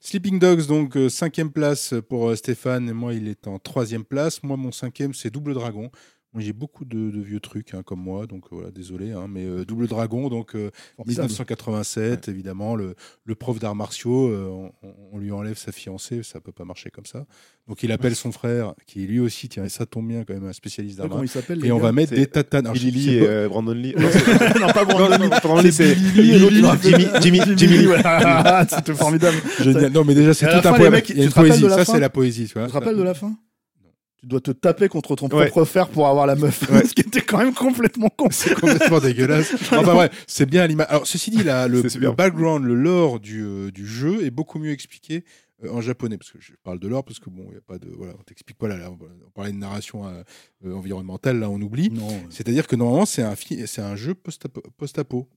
Sleeping 0.00 0.38
Dogs, 0.38 0.66
donc 0.66 0.96
euh, 0.96 1.08
cinquième 1.08 1.50
place 1.50 1.94
pour 2.08 2.36
Stéphane, 2.36 2.88
et 2.88 2.92
moi 2.92 3.14
il 3.14 3.28
est 3.28 3.46
en 3.46 3.58
troisième 3.58 4.04
place. 4.04 4.42
Moi 4.42 4.56
mon 4.56 4.72
cinquième 4.72 5.14
c'est 5.14 5.30
Double 5.30 5.54
Dragon. 5.54 5.90
J'ai 6.36 6.52
beaucoup 6.52 6.84
de, 6.84 7.10
de 7.10 7.20
vieux 7.20 7.38
trucs, 7.40 7.74
hein, 7.74 7.82
comme 7.84 8.00
moi, 8.00 8.26
donc 8.26 8.46
voilà, 8.50 8.70
désolé. 8.72 9.12
hein, 9.12 9.26
mais 9.28 9.44
euh, 9.44 9.64
Double 9.64 9.86
Dragon, 9.86 10.28
donc 10.28 10.56
euh, 10.56 10.70
Formidable. 10.96 11.28
1987, 11.28 12.28
évidemment, 12.28 12.74
le, 12.74 12.94
le 13.24 13.34
prof 13.36 13.58
d'arts 13.60 13.76
martiaux, 13.76 14.28
euh, 14.30 14.48
on, 14.48 14.72
on 15.12 15.18
lui 15.18 15.30
enlève 15.30 15.56
sa 15.56 15.70
fiancée, 15.70 16.22
ça 16.24 16.40
peut 16.40 16.50
pas 16.52 16.64
marcher 16.64 16.90
comme 16.90 17.06
ça. 17.06 17.24
Donc 17.68 17.82
il 17.82 17.92
appelle 17.92 18.14
son 18.16 18.32
frère, 18.32 18.74
qui 18.86 19.06
lui 19.06 19.20
aussi, 19.20 19.48
tiens, 19.48 19.64
et 19.64 19.68
ça 19.68 19.86
tombe 19.86 20.08
bien 20.08 20.24
quand 20.24 20.34
même, 20.34 20.44
un 20.46 20.52
spécialiste 20.52 20.98
d'arts 20.98 21.08
s'appelle 21.28 21.64
Et 21.64 21.70
on 21.72 21.76
gars 21.76 21.82
va 21.84 21.92
mettre 21.92 22.10
c'est 22.10 22.16
des 22.16 22.26
tatanes. 22.26 22.70
Billy 22.72 22.90
Lee 22.90 23.04
c'est 23.04 23.12
et 23.12 23.26
euh, 23.28 23.48
Brandon 23.48 23.72
Lee. 23.72 23.94
Non, 23.96 24.08
c'est- 24.10 24.58
Non, 24.60 24.66
pas 24.68 24.84
Brandon 24.84 25.16
Lee. 25.16 25.28
Brandon 25.42 25.62
Lee, 25.62 25.72
c'est 25.72 25.94
Jimmy, 25.94 27.06
Jimmy, 27.22 27.40
Jimmy, 27.56 27.78
Lee. 27.78 27.86
ouais. 27.86 28.02
C'était 28.68 28.94
formidable. 28.94 29.36
Génial. 29.60 29.92
Non, 29.92 30.04
mais 30.04 30.14
déjà, 30.14 30.34
c'est 30.34 30.46
tout 30.46 30.68
un 30.68 30.72
poème. 30.74 31.00
Il 31.10 31.16
y 31.16 31.20
a 31.20 31.24
une 31.24 31.30
poésie. 31.32 31.60
Ça, 31.68 31.84
c'est 31.84 32.00
la 32.00 32.10
poésie. 32.10 32.46
Tu 32.48 32.54
te 32.54 32.58
rappelles 32.58 32.96
de 32.96 33.02
la 33.02 33.14
fin 33.14 33.34
Tu 34.24 34.28
dois 34.28 34.40
te 34.40 34.52
taper 34.52 34.88
contre 34.88 35.16
ton 35.16 35.28
Ouais. 35.28 35.48
propre 35.48 35.66
frère 35.66 35.88
pour 35.90 36.08
avoir 36.08 36.26
la 36.26 36.34
meuf. 36.34 36.66
Ouais. 36.70 36.82
Ce 36.88 36.94
qui 36.94 37.02
était 37.02 37.20
quand 37.20 37.36
même 37.36 37.52
complètement 37.52 38.08
con. 38.08 38.28
C'est 38.30 38.54
complètement 38.54 38.98
dégueulasse. 38.98 39.52
Enfin 39.60 39.82
bref, 39.82 40.24
c'est 40.26 40.46
bien 40.46 40.62
à 40.62 40.66
l'image. 40.66 40.86
Alors 40.88 41.06
ceci 41.06 41.30
dit, 41.30 41.42
là, 41.42 41.68
le, 41.68 41.82
background, 42.10 42.64
le 42.64 42.74
lore 42.74 43.20
du, 43.20 43.42
euh, 43.44 43.70
du 43.70 43.86
jeu 43.86 44.24
est 44.24 44.30
beaucoup 44.30 44.58
mieux 44.58 44.70
expliqué 44.70 45.24
euh, 45.62 45.70
en 45.70 45.82
japonais 45.82 46.16
parce 46.16 46.30
que 46.30 46.40
je 46.40 46.52
parle 46.62 46.78
de 46.78 46.88
lore 46.88 47.04
parce 47.04 47.18
que 47.18 47.28
bon, 47.28 47.44
il 47.50 47.54
y 47.54 47.58
a 47.58 47.60
pas 47.60 47.76
de 47.76 47.90
voilà, 47.94 48.14
on 48.18 48.22
t'explique 48.22 48.56
pas 48.56 48.66
là, 48.66 48.78
là, 48.78 48.90
on 48.90 49.30
parlait 49.34 49.52
de 49.52 49.58
narration 49.58 50.06
euh, 50.06 50.74
environnementale, 50.74 51.38
là 51.38 51.50
on 51.50 51.60
oublie. 51.60 51.90
Non. 51.90 52.08
C'est-à-dire 52.30 52.66
que 52.66 52.76
normalement 52.76 53.04
c'est 53.04 53.22
un 53.22 53.34
c'est 53.66 53.82
un 53.82 53.94
jeu 53.94 54.14
post-apo. 54.14 55.28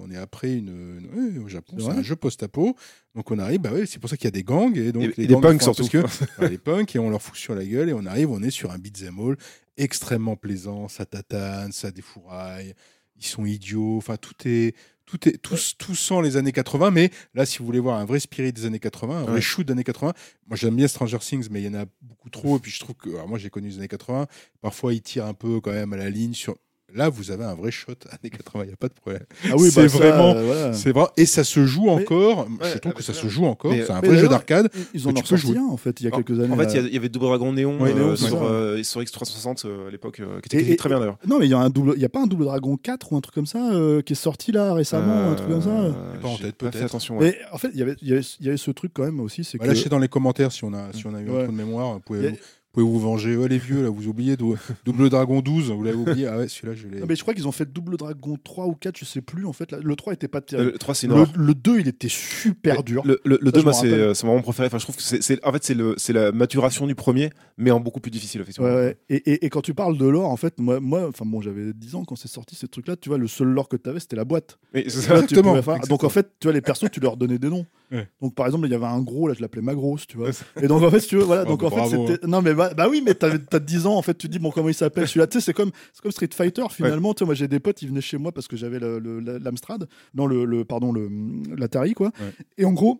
On 0.00 0.10
est 0.10 0.16
après 0.16 0.54
une, 0.54 0.68
une- 0.68 1.34
ouais, 1.34 1.38
au 1.38 1.48
Japon, 1.48 1.76
C'est 1.78 1.88
un 1.88 2.02
jeu 2.02 2.16
post-apo. 2.16 2.76
Donc 3.14 3.30
on 3.30 3.38
arrive, 3.38 3.60
bah 3.60 3.72
ouais, 3.72 3.86
c'est 3.86 3.98
pour 3.98 4.08
ça 4.10 4.16
qu'il 4.16 4.24
y 4.26 4.28
a 4.28 4.32
des 4.32 4.42
gangs 4.44 4.76
et 4.76 4.92
donc 4.92 5.02
Et- 5.02 5.06
les 5.16 5.24
et 5.24 5.26
des 5.26 5.34
gangs 5.34 5.42
punks 5.42 5.62
surtout. 5.62 5.88
parce 5.88 6.18
que 6.18 6.44
les 6.46 6.58
punks 6.58 6.94
et 6.94 6.98
on 6.98 7.10
leur 7.10 7.22
fout 7.22 7.36
sur 7.36 7.54
la 7.54 7.64
gueule 7.64 7.88
et 7.88 7.92
on 7.92 8.04
arrive, 8.06 8.30
on 8.30 8.42
est 8.42 8.50
sur 8.50 8.70
un 8.72 8.78
beat'em 8.78 9.18
all 9.20 9.36
extrêmement 9.76 10.36
plaisant, 10.36 10.88
ça 10.88 11.04
tatane, 11.04 11.72
ça 11.72 11.90
défouraille, 11.90 12.74
ils 13.16 13.24
sont 13.26 13.44
idiots, 13.44 13.96
enfin 13.96 14.16
tout 14.16 14.34
est 14.46 14.74
tout 15.06 15.28
est 15.28 15.36
tout, 15.42 15.56
tout 15.78 15.94
sent 15.94 16.22
les 16.22 16.36
années 16.38 16.52
80 16.52 16.90
mais 16.90 17.10
là 17.34 17.44
si 17.44 17.58
vous 17.58 17.66
voulez 17.66 17.78
voir 17.80 17.98
un 17.98 18.04
vrai 18.06 18.20
spirit 18.20 18.52
des 18.52 18.64
années 18.66 18.78
80, 18.78 19.18
un 19.18 19.22
vrai 19.24 19.32
Ouais. 19.34 19.40
shoot 19.40 19.66
des 19.66 19.72
années 19.72 19.84
80, 19.84 20.12
moi 20.46 20.56
j'aime 20.56 20.76
bien 20.76 20.88
Stranger 20.88 21.18
Things 21.18 21.48
mais 21.50 21.60
il 21.60 21.66
y 21.66 21.68
en 21.68 21.78
a 21.80 21.84
beaucoup 22.00 22.30
trop 22.30 22.56
et 22.56 22.60
puis 22.60 22.70
je 22.70 22.80
trouve 22.80 22.94
que 22.96 23.10
alors 23.10 23.28
moi 23.28 23.38
j'ai 23.38 23.50
connu 23.50 23.68
les 23.68 23.76
années 23.78 23.88
80, 23.88 24.26
parfois 24.62 24.94
ils 24.94 25.02
tirent 25.02 25.26
un 25.26 25.34
peu 25.34 25.60
quand 25.60 25.72
même 25.72 25.92
à 25.92 25.96
la 25.96 26.08
ligne 26.08 26.32
sur 26.34 26.56
Là, 26.94 27.08
vous 27.08 27.30
avez 27.32 27.44
un 27.44 27.54
vrai 27.54 27.70
shot 27.72 27.92
années 28.10 28.30
80, 28.30 28.64
il 28.64 28.66
n'y 28.68 28.72
a 28.72 28.76
pas 28.76 28.88
de 28.88 28.94
problème. 28.94 29.22
Ah 29.50 29.54
oui, 29.58 29.70
C'est 29.70 29.80
bah, 29.82 29.86
vraiment- 29.88 30.34
euh, 30.36 30.44
voilà. 30.44 30.72
C'est 30.72 30.92
vrai, 30.92 31.06
et 31.16 31.26
ça 31.26 31.42
se 31.42 31.66
joue 31.66 31.88
encore. 31.88 32.46
Ouais, 32.60 32.70
je 32.72 32.78
trouve 32.78 32.92
ah, 32.94 32.98
que 32.98 33.02
ça 33.02 33.12
c'est 33.12 33.20
se 33.22 33.28
joue 33.28 33.44
encore. 33.46 33.72
C'est 33.72 33.90
un 33.90 34.00
vrai 34.00 34.16
jeu 34.16 34.28
d'arcade. 34.28 34.70
Ils 34.94 35.08
ont 35.08 35.12
tu 35.12 35.22
peux 35.22 35.28
sorti 35.36 35.46
jouer. 35.48 35.58
un 35.58 35.64
en 35.64 35.76
fait 35.76 36.00
il 36.00 36.04
y 36.04 36.06
a 36.06 36.10
quelques 36.12 36.38
années. 36.38 36.52
En 36.52 36.56
fait, 36.56 36.72
là. 36.74 36.80
il 36.86 36.94
y 36.94 36.96
avait 36.96 37.08
Double 37.08 37.26
Dragon 37.26 37.52
Néon 37.52 37.80
Ouais, 37.80 37.92
euh, 37.92 38.14
sur, 38.16 38.42
euh, 38.44 38.82
sur 38.84 39.00
X360 39.00 39.66
euh, 39.66 39.88
à 39.88 39.90
l'époque, 39.90 40.20
euh, 40.20 40.40
qui 40.40 40.56
était 40.56 40.64
Et- 40.64 40.72
et- 40.72 40.76
très 40.76 40.88
bien 40.88 40.98
d'ailleurs. 41.00 41.18
Non, 41.26 41.38
mais 41.40 41.46
il 41.46 41.50
y 41.50 41.54
a 41.54 41.58
un 41.58 41.70
double, 41.70 41.94
il 41.96 42.02
y 42.02 42.04
a 42.04 42.08
pas 42.08 42.22
un 42.22 42.26
double 42.26 42.44
Dragon 42.44 42.76
4 42.76 43.12
ou 43.12 43.16
un 43.16 43.20
truc 43.20 43.34
comme 43.34 43.46
ça 43.46 43.72
euh, 43.72 44.00
qui 44.02 44.12
est 44.12 44.16
sorti 44.16 44.52
là 44.52 44.72
récemment, 44.72 45.30
un 45.30 45.34
truc 45.34 45.48
comme 45.48 45.62
ça. 45.62 45.70
Euh, 45.70 45.92
Pas 46.22 46.28
en 46.28 46.36
tête, 46.36 46.54
peut-être. 46.56 46.78
fait 46.78 46.84
attention. 46.84 47.18
ouais. 47.18 47.36
Mais 47.38 47.38
en 47.52 47.58
fait, 47.58 47.70
il 47.74 47.78
y 47.78 47.82
avait, 47.82 47.96
il 48.02 48.08
y 48.08 48.12
avait, 48.12 48.22
il 48.40 48.46
y 48.46 48.48
avait 48.48 48.56
ce 48.56 48.70
truc 48.70 48.92
quand 48.94 49.04
même 49.04 49.18
aussi, 49.20 49.42
c'est 49.42 49.58
Bah, 49.58 49.64
que 49.64 49.70
lâchez 49.70 49.88
dans 49.88 49.98
les 49.98 50.08
commentaires 50.08 50.52
si 50.52 50.62
on 50.64 50.72
a, 50.72 50.92
si 50.92 51.06
on 51.06 51.14
a 51.14 51.20
eu 51.20 51.28
un 51.28 51.42
trou 51.44 51.52
de 51.52 51.56
mémoire. 51.56 51.94
Vous 51.94 52.00
pouvez, 52.00 52.38
pouvez 52.74 52.86
vous 52.86 52.98
venger. 53.00 53.36
Ouais, 53.36 53.48
les 53.48 53.58
vieux, 53.58 53.82
là, 53.82 53.88
vous 53.88 54.06
oubliez. 54.08 54.36
Dou- 54.36 54.56
Double 54.84 55.08
Dragon 55.10 55.40
12, 55.40 55.70
vous 55.70 55.82
l'avez 55.82 55.96
oublié. 55.96 56.26
Ah 56.26 56.38
ouais, 56.38 56.48
celui-là, 56.48 56.74
je 56.74 56.88
l'ai. 56.88 57.00
Non, 57.00 57.06
mais 57.08 57.16
je 57.16 57.22
crois 57.22 57.34
qu'ils 57.34 57.48
ont 57.48 57.52
fait 57.52 57.70
double 57.72 57.96
Dragon 57.96 58.36
3 58.42 58.66
ou 58.66 58.74
4, 58.74 58.98
je 58.98 59.04
sais 59.04 59.20
plus 59.22 59.46
en 59.46 59.52
fait. 59.52 59.70
là. 59.72 59.78
Le 59.82 59.96
3 59.96 60.12
était 60.12 60.28
pas 60.28 60.40
terrible. 60.40 60.72
Le 60.72 60.78
3, 60.78 60.94
c'est 60.94 61.06
Le, 61.06 61.24
le 61.36 61.54
2, 61.54 61.80
il 61.80 61.88
était 61.88 62.08
super 62.08 62.82
dur. 62.82 63.02
Le, 63.04 63.20
le, 63.24 63.38
le 63.40 63.46
Ça, 63.46 63.52
2, 63.52 63.58
je 63.60 63.64
moi, 63.64 63.72
c'est 63.72 63.86
euh, 63.92 64.14
c'est 64.14 64.26
mon 64.26 64.40
préféré. 64.42 64.66
Enfin, 64.66 64.78
je 64.78 64.84
trouve 64.84 64.96
que 64.96 65.02
c'est, 65.02 65.22
c'est- 65.22 65.44
en 65.46 65.52
fait, 65.52 65.64
c'est, 65.64 65.74
le, 65.74 65.94
c'est 65.96 66.12
la 66.12 66.32
maturation 66.32 66.86
du 66.86 66.94
premier, 66.94 67.30
mais 67.58 67.70
en 67.70 67.80
beaucoup 67.80 68.00
plus 68.00 68.10
difficile, 68.10 68.40
effectivement. 68.40 68.68
Ouais, 68.68 68.74
ouais. 68.74 68.96
Et, 69.08 69.16
et, 69.32 69.44
et 69.46 69.50
quand 69.50 69.62
tu 69.62 69.74
parles 69.74 69.96
de 69.98 70.06
lore, 70.06 70.28
en 70.30 70.36
fait, 70.36 70.58
moi, 70.58 70.80
moi 70.80 71.06
enfin 71.08 71.24
bon, 71.26 71.40
j'avais 71.40 71.72
10 71.72 71.94
ans 71.94 72.04
quand 72.04 72.16
c'est 72.16 72.28
sorti 72.28 72.54
ces 72.54 72.68
trucs-là. 72.68 72.96
Tu 72.96 73.08
vois, 73.08 73.18
le 73.18 73.28
seul 73.28 73.48
lore 73.48 73.68
que 73.68 73.76
tu 73.76 73.88
avais, 73.88 74.00
c'était 74.00 74.16
la 74.16 74.24
boîte. 74.24 74.58
Mais 74.72 74.82
tu 74.82 74.86
Exactement, 74.88 75.52
faire- 75.52 75.58
exactement. 75.76 75.86
Donc 75.88 76.04
en 76.04 76.08
fait, 76.08 76.28
tu 76.40 76.46
vois, 76.46 76.52
les 76.52 76.60
persos, 76.60 76.90
tu 76.90 77.00
leur 77.00 77.16
donnais 77.16 77.38
des 77.38 77.48
noms. 77.50 77.66
Ouais. 77.94 78.08
Donc 78.20 78.34
par 78.34 78.46
exemple, 78.46 78.66
il 78.66 78.72
y 78.72 78.74
avait 78.74 78.84
un 78.84 79.00
gros, 79.00 79.28
là, 79.28 79.34
je 79.34 79.40
l'appelais 79.40 79.62
Magros, 79.62 79.98
tu 80.08 80.16
vois. 80.16 80.30
Et 80.60 80.66
donc 80.66 80.82
en 80.82 80.90
fait, 80.90 81.00
si 81.00 81.08
tu 81.08 81.16
veux, 81.16 81.22
voilà. 81.22 81.44
Oh, 81.46 81.50
donc 81.50 81.60
bah, 81.60 81.66
en 81.68 81.70
fait, 81.88 81.96
c'était. 82.14 82.26
Non, 82.26 82.42
mais 82.42 82.52
bah, 82.54 82.74
bah 82.74 82.88
oui, 82.90 83.02
mais 83.04 83.14
t'as 83.14 83.38
10 83.60 83.86
ans, 83.86 83.94
en 83.96 84.02
fait, 84.02 84.14
tu 84.18 84.28
dis, 84.28 84.38
bon, 84.38 84.50
comment 84.50 84.68
il 84.68 84.74
s'appelle 84.74 85.06
celui-là? 85.08 85.26
Tu 85.28 85.38
sais, 85.40 85.44
c'est 85.46 85.52
comme, 85.54 85.70
c'est 85.92 86.02
comme 86.02 86.10
Street 86.12 86.28
Fighter, 86.34 86.64
finalement. 86.70 87.14
Tu 87.14 87.24
moi, 87.24 87.34
j'ai 87.34 87.48
des 87.48 87.60
potes, 87.60 87.80
ils 87.82 87.88
venaient 87.88 88.00
chez 88.00 88.18
moi 88.18 88.32
parce 88.32 88.48
que 88.48 88.56
j'avais 88.56 88.78
le- 88.80 88.98
le- 88.98 89.20
la- 89.20 89.38
l'Amstrad, 89.38 89.86
non, 90.14 90.26
le, 90.26 90.44
le, 90.44 90.64
pardon, 90.64 90.92
le, 90.92 91.08
l'Atari, 91.56 91.94
quoi. 91.94 92.10
Et 92.58 92.64
en 92.64 92.72
gros. 92.72 92.98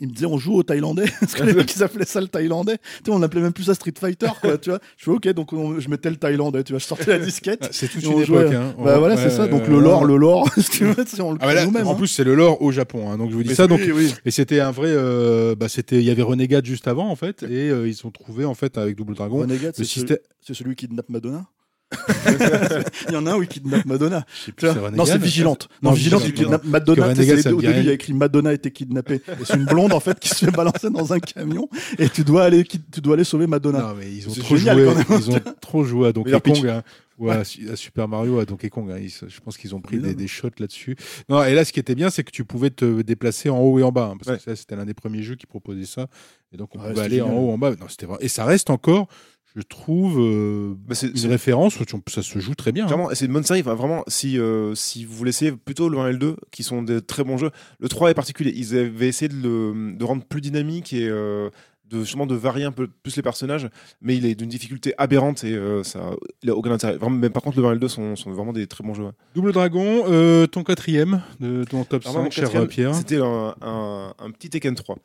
Ils 0.00 0.08
me 0.08 0.12
disaient 0.12 0.26
on 0.26 0.36
joue 0.38 0.54
au 0.54 0.62
thaïlandais 0.62 1.06
parce 1.20 1.34
que 1.34 1.42
les 1.42 1.54
mecs 1.54 1.74
ils 1.74 1.82
appelaient 1.82 2.04
ça 2.04 2.20
le 2.20 2.28
thaïlandais 2.28 2.76
tu 2.78 3.04
sais 3.06 3.10
on 3.10 3.22
appelait 3.22 3.40
même 3.40 3.52
plus 3.52 3.64
ça 3.64 3.74
Street 3.74 3.94
Fighter 3.98 4.28
quoi 4.40 4.58
tu 4.58 4.70
vois 4.70 4.78
je 4.96 5.04
fais 5.04 5.10
ok 5.10 5.28
donc 5.30 5.52
on- 5.52 5.80
je 5.80 5.88
mettais 5.88 6.10
le 6.10 6.16
thaïlandais 6.16 6.62
tu 6.64 6.72
vois 6.72 6.78
je 6.80 6.84
sortais 6.86 7.18
la 7.18 7.18
disquette 7.24 7.60
Ah, 7.62 7.68
c'est 7.72 7.88
toute 7.88 8.02
une 8.04 8.20
époque. 8.20 8.52
Hein. 8.52 8.74
bah 8.82 8.98
voilà 8.98 9.14
ouais, 9.14 9.20
c'est 9.22 9.30
ça 9.30 9.46
donc 9.46 9.66
le 9.68 9.80
lore 9.80 10.04
le 10.04 10.16
lore 10.16 10.48
si 10.58 10.82
on 11.20 11.32
le 11.32 11.38
Ah 11.40 11.46
bah 11.46 11.54
là, 11.54 11.66
en 11.66 11.92
hein. 11.92 11.94
plus, 11.94 12.08
c'est 12.08 12.24
le 12.24 12.34
lore 12.34 12.60
au 12.62 12.72
Japon. 12.72 13.10
hein, 13.10 13.16
donc 13.18 13.30
je 13.30 13.34
vous 13.36 13.42
dis 13.42 13.50
Mais 13.50 13.54
ça. 13.54 13.66
Donc, 13.66 13.80
oui, 13.80 13.92
oui. 13.94 14.14
et 14.24 14.30
c'était 14.30 14.60
un 14.60 14.70
vrai. 14.70 14.88
euh, 14.90 15.54
bah, 15.54 15.68
c'était. 15.68 15.96
Il 15.96 16.04
y 16.04 16.10
avait 16.10 16.22
Renegade 16.22 16.64
juste 16.66 16.88
avant, 16.88 17.08
en 17.10 17.16
fait, 17.16 17.42
et 17.42 17.70
euh, 17.70 17.88
ils 17.88 18.06
ont 18.06 18.10
trouvé 18.10 18.44
en 18.44 18.54
fait 18.54 18.76
avec 18.78 18.96
Double 18.96 19.14
Dragon 19.14 19.38
Renegade, 19.38 19.74
le 19.78 19.84
c'est 19.84 19.84
celui, 19.84 19.88
système. 19.88 20.18
c'est 20.40 20.54
celui 20.54 20.74
qui 20.76 20.86
kidnappe 20.88 21.08
Madonna? 21.08 21.46
il 23.08 23.14
y 23.14 23.16
en 23.16 23.26
a 23.26 23.32
un 23.32 23.36
où 23.36 23.42
il 23.42 23.48
kidnappe 23.48 23.84
Madonna 23.84 24.24
plus, 24.56 24.68
non 24.92 25.04
c'est 25.04 25.18
Vigilante 25.18 25.68
non, 25.82 25.90
Non, 25.90 25.94
Vigilante 25.94 26.22
il 26.24 26.30
Vigilante, 26.32 26.62
kidnappe 26.62 26.64
Madonna 26.64 27.14
c'est- 27.14 27.42
ça 27.42 27.50
me 27.50 27.56
au 27.56 27.60
début 27.60 27.78
il 27.78 27.84
y 27.86 27.90
a 27.90 27.92
écrit 27.92 28.12
Madonna 28.12 28.52
été 28.52 28.70
kidnappée 28.72 29.16
et 29.28 29.44
c'est 29.44 29.54
une 29.56 29.66
blonde 29.66 29.92
en 29.92 30.00
fait 30.00 30.18
qui 30.18 30.28
se 30.28 30.44
fait 30.44 30.50
balancer 30.50 30.90
dans 30.90 31.12
un 31.12 31.20
camion 31.20 31.68
et 31.98 32.08
tu 32.08 32.24
dois 32.24 32.44
aller 32.44 32.64
tu 32.64 32.78
dois 33.00 33.14
aller 33.14 33.24
sauver 33.24 33.46
Madonna 33.46 33.80
Non, 33.80 33.94
mais 33.98 34.10
ils 34.12 34.28
ont 34.28 34.32
trop 34.32 34.56
génial, 34.56 34.78
joué. 34.78 34.94
Ils 35.10 35.30
ont 35.30 35.40
trop 35.60 35.84
joué 35.84 36.08
à 36.08 36.12
Donkey. 36.12 36.32
Kong. 36.40 36.66
hein, 36.66 36.82
ou 37.18 37.30
à, 37.30 37.44
Su- 37.44 37.70
à 37.70 37.76
Super 37.76 38.08
Mario, 38.08 38.38
à 38.40 38.44
Donkey 38.44 38.68
Kong. 38.68 38.90
hein, 38.90 38.98
ils 39.00 39.08
je 39.10 39.40
pense 39.40 39.56
qu'ils 39.56 39.74
ont 39.74 39.80
pris 39.80 39.98
des, 39.98 40.14
des 40.14 40.26
shots 40.28 40.50
là-dessus. 40.58 40.96
Non, 41.30 41.42
et 41.44 41.54
là, 41.54 41.64
ce 41.64 41.72
qui 41.72 41.80
était 41.80 41.94
bien, 41.94 42.10
c'est 42.10 42.24
que 42.24 42.30
tu 42.30 42.44
pouvais 42.44 42.68
te 42.70 43.00
déplacer 43.02 43.48
en 43.48 43.58
haut 43.60 43.78
et 43.78 43.82
en 43.82 43.90
bas. 43.92 44.10
hein, 44.12 44.16
parce 44.18 44.32
Ouais. 44.32 44.36
que 44.36 44.42
ça, 44.42 44.56
c'était 44.56 44.76
l'un 44.76 44.84
des 44.84 44.92
premiers 44.92 45.22
jeux 45.22 45.34
qui 45.36 45.46
proposait 45.46 45.86
ça. 45.86 46.08
Et 46.52 46.56
donc, 46.58 46.74
on 46.74 46.78
Ouais, 46.80 46.90
pouvait 46.90 47.04
aller 47.04 47.20
en 47.22 47.32
haut, 47.32 47.50
en 47.52 47.58
bas. 47.58 47.70
Non, 47.70 47.86
c'était 47.88 48.04
vrai. 48.06 48.18
Et 48.20 48.28
ça 48.28 48.44
reste 48.44 48.68
encore, 48.68 49.08
je 49.56 49.62
trouve, 49.62 50.20
euh, 50.20 50.74
Bah, 50.86 50.94
c'est- 50.94 51.08
une 51.08 51.16
c'est- 51.16 51.26
référence. 51.28 51.80
où 51.80 51.84
tu- 51.84 51.96
Ça 52.08 52.22
se 52.22 52.38
joue 52.38 52.54
très 52.54 52.70
bien. 52.72 52.84
hein. 52.84 52.86
Clairement, 52.86 53.10
et 53.10 53.14
c'est 53.14 53.24
une 53.26 53.32
bonne 53.32 53.42
série. 53.42 53.60
Enfin, 53.62 53.74
vraiment, 53.74 54.04
si, 54.06 54.38
euh, 54.38 54.74
si 54.74 55.04
vous 55.04 55.14
voulez 55.14 55.30
essayer 55.30 55.50
plutôt 55.52 55.88
le 55.88 55.98
1 55.98 56.08
et 56.08 56.12
le 56.12 56.18
2, 56.18 56.36
qui 56.50 56.62
sont 56.62 56.82
des 56.82 57.00
très 57.00 57.24
bons 57.24 57.38
jeux, 57.38 57.50
le 57.80 57.88
3 57.88 58.10
est 58.10 58.14
particulier. 58.14 58.52
Ils 58.54 58.76
avaient 58.76 59.08
essayé 59.08 59.28
de 59.28 59.34
le 59.36 59.96
de 59.96 60.04
rendre 60.04 60.24
plus 60.24 60.40
dynamique 60.42 60.92
et 60.92 61.08
euh, 61.08 61.48
de, 61.88 62.00
justement 62.00 62.26
de 62.26 62.34
varier 62.34 62.64
un 62.64 62.72
peu 62.72 62.88
plus 62.88 63.14
les 63.16 63.22
personnages, 63.22 63.68
mais 64.02 64.16
il 64.16 64.26
est 64.26 64.34
d'une 64.34 64.48
difficulté 64.48 64.92
aberrante 64.98 65.44
et 65.44 65.56
ça 65.84 66.10
il 66.42 66.50
a 66.50 66.54
aucun 66.56 66.72
intérêt. 66.72 66.96
Vraiment, 66.96 67.16
mais 67.16 67.30
par 67.30 67.42
contre, 67.44 67.60
le 67.60 67.64
1 67.66 67.70
et 67.70 67.74
le 67.74 67.80
2 67.80 67.86
sont, 67.88 68.16
sont 68.16 68.32
vraiment 68.32 68.52
des 68.52 68.66
très 68.66 68.82
bons 68.82 68.92
jeux. 68.94 69.04
ouais. 69.04 69.12
Double 69.36 69.52
Dragon, 69.52 70.02
ton 70.50 70.64
quatrième 70.64 71.22
de 71.40 71.62
ton 71.64 71.84
top 71.84 72.02
Alors, 72.04 72.22
moi, 72.22 72.30
5, 72.32 72.42
mon 72.42 72.50
cher 72.50 72.66
Pierre. 72.68 72.94
C'était 72.94 73.18
un, 73.22 73.54
un, 73.62 74.12
un 74.18 74.30
petit 74.32 74.50
Tekken 74.50 74.74
3. 74.74 74.96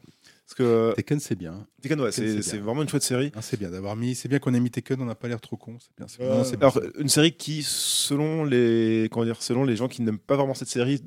Parce 0.46 0.56
que 0.58 0.94
Tekken, 0.96 1.20
c'est 1.20 1.36
bien. 1.36 1.66
Tekken, 1.82 2.02
ouais, 2.02 2.12
c'est 2.12 2.58
vraiment 2.58 2.82
une 2.82 2.90
chouette 2.90 3.04
série. 3.04 3.32
Ah, 3.36 3.42
c'est 3.42 3.58
bien 3.58 3.70
d'avoir 3.70 3.96
mis. 3.96 4.16
C'est 4.16 4.28
bien 4.28 4.40
qu'on 4.40 4.54
ait 4.54 4.60
mis 4.60 4.70
Tekken. 4.72 5.02
On 5.02 5.06
n'a 5.06 5.16
pas 5.16 5.28
l'air 5.30 5.40
trop 5.40 5.56
con. 5.56 5.78
C'est 5.80 5.96
bien. 5.98 6.08
c'est- 6.08 6.22
non, 6.24 6.42
bien. 6.42 6.58
Alors, 6.60 6.82
une 7.00 7.08
série 7.10 7.32
qui, 7.32 7.64
selon 7.64 8.44
les, 8.44 9.08
comment 9.12 9.26
dire, 9.26 9.42
selon 9.42 9.64
les 9.64 9.76
gens 9.78 9.88
qui 9.88 10.02
n'aiment 10.02 10.20
pas 10.20 10.36
vraiment 10.36 10.54
cette 10.54 10.68
série, 10.68 11.02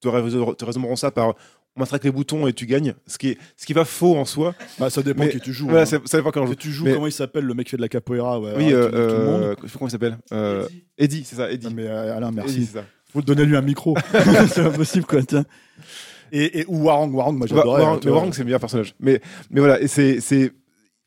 te, 0.00 0.06
rés- 0.08 0.54
te 0.56 0.64
résumeront 0.64 0.96
ça 0.96 1.10
par 1.10 1.34
on 1.76 1.80
matraque 1.80 2.04
les 2.04 2.12
boutons 2.12 2.46
et 2.46 2.52
tu 2.52 2.66
gagnes. 2.66 2.94
Ce 3.08 3.18
qui 3.18 3.30
est, 3.30 3.38
ce 3.56 3.66
qui 3.66 3.72
va 3.72 3.84
faux 3.84 4.14
en 4.16 4.24
soi. 4.24 4.54
bah 4.78 4.88
ça 4.90 5.02
dépend 5.02 5.24
Mais- 5.24 5.30
qui 5.30 5.40
tu 5.40 5.52
joues 5.52 5.64
Voilà, 5.66 5.82
hein. 5.82 5.86
ça, 5.86 5.98
ça 6.04 6.18
dépend 6.18 6.30
quand 6.30 6.54
tu 6.54 6.70
joues 6.70 6.84
Mais- 6.84 6.94
comment 6.94 7.08
il 7.08 7.12
s'appelle 7.12 7.42
le 7.44 7.54
mec 7.54 7.66
qui 7.66 7.70
fait 7.72 7.76
de 7.78 7.82
la 7.82 7.88
capoeira 7.88 8.38
ouais, 8.38 8.52
Oui, 8.56 8.72
euh, 8.72 8.84
tout, 8.86 8.92
tout 9.14 9.20
le 9.20 9.24
monde 9.26 9.42
euh, 9.42 9.54
je 9.60 9.66
sais 9.66 9.72
pas 9.72 9.78
comment 9.80 9.88
il 9.88 9.90
s'appelle. 9.90 10.18
Euh, 10.32 10.68
Eddie, 10.96 11.24
c'est 11.24 11.34
ça, 11.34 11.50
Eddie. 11.50 11.66
Ah, 11.68 11.72
mais 11.74 11.88
euh, 11.88 12.16
Alain 12.16 12.30
merci 12.30 12.58
Eddie, 12.58 12.66
ça. 12.66 12.84
faut 13.12 13.22
donner 13.22 13.44
lui 13.44 13.56
un 13.56 13.62
micro 13.62 13.96
c'est 14.12 14.62
pas 14.62 14.70
possible 14.70 15.04
quoi 15.04 15.20
tiens 15.24 15.44
et, 16.36 16.60
et 16.60 16.64
ou 16.68 16.84
Warang 16.84 17.12
Warang 17.14 17.36
moi 17.36 17.46
j'adorais 17.46 17.82
Warang- 17.82 18.00
hein. 18.06 18.10
Warang, 18.10 18.32
c'est 18.32 18.40
le 18.40 18.44
meilleur 18.46 18.60
personnage. 18.60 18.94
Mais, 19.00 19.20
mais 19.50 19.60
voilà, 19.60 19.80
et 19.80 19.86
c'est, 19.88 20.20
c'est, 20.20 20.52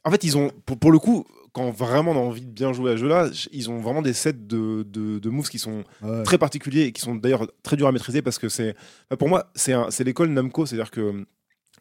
en 0.03 0.11
fait, 0.11 0.23
ils 0.23 0.37
ont, 0.37 0.51
pour, 0.65 0.77
pour 0.77 0.91
le 0.91 0.99
coup, 0.99 1.25
quand 1.53 1.71
vraiment 1.71 2.11
on 2.11 2.15
a 2.15 2.19
envie 2.19 2.41
de 2.45 2.51
bien 2.51 2.71
jouer 2.73 2.91
à 2.91 2.95
ce 2.95 3.01
jeu-là, 3.01 3.29
ils 3.51 3.69
ont 3.69 3.79
vraiment 3.79 4.01
des 4.01 4.13
sets 4.13 4.33
de, 4.33 4.83
de, 4.83 5.17
de 5.19 5.29
moves 5.29 5.49
qui 5.49 5.59
sont 5.59 5.83
Ouais. 6.03 6.23
très 6.23 6.37
particuliers 6.37 6.83
et 6.83 6.91
qui 6.91 7.01
sont 7.01 7.15
d'ailleurs 7.15 7.47
très 7.63 7.75
durs 7.75 7.87
à 7.87 7.91
maîtriser 7.91 8.21
parce 8.21 8.37
que 8.39 8.47
c'est, 8.47 8.75
pour 9.17 9.27
moi, 9.27 9.51
c'est, 9.55 9.73
l'école 10.03 10.29
Namco, 10.29 10.65
c'est-à-dire 10.65 10.91
que 10.91 11.25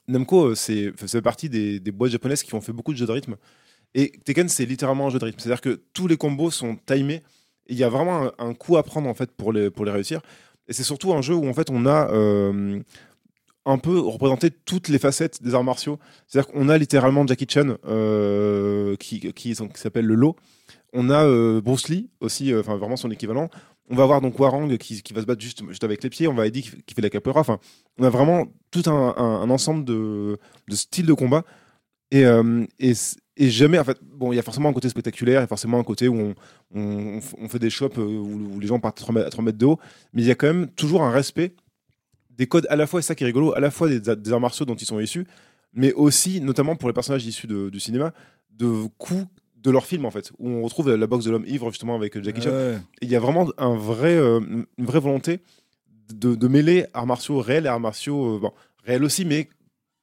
Namco, 0.09 0.47
euh, 0.47 0.55
c'est, 0.55 0.93
fait 0.97 1.21
partie 1.23 1.49
des, 1.49 1.79
des 1.81 1.93
boîtes 1.93 2.13
japonaises 2.13 2.43
qui 2.43 2.55
ont 2.55 2.61
fait 2.61 2.73
beaucoup 2.73 2.93
de 2.93 2.99
jeux 2.99 3.07
de 3.07 3.13
rythme. 3.13 3.37
Et 3.95 4.13
Tekken, 4.25 4.49
c'est 4.49 4.65
littéralement 4.67 5.07
un 5.07 5.11
jeu 5.11 5.19
de 5.19 5.25
rythme. 5.25 5.39
C'est-à-dire 5.41 5.61
que 5.61 5.81
tous 5.93 6.07
les 6.07 6.17
combos 6.17 6.51
sont 6.51 6.77
timés. 6.87 7.23
Il 7.69 7.77
y 7.77 7.85
a 7.85 7.89
vraiment 7.89 8.25
un, 8.25 8.33
un 8.39 8.55
coup 8.55 8.77
à 8.77 8.83
prendre 8.83 9.09
en 9.09 9.15
fait 9.15 9.31
pour 9.33 9.53
les, 9.53 9.71
pour 9.71 9.85
les 9.85 9.91
réussir. 9.91 10.21
Et 10.69 10.73
c'est 10.73 10.83
surtout 10.85 11.13
un 11.15 11.23
jeu 11.23 11.35
où 11.35 11.49
en 11.49 11.55
fait 11.55 11.71
on 11.71 11.87
a 11.87 12.11
euh, 12.13 12.81
un 13.67 13.79
peu 13.79 13.99
représenté 13.99 14.51
toutes 14.51 14.89
les 14.89 14.99
facettes 14.99 15.43
des 15.43 15.55
arts 15.55 15.65
martiaux. 15.65 15.99
C'est-à-dire 16.27 16.51
qu'on 16.53 16.69
a 16.69 16.79
littéralement 16.79 17.27
Jackie 17.27 17.47
Chan 17.49 17.77
euh, 17.87 18.95
qui, 18.97 19.33
qui, 19.35 19.55
s'appelle 19.55 20.07
le 20.07 20.15
Lo. 20.15 20.37
On 20.93 21.11
a 21.11 21.25
euh, 21.25 21.61
Bruce 21.61 21.89
Lee 21.89 22.09
aussi, 22.21 22.53
euh, 22.53 22.61
enfin 22.61 22.77
vraiment 22.77 22.97
son 22.97 23.11
équivalent. 23.11 23.51
On 23.91 23.97
va 23.97 24.05
avoir 24.05 24.21
donc 24.21 24.39
Warang 24.39 24.79
qui, 24.79 25.03
qui 25.03 25.13
va 25.13 25.21
se 25.21 25.27
battre 25.27 25.43
juste, 25.43 25.63
juste 25.69 25.85
avec 25.85 26.03
les 26.03 26.11
pieds. 26.11 26.29
On 26.29 26.35
va 26.35 26.47
Eddie 26.47 26.63
qui, 26.63 26.83
qui 26.87 26.95
fait 26.95 27.03
la 27.03 27.11
capoeira. 27.11 27.41
Enfin, 27.41 27.59
on 27.99 28.05
a 28.05 28.11
vraiment 28.11 28.47
tout 28.71 28.85
un, 28.87 29.51
ensemble 29.51 29.85
de, 29.85 30.39
de 30.69 30.77
styles 30.77 31.07
de 31.07 31.13
combat. 31.13 31.45
Et, 32.13 32.25
et, 32.79 33.51
jamais, 33.51 33.79
en 33.81 33.85
fait, 33.85 33.99
bon, 34.01 34.33
il 34.33 34.37
y 34.37 34.39
a 34.39 34.43
forcément 34.43 34.69
un 34.69 34.73
côté 34.73 34.89
spectaculaire, 34.89 35.41
il 35.41 35.43
y 35.43 35.45
a 35.45 35.49
forcément 35.49 35.79
un 35.79 35.85
côté 35.85 36.07
où 36.07 36.35
on, 36.75 37.21
on, 37.39 37.49
fait 37.49 37.59
des 37.59 37.69
shops 37.69 37.99
où, 37.99 38.01
où 38.01 38.61
les 38.61 38.69
gens 38.69 38.79
partent 38.79 39.01
à 39.01 39.03
3 39.03 39.15
mètres, 39.15 39.27
à 39.27 39.31
3 39.31 39.45
mètres 39.45 39.59
de 39.59 39.67
haut, 39.67 39.79
mais 40.13 40.23
il 40.23 40.29
y 40.29 40.31
a 40.31 40.37
quand 40.37 40.47
même 40.47 40.69
toujours 40.69 41.03
un 41.03 41.11
respect 41.11 41.53
des 42.37 42.47
codes 42.47 42.67
à 42.71 42.77
la 42.77 42.87
fois, 42.87 43.01
et 43.01 43.03
ça 43.03 43.15
qui 43.15 43.25
est 43.25 43.27
rigolo, 43.27 43.55
à 43.55 43.61
la 43.61 43.71
fois 43.71 43.89
des, 43.89 44.01
des 44.01 44.33
arts 44.33 44.41
martiaux 44.41 44.67
dont 44.67 44.75
ils 44.75 44.87
sont 44.87 45.01
issus, 45.01 45.27
mais 45.73 45.93
aussi, 45.93 46.41
notamment 46.41 46.77
pour 46.77 46.89
les 46.89 46.93
personnages 46.93 47.27
issus 47.27 47.47
de- 47.47 47.69
du 47.71 47.81
cinéma, 47.81 48.13
de 48.51 48.87
coups 48.99 49.25
de 49.63 49.71
leur 49.71 49.85
film 49.85 50.05
en 50.05 50.11
fait, 50.11 50.31
où 50.39 50.49
on 50.49 50.63
retrouve 50.63 50.95
la 50.95 51.07
boxe 51.07 51.25
de 51.25 51.31
l'homme 51.31 51.45
ivre 51.47 51.71
justement 51.71 51.97
avec 51.97 52.23
Jackie 52.23 52.41
Chan. 52.43 52.51
Ouais. 52.51 52.79
Il 53.03 53.09
y 53.11 53.17
a 53.17 53.21
vraiment 53.21 53.49
un 53.59 53.75
vrai, 53.75 54.15
euh, 54.17 54.41
une 54.79 54.85
vraie 54.85 55.01
volonté 55.01 55.41
de, 56.15 56.35
de 56.35 56.49
mêler 56.49 56.87
arts 56.95 57.07
martiaux 57.07 57.41
réels 57.41 57.65
et 57.67 57.69
arts 57.69 57.81
martiaux, 57.81 58.37
euh, 58.37 58.39
bon, 58.39 58.53
réels 58.85 59.03
aussi, 59.03 59.25
mais 59.25 59.49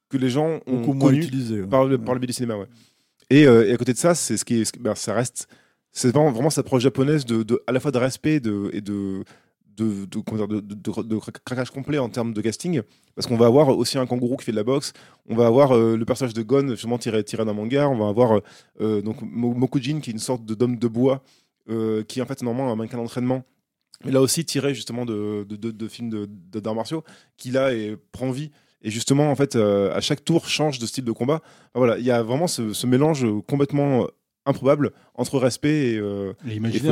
que 0.10 0.18
les 0.18 0.30
gens 0.30 0.60
ont 0.68 0.82
Beaucoup 0.82 1.00
connu 1.00 1.20
utilisé. 1.20 1.62
ouais. 1.62 1.68
par 1.68 1.86
le, 1.86 1.98
par 1.98 2.14
le 2.14 2.20
biais 2.20 2.28
du 2.28 2.34
cinéma. 2.34 2.58
Ouais. 2.58 2.68
Et, 3.30 3.48
euh, 3.48 3.68
et 3.68 3.72
à 3.74 3.78
côté 3.78 3.94
de 3.94 3.98
ça, 3.98 4.14
c'est 4.16 4.36
ce 4.38 4.44
qui 4.46 4.60
est, 4.62 4.78
ben, 4.80 4.96
ça 4.96 5.14
reste, 5.14 5.48
c'est 5.92 6.10
vraiment, 6.12 6.32
vraiment 6.32 6.50
cette 6.50 6.66
approche 6.66 6.84
japonaise 6.84 7.26
de, 7.26 7.42
de- 7.44 7.64
à 7.66 7.72
la 7.72 7.80
fois 7.80 7.92
de 7.92 7.98
respect 7.98 8.40
de, 8.42 8.70
et 8.74 8.82
de 8.82 9.24
de, 9.76 10.06
de, 10.06 11.18
craquage 11.46 11.72
complet 11.72 11.98
en 11.98 12.10
termes 12.10 12.34
de 12.34 12.42
casting, 12.42 12.82
parce 13.16 13.28
qu'on 13.28 13.38
va 13.38 13.48
avoir 13.48 13.70
aussi 13.70 13.98
un 13.98 14.06
kangourou 14.06 14.38
qui 14.38 14.46
fait 14.46 14.52
de 14.52 14.58
la 14.58 14.64
boxe, 14.64 14.94
on 15.28 15.36
va 15.36 15.48
avoir 15.48 15.72
euh, 15.76 15.96
le 15.98 16.06
personnage 16.06 16.34
de 16.34 16.42
Gon 16.44 16.70
justement 16.70 16.98
tiré, 16.98 17.24
tiré 17.24 17.46
d'un 17.46 17.54
manga, 17.54 17.90
on 17.90 17.98
va 17.98 18.08
avoir 18.08 18.34
euh, 18.38 18.42
euh, 18.82 19.02
donc 19.02 19.18
Mo- 19.22 19.54
Mokujin 19.54 20.00
qui 20.00 20.10
est 20.10 20.14
une 20.14 20.20
sorte 20.20 20.46
d'homme 20.46 20.78
de 20.78 20.88
bois 20.88 21.24
qui 22.10 22.20
est 22.20 22.22
en 22.22 22.26
fait 22.26 22.42
normalement 22.44 22.74
un 22.74 22.76
mannequin 22.76 22.98
d'entraînement, 22.98 23.44
mais 24.04 24.12
là 24.12 24.20
aussi 24.22 24.44
tiré 24.44 24.76
justement 24.76 25.06
de, 25.06 25.46
de, 25.50 25.88
films 25.88 26.26
d'arts 26.28 26.76
martiaux, 26.76 27.06
qui 27.38 27.52
là 27.52 27.74
est- 27.74 27.96
prend 28.12 28.32
vie 28.32 28.52
et 28.82 28.92
justement 28.92 29.32
en 29.32 29.36
fait 29.36 29.56
à 29.56 30.02
chaque 30.02 30.26
tour 30.26 30.46
change 30.50 30.78
de 30.80 30.86
style 30.86 31.06
de 31.06 31.12
combat. 31.14 31.42
Voilà, 31.74 31.98
il 31.98 32.04
y 32.04 32.12
a 32.12 32.22
vraiment 32.22 32.48
ce, 32.48 32.74
ce 32.74 32.86
mélange 32.86 33.26
complètement 33.48 34.08
improbable 34.46 34.92
entre 35.16 35.38
respect 35.40 35.94
et 35.94 35.98
euh, 35.98 36.34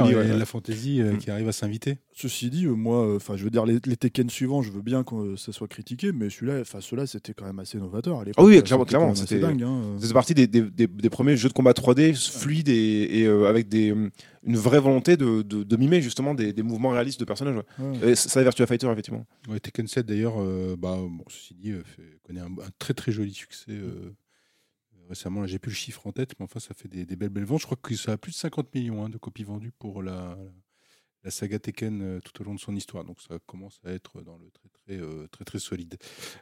folie, 0.02 0.14
et 0.14 0.16
ouais. 0.16 0.38
la 0.38 0.46
fantaisie 0.46 1.02
euh, 1.02 1.14
Mm. 1.14 1.18
qui 1.18 1.32
arrive 1.32 1.48
à 1.48 1.52
s'inviter. 1.52 1.98
Ceci 2.14 2.50
dit, 2.50 2.66
euh, 2.66 2.72
moi, 2.74 3.16
enfin, 3.16 3.36
je 3.36 3.44
veux 3.44 3.50
dire, 3.50 3.66
les, 3.66 3.80
les 3.86 3.98
Tekken 3.98 4.30
suivants, 4.30 4.62
je 4.62 4.72
veux 4.72 4.82
bien 4.82 5.04
que 5.04 5.16
euh, 5.16 5.38
ça 5.38 5.52
soit 5.52 5.68
critiqué, 5.68 6.12
mais 6.12 6.30
celui-là, 6.30 6.60
enfin, 6.62 6.80
ceux-là, 6.82 7.08
c'était 7.08 7.34
quand 7.34 7.46
même 7.46 7.60
assez 7.60 7.78
novateur 7.78 8.20
à 8.20 8.24
l'époque. 8.24 8.44
Ah 8.44 8.48
oui, 8.48 8.62
clairement, 8.64 8.86
clairement, 8.86 9.16
c'était- 9.16 9.40
dingue. 9.40 9.64
hein. 9.64 9.82
C'est 10.00 10.14
partie 10.14 10.34
des, 10.34 10.48
des, 10.48 10.62
des- 10.62 10.88
des 10.88 11.10
premiers 11.10 11.36
jeux 11.36 11.50
de 11.50 11.54
combat 11.54 11.74
3D 11.74 12.14
fluides 12.14 12.70
et, 12.70 13.20
et, 13.22 13.26
euh, 13.26 13.46
avec 13.48 13.68
des, 13.70 13.92
hum, 13.92 14.12
une 14.44 14.58
vraie 14.58 14.80
volonté 14.80 15.18
de, 15.18 15.42
de, 15.42 15.64
de 15.64 15.78
mimer 15.78 16.02
justement 16.02 16.34
des, 16.34 16.54
des 16.54 16.64
mouvements 16.64 16.90
réalistes 16.90 17.20
de 17.20 17.26
personnages. 17.26 17.56
ouais. 17.56 17.86
Ouais. 18.02 18.12
Et 18.12 18.16
ça, 18.16 18.30
ça, 18.30 18.44
Virtua 18.44 18.66
Fighter, 18.68 18.90
effectivement. 18.92 19.26
Ouais, 19.50 19.60
Tekken 19.60 19.88
7 19.88 20.06
d'ailleurs, 20.06 20.36
euh, 20.40 20.76
bah, 20.78 20.98
bon, 21.02 21.24
ceci 21.28 21.54
dit, 21.56 21.72
euh, 21.72 21.82
fait- 21.84 22.20
connaît 22.24 22.42
un, 22.42 22.46
un 22.46 22.70
très 22.80 22.94
très 22.94 23.12
joli 23.12 23.34
succès 23.34 23.72
euh, 23.72 24.14
récemment. 25.12 25.46
J'ai 25.46 25.60
plus 25.60 25.72
le 25.72 25.76
chiffre 25.76 26.08
en 26.08 26.12
tête, 26.12 26.32
mais 26.40 26.46
enfin 26.46 26.60
ça 26.60 26.74
fait 26.74 26.88
des, 26.88 27.06
belles 27.16 27.30
belles 27.30 27.46
ventes. 27.46 27.62
Je 27.62 27.66
crois 27.66 27.78
que 27.82 27.96
ça 27.96 28.14
a 28.14 28.18
plus 28.18 28.32
de 28.32 28.38
50 28.38 28.74
millions 28.74 29.06
hein, 29.06 29.10
de 29.10 29.18
copies 29.18 29.44
vendues 29.44 29.72
pour 29.72 30.02
la, 30.02 30.38
saga 31.30 31.60
Tekken 31.60 32.02
euh, 32.02 32.20
tout 32.20 32.42
au 32.42 32.46
long 32.46 32.56
de 32.56 32.60
son 32.60 32.76
histoire. 32.76 33.04
Donc 33.04 33.22
ça 33.22 33.38
commence 33.46 33.80
à 33.86 33.92
être 33.92 34.22
dans 34.22 34.38
le 34.38 34.50
très 34.50 34.70
très 34.70 35.02
euh, 35.02 35.28
très 35.28 35.46
très 35.46 35.60
solide. 35.60 35.98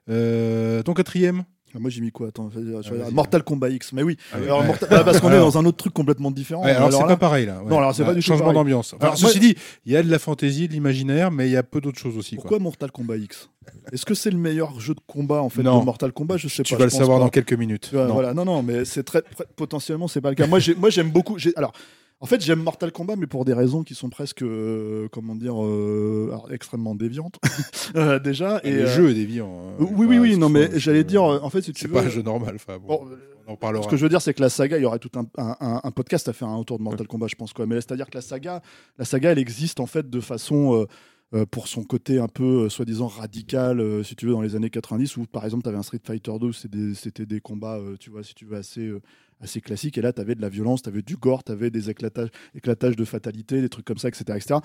Euh, 0.08 0.82
ton 0.84 0.93
quatrième? 0.93 1.43
Ah, 1.75 1.79
Moi, 1.79 1.89
j'ai 1.89 2.01
mis 2.01 2.12
quoi 2.12 2.29
Attends, 2.29 2.49
Ah. 2.55 3.12
Mortal 3.12 3.43
Kombat 3.43 3.69
X. 3.69 3.93
Mais 3.93 4.03
oui. 4.03 4.17
Ah. 4.32 4.38
Alors, 4.38 4.62
Ouais. 4.62 4.67
Mortal- 4.67 4.89
bah, 4.89 5.03
parce 5.03 5.19
qu'on 5.19 5.29
est 5.32 5.38
dans 5.39 5.58
un 5.58 5.65
autre 5.65 5.77
truc 5.77 5.93
complètement 5.93 6.32
différent. 6.32 6.63
Ouais, 6.63 6.71
alors, 6.71 6.91
c'est 6.91 6.99
là- 6.99 7.08
pas 7.08 7.17
pareil 7.17 7.45
là. 7.45 7.62
Non, 7.67 7.77
alors, 7.77 7.93
c'est 7.93 8.03
pas 8.03 8.13
du 8.13 8.21
changement 8.21 8.53
d'ambiance. 8.53 8.93
Enfin, 8.93 9.05
Alors, 9.08 9.17
ceci 9.17 9.39
moi- 9.39 9.47
dit, 9.49 9.55
il 9.86 9.91
y 9.93 9.95
a 9.97 10.03
de 10.03 10.10
la 10.10 10.19
fantaisie, 10.19 10.67
de 10.67 10.73
l'imaginaire, 10.73 11.32
mais 11.32 11.47
il 11.47 11.51
y 11.51 11.58
a 11.58 11.63
peu 11.63 11.79
d'autres 11.82 11.99
choses 11.99 12.17
aussi. 12.17 12.36
quoi. 12.36 12.41
Pourquoi 12.43 12.60
Mortal 12.60 12.91
Kombat 12.91 13.17
X? 13.17 13.49
Est-ce 13.91 14.05
que 14.05 14.15
c'est 14.15 14.32
le 14.32 14.38
meilleur 14.38 14.79
jeu 14.79 14.95
de 14.95 14.99
combat 15.05 15.41
en 15.43 15.49
fait 15.49 15.62
Non. 15.62 15.79
de 15.79 15.86
Mortal 15.86 16.12
Kombat? 16.12 16.38
Je 16.38 16.47
sais 16.47 16.63
Tu 16.63 16.73
pas. 16.73 16.79
vas 16.79 16.88
je 16.89 16.93
le 16.95 16.99
savoir 16.99 17.19
pas. 17.19 17.25
dans 17.25 17.29
quelques 17.29 17.53
minutes. 17.53 17.89
Tu 17.91 17.95
Non. 17.95 18.08
Voilà, 18.13 18.34
non, 18.34 18.45
non, 18.45 18.63
mais 18.63 18.84
c'est 18.86 19.03
très, 19.03 19.21
potentiellement 19.55 20.08
c'est 20.08 20.21
pas 20.21 20.29
le 20.29 20.36
cas. 20.36 20.47
Moi, 20.47 20.60
j'ai- 20.60 20.73
moi, 20.75 20.89
j'aime 20.89 21.12
beaucoup. 21.12 21.38
Alors, 21.55 21.73
en 22.21 22.25
fait, 22.25 22.41
j'aime 22.41 22.62
Mortal 22.62 22.91
Kombat, 22.91 23.15
mais 23.15 23.27
pour 23.27 23.45
des 23.45 23.53
raisons 23.53 23.84
qui 23.84 23.95
sont 23.95 24.10
presque, 24.10 24.41
euh, 24.41 25.08
comment 25.12 25.36
dire, 25.36 25.55
euh, 25.63 26.27
alors, 26.29 26.51
extrêmement 26.51 26.93
déviantes 26.95 27.39
euh, 27.95 28.19
déjà. 28.19 28.60
Et 28.63 28.69
Et 28.69 28.73
le 28.73 28.86
jeu 28.88 29.10
est 29.10 29.13
déviant. 29.13 29.49
hein. 29.49 29.75
Oui, 29.95 30.05
oui, 30.08 30.19
oui, 30.19 30.38
non, 30.38 30.49
mais 30.49 30.69
j'allais 30.79 31.03
dire, 31.05 31.23
en 31.23 31.49
fait, 31.49 31.62
si 31.62 31.71
tu 31.73 31.82
c'est 31.82 31.88
veux, 31.88 31.93
pas 31.93 32.03
un 32.03 32.10
jeu 32.10 32.21
normal. 32.21 32.55
Enfin, 32.55 32.77
bon, 32.77 33.03
Bon, 33.05 33.10
on 33.47 33.53
en 33.53 33.55
parlera. 33.55 33.84
Ce 33.84 33.88
que 33.88 33.95
je 33.97 34.03
veux 34.03 34.10
dire, 34.10 34.21
c'est 34.21 34.34
que 34.34 34.41
la 34.41 34.49
saga, 34.49 34.77
il 34.77 34.82
y 34.82 34.86
aurait 34.86 34.99
tout 34.99 35.12
un, 35.15 35.25
un- 35.38 35.55
un- 35.60 35.82
un 35.84 35.91
podcast 35.91 36.27
à 36.27 36.34
faire 36.34 36.49
hein, 36.49 36.58
autour 36.58 36.77
de 36.77 36.84
Mortal 36.84 37.08
Kombat, 37.08 37.27
je 37.29 37.36
pense. 37.36 37.53
Quoi. 37.53 37.65
Mais 37.65 37.75
c'est-à-dire 37.75 38.08
que 38.10 38.15
la 38.17 38.21
saga, 38.21 38.62
la 38.97 39.05
saga, 39.05 39.32
elle 39.32 39.39
existe 39.39 39.79
en 39.79 39.86
fait 39.88 40.10
de 40.10 40.19
façon, 40.19 40.86
euh, 41.34 41.45
pour 41.45 41.67
son 41.67 41.84
côté 41.84 42.19
un 42.19 42.27
peu 42.27 42.65
euh, 42.65 42.69
soi-disant 42.69 43.08
radical, 43.08 43.79
euh, 43.79 44.03
si 44.03 44.15
tu 44.15 44.25
veux, 44.25 44.34
dans 44.34 44.41
les 44.41 44.55
années 44.55 44.69
90, 44.69 45.15
où 45.17 45.25
par 45.25 45.45
exemple, 45.45 45.63
tu 45.63 45.69
avais 45.69 45.77
un 45.77 45.84
Street 45.84 46.01
Fighter 46.03 46.34
2, 46.39 46.51
c'était 46.51 47.21
des, 47.21 47.25
des 47.25 47.39
combats, 47.39 47.79
tu 47.99 48.10
vois, 48.10 48.23
si 48.23 48.34
tu 48.36 48.45
veux, 48.45 48.58
assez, 48.58 48.91
assez 49.39 49.62
classiques. 49.62 49.97
Et 49.97 50.02
là, 50.02 50.13
tu 50.13 50.21
avais 50.21 50.36
de 50.36 50.41
la 50.41 50.49
violence, 50.49 50.82
tu 50.82 50.89
avais 50.89 51.02
du 51.02 51.15
gore, 51.15 51.43
tu 51.43 51.52
avais 51.52 51.69
des 51.69 51.89
éclatages, 51.89 52.30
éclatages 52.56 52.95
de 52.95 53.06
fatalité, 53.06 53.62
des 53.62 53.69
trucs 53.69 53.86
comme 53.86 53.97
ça, 53.97 54.08
etc. 54.08 54.23
etc. 54.36 54.60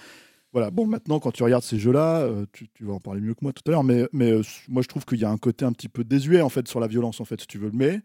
Voilà, 0.53 0.71
bon, 0.71 0.87
maintenant, 0.87 1.19
quand 1.19 1.33
tu 1.33 1.43
regardes 1.43 1.65
ces 1.65 1.79
jeux-là, 1.79 2.21
euh, 2.21 2.47
tu, 2.53 2.69
tu 2.69 2.85
vas 2.85 2.93
en 2.93 3.01
parler 3.01 3.21
mieux 3.21 3.35
que 3.35 3.41
moi 3.43 3.53
tout 3.53 3.63
à 3.67 3.73
l'heure, 3.73 3.83
mais, 3.83 4.07
mais 4.13 4.31
euh, 4.31 4.43
moi, 4.69 4.83
je 4.83 4.89
trouve 4.89 5.05
qu'il 5.05 5.19
y 5.19 5.25
a 5.25 5.31
un 5.31 5.37
côté 5.37 5.65
un 5.65 5.73
petit 5.73 5.89
peu 5.89 6.05
désuet, 6.05 6.43
en 6.43 6.49
fait, 6.49 6.69
sur 6.69 6.79
la 6.79 6.87
violence, 6.87 7.21
en 7.21 7.25
fait, 7.25 7.41
si 7.41 7.47
tu 7.49 7.59
veux. 7.59 7.71
Mais, 7.73 8.01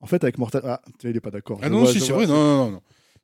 en 0.00 0.06
fait, 0.06 0.22
avec 0.22 0.36
Mortal... 0.36 0.60
Ah, 0.64 0.82
il 1.04 1.16
est 1.16 1.20
pas 1.20 1.30
d'accord. 1.30 1.58
Ah 1.62 1.68
Je 1.68 1.72
non, 1.72 1.80
vois, 1.80 1.92
si, 1.92 2.00
c'est 2.00 2.12
vrai. 2.12 2.26
Non, 2.26 2.34
non, 2.34 2.64
non, 2.64 2.70
non. 2.72 2.82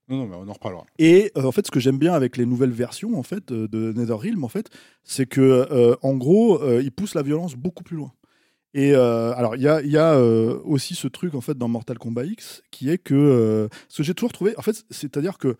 Non, 0.08 0.26
mais 0.26 0.36
on 0.36 0.48
en 0.48 0.52
reparlera. 0.52 0.84
Et 0.98 1.30
euh, 1.36 1.44
en 1.44 1.52
fait, 1.52 1.66
ce 1.66 1.70
que 1.70 1.80
j'aime 1.80 1.98
bien 1.98 2.12
avec 2.12 2.36
les 2.36 2.44
nouvelles 2.46 2.70
versions 2.70 3.18
en 3.18 3.22
fait 3.22 3.52
de 3.52 3.92
NetherRealm, 3.92 4.44
en 4.44 4.48
fait, 4.48 4.68
c'est 5.04 5.26
que 5.26 5.40
euh, 5.40 5.96
en 6.02 6.16
gros, 6.16 6.60
euh, 6.62 6.82
ils 6.82 6.92
poussent 6.92 7.14
la 7.14 7.22
violence 7.22 7.54
beaucoup 7.54 7.84
plus 7.84 7.96
loin. 7.96 8.12
Et 8.74 8.94
euh, 8.94 9.34
alors, 9.34 9.54
il 9.56 9.62
y 9.62 9.68
a, 9.68 10.14
euh, 10.14 10.58
aussi 10.64 10.94
ce 10.94 11.06
truc 11.06 11.34
en 11.34 11.40
fait 11.40 11.56
dans 11.58 11.68
Mortal 11.68 11.98
Kombat 11.98 12.24
X 12.24 12.62
qui 12.70 12.88
est 12.88 12.98
que 12.98 13.14
euh, 13.14 13.68
ce 13.88 13.98
que 13.98 14.02
j'ai 14.02 14.14
toujours 14.14 14.32
trouvé, 14.32 14.56
en 14.56 14.62
fait, 14.62 14.84
c'est-à-dire 14.90 15.38
que 15.38 15.56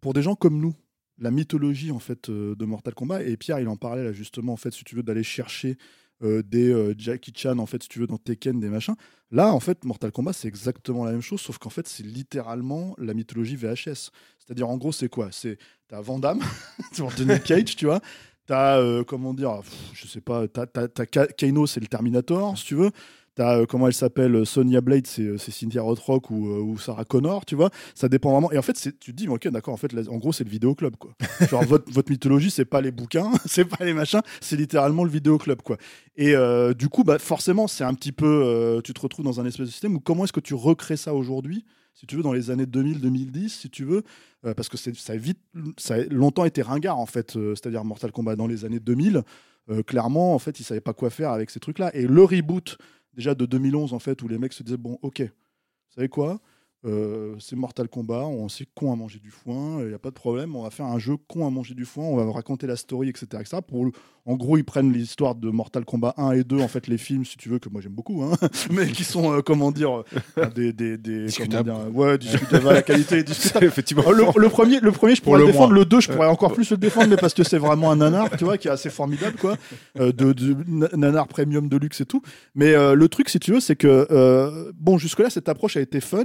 pour 0.00 0.14
des 0.14 0.22
gens 0.22 0.34
comme 0.34 0.58
nous, 0.58 0.74
la 1.18 1.30
mythologie 1.30 1.90
en 1.90 1.98
fait 1.98 2.30
de 2.30 2.64
Mortal 2.64 2.94
Kombat 2.94 3.22
et 3.22 3.36
Pierre, 3.36 3.60
il 3.60 3.68
en 3.68 3.76
parlait 3.76 4.02
là 4.02 4.12
justement 4.12 4.54
en 4.54 4.56
fait, 4.56 4.72
si 4.72 4.82
tu 4.84 4.96
veux 4.96 5.02
d'aller 5.02 5.22
chercher 5.22 5.76
des 6.20 6.94
Jackie 6.96 7.32
Chan 7.36 7.58
en 7.58 7.66
fait, 7.66 7.82
si 7.82 7.88
tu 7.88 8.00
veux 8.00 8.06
dans 8.06 8.16
Tekken, 8.16 8.58
des 8.58 8.68
machins. 8.68 8.96
Là, 9.30 9.52
en 9.52 9.60
fait, 9.60 9.84
Mortal 9.84 10.10
Kombat, 10.10 10.32
c'est 10.32 10.48
exactement 10.48 11.04
la 11.04 11.12
même 11.12 11.20
chose, 11.20 11.40
sauf 11.40 11.58
qu'en 11.58 11.70
fait, 11.70 11.86
c'est 11.86 12.04
littéralement 12.04 12.94
la 12.98 13.14
mythologie 13.14 13.56
VHS. 13.56 14.10
C'est-à-dire, 14.38 14.68
en 14.68 14.76
gros, 14.76 14.92
c'est 14.92 15.08
quoi? 15.08 15.28
C'est 15.32 15.58
t'as 15.88 16.00
Van 16.00 16.18
Damme, 16.18 16.42
Johnny 16.92 17.40
Cage, 17.40 17.76
tu 17.76 17.86
vois. 17.86 18.00
T'as, 18.46 18.78
euh, 18.78 19.04
comment 19.04 19.32
dire, 19.32 19.60
pff, 19.60 19.72
je 19.94 20.06
sais 20.06 20.20
pas, 20.20 20.46
t'as, 20.48 20.66
t'as, 20.66 20.86
t'as 20.88 21.06
Ka- 21.06 21.26
Kano, 21.28 21.66
c'est 21.66 21.80
le 21.80 21.86
Terminator, 21.86 22.56
si 22.58 22.66
tu 22.66 22.74
veux. 22.74 22.90
T'as, 23.36 23.58
euh, 23.58 23.66
comment 23.66 23.88
elle 23.88 23.94
s'appelle, 23.94 24.34
euh, 24.36 24.44
Sonya 24.44 24.80
Blade, 24.80 25.06
c'est, 25.08 25.38
c'est 25.38 25.50
Cynthia 25.50 25.82
Rothrock 25.82 26.30
ou, 26.30 26.48
euh, 26.50 26.60
ou 26.60 26.78
Sarah 26.78 27.04
Connor, 27.04 27.44
tu 27.46 27.56
vois. 27.56 27.70
Ça 27.94 28.08
dépend 28.08 28.30
vraiment. 28.30 28.52
Et 28.52 28.58
en 28.58 28.62
fait, 28.62 28.76
c'est, 28.76 28.96
tu 29.00 29.12
te 29.12 29.16
dis, 29.16 29.26
ok, 29.28 29.48
d'accord, 29.48 29.74
en 29.74 29.76
fait, 29.76 29.92
là, 29.92 30.02
en 30.08 30.18
gros, 30.18 30.32
c'est 30.32 30.44
le 30.44 30.50
vidéoclub, 30.50 30.94
quoi. 30.96 31.14
Genre, 31.50 31.64
votre, 31.64 31.90
votre 31.90 32.12
mythologie, 32.12 32.50
c'est 32.50 32.64
pas 32.66 32.80
les 32.80 32.92
bouquins, 32.92 33.32
c'est 33.46 33.64
pas 33.64 33.84
les 33.84 33.94
machins, 33.94 34.20
c'est 34.40 34.56
littéralement 34.56 35.02
le 35.04 35.10
vidéoclub, 35.10 35.62
quoi. 35.62 35.78
Et 36.16 36.34
du 36.78 36.88
coup, 36.88 37.02
bah, 37.02 37.18
forcément, 37.18 37.66
c'est 37.66 37.82
un 37.82 37.94
petit 37.94 38.12
peu. 38.12 38.80
tu 38.84 38.92
te 38.94 39.00
retrouves 39.00 39.24
dans 39.24 39.40
un 39.40 39.46
espèce 39.46 39.66
de 39.66 39.72
système 39.72 39.96
où 39.96 40.00
comment 40.00 40.24
est-ce 40.24 40.32
que 40.32 40.38
tu 40.40 40.54
recrées 40.54 40.96
ça 40.96 41.12
aujourd'hui? 41.14 41.64
Si 41.94 42.06
tu 42.06 42.16
veux, 42.16 42.22
dans 42.22 42.32
les 42.32 42.50
années 42.50 42.66
2000-2010, 42.66 43.48
si 43.48 43.70
tu 43.70 43.84
veux, 43.84 44.02
euh, 44.44 44.52
parce 44.54 44.68
que 44.68 44.76
ça 44.76 44.90
a, 45.12 45.16
vite, 45.16 45.38
ça 45.78 45.94
a 45.94 45.98
longtemps 46.04 46.44
été 46.44 46.60
ringard, 46.60 46.98
en 46.98 47.06
fait, 47.06 47.36
euh, 47.36 47.54
c'est-à-dire 47.54 47.84
Mortal 47.84 48.12
Kombat 48.12 48.36
dans 48.36 48.46
les 48.46 48.64
années 48.64 48.80
2000. 48.80 49.22
euh, 49.70 49.82
clairement, 49.82 50.34
en 50.34 50.38
fait, 50.38 50.60
ils 50.60 50.64
savaient 50.64 50.80
pas 50.80 50.92
quoi 50.92 51.08
faire 51.08 51.30
avec 51.30 51.50
ces 51.50 51.60
trucs-là. 51.60 51.94
Et 51.94 52.06
le 52.06 52.24
reboot, 52.24 52.76
déjà 53.14 53.34
de 53.34 53.46
2011, 53.46 53.94
en 53.94 53.98
fait, 53.98 54.20
où 54.22 54.28
les 54.28 54.38
mecs 54.38 54.52
se 54.52 54.62
disaient, 54.62 54.76
bon, 54.76 54.98
ok, 55.02 55.22
vous 55.22 55.94
savez 55.94 56.08
quoi? 56.08 56.40
Euh, 56.86 57.34
c'est 57.38 57.56
Mortal 57.56 57.88
Kombat, 57.88 58.24
on 58.26 58.48
sait 58.50 58.66
con 58.74 58.92
à 58.92 58.96
manger 58.96 59.18
du 59.18 59.30
foin, 59.30 59.78
il 59.80 59.88
n'y 59.88 59.94
a 59.94 59.98
pas 59.98 60.10
de 60.10 60.14
problème, 60.14 60.54
on 60.54 60.62
va 60.64 60.70
faire 60.70 60.84
un 60.84 60.98
jeu 60.98 61.16
con 61.28 61.46
à 61.46 61.50
manger 61.50 61.74
du 61.74 61.86
foin, 61.86 62.04
on 62.04 62.16
va 62.16 62.30
raconter 62.30 62.66
la 62.66 62.76
story, 62.76 63.08
etc. 63.08 63.26
etc. 63.40 63.58
Pour, 63.66 63.86
en 64.26 64.34
gros, 64.36 64.58
ils 64.58 64.64
prennent 64.64 64.92
l'histoire 64.92 65.34
de 65.34 65.48
Mortal 65.48 65.86
Kombat 65.86 66.12
1 66.18 66.32
et 66.32 66.44
2, 66.44 66.58
en 66.60 66.68
fait, 66.68 66.86
les 66.86 66.98
films, 66.98 67.24
si 67.24 67.38
tu 67.38 67.48
veux, 67.48 67.58
que 67.58 67.70
moi 67.70 67.80
j'aime 67.80 67.92
beaucoup, 67.94 68.22
hein, 68.22 68.32
mais 68.70 68.86
qui 68.88 69.02
sont, 69.04 69.32
euh, 69.32 69.40
comment 69.40 69.70
dire, 69.72 70.02
euh, 70.38 70.50
des. 70.54 70.74
des, 70.74 70.98
des 70.98 71.24
Discutables, 71.24 71.70
comment 71.70 71.84
dire, 71.88 71.96
ouais, 71.96 72.18
discutables, 72.18 72.64
la 72.66 72.82
qualité 72.82 73.24
effectivement. 73.62 74.10
Le, 74.10 74.24
le 74.38 74.48
premier, 74.50 74.80
le 74.80 74.92
premier, 74.92 75.14
je 75.14 75.22
Pour 75.22 75.32
pourrais 75.32 75.40
le 75.40 75.46
le 75.46 75.52
défendre. 75.52 75.72
Le 75.72 75.84
2, 75.86 76.00
je 76.00 76.12
pourrais 76.12 76.28
encore 76.28 76.52
plus 76.52 76.70
le 76.70 76.76
défendre, 76.76 77.08
mais 77.08 77.16
parce 77.16 77.32
que 77.32 77.44
c'est 77.44 77.58
vraiment 77.58 77.90
un 77.92 77.96
nanar, 77.96 78.28
tu 78.36 78.44
vois, 78.44 78.58
qui 78.58 78.68
est 78.68 78.72
assez 78.72 78.90
formidable, 78.90 79.36
quoi. 79.38 79.56
Euh, 79.98 80.12
de, 80.12 80.32
de- 80.34 80.56
na- 80.68 80.88
nanar 80.94 81.28
premium 81.28 81.68
de 81.68 81.76
luxe 81.78 82.02
et 82.02 82.06
tout. 82.06 82.20
Mais 82.54 82.74
euh, 82.74 82.94
le 82.94 83.08
truc, 83.08 83.28
si 83.30 83.38
tu 83.40 83.52
veux, 83.52 83.60
c'est 83.60 83.76
que, 83.76 84.06
euh, 84.10 84.70
bon, 84.78 84.98
jusque-là, 84.98 85.30
cette 85.30 85.48
approche 85.48 85.78
a 85.78 85.80
été 85.80 86.00
fun. 86.00 86.24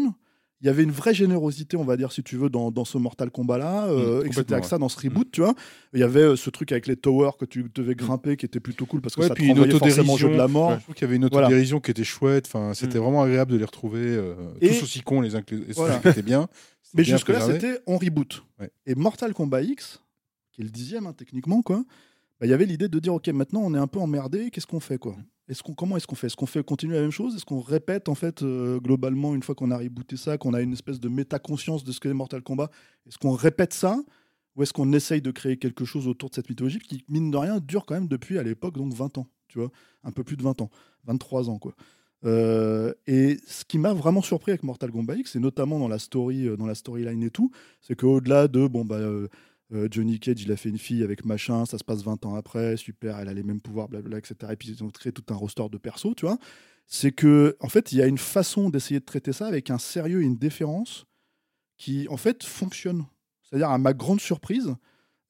Il 0.62 0.68
y 0.68 0.70
avait 0.70 0.84
une 0.84 0.92
vraie 0.92 1.14
générosité, 1.14 1.78
on 1.78 1.86
va 1.86 1.96
dire, 1.96 2.12
si 2.12 2.22
tu 2.22 2.36
veux, 2.36 2.50
dans, 2.50 2.70
dans 2.70 2.84
ce 2.84 2.98
Mortal 2.98 3.32
Kombat-là, 3.32 3.88
euh, 3.88 4.24
Mmh, 4.24 4.26
etc. 4.28 4.44
avec 4.52 4.66
ça, 4.66 4.78
dans 4.78 4.90
ce 4.90 5.00
reboot, 5.00 5.32
tu 5.32 5.40
vois. 5.40 5.54
Il 5.94 6.02
y 6.02 6.04
avait 6.04 6.20
euh, 6.22 6.36
ce 6.36 6.50
truc 6.50 6.72
avec 6.74 6.86
les 6.86 6.98
towers 6.98 7.32
que 7.40 7.46
tu 7.46 7.64
devais 7.74 7.96
grimper 7.96 8.36
qui 8.36 8.46
était 8.46 8.60
plutôt 8.60 8.86
cool 8.86 9.00
parce 9.00 9.16
que 9.16 9.22
Ouais, 9.22 9.28
ça 9.30 9.34
te 9.34 9.40
puis 9.40 9.46
une 9.48 9.52
renvoyait 9.60 9.78
forcément 9.80 10.18
jeu 10.18 10.30
de 10.30 10.36
la 10.36 10.50
mort. 10.50 10.76
Je 10.78 10.84
trouve 10.84 10.96
qu'il 10.96 11.06
y 11.06 11.08
avait 11.08 11.16
une 11.16 11.28
Voilà. 11.30 11.48
autodérision 11.48 11.80
qui 11.80 11.92
était 11.92 12.04
chouette. 12.04 12.46
Enfin, 12.48 12.74
c'était 12.74 13.00
Mm. 13.00 13.04
vraiment 13.04 13.24
agréable 13.24 13.54
de 13.54 13.58
les 13.58 13.64
retrouver 13.64 14.02
euh, 14.02 14.36
Et- 14.60 14.70
tous 14.70 14.84
aussi 14.84 15.02
cons 15.02 15.22
les 15.22 15.36
uns 15.36 15.42
que 15.42 15.56
les 15.56 15.62
autres. 15.62 15.76
Voilà. 15.78 16.02
C'était 16.04 16.24
bien. 16.24 16.50
Mais 16.94 17.04
jusque-là, 17.06 17.40
c'était 17.40 17.80
on 17.88 17.98
reboot. 17.98 18.44
Ouais. 18.60 18.70
Et 18.86 18.96
Mortal 18.96 19.34
Kombat 19.34 19.62
X, 19.62 20.02
qui 20.52 20.62
est 20.62 20.66
le 20.66 20.72
dixième 20.72 21.06
hein, 21.08 21.14
techniquement, 21.14 21.62
quoi, 21.62 21.84
bah, 22.40 22.48
il 22.48 22.50
y 22.50 22.54
avait 22.54 22.66
l'idée 22.66 22.90
de 22.90 23.00
dire 23.00 23.14
ok, 23.14 23.28
maintenant 23.30 23.62
on 23.64 23.74
est 23.76 23.78
un 23.78 23.88
peu 23.88 24.00
emmerdé, 24.00 24.50
qu'est-ce 24.50 24.68
qu'on 24.68 24.80
fait 24.80 24.98
quoi? 24.98 25.16
Est-ce 25.50 25.64
qu'on, 25.64 25.74
comment 25.74 25.98
est-ce 25.98 26.06
qu'on 26.06 26.16
fait? 26.16 26.28
Est-ce 26.28 26.36
qu'on 26.36 26.46
fait 26.46 26.64
continuer 26.64 26.96
la 26.96 27.02
même 27.02 27.12
chose? 27.12 27.36
Est-ce 27.36 27.46
qu'on 27.46 27.60
répète 27.60 28.08
en 28.08 28.16
fait 28.16 28.44
euh, 28.44 28.80
globalement 28.80 29.34
une 29.34 29.42
fois 29.42 29.56
qu'on 29.56 29.72
a 29.72 29.78
rebooté 29.78 30.16
ça, 30.16 30.38
qu'on 30.38 30.54
a 30.54 30.62
une 30.62 30.74
espèce 30.74 31.00
de 31.00 31.10
méta-conscience 31.10 31.84
de 31.84 31.92
ce 31.92 32.00
qu'est 32.00 32.14
Mortal 32.14 32.44
Kombat 32.44 32.70
Est-ce 33.08 33.18
qu'on 33.18 33.34
répète 33.34 33.74
ça? 33.74 34.00
Ou 34.56 34.64
est-ce 34.64 34.74
qu'on 34.74 34.94
essaye 34.94 35.22
de 35.22 35.32
créer 35.32 35.58
quelque 35.58 35.86
chose 35.86 36.08
autour 36.08 36.30
de 36.30 36.36
cette 36.36 36.50
mythologie 36.50 36.80
qui, 36.80 37.04
mine 37.10 37.32
de 37.32 37.38
rien, 37.38 37.60
dure 37.60 37.86
quand 37.86 37.96
même 37.96 38.08
depuis 38.08 38.38
à 38.38 38.44
l'époque 38.44 38.76
donc 38.76 38.94
20 38.94 39.18
ans, 39.18 39.28
tu 39.48 39.58
vois, 39.58 39.72
un 40.04 40.12
peu 40.12 40.24
plus 40.24 40.38
de 40.38 40.44
20 40.44 40.62
ans, 40.62 40.70
23 41.06 41.50
ans 41.50 41.58
quoi. 41.58 41.74
Euh, 42.26 42.94
et 43.08 43.38
ce 43.48 43.64
qui 43.64 43.78
m'a 43.78 43.94
vraiment 43.94 44.22
surpris 44.22 44.52
avec 44.52 44.64
Mortal 44.64 44.92
Kombat 44.92 45.16
X, 45.16 45.36
et 45.36 45.40
notamment 45.40 45.80
dans 45.80 45.88
la 45.88 46.00
story, 46.00 46.48
euh, 46.48 46.58
dans 46.58 46.66
la 46.66 46.76
storyline 46.76 47.24
et 47.24 47.32
tout, 47.32 47.50
c'est 47.82 47.96
qu'au-delà 47.96 48.48
de 48.48 48.68
bon 48.68 48.84
bah 48.84 49.00
Johnny 49.72 50.20
Cage, 50.20 50.42
il 50.42 50.52
a 50.52 50.58
fait 50.58 50.70
une 50.70 50.78
fille 50.78 51.04
avec 51.04 51.26
machin, 51.26 51.66
ça 51.66 51.78
se 51.78 51.84
passe 51.84 52.04
20 52.04 52.26
ans 52.26 52.36
après, 52.36 52.76
super, 52.76 53.20
elle 53.20 53.28
a 53.28 53.34
les 53.34 53.44
mêmes 53.44 53.62
pouvoirs, 53.62 53.88
blablabla, 53.88 54.18
etc. 54.18 54.54
Et 54.54 54.56
puis 54.56 54.70
ils 54.70 54.84
ont 54.84 54.90
créé 54.90 55.12
tout 55.12 55.24
un 55.30 55.36
roster 55.36 55.68
de 55.70 55.78
persos, 55.78 56.16
tu 56.16 56.26
vois. 56.26 56.40
C'est 56.88 57.12
que, 57.12 57.56
en 57.60 57.70
fait, 57.70 57.92
il 57.92 58.00
y 58.00 58.02
a 58.02 58.08
une 58.08 58.18
façon 58.18 58.70
d'essayer 58.72 59.00
de 59.00 59.06
traiter 59.06 59.32
ça 59.32 59.46
avec 59.46 59.70
un 59.70 59.78
sérieux 59.78 60.24
et 60.24 60.26
une 60.26 60.38
déférence 60.38 61.06
qui, 61.78 62.08
en 62.10 62.18
fait, 62.18 62.44
fonctionne. 62.44 63.06
C'est-à-dire, 63.44 63.70
à 63.70 63.78
ma 63.78 63.94
grande 63.94 64.20
surprise, 64.20 64.76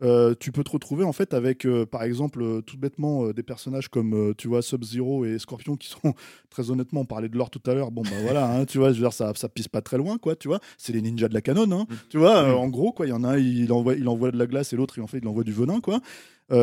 euh, 0.01 0.33
tu 0.39 0.51
peux 0.51 0.63
te 0.63 0.71
retrouver 0.71 1.03
en 1.03 1.11
fait 1.11 1.33
avec, 1.33 1.65
euh, 1.65 1.85
par 1.85 2.03
exemple, 2.03 2.41
euh, 2.41 2.61
tout 2.61 2.77
bêtement, 2.77 3.31
des 3.31 3.43
personnages 3.43 3.89
comme, 3.89 4.33
tu 4.37 4.47
vois, 4.47 4.61
Sub-Zero 4.61 5.25
et 5.25 5.39
Scorpion 5.39 5.75
qui 5.75 5.89
sont, 5.89 6.13
très 6.49 6.71
honnêtement, 6.71 7.01
on 7.01 7.05
parlait 7.05 7.29
de 7.29 7.37
l'or 7.37 7.49
tout 7.49 7.61
à 7.65 7.73
l'heure, 7.73 7.91
bon, 7.91 8.03
bah 8.03 8.17
voilà, 8.21 8.49
hein, 8.49 8.65
tu 8.65 8.77
vois, 8.77 8.89
je 8.89 8.95
veux 8.95 9.01
dire, 9.01 9.13
ça, 9.13 9.33
ça 9.35 9.49
pisse 9.49 9.67
pas 9.67 9.81
très 9.81 9.97
loin, 9.97 10.17
quoi, 10.17 10.35
tu 10.35 10.47
vois, 10.47 10.59
c'est 10.77 10.93
les 10.93 11.01
ninjas 11.01 11.27
de 11.27 11.33
la 11.33 11.41
canon, 11.41 11.69
hein, 11.71 11.85
mm. 11.89 11.95
tu 12.09 12.17
vois, 12.17 12.47
mm. 12.47 12.55
en 12.55 12.67
gros, 12.69 12.91
quoi, 12.91 13.07
il 13.07 13.09
y 13.09 13.13
en 13.13 13.23
a 13.23 13.29
un, 13.29 13.37
il 13.37 13.71
envoie, 13.73 13.95
il 13.95 14.07
envoie 14.07 14.31
de 14.31 14.37
la 14.37 14.47
glace 14.47 14.71
et 14.73 14.75
l'autre, 14.77 14.97
il 14.97 15.01
en 15.01 15.07
fait, 15.07 15.19
il 15.19 15.27
envoie 15.27 15.43
du 15.43 15.53
venin, 15.53 15.81
quoi. 15.81 15.99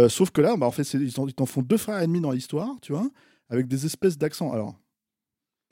sauf 0.09 0.30
que 0.30 0.41
là, 0.41 0.57
bah, 0.57 0.66
en 0.66 0.70
fait, 0.70 0.91
ils 0.95 1.12
t'en 1.12 1.47
font 1.47 1.62
deux 1.62 1.76
frères 1.76 1.99
ennemis 1.99 2.20
dans 2.20 2.32
l'histoire, 2.32 2.76
tu 2.80 2.93
vois, 2.93 3.09
avec 3.51 3.68
des 3.68 3.87
espèces 3.87 4.18
d'accents. 4.18 4.53
Alors, 4.53 4.74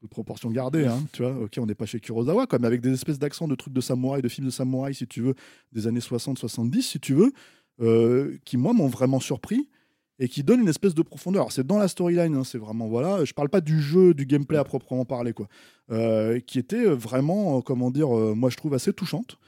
proportion 0.09 0.51
gardée, 0.51 0.87
hein, 0.87 1.03
tu 1.13 1.23
vois. 1.23 1.35
Ok, 1.37 1.53
on 1.59 1.67
n'est 1.67 1.75
pas 1.75 1.87
chez 1.87 2.01
Kurosawa, 2.01 2.47
quoi, 2.47 2.59
mais 2.59 2.67
avec 2.67 2.81
des 2.81 2.93
espèces 2.93 3.19
d'accents 3.19 3.49
de 3.49 3.55
trucs 3.55 3.73
de 3.73 3.81
samouraï, 3.81 4.23
de 4.23 4.29
films 4.29 4.47
de 4.47 4.53
samouraï, 4.53 4.95
si 4.95 5.07
tu 5.07 5.21
veux, 5.21 5.35
des 5.73 5.87
années 5.87 6.01
60-70, 6.01 6.83
si 6.83 7.01
tu 7.01 7.15
veux, 7.15 7.33
euh, 7.81 8.37
qui, 8.45 8.57
moi, 8.57 8.73
m'ont 8.73 8.89
vraiment 8.89 9.21
surpris 9.21 9.69
et 10.19 10.29
qui 10.29 10.45
donnent 10.45 10.61
une 10.61 10.69
espèce 10.69 10.95
de 10.95 11.03
profondeur. 11.03 11.51
C'est 11.51 11.67
dans 11.67 11.79
la 11.79 11.89
storyline, 11.89 12.37
hein, 12.37 12.45
c'est 12.45 12.59
vraiment, 12.59 12.87
voilà, 12.87 13.25
je 13.25 13.33
parle 13.33 13.49
pas 13.49 13.61
du 13.61 13.81
jeu, 13.81 14.15
du 14.15 14.27
gameplay 14.27 14.59
à 14.59 14.65
proprement 14.65 15.05
parler, 15.05 15.33
quoi, 15.33 15.49
euh, 15.91 16.39
qui 16.41 16.59
était 16.59 16.85
vraiment, 16.85 17.59
euh, 17.59 17.61
comment 17.61 17.91
dire, 17.91 18.09
moi, 18.09 18.51
je 18.51 18.57
trouve 18.57 18.75
assez 18.75 18.93
touchante, 18.93 19.39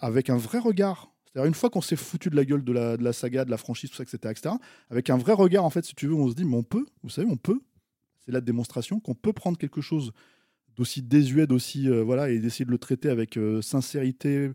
avec 0.00 0.28
un 0.28 0.36
vrai 0.36 0.58
regard 0.58 1.12
c'est-à-dire, 1.36 1.48
une 1.48 1.54
fois 1.54 1.68
qu'on 1.68 1.82
s'est 1.82 1.96
foutu 1.96 2.30
de 2.30 2.36
la 2.36 2.46
gueule 2.46 2.64
de 2.64 2.72
la, 2.72 2.96
de 2.96 3.04
la, 3.04 3.12
saga, 3.12 3.44
de 3.44 3.50
la 3.50 3.58
franchise, 3.58 3.90
tout 3.90 3.96
ça, 3.96 4.04
etc., 4.04 4.18
etc., 4.30 4.54
avec 4.88 5.10
un 5.10 5.18
vrai 5.18 5.34
regard, 5.34 5.64
en 5.64 5.70
fait, 5.70 5.84
si 5.84 5.94
tu 5.94 6.06
veux, 6.06 6.14
on 6.14 6.30
se 6.30 6.34
dit, 6.34 6.46
mais 6.46 6.56
on 6.56 6.62
peut, 6.62 6.86
vous 7.02 7.10
savez, 7.10 7.28
on 7.30 7.36
peut 7.36 7.60
c'est 8.26 8.32
la 8.32 8.40
démonstration 8.40 8.98
qu'on 8.98 9.14
peut 9.14 9.32
prendre 9.32 9.56
quelque 9.56 9.80
chose 9.80 10.12
d'aussi 10.76 11.02
désuet, 11.02 11.46
d'aussi 11.46 11.88
euh, 11.88 12.02
voilà, 12.02 12.28
et 12.30 12.38
d'essayer 12.38 12.64
de 12.64 12.70
le 12.70 12.78
traiter 12.78 13.08
avec 13.08 13.36
euh, 13.36 13.62
sincérité, 13.62 14.50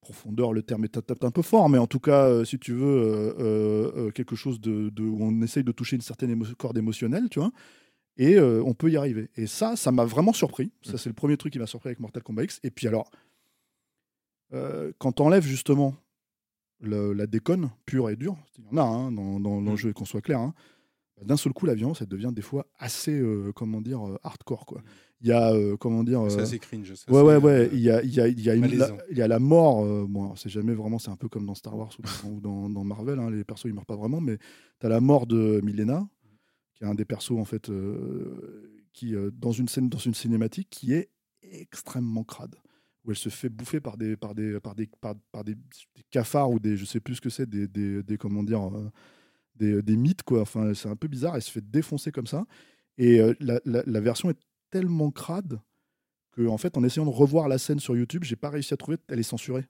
profondeur. 0.00 0.52
Le 0.52 0.62
terme 0.62 0.84
est 0.84 0.96
un 0.96 1.30
peu 1.30 1.42
fort, 1.42 1.68
mais 1.68 1.78
en 1.78 1.86
tout 1.86 2.00
cas, 2.00 2.28
euh, 2.28 2.44
si 2.44 2.58
tu 2.58 2.72
veux, 2.72 4.10
quelque 4.14 4.36
chose 4.36 4.60
de, 4.60 4.90
où 5.00 5.18
on 5.20 5.42
essaye 5.42 5.64
de 5.64 5.72
toucher 5.72 5.96
une 5.96 6.02
certaine 6.02 6.44
corde 6.56 6.78
émotionnelle, 6.78 7.28
tu 7.30 7.38
vois. 7.38 7.52
Et 8.16 8.40
on 8.40 8.74
peut 8.74 8.90
y 8.90 8.96
arriver. 8.96 9.30
Et 9.36 9.46
ça, 9.46 9.76
ça 9.76 9.92
m'a 9.92 10.04
vraiment 10.04 10.32
surpris. 10.32 10.72
Ça, 10.82 10.94
mm. 10.94 10.98
c'est 10.98 11.08
le 11.08 11.14
premier 11.14 11.36
truc 11.36 11.52
qui 11.52 11.60
m'a 11.60 11.68
surpris 11.68 11.90
avec 11.90 12.00
Mortal 12.00 12.24
Kombat 12.24 12.44
X. 12.44 12.58
Et 12.64 12.72
puis 12.72 12.88
alors, 12.88 13.12
quand 14.98 15.20
on 15.20 15.26
enlève 15.26 15.44
justement 15.44 15.94
la 16.80 17.26
déconne 17.28 17.70
pure 17.86 18.10
et 18.10 18.16
dure, 18.16 18.36
il 18.58 18.64
y 18.64 18.68
en 18.72 18.76
a 18.76 18.82
hein, 18.82 19.12
dans, 19.12 19.38
dans, 19.38 19.60
le 19.60 19.72
mm. 19.72 19.76
jeu, 19.76 19.92
qu'on 19.92 20.04
soit 20.04 20.20
clair, 20.20 20.40
hein, 20.40 20.52
d'un 21.24 21.36
seul 21.36 21.52
coup, 21.52 21.66
la 21.66 21.74
violence, 21.74 22.00
elle 22.00 22.08
devient 22.08 22.30
des 22.32 22.42
fois 22.42 22.66
assez, 22.78 23.18
euh, 23.18 23.52
comment 23.54 23.80
dire, 23.80 24.06
euh, 24.06 24.18
hardcore, 24.22 24.66
quoi. 24.66 24.82
Il 25.20 25.28
y 25.28 25.32
a, 25.32 25.52
euh, 25.52 25.76
comment 25.76 26.04
dire... 26.04 26.30
ça, 26.30 26.46
c'est 26.46 26.60
cringe. 26.60 26.94
Ça, 26.94 27.10
ouais, 27.10 27.22
ouais, 27.22 27.36
ouais. 27.36 27.70
Il 27.72 27.80
y 27.80 27.90
a, 27.90 28.02
il 28.02 28.14
y 28.14 28.20
a, 28.20 28.28
il 28.28 28.40
y 28.40 28.50
a, 28.50 28.54
une, 28.54 28.66
la, 28.76 28.90
il 29.10 29.18
y 29.18 29.22
a 29.22 29.26
la 29.26 29.40
mort. 29.40 29.84
bon, 30.06 30.36
c'est 30.36 30.48
jamais 30.48 30.74
vraiment, 30.74 30.98
c'est 31.00 31.10
un 31.10 31.16
peu 31.16 31.28
comme 31.28 31.44
dans 31.44 31.56
Star 31.56 31.76
Wars 31.76 31.90
ou 32.24 32.40
dans, 32.40 32.68
dans, 32.70 32.84
Marvel, 32.84 33.18
hein, 33.18 33.30
les 33.30 33.42
persos, 33.42 33.66
ils 33.66 33.74
meurent 33.74 33.86
pas 33.86 33.96
vraiment, 33.96 34.20
mais 34.20 34.38
tu 34.78 34.86
as 34.86 34.88
la 34.88 35.00
mort 35.00 35.26
de 35.26 35.60
Milena, 35.64 36.08
qui 36.76 36.84
est 36.84 36.86
un 36.86 36.94
des 36.94 37.04
persos, 37.04 37.32
en 37.32 37.44
fait, 37.44 37.68
qui, 38.92 39.14
dans 39.32 39.52
une 39.52 39.66
scène, 39.66 39.88
dans 39.88 39.98
une 39.98 40.14
cinématique, 40.14 40.68
qui 40.70 40.92
est 40.92 41.10
extrêmement 41.42 42.24
crade 42.24 42.54
où 43.04 43.10
elle 43.10 43.16
se 43.16 43.28
fait 43.28 43.48
bouffer 43.48 43.80
par 43.80 43.96
des 43.96 44.16
par 44.16 44.34
des 44.34 44.58
par 44.60 44.74
des 44.74 44.88
par, 45.00 45.44
des, 45.44 45.56
cafards 46.10 46.50
ou 46.50 46.58
des 46.58 46.76
je 46.76 46.84
sais 46.84 47.00
plus 47.00 47.14
ce 47.14 47.20
que 47.20 47.30
c'est 47.30 47.48
des, 47.48 47.68
des, 47.68 48.02
des, 48.02 48.18
comment 48.18 48.42
dire 48.42 48.68
des, 49.58 49.96
mythes, 49.96 50.22
quoi. 50.22 50.42
Enfin, 50.42 50.72
c'est 50.74 50.88
un 50.88 50.96
peu 50.96 51.08
bizarre. 51.08 51.36
Elle 51.36 51.42
se 51.42 51.50
fait 51.50 51.68
défoncer 51.68 52.12
comme 52.12 52.26
ça. 52.26 52.44
Et 52.96 53.20
euh, 53.20 53.34
la, 53.40 54.00
version 54.00 54.30
est 54.30 54.38
tellement 54.70 55.10
crade 55.10 55.60
que, 56.32 56.46
en 56.46 56.58
fait, 56.58 56.76
en 56.76 56.84
essayant 56.84 57.06
de 57.06 57.10
revoir 57.10 57.48
la 57.48 57.58
scène 57.58 57.80
sur 57.80 57.96
YouTube, 57.96 58.24
j'ai 58.24 58.36
pas 58.36 58.50
réussi 58.50 58.74
à 58.74 58.76
trouver. 58.76 58.98
Elle 59.08 59.20
est 59.20 59.24
censurée. 59.24 59.66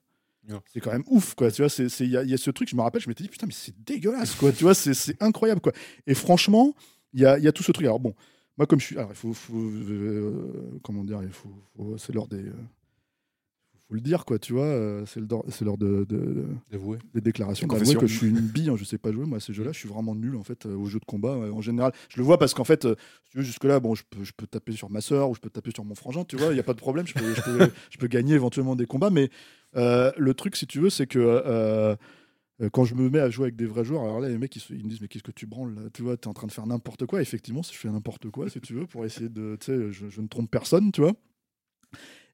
C'est 0.73 0.79
quand 0.79 0.91
même 0.91 1.03
ouf, 1.07 1.35
quoi. 1.35 1.51
Tu 1.51 1.61
vois, 1.61 1.71
il 1.99 2.09
y, 2.09 2.33
a 2.33 2.37
ce 2.37 2.49
truc, 2.49 2.69
je 2.69 2.75
me 2.75 2.81
rappelle, 2.81 3.01
je 3.01 3.07
m'étais 3.07 3.23
dit, 3.23 3.29
putain, 3.29 3.45
mais 3.45 3.53
c'est 3.53 3.75
dégueulasse, 3.83 4.33
quoi. 4.33 4.51
tu 4.51 4.63
vois, 4.63 4.73
c'est 4.73 5.21
incroyable, 5.21 5.61
quoi. 5.61 5.73
Et 6.07 6.15
franchement, 6.15 6.73
il 7.13 7.19
y 7.19 7.25
a, 7.25 7.37
y 7.37 7.47
a, 7.47 7.51
tout 7.51 7.61
ce 7.61 7.71
truc. 7.71 7.85
Alors, 7.85 7.99
bon, 7.99 8.15
moi, 8.57 8.65
comme 8.65 8.79
je 8.79 8.85
suis. 8.87 8.97
Alors, 8.97 9.11
il 9.11 9.15
faut. 9.15 9.33
Euh, 9.53 10.79
comment 10.83 11.03
dire 11.03 11.21
il 11.23 11.31
faut, 11.31 11.49
C'est 11.97 12.13
l'heure 12.13 12.27
des. 12.27 12.43
Euh, 12.43 12.53
faut 13.89 13.95
le 13.95 14.01
dire, 14.01 14.23
quoi, 14.23 14.37
tu 14.37 14.53
vois. 14.53 14.65
Euh, 14.65 15.03
c'est 15.07 15.19
l'heure 15.61 15.77
de, 15.77 16.05
de, 16.07 16.45
des 17.13 17.21
déclarations. 17.21 17.65
D'avouer 17.65 17.95
que 17.95 18.05
je 18.05 18.15
suis 18.15 18.27
une 18.27 18.39
bille, 18.39 18.69
hein, 18.69 18.75
je 18.77 18.83
sais 18.83 18.99
pas 18.99 19.11
jouer, 19.11 19.25
moi, 19.25 19.37
à 19.37 19.39
ces 19.39 19.51
jeux-là. 19.51 19.71
Je 19.71 19.79
suis 19.79 19.89
vraiment 19.89 20.13
nul, 20.13 20.35
en 20.35 20.43
fait, 20.43 20.67
euh, 20.67 20.75
aux 20.75 20.85
jeux 20.85 20.99
de 20.99 21.05
combat, 21.05 21.31
en 21.31 21.61
général. 21.61 21.91
Je 22.09 22.17
le 22.17 22.23
vois 22.23 22.37
parce 22.37 22.53
qu'en 22.53 22.63
fait, 22.63 22.85
euh, 22.85 22.95
si 23.25 23.31
tu 23.31 23.37
veux, 23.39 23.43
jusque-là, 23.43 23.79
bon, 23.79 23.95
je 23.95 24.03
peux, 24.07 24.23
je 24.23 24.31
peux 24.37 24.45
taper 24.45 24.73
sur 24.73 24.91
ma 24.91 25.01
soeur 25.01 25.31
ou 25.31 25.35
je 25.35 25.39
peux 25.39 25.49
taper 25.49 25.71
sur 25.71 25.83
mon 25.85 25.95
frangin, 25.95 26.23
tu 26.23 26.35
vois, 26.35 26.49
il 26.51 26.53
n'y 26.53 26.59
a 26.59 26.63
pas 26.63 26.75
de 26.75 26.79
problème, 26.79 27.07
je 27.07 27.15
peux, 27.15 27.33
je 27.33 27.41
peux, 27.41 27.71
je 27.89 27.97
peux, 27.97 28.07
gagner 28.07 28.35
éventuellement 28.35 28.75
des 28.75 28.85
combats. 28.85 29.09
Mais 29.09 29.31
le 29.73 30.31
truc, 30.33 30.55
si 30.55 30.67
tu 30.67 30.79
veux, 30.79 30.91
c'est 30.91 31.07
que 31.07 31.97
quand 32.71 32.85
je 32.85 32.93
me 32.93 33.09
mets 33.09 33.19
à 33.19 33.31
jouer 33.31 33.45
avec 33.45 33.55
des 33.55 33.65
vrais 33.65 33.85
joueurs, 33.85 34.03
alors 34.03 34.19
là, 34.19 34.29
les 34.29 34.37
mecs, 34.37 34.55
ils, 34.55 34.83
me 34.83 34.89
disent, 34.89 35.01
mais 35.01 35.07
qu'est-ce 35.07 35.23
que 35.23 35.31
tu 35.31 35.47
branles 35.47 35.73
là 35.73 35.81
Tu 35.91 36.03
vois, 36.03 36.15
tu 36.15 36.25
es 36.25 36.27
en 36.27 36.33
train 36.33 36.45
de 36.45 36.51
faire 36.51 36.67
n'importe 36.67 37.07
quoi. 37.07 37.23
Effectivement, 37.23 37.63
si 37.63 37.73
je 37.73 37.79
fais 37.79 37.89
n'importe 37.89 38.29
quoi, 38.29 38.49
si 38.51 38.61
tu 38.61 38.73
veux, 38.75 38.85
pour 38.85 39.03
essayer 39.03 39.29
de. 39.29 39.57
Tu 39.59 39.65
sais, 39.65 39.91
je, 39.91 40.09
je, 40.09 40.21
ne 40.21 40.27
trompe 40.27 40.51
personne, 40.51 40.91
tu 40.91 41.01
vois. 41.01 41.13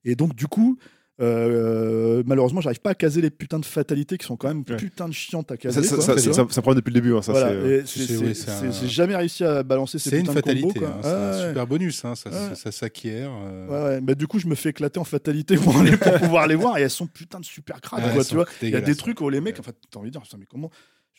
Et 0.03 0.15
donc, 0.15 0.35
du 0.35 0.47
coup, 0.47 0.77
euh, 1.21 2.23
malheureusement, 2.25 2.59
j'arrive 2.59 2.81
pas 2.81 2.89
à 2.89 2.95
caser 2.95 3.21
les 3.21 3.29
putains 3.29 3.59
de 3.59 3.65
fatalités 3.65 4.17
qui 4.17 4.25
sont 4.25 4.35
quand 4.35 4.49
même 4.49 4.65
putain 4.65 5.07
de 5.07 5.13
chiantes 5.13 5.49
à 5.49 5.57
caser. 5.57 5.81
Ça, 5.81 6.01
ça, 6.01 6.17
ça, 6.17 6.45
ça, 6.49 6.61
prend 6.61 6.75
depuis 6.75 6.91
le 6.91 6.99
début. 6.99 7.15
Hein, 7.15 7.21
J'ai 7.85 8.87
jamais 8.87 9.15
réussi 9.15 9.45
à 9.45 9.63
balancer 9.63 9.97
ces 9.97 10.09
putains 10.11 10.33
de 10.33 10.41
combos. 10.41 10.73
C'est 10.73 10.85
hein, 10.85 11.31
un 11.31 11.47
super 11.47 11.67
bonus, 11.67 12.03
hein, 12.03 12.13
ça, 12.15 12.71
s'acquiert. 12.71 13.31
Euh. 13.31 13.99
Ouais, 14.01 14.15
du 14.15 14.27
coup, 14.27 14.39
je 14.39 14.47
me 14.47 14.55
fais 14.55 14.69
éclater 14.69 14.99
en 14.99 15.05
fatalité 15.05 15.55
pour, 15.57 15.73
pour 15.73 16.13
pouvoir 16.19 16.47
les 16.47 16.55
voir 16.55 16.77
et 16.77 16.81
elles 16.81 16.89
sont 16.89 17.07
putain 17.07 17.39
de 17.39 17.45
super 17.45 17.79
crades. 17.79 18.03
Il 18.61 18.69
y 18.69 18.75
a 18.75 18.81
des 18.81 18.95
trucs 18.95 19.21
où 19.21 19.29
les 19.29 19.41
mecs, 19.41 19.59
en 19.59 19.63
fait, 19.63 19.75
t'as 19.89 19.99
envie 19.99 20.11
de 20.11 20.17
dire, 20.17 20.23
mais 20.37 20.45
comment 20.45 20.69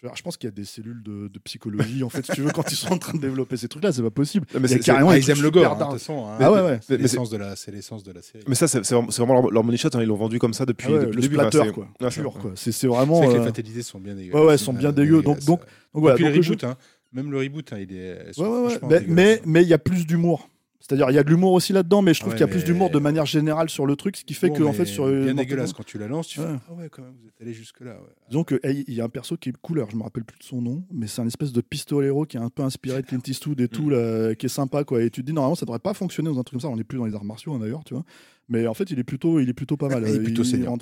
je 0.03 0.23
pense 0.23 0.37
qu'il 0.37 0.47
y 0.47 0.53
a 0.53 0.55
des 0.55 0.65
cellules 0.65 1.03
de, 1.03 1.39
psychologie, 1.45 2.03
en 2.03 2.09
fait, 2.09 2.25
si 2.25 2.33
tu 2.33 2.43
veux, 2.43 2.51
quand 2.51 2.71
ils 2.71 2.77
sont 2.77 2.93
en 2.93 2.99
train 2.99 3.15
de 3.15 3.21
développer 3.21 3.57
ces 3.57 3.69
trucs-là, 3.69 3.93
c'est 3.93 4.03
pas 4.03 4.11
possible. 4.11 4.47
mais 4.61 4.69
c'est 4.69 4.81
carrément, 4.81 5.13
ils 5.13 5.29
aiment 5.31 5.43
le 5.43 5.51
gore, 5.51 5.73
hein, 5.73 5.77
de 5.77 5.83
toute 5.85 5.93
façon. 5.95 6.27
Hein. 6.27 6.39
Ah 6.41 6.53
ouais, 6.53 6.61
ouais. 6.61 6.81
C'est 6.83 6.97
l'essence 6.97 7.31
de, 7.31 7.37
la, 7.37 7.55
l'essence 7.73 8.03
de 8.03 8.13
la 8.13 8.23
série. 8.23 8.45
Mais 8.47 8.55
ça, 8.55 8.69
c'est 8.69 8.83
vraiment 8.91 9.35
leur, 9.35 9.51
leur 9.51 9.65
money 9.65 9.77
shot, 9.77 9.89
hein, 9.95 10.03
ils 10.03 10.07
l'ont 10.07 10.17
vendu 10.17 10.39
comme 10.39 10.55
ça 10.55 10.67
depuis, 10.67 10.89
ah 10.91 10.99
depuis 10.99 11.17
le 11.17 11.23
début. 11.23 11.35
Splatter, 11.37 11.73
quoi. 11.73 11.89
Ah. 12.01 12.09
C'est 12.11 12.87
vraiment. 12.87 13.23
C'est 13.23 13.29
que 13.29 13.33
les 13.33 13.39
euh, 13.39 13.45
fatalités 13.45 13.83
sont 13.83 13.99
bien 13.99 14.15
dégueu. 14.15 14.35
Ouais, 14.35 14.45
ouais, 14.45 14.59
sont 14.59 14.73
bien 14.73 14.93
dégueu. 14.93 15.23
Donc, 15.23 15.41
donc, 15.45 15.61
voilà. 15.93 16.15
Et 16.15 16.17
puis 16.17 16.25
le 16.25 16.41
reboot, 16.41 16.65
même 17.13 17.31
le 17.31 17.39
reboot, 17.39 17.73
il 17.79 17.97
est. 17.97 18.39
Ouais, 18.39 18.79
ouais, 18.83 19.41
Mais 19.45 19.63
il 19.63 19.69
y 19.69 19.75
a 19.75 19.79
plus 19.79 20.07
d'humour. 20.07 20.49
C'est-à-dire, 20.87 21.11
il 21.11 21.15
y 21.15 21.19
a 21.19 21.25
de 21.25 21.31
l'humour 21.31 21.53
aussi 21.53 21.73
là-dedans, 21.73 22.01
mais 22.01 22.15
je 22.15 22.21
trouve 22.21 22.35
qu'il 22.35 22.43
y 22.43 22.45
a 22.45 22.49
plus 22.49 22.65
d'humour 22.65 22.91
de 22.91 22.99
manière 22.99 23.27
générale 23.27 23.69
sur 23.69 23.87
le 23.87 23.97
truc, 23.97 24.17
ce 24.17 24.25
qui 24.25 24.35
fait 24.35 24.51
que, 24.51 24.63
en 24.63 24.73
fait, 24.73 24.85
sur. 24.85 25.09
Bien 25.09 25.35
dégueulasse 25.35 25.73
quand 25.73 25.85
tu 25.85 25.99
la 25.99 26.07
lances, 26.07 26.29
tu 26.29 26.41
fais 26.41 26.47
Ah 26.47 26.73
ouais, 26.75 26.89
quand 26.89 27.03
même, 27.03 27.15
vous 27.21 27.29
êtes 27.29 27.41
allé 27.41 27.53
jusque-là. 27.53 27.97
Disons 28.29 28.45
qu'il 28.45 28.61
y 28.89 29.01
a 29.01 29.05
un 29.05 29.09
perso 29.09 29.37
qui 29.37 29.49
est 29.49 29.57
couleur, 29.57 29.91
je 29.91 29.97
me 29.97 30.03
rappelle 30.03 30.25
plus 30.25 30.39
de 30.39 30.45
son 30.45 30.63
nom, 30.63 30.85
mais 30.93 31.07
c'est 31.07 31.23
un 31.23 31.27
espèce 31.27 31.53
de 31.53 31.61
pistolero 31.61 32.25
qui 32.25 32.37
est 32.37 32.41
un 32.41 32.51
peu 32.51 32.63
inspiré 32.63 33.03
de 33.03 33.07
Clint 33.07 33.21
Eastwood 33.27 33.61
et 33.61 33.69
tout, 33.69 33.91
mm. 33.91 34.37
qui 34.37 34.47
est 34.47 34.51
sympa, 34.51 34.85
quoi. 34.85 35.03
Et 35.03 35.11
tu 35.11 35.23
te 35.23 35.27
dis, 35.27 35.33
normalement, 35.33 35.57
ça 35.57 35.67
devrait 35.67 35.79
pas 35.79 35.95
fonctionner 35.95 36.29
dans 36.29 36.39
un 36.39 36.43
truc 36.45 36.61
comme 36.61 36.69
ça, 36.69 36.73
on 36.73 36.77
n'est 36.77 36.85
plus 36.85 36.99
dans 36.99 37.07
les 37.07 37.15
arts 37.15 37.25
martiaux, 37.25 37.55
hein, 37.55 37.59
d'ailleurs, 37.59 37.85
tu 37.85 37.95
vois. 37.95 38.05
Mais 38.49 38.67
en 38.67 38.75
fait, 38.75 38.91
il 38.91 38.99
est 38.99 39.05
plutôt, 39.05 39.41
il 39.41 39.49
est 39.49 39.55
plutôt 39.55 39.77
pas 39.77 39.89
mal. 39.89 40.05
il 40.07 40.15
est 40.15 40.21
plutôt 40.21 40.45
senior. 40.45 40.77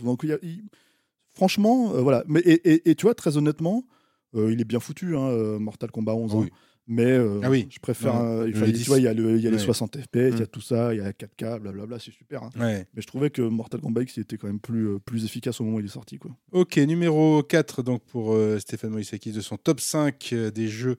Franchement, 1.35 1.93
euh, 1.95 2.01
voilà. 2.01 2.25
Mais, 2.29 2.41
et, 2.45 2.95
tu 2.95 3.07
vois, 3.07 3.15
très 3.15 3.37
honnêtement, 3.37 3.85
euh, 4.35 4.53
il 4.53 4.61
est 4.61 4.65
bien 4.65 4.81
foutu, 4.81 5.17
hein, 5.17 5.29
euh, 5.29 5.59
Mortal 5.59 5.91
Kombat 5.91 6.15
11. 6.15 6.35
Oui. 6.35 6.51
Mais 6.87 7.13
euh, 7.13 7.41
ah 7.43 7.51
oui. 7.51 7.67
je 7.71 7.79
préfère. 7.79 8.45
il, 8.47 8.53
tu 8.53 8.85
vois, 8.85 8.99
il 8.99 9.05
y 9.05 9.09
a, 9.09 9.15
le, 9.15 9.37
il 9.37 9.43
y 9.43 9.47
a 9.47 9.51
les 9.51 9.59
60 9.59 9.97
FPS, 9.97 10.07
il 10.15 10.39
y 10.39 10.43
a 10.43 10.45
mm. 10.45 10.47
tout 10.49 10.61
ça, 10.61 10.93
il 10.93 10.99
y 10.99 11.01
a 11.01 11.11
4K, 11.13 11.59
blablabla, 11.61 11.99
c'est 11.99 12.11
super. 12.11 12.43
Hein. 12.43 12.51
Mais 12.57 12.87
je 12.97 13.07
trouvais 13.07 13.31
que 13.31 13.43
Mortal 13.43 13.81
Kombat 13.81 14.03
X 14.03 14.19
était 14.19 14.37
quand 14.37 14.49
même 14.49 14.61
plus, 14.61 14.89
euh, 14.89 14.99
plus 14.99 15.25
efficace 15.25 15.61
au 15.61 15.65
moment 15.65 15.79
où 15.79 15.81
il 15.81 15.87
est 15.87 15.89
sorti. 15.89 16.19
Quoi. 16.19 16.33
Ok, 16.53 16.77
numéro 16.77 17.43
4 17.43 17.83
donc 17.83 18.03
pour 18.03 18.35
euh, 18.35 18.59
Stéphane 18.59 18.91
Moïsakis 18.91 19.33
de 19.33 19.41
son 19.41 19.57
top 19.57 19.81
5 19.81 20.35
des 20.55 20.69
jeux 20.69 20.97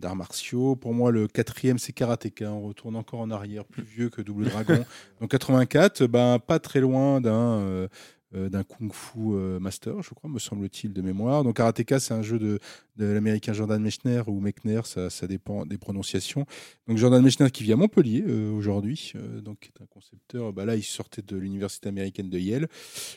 d'arts 0.00 0.16
martiaux. 0.16 0.74
Pour 0.74 0.92
moi, 0.92 1.12
le 1.12 1.28
quatrième, 1.28 1.78
c'est 1.78 1.92
Karateka. 1.92 2.50
On 2.50 2.62
retourne 2.62 2.96
encore 2.96 3.20
en 3.20 3.30
arrière, 3.30 3.64
plus 3.64 3.84
vieux 3.84 4.08
que 4.08 4.20
Double 4.20 4.46
Dragon. 4.46 4.84
donc 5.20 5.30
84, 5.30 6.06
ben, 6.06 6.40
pas 6.40 6.58
très 6.58 6.80
loin 6.80 7.20
d'un 7.20 7.60
euh, 7.60 7.88
d'un 8.32 8.62
Kung 8.62 8.92
Fu 8.92 9.18
euh, 9.32 9.58
Master, 9.58 10.02
je 10.02 10.12
crois, 10.12 10.28
me 10.28 10.38
semble-t-il, 10.38 10.92
de 10.92 11.00
mémoire. 11.00 11.44
Donc 11.44 11.56
Karateka, 11.56 11.98
c'est 11.98 12.12
un 12.12 12.22
jeu 12.22 12.38
de, 12.38 12.58
de 12.96 13.06
l'américain 13.06 13.54
Jordan 13.54 13.82
Mechner 13.82 14.22
ou 14.26 14.38
Mechner, 14.40 14.80
ça, 14.84 15.08
ça 15.08 15.26
dépend 15.26 15.64
des 15.64 15.78
prononciations. 15.78 16.44
Donc 16.86 16.98
Jordan 16.98 17.22
Mechner 17.22 17.50
qui 17.50 17.62
vit 17.62 17.72
à 17.72 17.76
Montpellier 17.76 18.24
euh, 18.26 18.50
aujourd'hui, 18.52 19.12
euh, 19.16 19.40
donc 19.40 19.60
qui 19.60 19.68
est 19.68 19.82
un 19.82 19.86
concepteur. 19.86 20.52
Bah 20.52 20.66
là, 20.66 20.76
il 20.76 20.82
sortait 20.82 21.22
de 21.22 21.36
l'université 21.36 21.88
américaine 21.88 22.28
de 22.28 22.38
Yale. 22.38 22.68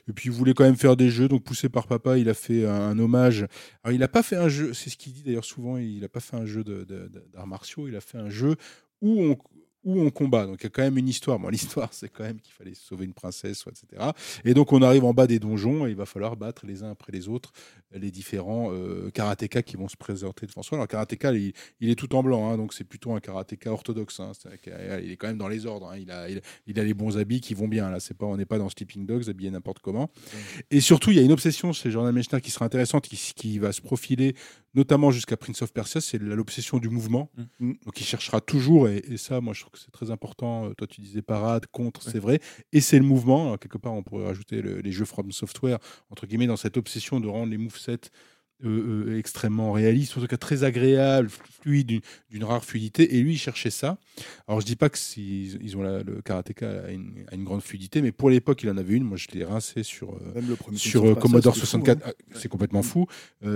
Et 0.08 0.14
puis 0.14 0.30
il 0.30 0.32
voulait 0.32 0.54
quand 0.54 0.64
même 0.64 0.78
faire 0.78 0.96
des 0.96 1.10
jeux, 1.10 1.28
donc 1.28 1.44
poussé 1.44 1.68
par 1.68 1.88
papa, 1.88 2.18
il 2.18 2.30
a 2.30 2.34
fait 2.34 2.66
un, 2.66 2.74
un 2.74 3.00
hommage. 3.00 3.46
Alors 3.84 3.94
il 3.94 4.00
n'a 4.00 4.08
pas 4.08 4.24
fait 4.24 4.38
un 4.38 4.48
jeu, 4.48 4.74
c'est 4.74 4.90
ce 4.90 4.96
qu'il 4.96 5.12
dit 5.12 5.24
d'ailleurs 5.24 5.46
souvent, 5.46 5.78
il 5.78 6.00
n'a 6.00 6.10
pas 6.10 6.22
fait 6.22 6.38
un 6.38 6.46
jeu 6.46 6.64
d'arts 6.64 7.48
martiaux, 7.48 7.88
il 7.88 7.96
a 7.98 8.02
fait 8.02 8.18
un 8.18 8.30
jeu 8.30 8.56
où 9.02 9.22
on 9.22 9.38
où 9.84 10.00
on 10.02 10.10
combat. 10.10 10.46
Donc 10.46 10.58
il 10.62 10.64
y 10.64 10.68
a 10.68 10.70
quand 10.70 10.84
même 10.84 10.98
une 10.98 11.08
histoire. 11.10 11.40
Bon, 11.40 11.50
l'histoire, 11.58 11.90
c'est 11.94 12.10
quand 12.10 12.24
même 12.24 12.40
qu'il 12.40 12.54
fallait 12.54 12.74
sauver 12.76 13.06
une 13.06 13.14
princesse, 13.14 13.64
etc. 13.68 14.12
Et 14.46 14.54
donc 14.54 14.74
on 14.74 14.82
arrive 14.82 15.04
en 15.06 15.14
bas 15.14 15.28
des 15.28 15.40
donjons 15.40 15.88
et 15.88 15.92
il 15.92 15.96
va 15.96 16.06
falloir 16.06 16.36
battre 16.36 16.66
les 16.66 16.84
uns 16.84 16.92
après 16.92 17.12
les 17.12 17.28
autres 17.28 17.52
les 17.94 18.12
différents 18.12 18.72
euh, 18.72 19.10
karatékas 19.10 19.64
qui 19.64 19.76
vont 19.76 19.90
se 19.90 19.98
présenter 19.98 20.46
devant 20.46 20.64
soi. 20.64 20.78
Alors 20.78 20.88
karatéka, 20.88 21.34
il, 21.34 21.54
il 21.82 21.90
est 21.90 21.96
tout 21.96 22.16
en 22.16 22.24
blanc, 22.24 22.50
hein, 22.50 22.58
donc 22.58 22.74
c'est 22.74 22.86
plutôt 22.86 23.12
un 23.14 23.20
karatéka 23.20 23.72
orthodoxe. 23.72 24.20
hein. 24.20 24.32
Il 25.04 25.12
est 25.12 25.18
quand 25.18 25.28
même 25.28 25.38
dans 25.38 25.50
les 25.50 25.66
ordres. 25.66 25.90
hein. 25.90 25.98
Il, 25.98 26.10
a, 26.12 26.30
il, 26.30 26.42
il 26.68 26.80
a 26.80 26.84
les 26.84 26.94
bons 26.94 27.18
habits 27.18 27.42
qui 27.42 27.54
vont 27.54 27.68
bien. 27.68 27.90
Là, 27.90 28.00
c'est 28.00 28.14
pas, 28.16 28.26
on 28.26 28.38
n'est 28.38 28.46
pas 28.46 28.58
dans 28.58 28.70
Sleeping 28.70 29.06
Dogs 29.06 29.30
habillé 29.30 29.52
n'importe 29.52 29.80
comment. 29.80 30.10
Et 30.70 30.80
surtout, 30.80 31.12
il 31.12 31.18
y 31.18 31.20
a 31.20 31.24
une 31.24 31.32
obsession 31.34 31.74
chez 31.74 31.92
Jordan 31.92 32.14
Mechner 32.16 32.40
qui 32.40 32.52
sera 32.52 32.66
intéressante, 32.66 33.08
qui, 33.08 33.18
qui 33.36 33.60
va 33.60 33.72
se 33.74 33.82
profiler 33.82 34.36
notamment 34.74 35.12
jusqu'à 35.12 35.36
Prince 35.36 35.62
of 35.64 35.74
Persia, 35.74 36.00
c'est 36.00 36.18
l'obsession 36.18 36.78
du 36.78 36.88
mouvement. 36.90 37.30
Mm. 37.60 37.74
Donc 37.86 38.00
il 38.00 38.06
cherchera 38.06 38.40
toujours, 38.40 38.88
et, 38.88 39.04
et 39.10 39.18
ça, 39.18 39.42
moi 39.42 39.54
je 39.54 39.62
trouve 39.62 39.71
que 39.72 39.80
c'est 39.80 39.92
très 39.92 40.12
important. 40.12 40.70
Euh, 40.70 40.74
Toi, 40.74 40.88
tu 40.88 41.02
disais 41.02 41.22
parade, 41.22 41.66
contre, 41.68 42.02
c'est 42.04 42.20
vrai. 42.20 42.40
Et 42.74 42.82
c'est 42.82 42.98
le 43.00 43.06
mouvement. 43.06 43.46
Alors, 43.48 43.60
quelque 43.60 43.78
part, 43.78 43.94
on 43.94 44.04
pourrait 44.04 44.26
rajouter 44.26 44.62
le- 44.62 44.80
les 44.80 44.92
jeux 44.92 45.06
From 45.06 45.32
Software, 45.32 45.80
entre 46.10 46.28
guillemets, 46.28 46.48
dans 46.48 46.58
cette 46.58 46.78
obsession 46.78 47.20
de 47.20 47.28
rendre 47.28 47.52
les 47.52 47.58
movesets 47.58 48.10
euh, 48.64 49.08
euh, 49.10 49.18
extrêmement 49.20 49.72
réalistes, 49.72 50.18
en 50.18 50.22
tout 50.22 50.28
cas 50.28 50.38
très 50.38 50.64
agréables, 50.64 51.30
fluides, 51.30 52.02
d'une- 52.30 52.44
rare 52.44 52.64
fluidité. 52.64 53.16
Et 53.16 53.22
lui, 53.22 53.34
il 53.34 53.38
cherchait 53.38 53.70
ça. 53.70 53.98
Alors 54.48 54.62
je 54.62 54.66
dis 54.66 54.76
pas 54.76 54.90
que 54.90 54.98
ils 55.18 55.78
ont 55.78 55.82
la- 55.82 56.04
le 56.04 56.22
karatéka 56.22 56.86
a 56.86 56.92
une, 56.92 57.26
a 57.32 57.36
une 57.36 57.44
grande 57.44 57.62
fluidité, 57.62 58.02
mais 58.02 58.12
pour 58.12 58.30
l'époque, 58.30 58.64
il 58.64 58.70
en 58.70 58.78
avait 58.78 58.94
une. 58.96 59.04
Moi, 59.04 59.18
je 59.18 59.28
l'ai 59.34 59.44
rincé 59.46 59.84
sur. 59.84 60.14
euh, 60.14 60.34
sur 60.78 61.02
euh, 61.06 61.16
Commodore 61.22 61.54
c'était 61.56 61.66
fou, 61.68 61.78
64, 61.86 62.08
hein. 62.08 62.12
ah, 62.32 62.38
c'est 62.40 62.50
complètement 62.50 62.82
fou. 62.84 63.06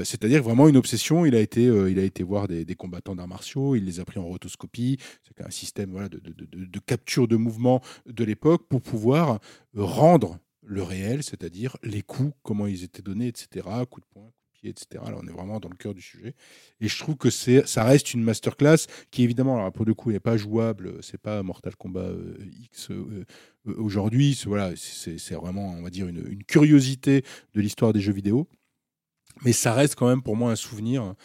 C'est-à-dire 0.03 0.41
vraiment 0.43 0.68
une 0.68 0.78
obsession. 0.78 1.26
Il 1.26 1.36
a 1.36 1.39
été, 1.41 1.64
il 1.64 1.99
a 1.99 2.03
été 2.03 2.24
voir 2.24 2.47
des, 2.47 2.66
des 2.66 2.76
combattants 2.76 3.16
d'arts 3.16 3.28
martiaux. 3.28 3.76
Il 3.76 3.86
les 3.86 3.99
a 3.99 4.06
pris 4.06 4.20
en 4.20 4.26
rotoscopie. 4.26 4.97
C'est 5.24 5.43
un 5.45 5.49
système 5.49 5.91
voilà, 5.91 6.10
de, 6.10 6.20
de- 6.20 6.34
de- 6.34 6.66
de 6.66 6.80
capture 6.80 7.28
de 7.28 7.36
mouvement 7.36 7.82
de 8.06 8.24
l'époque 8.24 8.68
pour 8.68 8.82
pouvoir 8.82 9.39
rendre 9.76 10.39
le 10.68 10.82
réel, 10.82 11.22
c'est-à-dire 11.24 11.78
les 11.84 12.01
coups, 12.01 12.34
comment 12.41 12.66
ils 12.66 12.84
étaient 12.84 13.01
donnés, 13.03 13.28
etc. 13.28 13.68
Coups 13.89 14.08
de 14.08 14.14
poing, 14.14 14.32
etc. 14.70 15.03
Là, 15.05 15.18
on 15.22 15.28
est 15.28 15.32
vraiment 15.32 15.59
dans 15.59 15.70
le 15.70 15.76
cœur 15.76 15.93
du 15.93 16.01
sujet. 16.01 16.34
Et 16.82 16.88
je 16.88 16.99
trouve 16.99 17.16
que 17.16 17.30
ça 17.30 17.84
reste 17.84 18.13
une 18.13 18.24
masterclass 18.24 18.88
qui, 19.11 19.24
évidemment, 19.24 19.57
alors 19.57 19.72
pour 19.72 19.86
le 19.86 19.93
coup, 19.93 20.11
n'est 20.11 20.20
pas 20.20 20.38
jouable. 20.38 20.97
C'est 21.01 21.22
pas 21.22 21.43
Mortal 21.43 21.76
Kombat 21.76 22.01
euh, 22.01 22.38
X 22.63 22.91
euh, 22.91 23.26
euh, 23.68 23.76
aujourd'hui. 23.78 24.39
Voilà, 24.45 24.74
c'est 24.76 25.36
vraiment, 25.36 25.70
on 25.78 25.82
va 25.82 25.89
dire, 25.89 26.07
une 26.07 26.43
curiosité 26.43 27.24
de 27.53 27.61
l'histoire 27.61 27.93
des 27.93 28.01
jeux 28.01 28.13
vidéo. 28.13 28.47
Mais 29.43 29.51
ça 29.51 29.74
reste 29.74 29.95
quand 29.95 30.07
même 30.07 30.22
pour 30.22 30.36
moi 30.36 30.51
un 30.51 30.55
souvenir 30.55 31.16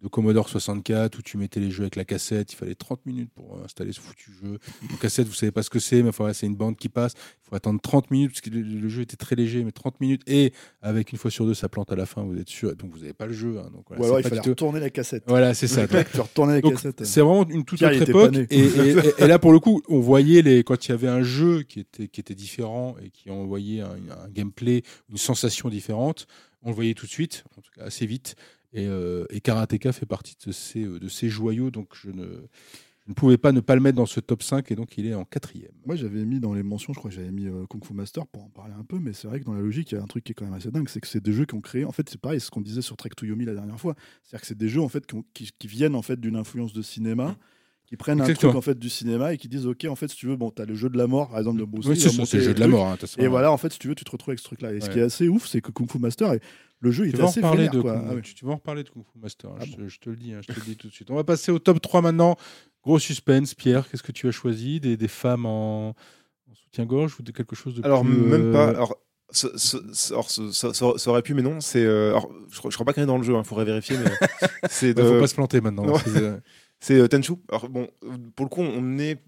de 0.00 0.06
Commodore 0.08 0.48
64 0.48 1.18
où 1.18 1.22
tu 1.22 1.38
mettais 1.38 1.58
les 1.58 1.70
jeux 1.72 1.82
avec 1.82 1.96
la 1.96 2.04
cassette. 2.04 2.52
Il 2.52 2.56
fallait 2.56 2.76
30 2.76 3.04
minutes 3.04 3.30
pour 3.34 3.58
installer 3.64 3.92
ce 3.92 4.00
foutu 4.00 4.30
jeu. 4.40 4.58
La 4.90 4.96
cassette, 4.96 5.26
vous 5.26 5.34
savez 5.34 5.50
pas 5.50 5.62
ce 5.64 5.70
que 5.70 5.80
c'est, 5.80 6.02
mais 6.04 6.10
enfin, 6.10 6.32
c'est 6.32 6.46
une 6.46 6.54
bande 6.54 6.76
qui 6.76 6.88
passe. 6.88 7.14
Il 7.16 7.48
faut 7.50 7.56
attendre 7.56 7.80
30 7.80 8.10
minutes 8.12 8.30
parce 8.30 8.40
que 8.42 8.50
le, 8.50 8.88
jeu 8.88 9.02
était 9.02 9.16
très 9.16 9.34
léger, 9.34 9.64
mais 9.64 9.72
30 9.72 10.00
minutes. 10.00 10.22
Et 10.28 10.52
avec 10.82 11.10
une 11.10 11.18
fois 11.18 11.32
sur 11.32 11.46
deux, 11.46 11.54
ça 11.54 11.68
plante 11.68 11.90
à 11.90 11.96
la 11.96 12.06
fin, 12.06 12.22
vous 12.22 12.38
êtes 12.38 12.48
sûr. 12.48 12.76
Donc 12.76 12.92
vous 12.92 12.98
n'avez 13.00 13.12
pas 13.12 13.26
le 13.26 13.32
jeu. 13.32 13.58
hein. 13.58 13.70
donc, 13.72 13.86
voilà, 13.88 14.02
Ou 14.02 14.04
alors 14.06 14.20
il 14.20 14.22
fallait 14.28 14.40
retourner 14.40 14.78
la 14.78 14.90
cassette. 14.90 15.24
Voilà, 15.26 15.52
c'est 15.54 15.66
ça. 15.66 15.86
C'est 17.04 17.20
vraiment 17.20 17.48
une 17.48 17.64
toute 17.64 17.78
Pierre, 17.78 17.90
autre 17.90 18.08
époque. 18.08 18.32
né. 18.32 18.46
Et, 18.50 18.60
et- 18.60 18.90
et- 18.90 19.12
et 19.18 19.26
là, 19.26 19.38
pour 19.40 19.52
le 19.52 19.58
coup, 19.58 19.82
on 19.88 19.98
voyait 19.98 20.42
les, 20.42 20.62
quand 20.62 20.86
il 20.86 20.90
y 20.90 20.94
avait 20.94 21.08
un 21.08 21.22
jeu 21.24 21.62
qui 21.64 21.80
était, 21.80 22.06
qui 22.06 22.20
était 22.20 22.34
différent 22.36 22.94
et 23.04 23.10
qui 23.10 23.30
envoyait 23.30 23.80
un, 23.80 23.90
un 23.90 24.28
gameplay, 24.28 24.82
une 25.10 25.16
sensation 25.16 25.68
différente, 25.68 26.26
on 26.62 26.70
le 26.70 26.74
voyait 26.74 26.94
tout 26.94 27.06
de 27.06 27.10
suite, 27.10 27.44
en 27.56 27.60
tout 27.62 27.70
cas 27.76 27.84
assez 27.84 28.06
vite. 28.06 28.34
Et, 28.72 28.86
euh, 28.86 29.24
et 29.30 29.40
Karateka 29.40 29.92
fait 29.92 30.06
partie 30.06 30.36
de 30.46 30.52
ces, 30.52 30.84
euh, 30.84 30.98
de 30.98 31.08
ces 31.08 31.28
joyaux, 31.30 31.70
donc 31.70 31.88
je 31.94 32.10
ne, 32.10 32.24
je 32.24 33.08
ne 33.10 33.14
pouvais 33.14 33.38
pas 33.38 33.50
ne 33.52 33.60
pas 33.60 33.74
le 33.74 33.80
mettre 33.80 33.96
dans 33.96 34.04
ce 34.04 34.20
top 34.20 34.42
5 34.42 34.70
et 34.70 34.74
donc 34.74 34.98
il 34.98 35.06
est 35.06 35.14
en 35.14 35.24
quatrième. 35.24 35.72
Moi, 35.86 35.96
j'avais 35.96 36.24
mis 36.26 36.38
dans 36.38 36.52
les 36.52 36.62
mentions, 36.62 36.92
je 36.92 36.98
crois 36.98 37.10
que 37.10 37.16
j'avais 37.16 37.30
mis 37.32 37.46
euh, 37.46 37.64
Kung 37.70 37.82
Fu 37.82 37.94
Master 37.94 38.26
pour 38.26 38.44
en 38.44 38.50
parler 38.50 38.74
un 38.78 38.84
peu, 38.84 38.98
mais 38.98 39.14
c'est 39.14 39.26
vrai 39.26 39.40
que 39.40 39.46
dans 39.46 39.54
la 39.54 39.62
logique, 39.62 39.92
il 39.92 39.94
y 39.94 39.98
a 39.98 40.02
un 40.02 40.06
truc 40.06 40.22
qui 40.24 40.32
est 40.32 40.34
quand 40.34 40.44
même 40.44 40.52
assez 40.54 40.70
dingue, 40.70 40.88
c'est 40.90 41.00
que 41.00 41.06
c'est 41.06 41.22
des 41.22 41.32
jeux 41.32 41.46
qui 41.46 41.54
ont 41.54 41.62
créé. 41.62 41.86
En 41.86 41.92
fait, 41.92 42.08
c'est 42.10 42.20
pareil, 42.20 42.40
ce 42.40 42.50
qu'on 42.50 42.60
disait 42.60 42.82
sur 42.82 42.96
Trek 42.98 43.08
to 43.16 43.24
Yomi 43.24 43.46
la 43.46 43.54
dernière 43.54 43.80
fois. 43.80 43.94
C'est-à-dire 44.22 44.42
que 44.42 44.46
c'est 44.46 44.58
des 44.58 44.68
jeux 44.68 44.82
en 44.82 44.88
fait 44.90 45.06
qui, 45.06 45.14
ont- 45.14 45.24
qui- 45.32 45.50
qui 45.58 45.66
viennent 45.66 45.94
en 45.94 46.02
fait 46.02 46.20
d'une 46.20 46.36
influence 46.36 46.74
de 46.74 46.82
cinéma, 46.82 47.38
qui 47.86 47.96
prennent 47.96 48.20
Exactement. 48.20 48.50
un 48.50 48.52
truc 48.52 48.58
en 48.58 48.60
fait 48.60 48.78
du 48.78 48.90
cinéma 48.90 49.32
et 49.32 49.38
qui 49.38 49.48
disent 49.48 49.66
ok, 49.66 49.86
en 49.88 49.96
fait, 49.96 50.08
si 50.08 50.16
tu 50.16 50.26
veux, 50.26 50.36
bon, 50.36 50.50
t'as 50.50 50.66
le 50.66 50.74
jeu 50.74 50.90
de 50.90 50.98
la 50.98 51.06
mort, 51.06 51.30
par 51.30 51.38
exemple 51.38 51.58
de 51.60 51.64
Bruce 51.64 51.86
Oui, 51.86 51.96
c'est 51.98 52.36
le 52.36 52.42
jeu 52.42 52.52
de 52.52 52.60
la 52.60 52.68
mort. 52.68 52.86
hein. 52.88 52.96
Et 53.16 53.28
voilà, 53.28 53.50
en 53.50 53.56
fait, 53.56 53.72
si 53.72 53.78
tu 53.78 53.88
veux, 53.88 53.94
tu 53.94 54.04
te 54.04 54.10
retrouves 54.10 54.32
avec 54.32 54.40
ce 54.40 54.44
truc-là. 54.44 54.74
Et 54.74 54.82
ce 54.82 54.90
qui 54.90 54.98
est 54.98 55.02
assez 55.02 55.26
ouf, 55.28 55.46
c'est 55.46 55.62
que 55.62 55.70
Kung 55.72 55.90
Fu 55.90 55.98
Master, 55.98 56.34
et 56.34 56.40
le 56.80 56.90
jeu, 56.90 57.06
il 57.06 57.12
Tu 57.12 57.20
est 57.20 57.22
assez 57.24 57.40
vénère, 57.40 57.72
de 57.72 57.80
quoi. 57.80 57.94
Kung- 57.94 58.16
Ah 58.18 58.20
tu, 58.22 58.34
tu 58.34 58.44
vas 58.44 58.52
en 58.52 58.56
reparler 58.56 58.84
de 58.84 58.88
Kung 58.90 59.02
Fu 59.04 59.18
Master, 59.18 59.50
hein, 59.50 59.56
Ah 59.60 59.64
je, 59.64 59.70
bon. 59.72 59.76
te, 59.84 59.88
je 59.88 59.98
te 59.98 60.10
le 60.10 60.16
dis, 60.16 60.32
hein, 60.32 60.40
je 60.42 60.52
te 60.52 60.58
le 60.58 60.64
dis 60.64 60.76
tout 60.76 60.88
de 60.88 60.92
suite. 60.92 61.10
On 61.10 61.14
va 61.16 61.24
passer 61.24 61.50
au 61.52 61.58
top 61.58 61.80
3 61.80 62.02
maintenant. 62.02 62.36
Gros 62.84 62.98
suspense, 62.98 63.54
Pierre, 63.54 63.88
qu'est-ce 63.90 64.02
que 64.02 64.12
tu 64.12 64.28
as 64.28 64.30
choisi? 64.30 64.78
Des, 64.80 64.96
des 64.96 65.08
femmes 65.08 65.44
en, 65.46 65.88
en 65.90 66.54
soutien-gorge 66.54 67.16
ou 67.18 67.22
de 67.22 67.32
quelque 67.32 67.56
chose 67.56 67.74
de 67.74 67.84
Alors, 67.84 68.02
plus, 68.02 68.10
même 68.12 68.46
euh, 68.46 68.52
pas. 68.52 68.68
Alors, 68.68 68.96
ce- 69.30 70.12
alors, 70.12 70.30
ça, 70.30 70.72
ça- 70.72 70.92
ça 70.96 71.10
aurait 71.10 71.22
pu, 71.22 71.34
mais 71.34 71.42
non. 71.42 71.60
C'est. 71.60 71.84
euh, 71.84 72.10
alors, 72.10 72.30
je, 72.50 72.58
crois- 72.58 72.70
je 72.70 72.76
crois 72.76 72.86
pas 72.86 72.92
qu'elle 72.92 73.04
est 73.04 73.08
dans 73.08 73.18
le 73.18 73.24
jeu, 73.24 73.34
il 73.36 73.44
faudrait 73.44 73.64
vérifier, 73.64 73.96
mais. 73.98 74.10
c'est 74.70 74.96
ouais, 74.96 75.04
faut 75.04 75.14
de- 75.14 75.20
pas 75.20 75.26
se 75.26 75.34
planter 75.34 75.60
maintenant. 75.60 75.92
Euh, 76.06 76.38
c'est 76.80 76.94
euh, 77.00 77.08
Tenchu. 77.08 77.32
Alors, 77.50 77.68
bon, 77.68 77.88
euh, 78.04 78.16
pour 78.36 78.46
le 78.46 78.50
coup, 78.50 78.60
on 78.62 78.98
est. 78.98 79.18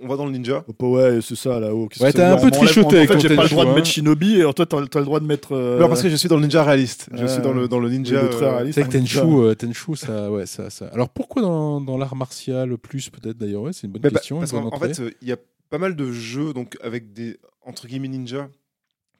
On 0.00 0.08
va 0.08 0.16
dans 0.16 0.26
le 0.26 0.32
ninja. 0.32 0.64
Hop, 0.68 0.82
Ouais, 0.82 1.20
c'est 1.22 1.36
ça 1.36 1.58
là-haut. 1.60 1.88
Ouais, 2.00 2.12
t'as 2.12 2.34
un 2.34 2.40
peu 2.40 2.50
trichoté 2.50 2.96
En 2.96 2.98
avec 2.98 3.12
fait, 3.12 3.20
j'ai 3.20 3.34
pas 3.36 3.42
le 3.44 3.48
droit 3.48 3.64
de 3.64 3.70
mettre 3.72 3.86
Shinobi, 3.86 4.36
et 4.36 4.40
alors 4.40 4.54
toi, 4.54 4.66
t'as 4.66 4.78
le 4.80 5.04
droit 5.04 5.20
de 5.20 5.26
mettre. 5.26 5.52
euh, 5.52 5.78
Non, 5.78 5.88
parce 5.88 6.02
que 6.02 6.08
je 6.08 6.16
suis 6.16 6.28
dans 6.28 6.36
le 6.36 6.42
ninja 6.42 6.62
réaliste. 6.64 7.08
Je 7.12 7.22
euh, 7.24 7.28
suis 7.28 7.42
dans 7.42 7.52
le, 7.52 7.68
dans 7.68 7.78
le 7.80 7.88
ninja. 7.88 8.22
le 8.22 8.30
très 8.30 8.44
euh, 8.46 8.50
réaliste. 8.56 8.78
C'est 8.80 8.88
que 8.88 8.96
Ninja. 8.96 9.20
Tenchu, 9.22 9.34
euh, 9.40 9.54
Tenchu, 9.54 9.96
ça, 9.96 10.30
ouais, 10.30 10.46
ça, 10.46 10.70
ça. 10.70 10.86
Alors 10.92 11.08
pourquoi 11.08 11.42
dans, 11.42 11.80
dans 11.80 11.98
l'art 11.98 12.16
martial 12.16 12.76
plus 12.78 13.10
peut-être 13.10 13.38
d'ailleurs? 13.38 13.62
Ouais, 13.62 13.72
C'est 13.72 13.86
une 13.86 13.92
bonne 13.92 14.02
Bah, 14.02 14.10
bah, 14.10 14.18
question. 14.18 14.38
parce 14.38 14.52
qu'en 14.52 14.78
fait, 14.78 15.00
euh, 15.00 15.10
il 15.22 15.28
y 15.28 15.32
a 15.32 15.36
pas 15.70 15.78
mal 15.78 15.96
de 15.96 16.10
jeux 16.12 16.52
donc 16.52 16.76
avec 16.82 17.12
des 17.12 17.38
entre 17.64 17.86
guillemets 17.86 18.08
ninja 18.08 18.48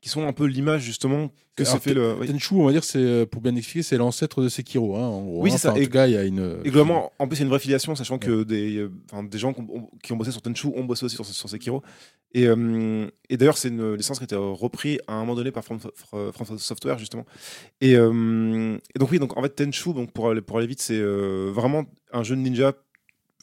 qui 0.02 0.08
sont 0.08 0.26
un 0.26 0.32
peu 0.32 0.46
l'image 0.46 0.82
justement 0.82 1.30
que 1.54 1.64
s'est 1.64 1.78
fait 1.78 1.94
le. 1.94 2.16
Tenchu, 2.26 2.54
on 2.54 2.64
va 2.66 2.72
dire, 2.72 2.82
c'est 2.82 2.98
euh, 2.98 3.24
pour 3.24 3.40
bien 3.40 3.54
expliquer, 3.54 3.84
c'est 3.84 3.96
l'ancêtre 3.96 4.42
de 4.42 4.48
Sekiro. 4.48 4.96
Hein, 4.96 5.06
en 5.06 5.22
gros, 5.22 5.42
Oui, 5.42 5.50
hein. 5.50 5.52
c'est 5.56 5.68
ça. 5.68 5.78
Et- 5.78 5.84
tout 5.84 5.90
cas, 5.92 6.08
il 6.08 6.14
y 6.14 6.16
a 6.16 6.24
une. 6.24 6.60
Et 6.64 6.70
globalement, 6.70 7.12
en 7.20 7.28
plus, 7.28 7.36
il 7.36 7.40
y 7.40 7.42
a 7.42 7.44
une 7.44 7.50
vraie 7.50 7.60
filiation, 7.60 7.94
sachant 7.94 8.18
que 8.18 8.42
des, 8.42 8.78
euh, 8.78 8.90
des 9.30 9.38
gens 9.38 9.54
qui 10.02 10.12
ont, 10.12 10.16
bossé 10.16 10.32
sur 10.32 10.42
Tenchu 10.42 10.66
ont 10.74 10.84
bossé 10.84 11.04
aussi 11.06 11.14
sur, 11.14 11.24
sur 11.24 11.48
Sekiro. 11.48 11.82
Et, 12.34 12.48
euh, 12.48 13.06
et 13.28 13.36
d'ailleurs, 13.36 13.56
c'est 13.56 13.68
une 13.68 13.94
licence 13.94 14.18
qui 14.18 14.24
a 14.24 14.26
été 14.26 14.34
reprise 14.34 14.98
à 15.06 15.14
un 15.14 15.20
moment 15.20 15.36
donné 15.36 15.52
par 15.52 15.62
From, 15.64 15.78
Software, 16.58 16.98
justement. 16.98 17.24
Et, 17.80 17.94
euh, 17.94 18.76
donc, 18.98 19.10
oui, 19.12 19.20
donc, 19.20 19.36
en 19.36 19.42
fait, 19.42 19.50
Tenchu, 19.54 19.94
donc, 19.94 20.10
pour, 20.12 20.30
aller, 20.30 20.40
pour 20.40 20.58
aller 20.58 20.66
vite, 20.66 20.82
c'est 20.82 20.98
euh, 20.98 21.52
vraiment 21.54 21.84
un 22.12 22.24
jeu 22.24 22.34
de 22.34 22.40
ninja 22.40 22.72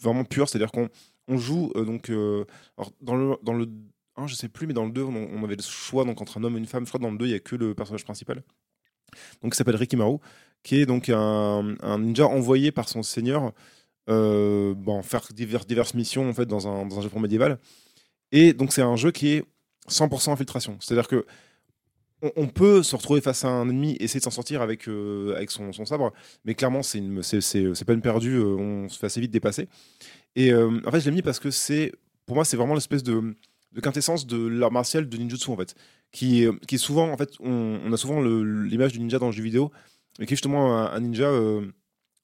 vraiment 0.01 0.25
pur, 0.25 0.49
c'est-à-dire 0.49 0.71
qu'on 0.71 0.89
on 1.29 1.37
joue 1.37 1.71
euh, 1.75 1.85
donc, 1.85 2.09
euh, 2.09 2.43
alors, 2.77 2.91
dans, 3.01 3.15
le, 3.15 3.35
dans 3.43 3.53
le 3.53 3.69
1, 4.19 4.27
je 4.27 4.35
sais 4.35 4.49
plus, 4.49 4.67
mais 4.67 4.73
dans 4.73 4.85
le 4.85 4.91
2, 4.91 5.03
on, 5.03 5.43
avait 5.43 5.55
le 5.55 5.63
choix 5.63 6.05
donc, 6.05 6.21
entre 6.21 6.37
un 6.37 6.43
homme 6.43 6.55
et 6.55 6.59
une 6.59 6.65
femme. 6.65 6.85
Je 6.85 6.89
crois 6.89 6.99
que 6.99 7.03
dans 7.03 7.11
le 7.11 7.17
2, 7.17 7.25
il 7.25 7.29
n'y 7.29 7.35
a 7.35 7.39
que 7.39 7.55
le 7.55 7.73
personnage 7.73 8.03
principal. 8.03 8.43
Donc, 9.41 9.53
il 9.53 9.55
s'appelle 9.55 9.75
Rikimaru, 9.75 10.17
qui 10.63 10.81
est 10.81 10.85
donc 10.85 11.09
un, 11.09 11.75
ninja 11.97 12.27
envoyé 12.27 12.71
par 12.71 12.89
son 12.89 13.03
seigneur 13.03 13.53
euh, 14.09 14.73
bon, 14.75 15.03
faire 15.03 15.27
divers, 15.33 15.65
diverses 15.65 15.93
missions 15.93 16.27
en 16.27 16.33
fait, 16.33 16.47
dans, 16.47 16.67
un, 16.67 16.85
dans 16.85 16.99
un 16.99 17.01
Japon 17.01 17.19
médiéval. 17.19 17.59
Et 18.31 18.53
donc, 18.53 18.73
c'est 18.73 18.81
un 18.81 18.95
jeu 18.95 19.11
qui 19.11 19.29
est 19.29 19.45
100% 19.87 20.31
infiltration. 20.31 20.77
C'est-à-dire 20.79 21.07
que 21.07 21.25
on, 22.35 22.47
peut 22.47 22.83
se 22.83 22.97
retrouver 22.97 23.21
face 23.21 23.45
à 23.45 23.47
un 23.47 23.69
ennemi 23.69 23.95
essayer 24.01 24.19
de 24.19 24.25
s'en 24.25 24.29
sortir 24.29 24.61
avec, 24.61 24.89
euh, 24.89 25.33
avec 25.37 25.51
son, 25.51 25.71
sabre, 25.71 26.11
mais 26.43 26.53
clairement, 26.53 26.83
c'est 26.83 26.97
une 26.97 27.21
perdue, 28.01 28.35
euh, 28.35 28.57
on 28.57 28.89
se 28.89 28.99
fait 28.99 29.05
assez 29.05 29.21
vite 29.21 29.31
dépasser. 29.31 29.69
Et 30.35 30.53
en 30.53 30.91
fait, 30.91 30.99
je 30.99 31.05
l'ai 31.05 31.15
mis 31.15 31.21
parce 31.21 31.39
que 31.39 31.49
c'est, 31.49 31.93
pour 32.25 32.35
moi, 32.35 32.43
c'est 32.43 32.57
vraiment 32.57 32.73
l'espèce 32.73 33.03
de, 33.03 33.35
de 33.71 33.81
quintessence 33.81 34.25
de 34.25 34.47
l'art 34.47 34.71
martial 34.71 35.07
de 35.07 35.17
ninjutsu, 35.17 35.51
en 35.51 35.57
fait, 35.57 35.75
qui 36.11 36.43
est, 36.43 36.65
qui 36.65 36.75
est 36.75 36.79
souvent, 36.79 37.11
en 37.11 37.17
fait, 37.17 37.31
on, 37.39 37.91
a 37.91 37.97
souvent 37.97 38.21
l'image 38.21 38.93
du 38.93 38.99
ninja 38.99 39.19
dans 39.19 39.27
le 39.27 39.31
jeu 39.31 39.43
vidéo, 39.43 39.71
mais 40.17 40.25
qui 40.25 40.33
est 40.33 40.37
justement 40.37 40.77
un, 40.77 40.99
ninja 40.99 41.25
euh, 41.25 41.65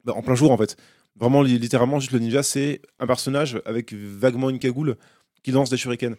bah, 0.03 0.13
en 0.15 0.21
plein 0.21 0.35
jour, 0.35 0.51
en 0.51 0.57
fait. 0.57 0.75
Vraiment, 1.15 1.41
li- 1.41 1.59
littéralement, 1.59 1.99
juste 1.99 2.11
le 2.11 2.19
ninja, 2.19 2.43
c'est 2.43 2.81
un 2.99 3.07
personnage 3.07 3.61
avec 3.65 3.93
vaguement 3.93 4.49
une 4.49 4.59
cagoule 4.59 4.97
qui 5.43 5.51
lance 5.51 5.69
des 5.69 5.77
shurikens. 5.77 6.15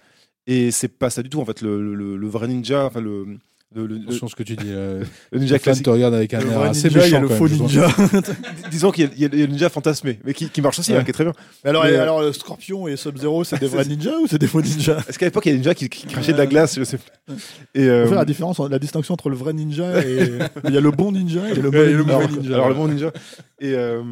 Et 0.46 0.70
c'est 0.70 0.88
pas 0.88 1.10
ça 1.10 1.22
du 1.22 1.28
tout, 1.28 1.40
en 1.40 1.44
fait. 1.44 1.60
Le- 1.60 2.16
le 2.16 2.28
vrai 2.28 2.46
ninja, 2.48 2.84
enfin, 2.86 3.00
le, 3.00 3.38
Le, 3.74 3.86
le- 3.86 3.96
Attention 3.96 4.28
ce 4.28 4.36
que 4.36 4.44
tu 4.44 4.54
dis. 4.54 4.68
euh, 4.68 5.02
le 5.32 5.38
ninja 5.40 5.58
classique. 5.58 5.84
te 5.84 5.90
regarde 5.90 6.14
avec 6.14 6.32
un 6.32 6.38
Le 6.40 6.50
air 6.50 6.60
assez 6.62 6.88
ninja, 6.88 7.06
il 7.08 7.12
y 7.12 7.16
a 7.16 7.20
le 7.20 7.28
faux 7.28 7.48
même, 7.48 7.58
ninja. 7.58 7.88
Disons 8.70 8.90
qu'il 8.92 9.04
y, 9.04 9.06
a- 9.08 9.28
il 9.32 9.38
y 9.40 9.42
a 9.42 9.46
le 9.46 9.52
ninja 9.52 9.68
fantasmé, 9.68 10.20
mais 10.24 10.34
qui, 10.34 10.48
qui 10.48 10.62
marche 10.62 10.78
aussi, 10.78 10.92
Ouais. 10.92 10.98
hein, 10.98 11.04
qui 11.04 11.10
est 11.10 11.12
très 11.12 11.24
bien. 11.24 11.32
Mais 11.64 11.70
alors, 11.70 11.82
Mais, 11.84 11.90
et 11.90 11.96
euh, 11.96 12.02
alors, 12.02 12.22
le 12.22 12.32
Scorpion 12.32 12.86
et 12.86 12.96
Sub-Zero, 12.96 13.42
c'est 13.44 13.58
des 13.58 13.66
vrais 13.66 13.84
ninjas 13.88 14.16
ou 14.22 14.28
c'est 14.28 14.38
des 14.38 14.46
faux 14.46 14.62
ninjas? 14.62 14.98
Est-ce 15.08 15.18
qu'à 15.18 15.26
l'époque, 15.26 15.44
il 15.46 15.48
y 15.48 15.50
a 15.50 15.54
des 15.54 15.58
ninjas 15.58 15.74
qui, 15.74 15.88
qui 15.88 16.06
crachaient 16.06 16.32
de 16.32 16.38
la 16.38 16.46
glace 16.46 16.76
Je 16.78 16.84
sais 16.84 16.98
pas. 16.98 17.34
Et, 17.74 17.82
euh, 17.88 18.04
On 18.06 18.08
fait 18.10 18.14
la 18.14 18.24
différence, 18.24 18.58
la 18.60 18.78
distinction 18.78 19.14
entre 19.14 19.30
le 19.30 19.36
vrai 19.36 19.52
ninja 19.52 20.00
et 20.06 20.30
il 20.64 20.72
y 20.72 20.78
a 20.78 20.80
le 20.80 20.90
bon 20.92 21.10
ninja 21.10 21.48
et 21.50 21.54
le 21.54 21.62
mauvais 21.70 21.92
ninja. 22.28 22.54
Alors, 22.54 22.68
le 22.68 22.74
bon 22.74 22.86
ninja. 22.88 23.10
Et, 23.60 23.72
euh, 23.72 24.02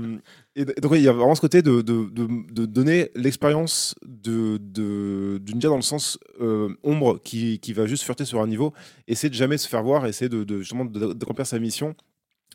et 0.57 0.65
donc, 0.65 0.93
il 0.95 1.03
y 1.03 1.09
a 1.09 1.13
vraiment 1.13 1.35
ce 1.35 1.41
côté 1.41 1.63
de, 1.63 1.81
donner 1.81 3.11
l'expérience 3.17 3.97
de, 4.07 4.59
de, 4.61 5.41
dans 5.43 5.75
le 5.77 5.83
sens 5.83 6.17
euh, 6.41 6.69
ombre 6.85 7.21
qui, 7.23 7.59
qui 7.59 7.73
va 7.73 7.87
juste 7.87 8.05
fureter 8.05 8.25
sur 8.25 8.41
un 8.41 8.47
niveau, 8.47 8.73
essayer 9.09 9.31
de 9.31 9.35
jamais 9.35 9.59
se 9.59 9.69
faire 9.69 9.83
voir, 9.83 10.07
essayer 10.07 10.29
de, 10.29 10.45
de 10.45 10.59
justement 10.61 10.85
d'accomplir 10.85 11.47
sa 11.47 11.59
mission, 11.59 11.97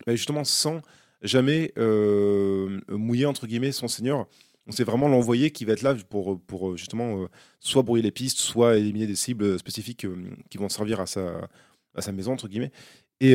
justement 0.07 0.45
sans 0.45 0.81
jamais 1.21 1.73
euh, 1.77 2.79
mouiller 2.87 3.25
entre 3.25 3.47
guillemets 3.47 3.73
son 3.73 3.89
seigneur. 3.89 4.27
On 4.65 4.71
sait 4.71 4.85
vraiment 4.85 5.09
l'envoyer 5.09 5.51
qui 5.51 5.65
va 5.65 5.73
être 5.73 5.81
là 5.81 5.93
pour, 6.09 6.39
pour 6.39 6.77
justement 6.77 7.23
euh, 7.23 7.27
soit 7.59 7.83
brouiller 7.83 8.03
les 8.03 8.11
pistes, 8.11 8.37
soit 8.37 8.77
éliminer 8.77 9.07
des 9.07 9.15
cibles 9.15 9.59
spécifiques 9.59 10.07
qui 10.49 10.57
vont 10.57 10.69
servir 10.69 11.01
à 11.01 11.05
sa, 11.05 11.49
à 11.95 12.01
sa 12.01 12.13
maison 12.13 12.31
entre 12.31 12.47
guillemets. 12.47 12.71
Et, 13.19 13.33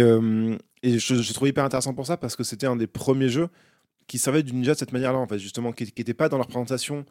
et 0.82 0.98
je, 0.98 1.16
je 1.16 1.32
trouvais 1.34 1.50
hyper 1.50 1.64
intéressant 1.64 1.92
pour 1.92 2.06
ça 2.06 2.16
parce 2.16 2.36
que 2.36 2.44
c'était 2.44 2.66
un 2.66 2.76
des 2.76 2.86
premiers 2.86 3.28
jeux 3.28 3.50
qui 4.06 4.18
servait 4.18 4.42
du 4.42 4.52
ninja 4.52 4.74
de 4.74 4.78
cette 4.78 4.92
manière-là, 4.92 5.18
en 5.18 5.26
fait, 5.26 5.38
justement, 5.38 5.72
qui 5.72 5.84
n'était 5.84 6.14
pas 6.14 6.28
dans 6.28 6.38
la 6.38 6.44
représentation 6.44 7.04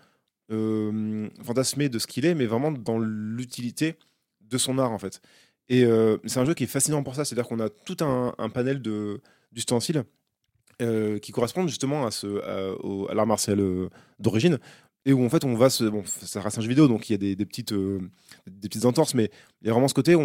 euh, 0.51 1.29
fantasmée 1.43 1.89
de 1.89 1.99
ce 1.99 2.07
qu'il 2.07 2.25
est, 2.25 2.35
mais 2.35 2.45
vraiment 2.45 2.71
dans 2.71 2.99
l'utilité 2.99 3.95
de 4.41 4.57
son 4.57 4.77
art, 4.77 4.91
en 4.91 4.99
fait. 4.99 5.21
Et 5.69 5.83
euh, 5.85 6.17
c'est 6.25 6.39
un 6.39 6.45
jeu 6.45 6.53
qui 6.53 6.65
est 6.65 6.67
fascinant 6.67 7.03
pour 7.03 7.15
ça, 7.15 7.25
c'est-à-dire 7.25 7.47
qu'on 7.47 7.59
a 7.59 7.69
tout 7.69 7.97
un, 8.01 8.33
un 8.37 8.49
panel 8.49 8.81
d'ustensiles 9.51 10.03
euh, 10.81 11.19
qui 11.19 11.31
correspondent 11.31 11.69
justement 11.69 12.07
à, 12.07 12.09
à, 12.09 13.13
l'art 13.13 13.27
martial 13.27 13.59
euh, 13.59 13.89
d'origine, 14.17 14.57
et 15.05 15.13
où 15.13 15.23
en 15.23 15.29
fait 15.29 15.43
on 15.45 15.53
va 15.53 15.69
se. 15.69 15.83
Bon, 15.83 16.03
ça 16.05 16.41
reste 16.41 16.57
un 16.57 16.61
jeu 16.61 16.67
vidéo, 16.67 16.87
donc 16.87 17.09
il 17.09 17.13
y 17.13 17.15
a 17.31 17.35
des, 17.35 17.45
petites, 17.45 17.73
euh, 17.73 17.99
des 18.47 18.69
petites 18.69 18.85
entorses, 18.85 19.13
mais 19.13 19.29
il 19.61 19.67
y 19.67 19.69
a 19.69 19.73
vraiment 19.73 19.87
ce 19.87 19.93
côté, 19.93 20.15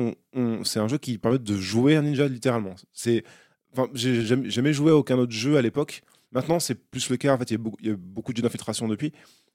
c'est 0.64 0.80
un 0.80 0.88
jeu 0.88 0.96
qui 0.96 1.18
permet 1.18 1.38
de 1.38 1.56
jouer 1.56 1.96
un 1.96 2.02
ninja 2.02 2.26
littéralement. 2.28 2.74
C'est, 2.94 3.24
enfin, 3.72 3.90
j'ai 3.92 4.24
jamais 4.24 4.72
joué 4.72 4.90
à 4.90 4.96
aucun 4.96 5.18
autre 5.18 5.32
jeu 5.32 5.58
à 5.58 5.62
l'époque. 5.62 6.02
Maintenant, 6.32 6.60
c'est 6.60 6.74
plus 6.74 7.08
le 7.10 7.16
cas. 7.16 7.34
En 7.34 7.38
fait, 7.38 7.50
il 7.50 7.54
y 7.54 7.56
a 7.56 7.58
beaucoup, 7.58 7.76
il 7.80 7.88
y 7.88 7.90
a 7.90 7.96
beaucoup 7.96 8.32
de 8.32 8.36
jeux 8.36 8.42
d'infiltration 8.42 8.86
depuis, 8.88 9.12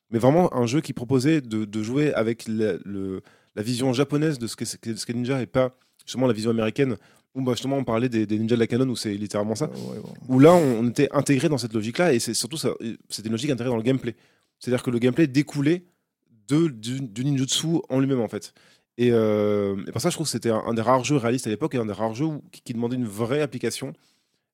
mais 0.10 0.20
vraiment 0.20 0.54
un 0.56 0.66
jeu 0.66 0.82
qui 0.82 0.94
proposait 0.94 1.42
de, 1.42 1.66
de 1.66 1.84
jouer 1.84 2.14
avec 2.14 2.46
la, 2.48 2.74
le- 2.86 3.22
la 3.56 3.62
vision 3.62 3.94
japonaise 3.94 4.40
de 4.40 4.48
ce 4.48 4.56
qu'est 4.56 4.66
ce 4.66 5.06
qu'est 5.06 5.14
ninja 5.14 5.42
et 5.42 5.46
pas 5.46 5.78
justement 6.06 6.28
la 6.28 6.34
vision 6.34 6.50
américaine. 6.52 6.98
Où 7.36 7.42
bah, 7.42 7.54
justement 7.54 7.78
on 7.78 7.84
parlait 7.84 8.10
des, 8.10 8.28
des 8.28 8.38
ninjas 8.38 8.56
de 8.56 8.60
la 8.60 8.68
canon 8.68 8.88
où 8.90 8.96
c'est 8.96 9.14
littéralement 9.16 9.56
ça. 9.56 9.68
Ouais, 9.70 9.98
ouais. 9.98 10.04
Où 10.28 10.38
là 10.40 10.54
on, 10.54 10.88
était 10.88 11.10
intégré 11.12 11.50
dans 11.50 11.58
cette 11.58 11.74
logique-là 11.74 12.14
et 12.14 12.20
c'est 12.20 12.36
surtout 12.36 12.58
c'était 12.58 13.28
une 13.28 13.32
logique 13.32 13.50
intégrée 13.50 13.70
dans 13.72 13.78
le 13.78 13.82
gameplay. 13.84 14.16
C'est-à-dire 14.60 14.84
que 14.84 14.92
le 14.92 15.00
gameplay 15.00 15.26
découlait 15.26 15.84
de, 16.48 16.68
du, 16.68 17.02
du 17.02 17.26
ninjutsu 17.26 17.68
en 17.90 18.00
lui-même 18.00 18.22
en 18.22 18.28
fait. 18.28 18.54
Et, 19.00 19.10
euh, 19.12 19.76
et 19.88 19.92
pour 19.92 20.00
ça, 20.02 20.10
je 20.12 20.16
trouve 20.16 20.28
que 20.28 20.32
c'était 20.32 20.52
un, 20.52 20.62
un 20.68 20.76
des 20.76 20.84
rares 20.84 21.04
jeux 21.04 21.18
réalistes 21.18 21.48
à 21.48 21.50
l'époque 21.50 21.74
et 21.74 21.80
un 21.80 21.86
des 21.88 21.94
rares 21.94 22.14
jeux 22.14 22.26
où- 22.26 22.44
qui, 22.52 22.62
qui 22.62 22.74
demandait 22.74 22.96
une 22.98 23.08
vraie 23.08 23.42
application, 23.42 23.94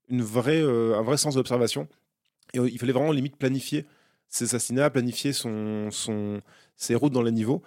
une 0.08 0.22
vraie, 0.22 0.62
euh, 0.62 0.98
un 0.98 1.02
vrai 1.02 1.18
sens 1.18 1.34
de 1.34 1.40
l'observation. 1.40 1.88
Euh, 2.58 2.70
il 2.70 2.80
fallait 2.80 2.94
vraiment 2.94 3.12
limite 3.12 3.38
planifier 3.38 3.86
ses 4.28 4.46
assassinats, 4.46 4.90
planifier 4.90 5.34
son, 5.34 5.90
son, 5.92 6.42
ses 6.76 6.96
routes 6.96 7.14
dans 7.14 7.22
les 7.24 7.32
niveaux. 7.32 7.62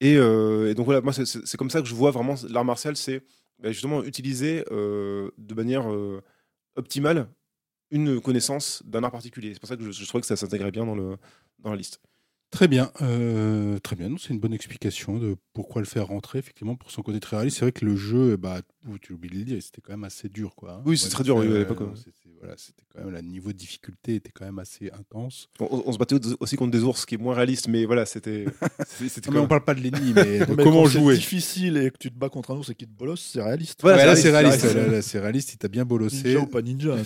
Et, 0.00 0.16
euh, 0.16 0.74
donc 0.74 0.86
voilà, 0.86 1.00
moi 1.00 1.12
c'est- 1.12 1.56
comme 1.56 1.70
ça 1.70 1.80
que 1.82 1.88
je 1.88 1.94
vois 1.94 2.10
vraiment 2.10 2.34
l'art 2.50 2.64
martial, 2.64 2.96
c'est 2.96 3.22
bah, 3.58 3.72
justement 3.72 4.02
utiliser 4.04 4.64
euh, 4.70 5.30
de 5.38 5.54
manière 5.54 5.86
optimale 6.76 7.28
une 7.90 8.20
connaissance 8.20 8.82
d'un 8.86 9.04
art 9.04 9.12
particulier. 9.12 9.54
C'est 9.54 9.60
pour 9.60 9.68
ça 9.68 9.76
que 9.76 9.84
je, 9.84 9.92
je 9.92 10.06
trouvais 10.06 10.22
que 10.22 10.26
ça 10.28 10.36
s'intégrait 10.36 10.72
bien 10.72 10.86
dans, 10.86 10.96
le, 10.96 11.16
dans 11.60 11.70
la 11.70 11.76
liste. 11.76 12.00
Très 12.56 12.68
bien, 12.68 12.90
euh, 13.02 13.78
très 13.80 13.96
bien. 13.96 14.08
C'est 14.18 14.30
une 14.30 14.40
bonne 14.40 14.54
explication 14.54 15.18
de 15.18 15.36
pourquoi 15.52 15.82
le 15.82 15.86
faire 15.86 16.06
rentrer, 16.06 16.38
effectivement, 16.38 16.74
pour 16.74 16.90
son 16.90 17.02
côté 17.02 17.20
très 17.20 17.36
réaliste. 17.36 17.58
C'est 17.58 17.66
vrai 17.66 17.72
que 17.72 17.84
le 17.84 17.96
jeu, 17.96 18.38
bah, 18.38 18.62
tu 19.02 19.12
oublies 19.12 19.28
de 19.28 19.34
le 19.34 19.44
dire, 19.44 19.62
c'était 19.62 19.82
quand 19.82 19.92
même 19.92 20.04
assez 20.04 20.30
dur. 20.30 20.54
Quoi, 20.54 20.76
hein. 20.76 20.82
Oui, 20.86 20.96
c'est 20.96 21.10
très 21.10 21.22
dur, 21.22 21.38
à 21.38 21.44
l'époque, 21.44 21.80
c'était- 21.96 22.12
Voilà, 22.40 22.54
quand 22.94 23.04
même, 23.04 23.14
le 23.14 23.20
niveau 23.20 23.52
de 23.52 23.58
difficulté 23.58 24.14
était 24.14 24.30
quand 24.32 24.46
même 24.46 24.58
assez 24.58 24.90
intense. 24.90 25.50
On, 25.60 25.92
se 25.92 25.98
battait 25.98 26.16
aussi 26.40 26.56
contre 26.56 26.70
des 26.70 26.82
ours, 26.82 27.02
ce 27.02 27.06
qui 27.06 27.16
est 27.16 27.18
moins 27.18 27.34
réaliste, 27.34 27.68
mais 27.68 27.84
voilà, 27.84 28.06
c'était. 28.06 28.46
Non, 29.26 29.32
mais 29.32 29.38
on 29.38 29.42
quand 29.42 29.48
parle 29.48 29.64
pas 29.64 29.74
de 29.74 29.80
l'ennemi, 29.80 30.12
mais 30.14 30.38
de 30.46 30.54
Mais 30.54 30.64
comment 30.64 30.84
quand 30.84 30.88
c'est 30.88 30.98
jouer. 30.98 31.14
difficile 31.16 31.76
et 31.76 31.90
que 31.90 31.98
tu 31.98 32.10
te 32.10 32.18
bats 32.18 32.30
contre 32.30 32.52
un 32.52 32.56
ours 32.56 32.70
et 32.70 32.74
qu'il 32.74 32.88
te 32.88 32.92
bolosse, 32.92 33.32
c'est 33.34 33.42
réaliste. 33.42 33.80
Voilà, 33.82 33.98
Ouais, 33.98 34.06
là, 34.06 34.16
c'est 34.16 34.30
réaliste, 34.30 34.64
là, 34.74 35.02
C'est 35.02 35.20
réaliste, 35.20 35.52
il 35.52 35.58
t'a 35.58 35.68
bien 35.68 35.84
bolossé. 35.84 36.22
Ninja 36.22 36.40
ou 36.40 36.46
pas 36.46 36.62
ninja. 36.62 36.94
vois. 36.94 37.04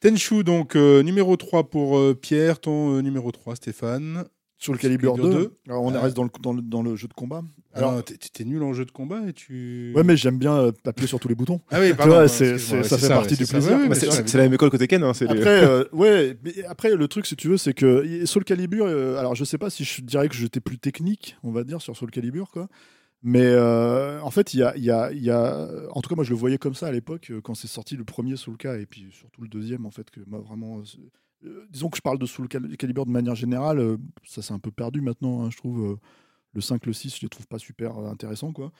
Tenchu, 0.00 0.42
donc, 0.44 0.74
euh, 0.76 1.02
numéro 1.02 1.36
3 1.36 1.70
pour 1.70 1.98
euh, 1.98 2.14
Pierre, 2.14 2.60
ton 2.60 2.96
euh, 2.96 3.00
numéro 3.02 3.30
3, 3.30 3.56
Stéphane. 3.56 4.24
Sur 4.60 4.72
le 4.72 4.78
Calibur 4.80 5.14
Calibur 5.14 5.32
2, 5.38 5.44
2. 5.44 5.58
alors 5.68 5.84
on 5.84 5.94
Ah. 5.94 6.00
reste 6.00 6.16
dans 6.16 6.24
le, 6.24 6.30
dans, 6.42 6.52
le, 6.52 6.60
dans 6.62 6.82
le 6.82 6.96
jeu 6.96 7.06
de 7.06 7.14
combat. 7.14 7.42
Alors, 7.74 7.92
Alors- 7.92 8.02
t'es 8.04 8.44
nul 8.44 8.60
en 8.64 8.72
jeu 8.72 8.84
de 8.84 8.90
combat 8.90 9.20
et 9.28 9.32
tu. 9.32 9.92
Ouais, 9.94 10.02
mais 10.02 10.16
j'aime 10.16 10.36
bien 10.36 10.56
euh, 10.58 10.72
appuyer 10.84 11.06
sur 11.06 11.20
tous 11.20 11.28
les 11.28 11.36
boutons. 11.36 11.60
Ah 11.70 11.78
oui, 11.80 11.90
Tu 11.90 11.94
pardon, 11.94 12.14
vois, 12.14 12.26
ça 12.28 12.44
fait 12.58 13.08
partie 13.08 13.36
du 13.36 13.46
plaisir. 13.46 13.78
Ouais, 13.88 13.94
c'est 13.94 14.34
la 14.34 14.42
même 14.42 14.54
école 14.54 14.70
que 14.70 14.76
Tekken. 14.76 15.04
Hein, 15.04 15.12
Après, 15.28 15.64
euh, 15.64 15.84
ouais, 15.92 16.36
mais 16.42 16.64
après 16.64 16.92
le 16.96 17.06
truc, 17.06 17.26
si 17.26 17.36
tu 17.36 17.46
veux, 17.48 17.56
c'est 17.56 17.72
que 17.72 18.26
Soul 18.26 18.42
Calibur, 18.42 18.86
euh, 18.86 19.16
alors 19.16 19.36
je 19.36 19.44
sais 19.44 19.58
pas 19.58 19.70
si 19.70 19.84
je 19.84 20.02
dirais 20.02 20.28
que 20.28 20.34
j'étais 20.34 20.60
plus 20.60 20.78
technique, 20.78 21.36
on 21.44 21.52
va 21.52 21.62
dire, 21.62 21.80
sur 21.80 21.96
Soul 21.96 22.10
Calibur, 22.10 22.50
quoi. 22.50 22.68
Mais 23.22 23.42
euh, 23.44 24.20
en 24.22 24.30
fait, 24.30 24.54
il 24.54 24.60
y 24.60 24.62
a, 24.64 24.76
il 24.76 24.82
y, 24.84 24.90
a, 24.90 25.12
il 25.12 25.22
y 25.22 25.30
a. 25.30 25.68
En 25.92 26.00
tout 26.00 26.08
cas, 26.08 26.14
moi, 26.16 26.24
je 26.24 26.30
le 26.30 26.36
voyais 26.36 26.58
comme 26.58 26.74
ça 26.74 26.88
à 26.88 26.92
l'époque, 26.92 27.30
quand 27.44 27.54
c'est 27.54 27.68
sorti 27.68 27.96
le 27.96 28.04
premier 28.04 28.36
Soul 28.36 28.56
Calibur, 28.56 28.82
et 28.82 28.86
puis 28.86 29.06
surtout 29.12 29.40
le 29.42 29.48
deuxième, 29.48 29.86
en 29.86 29.90
fait, 29.92 30.10
que 30.10 30.18
moi, 30.26 30.40
vraiment. 30.40 30.82
Euh, 31.44 31.62
c'est- 31.64 31.70
disons 31.72 31.88
que 31.90 31.96
je 31.96 32.02
parle 32.02 32.18
de 32.18 32.26
Soul 32.26 32.48
Cal- 32.48 32.76
Calibur 32.76 33.06
de 33.06 33.10
manière 33.10 33.34
générale, 33.34 33.78
euh, 33.80 33.96
ça 34.24 34.42
s'est 34.42 34.52
un 34.54 34.58
peu 34.58 34.70
perdu 34.70 35.00
maintenant, 35.00 35.42
hein, 35.44 35.50
je 35.50 35.56
trouve. 35.56 35.92
euh, 35.92 35.96
le 36.54 36.60
5, 36.62 36.86
le 36.86 36.92
6, 36.94 37.16
je 37.16 37.22
les 37.22 37.28
trouve 37.28 37.46
pas 37.48 37.58
super 37.58 37.98
intéressants, 37.98 38.52
quoi. 38.52 38.72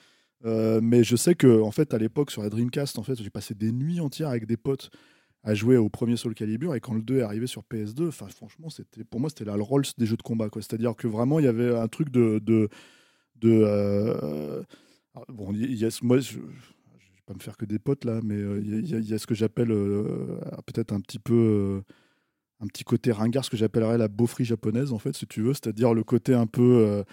Mais 0.45 1.03
je 1.03 1.15
sais 1.15 1.35
que, 1.35 1.61
en 1.61 1.71
fait, 1.71 1.93
à 1.93 1.97
l'époque, 1.99 2.31
sur 2.31 2.41
la 2.43 2.49
Dreamcast, 2.49 2.99
en 2.99 3.03
fait, 3.03 3.21
j'ai 3.21 3.29
passé 3.29 3.53
des 3.55 3.71
nuits 3.71 3.99
entières 4.01 4.29
avec 4.29 4.45
des 4.47 4.57
potes 4.57 4.89
à 5.43 5.53
jouer 5.55 5.77
au 5.77 5.89
premier 5.89 6.17
Soul 6.17 6.35
Calibur 6.35 6.75
et 6.75 6.81
quand 6.81 6.93
le 6.93 7.01
2 7.01 7.19
est 7.19 7.23
arrivé 7.23 7.47
sur 7.47 7.63
PS2 7.63 8.09
enfin 8.09 8.27
franchement 8.29 8.69
c'était 8.69 9.03
pour 9.05 9.19
moi 9.21 9.29
c'était 9.29 9.45
la 9.45 9.55
Rolls 9.55 9.85
des 9.97 10.05
jeux 10.05 10.17
de 10.17 10.21
combat 10.21 10.49
quoi 10.49 10.61
c'est 10.61 10.73
à 10.75 10.77
dire 10.77 10.95
que 10.95 11.07
vraiment 11.07 11.39
il 11.39 11.45
y 11.45 11.47
avait 11.49 11.75
un 11.77 11.87
truc 11.87 12.09
de 12.11 12.39
de, 12.39 12.69
bon 15.29 15.53
il 15.53 15.89
moi 16.03 16.19
je, 16.19 16.33
je 16.33 16.37
vais 16.39 17.21
pas 17.25 17.33
me 17.33 17.39
faire 17.39 17.57
que 17.57 17.65
des 17.65 17.79
potes 17.79 18.05
là 18.05 18.19
mais 18.23 18.39
il 18.61 18.87
y, 19.09 19.13
a- 19.13 19.17
ce 19.19 19.27
que 19.27 19.35
j'appelle 19.35 19.69
peut-être 20.65 20.93
un 20.93 20.99
petit 21.01 21.19
peu 21.19 21.83
un 22.61 22.67
petit 22.67 22.83
côté 22.83 23.11
ringard 23.11 23.45
ce 23.45 23.49
que 23.49 23.57
j'appellerais 23.57 23.97
la 23.97 24.07
beaufrie 24.07 24.45
japonaise 24.45 24.91
en 24.93 24.99
fait 24.99 25.15
si 25.15 25.25
tu 25.27 25.41
veux 25.41 25.53
c'est-à-dire 25.53 25.93
le 25.93 26.03
côté 26.03 26.33
un 26.33 26.47
peu 26.47 26.85
euh, 26.85 27.03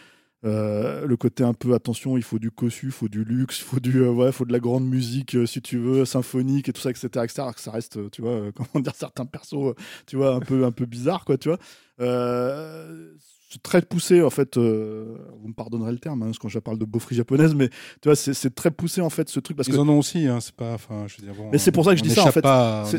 euh, 0.45 1.07
le 1.07 1.17
côté 1.17 1.43
un 1.45 1.55
peu 1.55 1.75
attention, 1.75 2.17
il 2.17 2.23
faut 2.23 2.39
du 2.39 2.51
cossu, 2.51 2.87
il 2.87 2.93
faut 2.93 3.09
du 3.09 3.25
luxe, 3.25 3.61
il 3.61 3.65
faut 3.65 3.81
du 3.81 4.03
euh, 4.03 4.11
ouais, 4.11 4.31
faut 4.33 4.45
de 4.45 4.53
la 4.53 4.61
grande 4.61 4.87
musique 4.87 5.35
euh, 5.35 5.47
si 5.47 5.63
tu 5.63 5.79
veux, 5.79 6.05
symphonique 6.05 6.69
et 6.69 6.73
tout 6.73 6.81
ça, 6.81 6.91
etc., 6.91 7.09
etc. 7.25 7.41
alors 7.43 7.55
que 7.55 7.61
ça 7.61 7.71
reste, 7.73 8.11
tu 8.11 8.23
vois, 8.23 8.53
comment 8.55 8.83
dire 8.83 8.95
certains 8.95 9.27
persos, 9.27 9.75
tu 10.07 10.17
vois, 10.17 10.35
un 10.35 10.41
peu 10.41 10.65
un 10.65 10.73
peu 10.73 10.85
bizarre 10.87 11.25
quoi, 11.25 11.39
tu 11.39 11.49
vois. 11.49 11.59
C'est 13.49 13.63
très 13.63 13.81
poussé 13.81 14.23
en 14.23 14.31
fait. 14.31 14.57
euh, 14.57 15.17
vous 15.41 15.49
me 15.49 15.53
pardonnerez 15.55 15.93
le 15.93 15.99
terme 15.99 16.23
hein, 16.25 16.33
quand 16.41 16.49
je 16.49 16.59
parle 16.59 16.79
de 16.79 16.85
beaufrie 16.85 17.15
japonaise, 17.15 17.55
mais 17.55 17.69
tu 17.69 18.09
vois, 18.09 18.17
c'est 18.17 18.55
très 18.55 18.73
poussé 18.73 19.01
en 19.01 19.09
fait 19.11 19.29
ce 19.29 19.39
truc 19.39 19.57
parce 19.57 19.69
Ils 19.69 19.75
que 19.75 19.79
en 19.79 19.89
ont 19.89 19.99
aussi, 20.01 20.27
hein, 20.27 20.39
c'est 20.41 20.55
pas. 20.55 20.75
Enfin, 20.75 21.05
je 21.07 21.17
veux 21.19 21.23
dire, 21.29 21.35
bon, 21.37 21.51
Mais 21.53 21.59
c'est 21.59 21.71
pour 21.71 21.85
ça 21.85 21.93
que 21.93 21.99
je 21.99 22.03
dis 22.03 22.11
ça, 22.11 22.25
en 22.25 22.33
fait. 22.33 22.45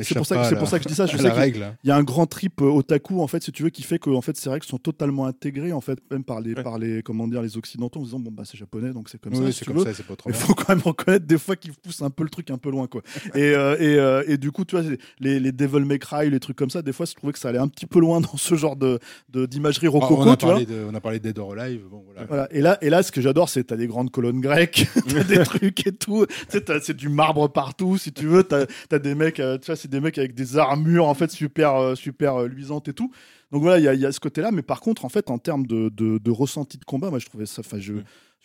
c'est 0.03 0.15
pour 0.15 0.25
ça 0.25 0.35
pas 0.35 0.43
que 0.43 0.49
c'est 0.49 0.55
pour 0.57 0.67
ça 0.69 0.77
que 0.79 0.83
je 0.83 0.87
dis 0.89 0.95
ça. 0.95 1.05
Je 1.07 1.17
sais 1.17 1.51
qu'il- 1.51 1.73
y 1.83 1.91
a 1.91 1.95
un 1.97 2.03
grand 2.03 2.25
trip 2.27 2.61
euh, 2.61 2.65
otaku 2.69 3.21
en 3.21 3.27
fait 3.27 3.43
si 3.43 3.51
tu 3.51 3.63
veux 3.63 3.69
qui 3.69 3.83
fait 3.83 3.99
que 3.99 4.09
en 4.09 4.21
fait 4.21 4.37
ces 4.37 4.49
règles 4.49 4.65
sont 4.65 4.77
totalement 4.77 5.25
intégrées 5.25 5.73
en 5.73 5.81
fait 5.81 5.99
même 6.11 6.23
par 6.23 6.39
les 6.41 6.53
Ouais. 6.53 6.63
par 6.63 6.77
les 6.79 7.03
comment 7.03 7.27
dire 7.27 7.41
les 7.41 7.57
occidentaux 7.57 7.99
en 7.99 8.03
disant 8.03 8.19
bon 8.19 8.31
bah 8.31 8.43
c'est 8.45 8.57
japonais 8.57 8.93
donc 8.93 9.09
c'est 9.09 9.19
comme 9.19 9.33
Oui, 9.33 9.39
ça 9.39 9.45
oui, 9.45 9.53
si 9.53 9.65
comme 9.65 9.77
veux. 9.77 9.83
ça, 9.83 9.93
c'est 9.93 10.05
pas 10.05 10.15
trop 10.15 10.29
Il 10.29 10.35
faut 10.35 10.53
quand 10.53 10.69
même 10.69 10.79
reconnaître 10.81 11.25
des 11.25 11.37
fois 11.37 11.55
qu'ils 11.57 11.73
poussent 11.73 12.01
un 12.01 12.09
peu 12.09 12.23
le 12.23 12.29
truc 12.29 12.49
un 12.51 12.57
peu 12.57 12.71
loin 12.71 12.87
quoi. 12.87 13.01
Et, 13.35 13.41
euh, 13.53 13.75
et, 13.79 13.99
euh, 13.99 14.23
et 14.27 14.37
du 14.37 14.51
coup 14.51 14.63
tu 14.63 14.77
vois 14.77 14.85
les, 15.19 15.39
les 15.41 15.51
Devil 15.51 15.83
May 15.85 15.99
Cry 15.99 16.29
les 16.29 16.39
trucs 16.39 16.55
comme 16.55 16.69
ça 16.69 16.81
des 16.81 16.93
fois 16.93 17.05
je 17.05 17.13
trouvais 17.15 17.33
que 17.33 17.39
ça 17.39 17.49
allait 17.49 17.57
un 17.59 17.67
petit 17.67 17.85
peu 17.85 17.99
loin 17.99 18.21
dans 18.21 18.37
ce 18.37 18.55
genre 18.55 18.75
de 18.77 18.99
d'imagerie 19.33 19.87
Ah, 19.87 19.91
rococo 19.91 20.36
tu 20.37 20.45
vois. 20.45 20.55
parlé 20.55 20.65
de, 20.65 20.85
on 20.89 20.93
a 20.95 21.01
parlé 21.01 21.19
de 21.19 21.23
Dead 21.23 21.39
or 21.39 21.53
Alive. 21.53 21.83
Bon, 21.89 22.03
voilà. 22.05 22.25
Voilà. 22.25 22.47
Et 22.51 22.61
là, 22.61 22.77
et 22.81 22.89
là, 22.89 23.03
ce 23.03 23.11
que 23.11 23.21
j'adore, 23.21 23.49
c'est 23.49 23.65
t'as 23.65 23.75
des 23.75 23.87
grandes 23.87 24.11
colonnes 24.11 24.39
grecques, 24.39 24.87
des 25.27 25.39
trucs 25.43 25.85
et 25.85 25.91
tout. 25.91 26.25
Tu 26.49 26.59
c'est 26.81 26.95
du 26.95 27.09
marbre 27.09 27.47
partout, 27.47 27.97
si 27.97 28.13
tu 28.13 28.27
veux. 28.27 28.43
T'as 28.43 28.65
as 28.91 28.99
des 28.99 29.15
mecs, 29.15 29.39
euh, 29.39 29.57
tu 29.57 29.71
c'est 29.75 29.89
des 29.89 29.99
mecs 29.99 30.17
avec 30.17 30.33
des 30.33 30.57
armures 30.57 31.07
en 31.07 31.13
fait 31.13 31.31
super, 31.31 31.75
euh, 31.75 31.95
super 31.95 32.35
euh, 32.35 32.47
luisantes 32.47 32.87
et 32.87 32.93
tout. 32.93 33.11
Donc 33.51 33.61
voilà, 33.61 33.79
il 33.79 33.83
y 33.83 33.87
a, 33.87 33.93
il 33.93 33.99
y 33.99 34.05
a 34.05 34.11
ce 34.11 34.19
côté-là. 34.19 34.51
Mais 34.51 34.61
par 34.61 34.81
contre, 34.81 35.05
en 35.05 35.09
fait, 35.09 35.29
en 35.29 35.37
termes 35.37 35.65
de, 35.65 35.89
de, 35.89 36.17
de 36.17 36.31
ressenti 36.31 36.77
de 36.77 36.85
combat, 36.85 37.09
moi, 37.09 37.19
je 37.19 37.25
trouvais 37.25 37.45
ça. 37.45 37.61
Enfin, 37.65 37.79
je, 37.79 37.93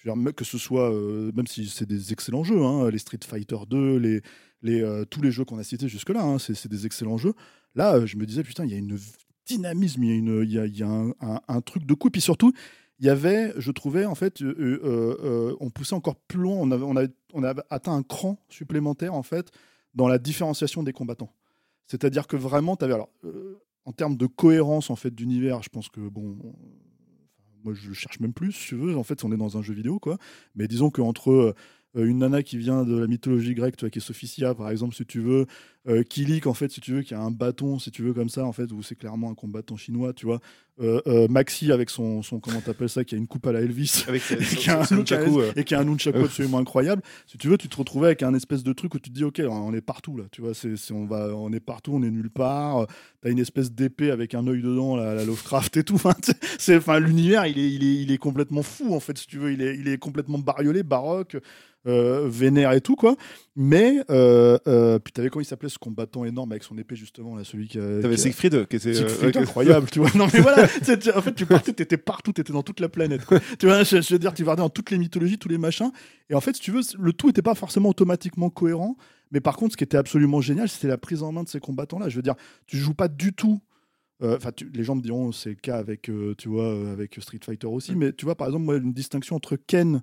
je 0.03 0.09
veux 0.09 0.15
dire, 0.15 0.17
même 0.17 0.33
que 0.33 0.45
ce 0.45 0.59
soit, 0.59 0.93
euh, 0.93 1.31
même 1.35 1.47
si 1.47 1.69
c'est 1.69 1.87
des 1.87 2.13
excellents 2.13 2.45
jeux, 2.45 2.63
hein, 2.63 2.91
les 2.91 2.99
Street 2.99 3.21
Fighter 3.25 3.59
2, 3.69 3.99
les, 3.99 4.21
les, 4.63 4.83
euh, 4.83 5.05
tous 5.05 5.23
les 5.23 5.31
jeux 5.31 5.45
qu'on 5.45 5.59
a 5.59 5.65
cités 5.65 5.89
jusque-là, 5.89 6.23
hein, 6.23 6.39
c'est 6.39 6.55
c'est 6.55 6.69
des 6.69 6.87
excellents 6.87 7.19
jeux. 7.19 7.35
Là, 7.75 7.95
euh, 7.95 8.07
je 8.07 8.17
me 8.17 8.27
disais, 8.27 8.43
putain, 8.43 8.65
il 8.65 8.71
y 8.71 8.75
a 8.75 8.79
une 8.79 8.99
dynamisme, 9.47 10.03
il 10.05 10.51
y 10.51 10.83
a, 10.83 11.41
un, 11.49 11.61
truc 11.61 11.87
de 11.87 11.95
coup. 11.95 12.09
Et 12.09 12.11
puis 12.11 12.21
surtout, 12.21 12.53
il 12.99 13.07
y 13.07 13.11
avait, 13.11 13.53
je 13.57 13.71
trouvais, 13.73 14.05
en 14.05 14.15
fait, 14.15 14.43
euh, 14.43 14.55
euh, 14.59 15.17
euh, 15.25 15.57
on 15.61 15.71
poussait 15.71 15.95
encore 15.95 16.17
plus 16.17 16.41
loin, 16.41 16.57
on 16.57 17.45
avait, 17.45 17.63
atteint 17.69 17.95
un 17.95 18.03
cran 18.03 18.39
supplémentaire, 18.49 19.15
en 19.15 19.25
fait, 19.25 19.51
dans 19.95 20.09
la 20.09 20.19
différenciation 20.19 20.83
des 20.83 20.93
combattants. 20.93 21.35
C'est-à-dire 21.89 22.27
que 22.27 22.37
vraiment, 22.37 22.77
tu 22.77 22.85
avais, 22.85 22.95
alors, 22.95 23.11
en 23.85 23.93
termes 23.93 24.17
de 24.17 24.27
cohérence, 24.27 24.89
en 24.91 24.97
fait, 24.97 25.13
d'univers, 25.13 25.63
je 25.63 25.69
pense 25.69 25.89
que, 25.89 26.01
bon, 26.01 26.39
moi, 27.65 27.75
je 27.75 27.93
cherche 27.93 28.21
même 28.21 28.33
plus, 28.33 28.53
si 28.53 28.69
tu 28.69 28.77
veux, 28.77 28.97
en 28.97 29.03
fait, 29.03 29.25
on 29.25 29.33
est 29.33 29.37
dans 29.37 29.59
un 29.59 29.63
jeu 29.63 29.75
vidéo, 29.75 29.99
quoi. 29.99 30.19
Mais 30.55 30.69
disons 30.69 30.91
qu'entre 30.91 31.55
une 31.95 32.19
nana 32.19 32.43
qui 32.43 32.57
vient 32.57 32.85
de 32.85 32.97
la 32.97 33.07
mythologie 33.07 33.55
grecque, 33.55 33.77
tu 33.77 33.85
vois, 33.85 33.91
qui 33.91 33.99
est 33.99 34.03
Sophicia, 34.03 34.55
par 34.55 34.71
exemple, 34.71 34.95
si 34.95 35.05
tu 35.05 35.21
veux, 35.21 35.47
euh, 35.89 36.03
Kilik, 36.05 36.47
en 36.47 36.55
fait, 36.55 36.71
si 36.71 36.81
tu 36.81 36.93
veux, 36.93 37.03
qui 37.03 37.13
a 37.15 37.21
un 37.21 37.31
bâton, 37.33 37.79
si 37.79 37.91
tu 37.91 38.03
veux, 38.03 38.15
comme 38.15 38.29
ça, 38.29 38.45
en 38.45 38.53
fait, 38.53 38.71
où 38.73 38.83
c'est 38.83 38.95
clairement 38.95 39.31
un 39.31 39.35
combattant 39.35 39.77
chinois, 39.77 40.13
tu 40.13 40.27
vois. 40.27 40.39
Euh, 40.81 41.01
euh, 41.07 41.29
Maxi 41.29 41.71
avec 41.71 41.91
son, 41.91 42.23
son 42.23 42.41
comment 42.41 42.61
t'appelles 42.61 42.89
ça, 42.89 43.05
qui 43.05 43.15
a 43.15 43.19
une 43.19 43.27
coupe 43.27 43.47
à 43.47 43.53
la 43.53 43.61
Elvis. 43.61 44.05
Avec 44.09 44.23
et 44.31 44.37
qui 44.57 44.71
a 44.71 44.81
un 44.81 44.97
Nunchaku, 44.97 45.41
euh. 45.41 45.53
et 45.55 45.65
qui 45.65 45.75
a 45.75 45.81
un 45.81 45.85
nunchaku 45.85 46.19
Euh. 46.19 46.25
absolument 46.25 46.59
incroyable. 46.59 47.03
Si 47.27 47.37
tu 47.37 47.49
veux, 47.49 47.59
tu 47.59 47.69
te 47.69 47.77
retrouvais 47.77 48.07
avec 48.07 48.23
un 48.23 48.33
espèce 48.33 48.63
de 48.63 48.73
truc 48.73 48.95
où 48.95 48.99
tu 48.99 49.11
te 49.11 49.15
dis, 49.15 49.25
ok, 49.25 49.43
on 49.47 49.75
est 49.75 49.81
partout 49.83 50.17
là. 50.17 50.25
Tu 50.33 50.41
vois, 50.41 50.55
c'est, 50.55 50.75
on 50.93 51.05
va, 51.05 51.29
on 51.37 51.53
est 51.53 51.61
partout, 51.61 51.93
on 51.95 52.03
est 52.03 52.11
nulle 52.11 52.31
part. 52.31 52.87
T'as 53.21 53.31
une 53.31 53.39
espèce 53.39 53.71
d'épée 53.73 54.11
avec 54.11 54.35
un 54.35 54.47
œil 54.47 54.63
dedans, 54.63 54.97
la, 54.97 55.15
la 55.15 55.25
Lovecraft 55.25 55.77
et 55.77 55.85
tout. 55.85 55.95
Enfin, 56.05 56.15
c'est- 56.59 56.77
enfin, 56.77 56.99
l'univers, 57.01 57.45
il 57.47 57.59
est, 57.59 57.71
il 57.71 57.85
est, 57.85 58.03
il 58.03 58.11
est 58.13 58.19
complètement 58.19 58.63
fou 58.63 58.95
en 58.95 59.01
fait. 59.01 59.19
Si 59.19 59.27
tu 59.27 59.39
veux, 59.39 59.53
il 59.53 59.61
est, 59.63 59.77
il 59.77 59.89
est 59.89 59.99
complètement 59.99 60.39
bariolé, 60.39 60.83
baroque. 60.85 61.37
euh, 61.89 62.29
vénère 62.29 62.71
et 62.71 62.81
tout 62.81 62.95
quoi 62.95 63.17
mais 63.57 63.97
euh, 64.09 64.57
euh, 64.69 65.01
puis 65.01 65.13
t'avais 65.13 65.31
comment 65.31 65.43
il 65.43 65.47
s'appelait 65.47 65.69
ce 65.73 65.79
combattant 65.79 66.25
énorme 66.25 66.53
avec 66.53 66.63
son 66.63 66.79
épée 66.79 66.95
justement 66.97 67.37
là 67.37 67.45
celui 67.45 67.67
qui 67.69 67.79
T'avais 67.79 68.17
Siegfried 68.17 68.67
qui 68.69 68.77
était. 68.77 68.89
euh, 68.91 68.95
Siegfried, 68.95 69.37
incroyable, 69.37 69.89
tu 69.91 69.99
vois. 69.99 70.11
Non, 70.15 70.27
mais 70.33 70.41
voilà, 70.41 70.69
tu- 71.01 71.11
en 71.11 71.21
fait, 71.23 71.35
tu 71.35 71.47
partais, 71.47 71.73
t'étais 71.73 71.97
partout, 71.97 72.33
t'étais 72.33 72.53
dans 72.53 72.63
toute 72.63 72.81
la 72.81 72.89
planète. 72.89 73.25
quoi. 73.25 73.41
tu 73.59 73.67
vois, 73.67 73.83
je, 73.83 74.01
je 74.01 74.13
veux 74.13 74.19
dire, 74.19 74.33
tu 74.35 74.45
vas 74.45 74.55
dans 74.57 74.69
toutes 74.69 74.91
les 74.91 74.99
mythologies, 74.99 75.39
tous 75.39 75.49
les 75.49 75.59
machins. 75.59 75.91
Et 76.31 76.35
en 76.35 76.41
fait, 76.41 76.55
si 76.57 76.61
tu 76.63 76.71
veux, 76.71 76.83
le 76.99 77.13
tout 77.13 77.27
n'était 77.27 77.43
pas 77.43 77.55
forcément 77.55 77.89
automatiquement 77.89 78.51
cohérent. 78.51 78.97
Mais 79.33 79.41
par 79.41 79.57
contre, 79.57 79.73
ce 79.73 79.77
qui 79.77 79.85
était 79.85 79.97
absolument 79.97 80.41
génial, 80.41 80.69
c'était 80.69 80.89
la 80.89 80.99
prise 80.99 81.23
en 81.23 81.33
main 81.33 81.43
de 81.43 81.49
ces 81.49 81.59
combattants-là. 81.61 82.09
Je 82.09 82.17
veux 82.17 82.23
dire, 82.23 82.35
tu 82.67 82.77
joues 82.77 82.95
pas 82.95 83.09
du 83.09 83.33
tout. 83.33 83.61
euh, 84.23 84.37
Enfin, 84.37 84.51
les 84.75 84.85
gens 84.85 84.95
me 84.95 85.01
diront 85.01 85.33
c'est 85.33 85.49
le 85.51 85.55
cas 85.57 85.79
avec, 85.79 86.09
euh, 86.11 86.35
tu 86.37 86.49
vois, 86.51 86.65
euh, 86.69 86.93
avec 86.93 87.15
Street 87.21 87.41
Fighter 87.43 87.67
aussi. 87.67 87.97
Mais 87.97 88.13
tu 88.13 88.27
vois, 88.27 88.35
par 88.37 88.47
exemple, 88.49 88.65
moi, 88.67 88.77
une 88.77 88.93
distinction 88.93 89.35
entre 89.37 89.57
Ken 89.57 90.03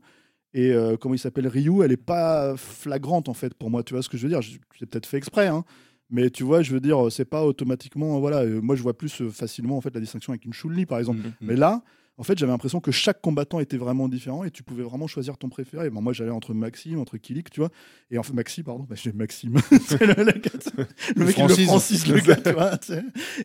et 0.53 0.71
euh, 0.71 0.97
comment 0.97 1.15
il 1.15 1.19
s'appelle 1.19 1.47
Ryu, 1.47 1.83
elle 1.83 1.91
est 1.91 1.97
pas 1.97 2.55
flagrante 2.57 3.29
en 3.29 3.33
fait 3.33 3.53
pour 3.53 3.69
moi. 3.69 3.83
Tu 3.83 3.93
vois 3.93 4.01
ce 4.03 4.09
que 4.09 4.17
je 4.17 4.23
veux 4.23 4.29
dire? 4.29 4.41
Je- 4.41 4.57
J'ai 4.79 4.85
peut-être 4.85 5.05
fait 5.05 5.17
exprès, 5.17 5.47
hein. 5.47 5.63
Mais 6.11 6.31
tu 6.31 6.43
vois, 6.43 6.63
je 6.63 6.71
veux 6.73 6.79
dire, 6.79 7.11
c'est 7.11 7.25
pas 7.25 7.45
automatiquement. 7.45 8.19
Voilà, 8.19 8.39
euh, 8.39 8.61
moi 8.61 8.75
je 8.75 8.81
vois 8.81 8.97
plus 8.97 9.21
euh, 9.21 9.29
facilement 9.29 9.77
en 9.77 9.81
fait 9.81 9.93
la 9.93 9.99
distinction 10.01 10.33
avec 10.33 10.43
une 10.45 10.53
Chun-Li 10.53 10.85
par 10.87 10.97
exemple. 10.97 11.19
Mhm. 11.19 11.33
Mais 11.41 11.55
là, 11.55 11.83
en 12.19 12.23
fait, 12.23 12.37
j'avais 12.37 12.51
l'impression 12.51 12.81
que 12.81 12.91
chaque 12.91 13.21
combattant 13.21 13.59
était 13.61 13.77
vraiment 13.77 14.09
différent 14.09 14.43
et 14.43 14.51
tu 14.51 14.61
pouvais 14.61 14.83
vraiment 14.83 15.07
choisir 15.07 15.37
ton 15.37 15.47
préféré. 15.49 15.89
Bon, 15.89 16.01
moi, 16.01 16.11
j'allais 16.13 16.29
entre 16.31 16.53
Maxime, 16.53 16.99
entre 16.99 17.17
Kilik, 17.17 17.49
tu 17.49 17.61
vois. 17.61 17.69
Et 18.11 18.17
en 18.17 18.23
fait, 18.23 18.33
Maxime, 18.33 18.65
pardon, 18.65 18.85
bah, 18.87 18.95
j'ai 19.01 19.13
Maxime. 19.13 19.55
Le, 20.01 20.05
le 20.05 20.31
gars, 20.33 20.85
le 21.15 21.25
mec, 21.25 21.37
le 21.37 21.47
Francis. 21.65 22.07
Le 22.07 22.19
gars, 22.19 22.35
tu 22.35 22.51
vois. 22.51 22.71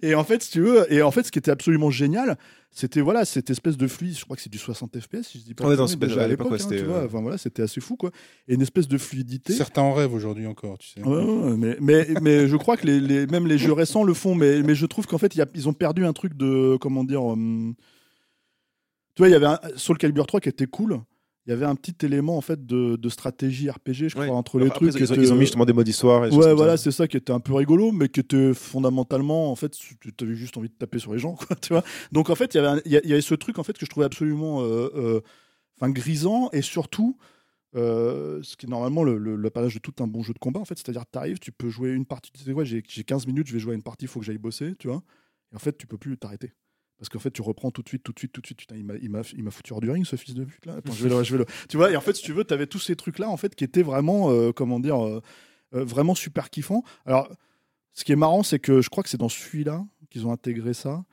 Et 0.03 0.15
en 0.15 0.25
fait, 0.25 0.43
si 0.43 0.51
tu 0.51 0.61
veux, 0.61 0.93
et 0.93 1.03
en 1.03 1.11
fait, 1.13 1.23
ce 1.25 1.31
qui 1.33 1.39
était 1.39 1.51
absolument 1.53 1.91
génial, 1.91 2.37
c'était 2.73 3.01
voilà, 3.01 3.25
cette 3.25 3.49
espèce 3.51 3.77
de 3.77 3.87
fluide. 3.87 4.19
Je 4.19 4.25
crois 4.25 4.35
que 4.37 4.43
c'est 4.43 4.51
du 4.51 4.59
60 4.59 4.99
FPS, 4.99 5.23
si 5.29 5.39
je 5.39 5.45
dis 5.45 5.55
pas. 5.55 5.69
Ouais, 5.69 5.77
non, 5.77 5.87
déjà 5.87 6.25
à 6.25 6.27
l'époque, 6.29 6.49
hein, 6.53 6.59
c'était, 6.59 6.83
euh, 6.83 7.07
Enfin 7.07 7.21
voilà, 7.23 7.39
c'était 7.39 7.63
assez 7.63 7.81
fou, 7.81 7.95
quoi. 7.97 8.11
Et 8.49 8.55
une 8.55 8.63
espèce 8.63 8.89
de 8.89 8.99
fluidité. 8.99 9.53
Certains 9.53 9.83
en 9.83 9.93
rêvent 9.93 10.13
aujourd'hui 10.15 10.49
encore, 10.49 10.79
tu 10.79 10.89
sais. 10.89 11.03
Ouais, 11.03 11.57
mais, 11.57 11.77
mais, 11.81 12.09
mais 12.21 12.49
je 12.49 12.57
crois 12.57 12.77
que 12.77 12.87
les, 12.87 12.99
les- 12.99 13.27
même 13.29 13.47
les 13.47 13.59
jeux 13.59 13.73
récents 13.73 14.03
le 14.03 14.15
font, 14.15 14.35
mais, 14.35 14.63
mais 14.65 14.75
je 14.75 14.87
trouve 14.87 15.07
qu'en 15.07 15.19
fait, 15.19 15.37
il 15.37 15.39
y 15.39 15.43
a- 15.43 15.47
ils 15.55 15.69
ont 15.69 15.73
perdu 15.73 16.05
un 16.05 16.13
truc 16.13 16.35
de. 16.37 16.77
Comment 16.81 17.05
dire 17.05 17.23
hum, 17.23 17.75
Tu 19.15 19.21
vois, 19.21 19.29
il 19.29 19.33
y 19.33 19.35
avait 19.35 19.47
un, 19.47 19.59
Soul 19.77 19.99
Calibur 19.99 20.27
3 20.27 20.41
qui 20.41 20.49
était 20.49 20.67
cool. 20.67 21.01
Il 21.47 21.51
y 21.51 21.53
avait 21.53 21.67
un 21.67 21.75
petit 21.75 21.95
élément 22.07 22.39
en 22.39 22.41
fait 22.41 22.65
de, 22.65 22.97
de 22.97 23.09
stratégie 23.11 23.69
RPG, 23.69 24.09
je 24.09 24.15
crois, 24.15 24.29
entre 24.29 24.59
les 24.59 24.67
Après, 24.67 24.89
trucs. 24.89 24.99
ils, 24.99 25.13
ont, 25.13 25.15
qui 25.15 25.21
ils 25.21 25.33
ont 25.33 25.37
mis 25.37 25.43
justement 25.43 25.67
des 25.67 25.75
modes 25.75 25.87
histoire. 25.87 26.25
Et 26.25 26.31
Ouais, 26.31 26.55
voilà, 26.55 26.79
c'est 26.79 26.91
ça 26.91 27.07
qui 27.07 27.19
était 27.19 27.33
un 27.35 27.41
peu 27.41 27.53
rigolo, 27.53 27.93
mais 27.93 28.09
qui 28.09 28.21
était 28.21 28.55
fondamentalement, 28.55 29.51
en 29.53 29.55
fait, 29.55 29.69
tu 29.71 29.97
avais 30.23 30.35
juste 30.35 30.57
envie 30.57 30.71
de 30.71 30.75
taper 30.75 30.99
sur 30.99 31.13
les 31.13 31.19
gens, 31.19 31.35
quoi, 31.47 31.55
tu 31.57 31.75
vois. 31.75 31.85
Donc, 32.13 32.31
en 32.31 32.35
fait, 32.35 32.55
il 32.55 32.57
y 32.57 32.61
avait 32.61 32.79
un- 32.79 32.83
il 32.87 32.93
y, 32.93 32.97
a- 32.97 33.01
il 33.05 33.11
y 33.11 33.13
avait 33.13 33.21
ce 33.21 33.35
truc, 33.35 33.59
en 33.59 33.63
fait, 33.63 33.75
que 33.77 33.85
je 33.85 33.91
trouvais 33.91 34.07
absolument 34.07 34.63
euh, 34.63 34.89
euh, 34.95 35.21
enfin, 35.77 35.91
grisant, 35.93 36.49
et 36.55 36.63
surtout, 36.63 37.19
euh, 37.77 38.41
ce 38.43 38.57
qui 38.57 38.65
est 38.65 38.69
normalement 38.71 39.03
le, 39.05 39.19
le, 39.19 39.37
de 39.37 39.79
tout 39.81 40.03
un 40.03 40.07
bon 40.07 40.23
jeu 40.23 40.33
de 40.33 40.39
combat, 40.39 40.61
en 40.61 40.65
fait, 40.65 40.79
c'est-à-dire, 40.79 41.05
tu 41.13 41.19
arrives, 41.19 41.39
tu 41.41 41.53
peux 41.53 41.69
jouer 41.69 41.91
une 41.91 42.07
partie, 42.07 42.31
tu 42.33 42.43
sais 42.43 42.55
quoi, 42.55 42.65
j'ai 42.65 42.83
j'ai 42.89 43.05
15 43.05 43.27
minutes, 43.27 43.49
je 43.49 43.53
vais 43.53 43.59
jouer 43.59 43.73
à 43.73 43.75
une 43.75 43.83
partie, 43.83 44.07
il 44.07 44.09
faut 44.09 44.19
que 44.21 44.25
j'aille 44.25 44.39
bosser, 44.39 44.75
tu 44.79 44.89
vois. 44.89 45.03
Et 45.53 45.57
en 45.57 45.59
fait, 45.59 45.77
tu 45.77 45.87
peux 45.87 45.99
plus 45.99 46.17
t'arrêter. 46.17 46.53
Parce 46.99 47.09
qu'en 47.09 47.19
fait, 47.19 47.31
tu 47.31 47.43
reprends 47.43 47.71
tout 47.71 47.83
de 47.83 47.89
suite, 47.89 48.03
tout 48.03 48.13
de 48.13 48.19
suite, 48.19 48.33
tout 48.33 48.41
de 48.41 48.47
suite. 48.47 48.59
Putain, 48.61 48.77
il 48.77 48.85
m'a- 48.85 48.95
il 49.03 49.11
m'a 49.11 49.23
il 49.37 49.43
m'a 49.43 49.51
foutu 49.51 49.73
hors 49.73 49.81
du 49.81 49.91
ring, 49.91 50.07
ce 50.07 50.17
fils 50.17 50.35
de 50.35 50.45
pute 50.45 50.65
là. 50.67 50.75
Attends, 50.77 50.93
je 50.93 51.03
vais 51.09 51.15
le, 51.15 51.23
je 51.25 51.33
vais 51.33 51.39
le- 51.39 51.47
Tu 51.69 51.77
vois, 51.77 51.91
et 51.91 51.97
en 51.97 52.01
fait, 52.01 52.15
si 52.15 52.23
tu 52.23 52.33
veux, 52.33 52.45
tu 52.45 52.55
avais 52.55 52.67
tous 52.67 52.79
ces 52.79 52.95
trucs-là, 52.97 53.29
en 53.29 53.37
fait, 53.37 53.55
qui 53.55 53.65
étaient 53.65 53.83
vraiment, 53.83 54.31
euh, 54.31 54.53
comment 54.53 54.79
dire, 54.81 55.05
euh, 55.05 55.21
euh, 55.75 55.85
vraiment 55.85 56.15
super 56.15 56.51
kiffants. 56.51 56.83
Alors, 57.05 57.29
ce 57.93 58.05
qui 58.05 58.13
est 58.13 58.17
marrant, 58.17 58.43
c'est 58.43 58.59
que 58.61 58.81
je 58.81 58.89
crois 58.91 59.03
que 59.03 59.09
c'est 59.11 59.19
dans 59.19 59.29
celui-là 59.29 59.85
qu'ils 60.11 60.27
ont 60.27 60.33
intégré 60.33 60.75
ça. 60.75 61.05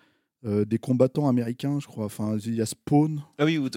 euh, 0.44 0.66
des 0.66 0.80
combattants 0.80 1.28
américains, 1.30 1.80
je 1.80 1.86
crois. 1.86 2.06
Enfin, 2.06 2.36
il 2.44 2.56
y 2.56 2.62
a 2.62 2.66
Spawn. 2.66 3.22
Ah 3.38 3.46
oui, 3.46 3.60
Ouais, 3.60 3.70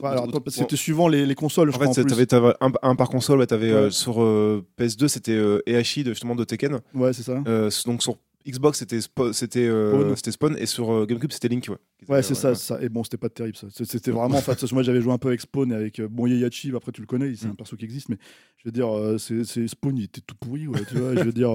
c'était 0.48 0.76
suivant 0.76 1.08
les, 1.08 1.26
les 1.26 1.34
consoles, 1.34 1.68
je 1.70 1.76
En 1.76 1.78
crois. 1.78 1.92
fait, 1.92 2.26
t'avais 2.26 2.54
un, 2.62 2.72
un 2.82 2.96
par 2.96 3.10
console, 3.10 3.40
ouais, 3.40 3.52
euh, 3.52 3.84
Ouais. 3.84 3.90
sur 3.90 4.22
euh, 4.22 4.66
PS2, 4.78 5.06
c'était 5.08 5.38
Ehashi 5.66 6.04
de, 6.04 6.12
justement 6.14 6.34
de 6.34 6.42
Tekken. 6.44 6.80
Ouais, 6.94 7.12
c'est 7.12 7.22
ça. 7.22 7.42
Donc 7.84 8.02
sur 8.02 8.16
Xbox, 8.46 8.78
c'était 8.78 9.00
c'était 9.32 9.66
euh, 9.66 9.90
Spawn. 10.02 10.16
c'était 10.16 10.30
Spawn, 10.32 10.56
et 10.58 10.66
sur 10.66 10.90
euh, 10.92 11.06
GameCube, 11.06 11.32
c'était 11.32 11.48
Link. 11.48 11.66
Ouais, 11.68 11.76
Ouais, 12.08 12.22
c'est 12.22 12.32
euh, 12.32 12.34
ça, 12.34 12.54
ça. 12.54 12.82
Et 12.82 12.88
bon, 12.90 13.02
c'était 13.02 13.16
pas 13.16 13.28
terrible, 13.30 13.56
ça. 13.56 13.68
C'était 13.70 14.10
vraiment. 14.10 14.36
En 14.36 14.40
fait, 14.40 14.72
moi, 14.72 14.82
j'avais 14.82 15.00
joué 15.00 15.12
un 15.12 15.18
peu 15.18 15.28
avec 15.28 15.40
Spawn 15.40 15.72
et 15.72 15.74
avec 15.74 16.00
bon 16.02 16.26
Yayachi. 16.26 16.72
Après, 16.76 16.92
tu 16.92 17.00
le 17.00 17.06
connais, 17.06 17.34
c'est 17.36 17.46
un 17.46 17.50
Mm. 17.50 17.56
perso 17.56 17.76
qui 17.76 17.84
existe, 17.84 18.08
mais 18.10 18.18
je 18.58 18.64
veux 18.68 18.72
dire, 18.72 18.94
euh, 18.94 19.16
c'est 19.18 19.66
Spawn, 19.68 19.96
il 19.96 20.04
était 20.04 20.20
tout 20.20 20.34
pourri, 20.38 20.66
ouais, 20.68 20.84
tu 20.88 20.96
vois. 20.98 21.14
je 21.16 21.22
veux 21.24 21.32
dire. 21.32 21.50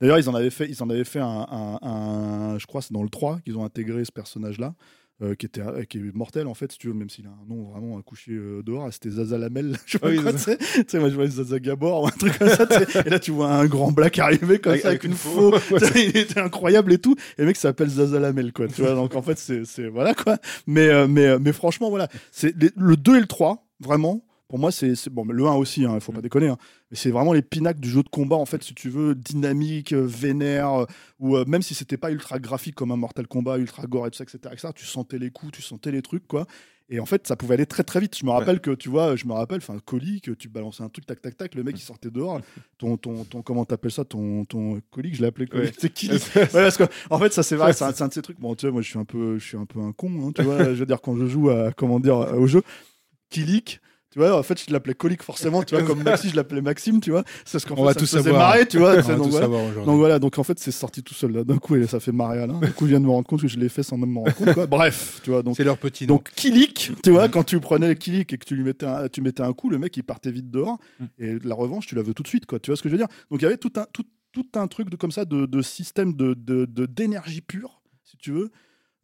D'ailleurs, 0.00 0.18
ils 0.18 0.28
en 0.30 0.34
avaient 0.34 0.50
fait, 0.50 0.66
ils 0.68 0.82
en 0.82 0.88
avaient 0.88 1.04
fait 1.04 1.20
un, 1.20 1.46
un- 1.50 1.78
un- 1.82 2.58
je 2.58 2.66
crois, 2.66 2.80
c'est 2.82 2.92
dans 2.94 3.02
le 3.02 3.10
3 3.10 3.40
qu'ils 3.40 3.58
ont 3.58 3.64
intégré 3.64 4.04
ce 4.04 4.12
personnage-là. 4.12 4.74
Euh, 5.22 5.34
qui 5.34 5.46
était 5.46 5.60
euh, 5.60 5.84
qui 5.84 5.98
est 5.98 6.14
mortel 6.14 6.46
en 6.46 6.54
fait 6.54 6.72
si 6.72 6.78
tu 6.78 6.88
veux 6.88 6.94
même 6.94 7.10
s'il 7.10 7.26
a 7.26 7.30
un 7.30 7.46
nom 7.48 7.64
vraiment 7.70 7.98
à 7.98 8.02
coucher 8.02 8.32
euh, 8.32 8.62
dehors 8.62 8.90
c'était 8.92 9.10
Zaza 9.10 9.36
Lamel 9.38 9.76
je 9.86 9.92
sais 9.92 9.98
pas 9.98 10.08
Ah 10.08 10.10
oui, 10.10 10.22
quoi, 10.22 10.32
tu 10.32 10.38
sais. 10.38 10.56
Tu 10.58 10.84
sais, 10.88 10.98
moi 10.98 11.10
je 11.10 11.14
vois 11.14 11.26
Zaza 11.26 11.58
Gabor 11.58 12.02
ou 12.02 12.06
un 12.06 12.10
truc 12.10 12.38
comme 12.38 12.48
ça 12.48 12.66
et 13.04 13.10
là 13.10 13.18
tu 13.18 13.30
vois 13.30 13.50
un 13.50 13.66
grand 13.66 13.92
black 13.92 14.18
arriver 14.18 14.58
comme 14.58 14.72
Avec- 14.72 14.82
ça 14.82 14.88
avec, 14.88 15.04
avec 15.04 15.12
une 15.12 15.16
faux. 15.16 15.54
Il 15.96 16.16
était 16.16 16.40
incroyable 16.40 16.92
et 16.92 16.98
tout. 16.98 17.16
Et 17.38 17.42
le 17.42 17.46
mec 17.46 17.56
s'appelle 17.56 17.88
Zaza 17.88 18.18
Lamel 18.18 18.52
quoi 18.52 18.66
tu 18.68 18.82
vois. 18.82 18.94
Donc 18.94 19.14
en 19.14 19.22
fait 19.22 19.38
c'est 19.38 19.88
voilà 19.88 20.14
quoi. 20.14 20.38
Mais 20.66 20.88
euh, 20.88 21.06
mais 21.06 21.26
euh, 21.26 21.38
mais 21.40 21.52
franchement 21.52 21.90
voilà. 21.90 22.08
C'est 22.32 22.54
le 22.76 22.96
2 22.96 23.16
et 23.16 23.20
le 23.20 23.26
3 23.26 23.66
vraiment 23.80 24.24
pour 24.50 24.58
moi 24.58 24.72
c'est 24.72 25.08
bon 25.10 25.24
le 25.24 25.46
1 25.46 25.52
aussi 25.52 25.84
hein, 25.84 25.92
il 25.94 26.00
faut 26.00 26.10
pas 26.10 26.20
déconner 26.20 26.48
hein, 26.48 26.58
mais 26.90 26.96
c'est 26.96 27.12
vraiment 27.12 27.32
les 27.32 27.40
pinacles 27.40 27.78
du 27.78 27.88
jeu 27.88 28.02
de 28.02 28.08
combat 28.08 28.34
en 28.34 28.46
fait 28.46 28.64
si 28.64 28.74
tu 28.74 28.90
veux 28.90 29.14
dynamique 29.14 29.92
euh, 29.92 30.04
vénère 30.04 30.72
euh, 30.74 30.86
ou 31.20 31.36
euh, 31.36 31.44
même 31.46 31.62
si 31.62 31.72
c'était 31.72 31.96
pas 31.96 32.10
ultra 32.10 32.40
graphique 32.40 32.74
comme 32.74 32.90
un 32.90 32.96
Mortal 32.96 33.28
Kombat 33.28 33.58
ultra 33.58 33.86
gore 33.86 34.08
et 34.08 34.10
tout 34.10 34.18
ça 34.18 34.24
etc., 34.24 34.38
etc., 34.52 34.72
tu 34.74 34.86
sentais 34.86 35.20
les 35.20 35.30
coups 35.30 35.52
tu 35.52 35.62
sentais 35.62 35.92
les 35.92 36.02
trucs 36.02 36.26
quoi 36.26 36.46
et 36.88 36.98
en 36.98 37.06
fait 37.06 37.28
ça 37.28 37.36
pouvait 37.36 37.54
aller 37.54 37.66
très 37.66 37.84
très 37.84 38.00
vite 38.00 38.18
je 38.18 38.26
me 38.26 38.32
rappelle 38.32 38.58
que 38.58 38.72
tu 38.72 38.88
vois 38.88 39.14
je 39.14 39.24
me 39.24 39.34
rappelle 39.34 39.58
enfin 39.58 39.78
colis 39.84 40.20
que 40.20 40.32
tu 40.32 40.48
balançais 40.48 40.82
un 40.82 40.88
truc 40.88 41.06
tac 41.06 41.22
tac 41.22 41.36
tac 41.36 41.54
le 41.54 41.62
mec 41.62 41.78
il 41.78 41.82
sortait 41.82 42.10
dehors 42.10 42.40
ton 42.76 42.96
ton, 42.96 43.22
ton 43.22 43.42
comment 43.42 43.64
t'appelles 43.64 43.92
ça 43.92 44.04
ton 44.04 44.44
ton 44.46 44.80
colis 44.90 45.14
je 45.14 45.20
l'ai 45.20 45.28
appelé 45.28 45.46
colis 45.46 45.66
Ouais. 45.66 45.72
c'est 45.78 45.92
qui? 45.94 46.08
Que, 46.10 46.84
en 47.10 47.18
fait, 47.18 47.32
ça 47.32 47.44
c'est 47.44 47.56
vrai, 47.56 47.72
c'est 47.72 47.84
un, 47.84 48.08
de 48.08 48.12
ces 48.12 48.22
trucs. 48.22 48.40
Bon, 48.40 48.54
tu 48.54 48.64
vois, 48.66 48.72
moi 48.72 48.80
je 48.80 48.88
suis 48.88 48.98
un 48.98 49.04
peu, 49.04 49.38
je 49.38 49.44
suis 49.44 49.56
un 49.56 49.66
peu 49.66 49.80
un 49.80 49.92
con, 49.92 50.10
hein, 50.28 50.32
tu 50.34 50.42
vois. 50.42 50.64
je 50.72 50.78
veux 50.78 50.86
dire 50.86 51.00
quand 51.00 51.16
je 51.16 51.26
joue 51.26 51.50
à, 51.50 51.72
comment 51.72 52.00
dire, 52.00 52.16
au 52.16 52.46
jeu, 52.46 52.62
Kilik. 53.28 53.80
Tu 54.12 54.18
vois, 54.18 54.36
en 54.36 54.42
fait, 54.42 54.60
je 54.66 54.72
l'appelais 54.72 54.94
Colique 54.94 55.22
forcément, 55.22 55.62
tu 55.62 55.76
vois, 55.76 55.84
comme 55.84 56.02
Maxi, 56.04 56.30
je 56.30 56.34
l'appelais 56.36 56.60
Maxime, 56.62 57.00
tu 57.00 57.12
vois. 57.12 57.22
C'est 57.44 57.52
parce 57.52 57.64
qu'en 57.64 57.74
On 57.74 57.76
fait, 57.76 57.82
va 57.84 57.92
ça 57.92 58.00
tout 58.00 58.06
faisait 58.06 58.22
savoir. 58.24 58.48
marrer, 58.48 58.66
tu 58.66 58.78
vois. 58.78 58.94
On 58.96 59.00
va 59.00 59.14
donc, 59.14 59.24
tout 59.26 59.30
voilà. 59.30 59.46
savoir. 59.46 59.84
Donc 59.86 59.98
voilà, 59.98 60.18
donc 60.18 60.36
en 60.38 60.42
fait, 60.42 60.58
c'est 60.58 60.72
sorti 60.72 61.02
tout 61.04 61.14
seul 61.14 61.30
là. 61.30 61.44
D'un 61.44 61.58
coup, 61.58 61.76
et 61.76 61.86
ça 61.86 62.00
fait 62.00 62.10
marrer 62.10 62.40
Alain. 62.40 62.58
Du 62.58 62.72
coup, 62.72 62.86
je 62.86 62.90
viens 62.90 63.00
de 63.00 63.04
me 63.04 63.10
rendre 63.10 63.26
compte 63.28 63.40
que 63.42 63.46
je 63.48 63.56
l'ai 63.58 63.68
fait 63.68 63.84
sans 63.84 63.96
même 63.96 64.10
me 64.10 64.18
rendre 64.18 64.34
compte. 64.34 64.52
Quoi. 64.52 64.66
Bref, 64.66 65.20
tu 65.22 65.30
vois. 65.30 65.44
Donc, 65.44 65.56
C'est 65.56 65.62
leur 65.64 65.78
petit 65.78 66.08
nom. 66.08 66.14
donc 66.16 66.30
Kilik, 66.34 66.90
tu 67.04 67.10
vois, 67.10 67.28
quand 67.28 67.44
tu 67.44 67.60
prenais 67.60 67.94
Kilik 67.94 68.32
et 68.32 68.38
que 68.38 68.44
tu 68.44 68.56
lui 68.56 68.64
mettais 68.64 68.86
un, 68.86 69.08
tu 69.08 69.20
mettais 69.22 69.42
un 69.44 69.52
coup, 69.52 69.70
le 69.70 69.78
mec 69.78 69.96
il 69.96 70.02
partait 70.02 70.32
vite 70.32 70.50
dehors. 70.50 70.78
Mm. 70.98 71.04
Et 71.20 71.38
la 71.44 71.54
revanche, 71.54 71.86
tu 71.86 71.94
la 71.94 72.02
veux 72.02 72.12
tout 72.12 72.24
de 72.24 72.28
suite, 72.28 72.46
quoi. 72.46 72.58
Tu 72.58 72.70
vois 72.72 72.76
ce 72.76 72.82
que 72.82 72.88
je 72.88 72.94
veux 72.94 72.98
dire? 72.98 73.08
Donc 73.30 73.40
il 73.40 73.44
y 73.44 73.46
avait 73.46 73.58
tout 73.58 73.72
un, 73.76 73.86
tout, 73.92 74.04
tout 74.32 74.46
un 74.56 74.66
truc 74.66 74.90
de, 74.90 74.96
comme 74.96 75.12
ça 75.12 75.24
de, 75.24 75.46
de 75.46 75.62
système 75.62 76.14
de, 76.14 76.34
de, 76.34 76.64
de- 76.64 76.86
d'énergie 76.86 77.42
pure, 77.42 77.80
si 78.02 78.16
tu 78.16 78.32
veux, 78.32 78.50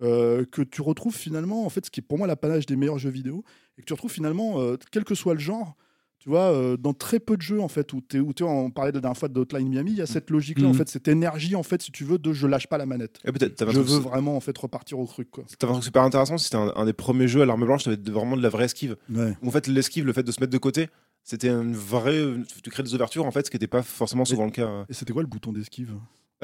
euh, 0.03 0.45
que 0.51 0.63
tu 0.63 0.83
retrouves 0.83 1.15
finalement, 1.15 1.65
en 1.65 1.69
fait, 1.71 1.87
ce 1.87 1.91
qui 1.93 2.01
est 2.01 2.03
pour 2.03 2.19
moi 2.19 2.27
l'apanage 2.27 2.67
des 2.67 2.75
meilleurs 2.77 2.99
jeux 2.99 3.11
vidéo, 3.11 3.45
et 3.79 3.83
que 3.83 3.87
tu 3.87 3.93
retrouves 3.93 4.11
finalement, 4.13 4.61
euh, 4.61 4.77
quel 4.91 5.05
que 5.05 5.15
soit 5.15 5.35
le 5.35 5.41
genre. 5.41 5.77
Tu 6.19 6.31
vois, 6.31 6.51
euh, 6.53 6.77
dans 6.77 6.93
très 6.93 7.21
peu 7.21 7.37
de 7.37 7.43
jeux, 7.43 7.61
en 7.61 7.69
fait, 7.69 7.93
où, 7.93 8.01
t'es, 8.01 8.19
où 8.19 8.33
t'es- 8.33 8.43
on 8.43 8.71
parlait 8.71 8.91
la 8.91 9.01
dernière 9.01 9.17
fois 9.17 9.29
de 9.29 9.39
Hotline 9.39 9.69
Miami, 9.69 9.93
il 9.93 9.97
y 9.99 10.03
a 10.03 10.07
cette 10.07 10.31
logique-là, 10.31 10.67
en 10.67 10.71
Mhm. 10.71 10.75
fait, 10.79 10.89
cette 10.89 11.07
énergie, 11.07 11.55
en 11.55 11.63
fait, 11.63 11.83
si 11.83 11.93
tu 11.93 12.03
veux, 12.03 12.19
de 12.19 12.33
je 12.33 12.49
lâche 12.49 12.67
pas 12.67 12.79
la 12.79 12.87
manette. 12.87 13.21
Et 13.25 13.29
un 13.29 13.71
Je 13.71 13.79
veux 13.81 13.99
vraiment, 14.01 14.37
en 14.37 14.41
fait, 14.41 14.57
repartir 14.59 14.99
au 14.99 15.07
truc, 15.07 15.31
quoi. 15.31 15.45
t'avais 15.59 15.71
un 15.71 15.75
truc 15.75 15.85
super 15.85 16.03
intéressant, 16.03 16.37
c'était 16.37 16.57
un, 16.57 16.73
un 16.75 16.85
des 16.85 16.93
premiers 16.95 17.29
jeux 17.29 17.43
à 17.43 17.47
l'arme 17.47 17.65
blanche, 17.65 17.85
t'avais 17.85 17.97
de- 17.97 18.11
vraiment 18.11 18.37
de 18.37 18.43
la 18.43 18.49
vraie 18.49 18.65
esquive. 18.65 18.97
Ouais. 19.09 19.37
En 19.45 19.51
fait, 19.53 19.69
l'esquive, 19.69 20.05
le 20.05 20.13
fait 20.13 20.25
de 20.25 20.33
se 20.33 20.41
mettre 20.41 20.53
de 20.53 20.59
côté, 20.59 20.89
c'était 21.23 21.49
une 21.51 21.75
vraie. 21.77 22.25
Tu 22.65 22.71
crées 22.71 22.83
des 22.83 22.95
ouvertures, 22.95 23.25
en 23.25 23.31
fait, 23.31 23.47
ce 23.47 23.51
qui 23.51 23.57
n'était 23.57 23.67
pas 23.69 23.83
forcément 23.83 24.25
souvent 24.25 24.47
le 24.47 24.51
cas. 24.51 24.85
Et 24.89 24.95
c'était 24.95 25.13
quoi 25.13 25.23
le 25.23 25.29
bouton 25.29 25.53
d'esquive? 25.53 25.93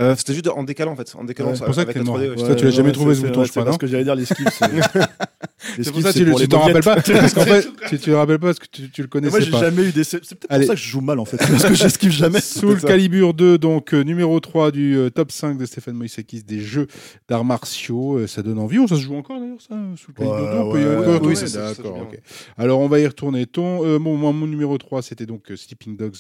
Euh, 0.01 0.15
C'était 0.17 0.33
juste 0.33 0.49
en 0.49 0.63
décalant 0.63 0.93
en 0.93 0.97
fait. 0.97 1.15
En 1.17 1.25
décalant 1.25 1.51
Ouais. 1.51 1.55
ça- 1.57 1.61
C'est 1.61 1.67
pour 1.67 1.75
ça 1.75 1.81
avec 1.83 1.95
que 1.95 1.99
la 1.99 2.05
t'es 2.05 2.11
mort. 2.11 2.19
3D. 2.19 2.31
ouais. 2.31 2.37
Toi, 2.47 2.55
tu 2.55 2.65
l'as 2.65 2.71
jamais 2.71 2.93
trouvé, 2.93 3.15
ce 3.15 3.21
c'est- 3.21 3.27
bouton, 3.27 3.41
c'est 3.43 3.47
je 3.49 3.51
crois, 3.53 3.65
parce 3.65 3.75
non 3.75 3.79
que 3.79 3.87
j'allais 3.87 4.05
dire 4.05 4.15
l'esquive. 4.15 4.47
c'est- 4.51 4.65
C'est 5.81 5.93
pour 5.93 6.03
ça 6.03 6.13
que 6.13 6.19
tu 6.19 6.25
les 6.25 6.49
t'en 6.49 6.59
rappelles 6.61 6.83
pas. 6.83 6.97
Parce 6.97 7.35
qu'en 7.35 7.41
fait, 7.45 7.69
tu, 7.89 7.99
tu 7.99 8.11
le 8.11 8.17
rappelles 8.17 8.39
pas 8.41 8.47
parce 8.49 8.59
que 8.59 8.67
tu, 8.71 8.91
tu 8.91 9.01
le 9.03 9.07
connaissais 9.07 9.31
Moi, 9.31 9.41
j'ai 9.41 9.51
pas. 9.53 9.61
jamais 9.61 9.85
eu 9.85 9.93
des. 9.93 10.03
C'est 10.03 10.19
peut-être 10.19 10.49
pour 10.49 10.65
ça 10.67 10.75
que 10.75 10.81
je 10.81 10.89
joue 10.89 11.01
mal 11.01 11.21
en 11.21 11.25
fait. 11.25 11.37
Parce 11.47 11.65
que 11.65 11.75
j'esquive 11.75 12.11
jamais. 12.11 12.41
Soul. 12.41 12.81
Calibur 12.81 13.33
2, 13.33 13.59
donc 13.59 13.95
euh, 13.95 14.03
numéro 14.03 14.41
3 14.41 14.73
du 14.73 14.97
euh, 14.97 15.09
top 15.11 15.31
5 15.31 15.57
de 15.59 15.65
Stéphane 15.67 15.95
Moïsakis 15.95 16.43
des 16.43 16.61
jeux 16.61 16.89
d'arts 17.29 17.45
martiaux. 17.45 18.19
Euh, 18.19 18.27
ça 18.27 18.43
donne 18.43 18.59
envie. 18.59 18.79
On, 18.81 18.89
ça 18.89 18.97
se 18.97 19.03
joue 19.03 19.15
encore 19.15 19.39
d'ailleurs, 19.39 19.61
ça 19.61 19.77
Soul 19.97 20.15
Calibur 20.15 20.37
Ouais, 20.37 20.51
2 20.53 20.59
on 20.59 20.73
peut 20.73 20.81
y 20.81 20.85
ouais, 20.85 20.91
encore 20.97 21.07
ouais, 21.07 21.15
retourner 21.15 21.37
oui, 21.37 21.53
D'accord, 21.53 22.07
c'est. 22.11 22.23
Alors, 22.63 22.81
on 22.81 22.89
va 22.89 22.99
y 22.99 23.07
retourner. 23.07 23.47
Ton, 23.47 23.85
euh, 23.85 23.99
mon, 24.01 24.17
moi, 24.17 24.33
numéro 24.49 24.77
3, 24.79 25.03
c'était 25.03 25.27
donc 25.27 25.51
euh, 25.51 25.57
Sleeping 25.57 25.97
Dogs 25.97 26.17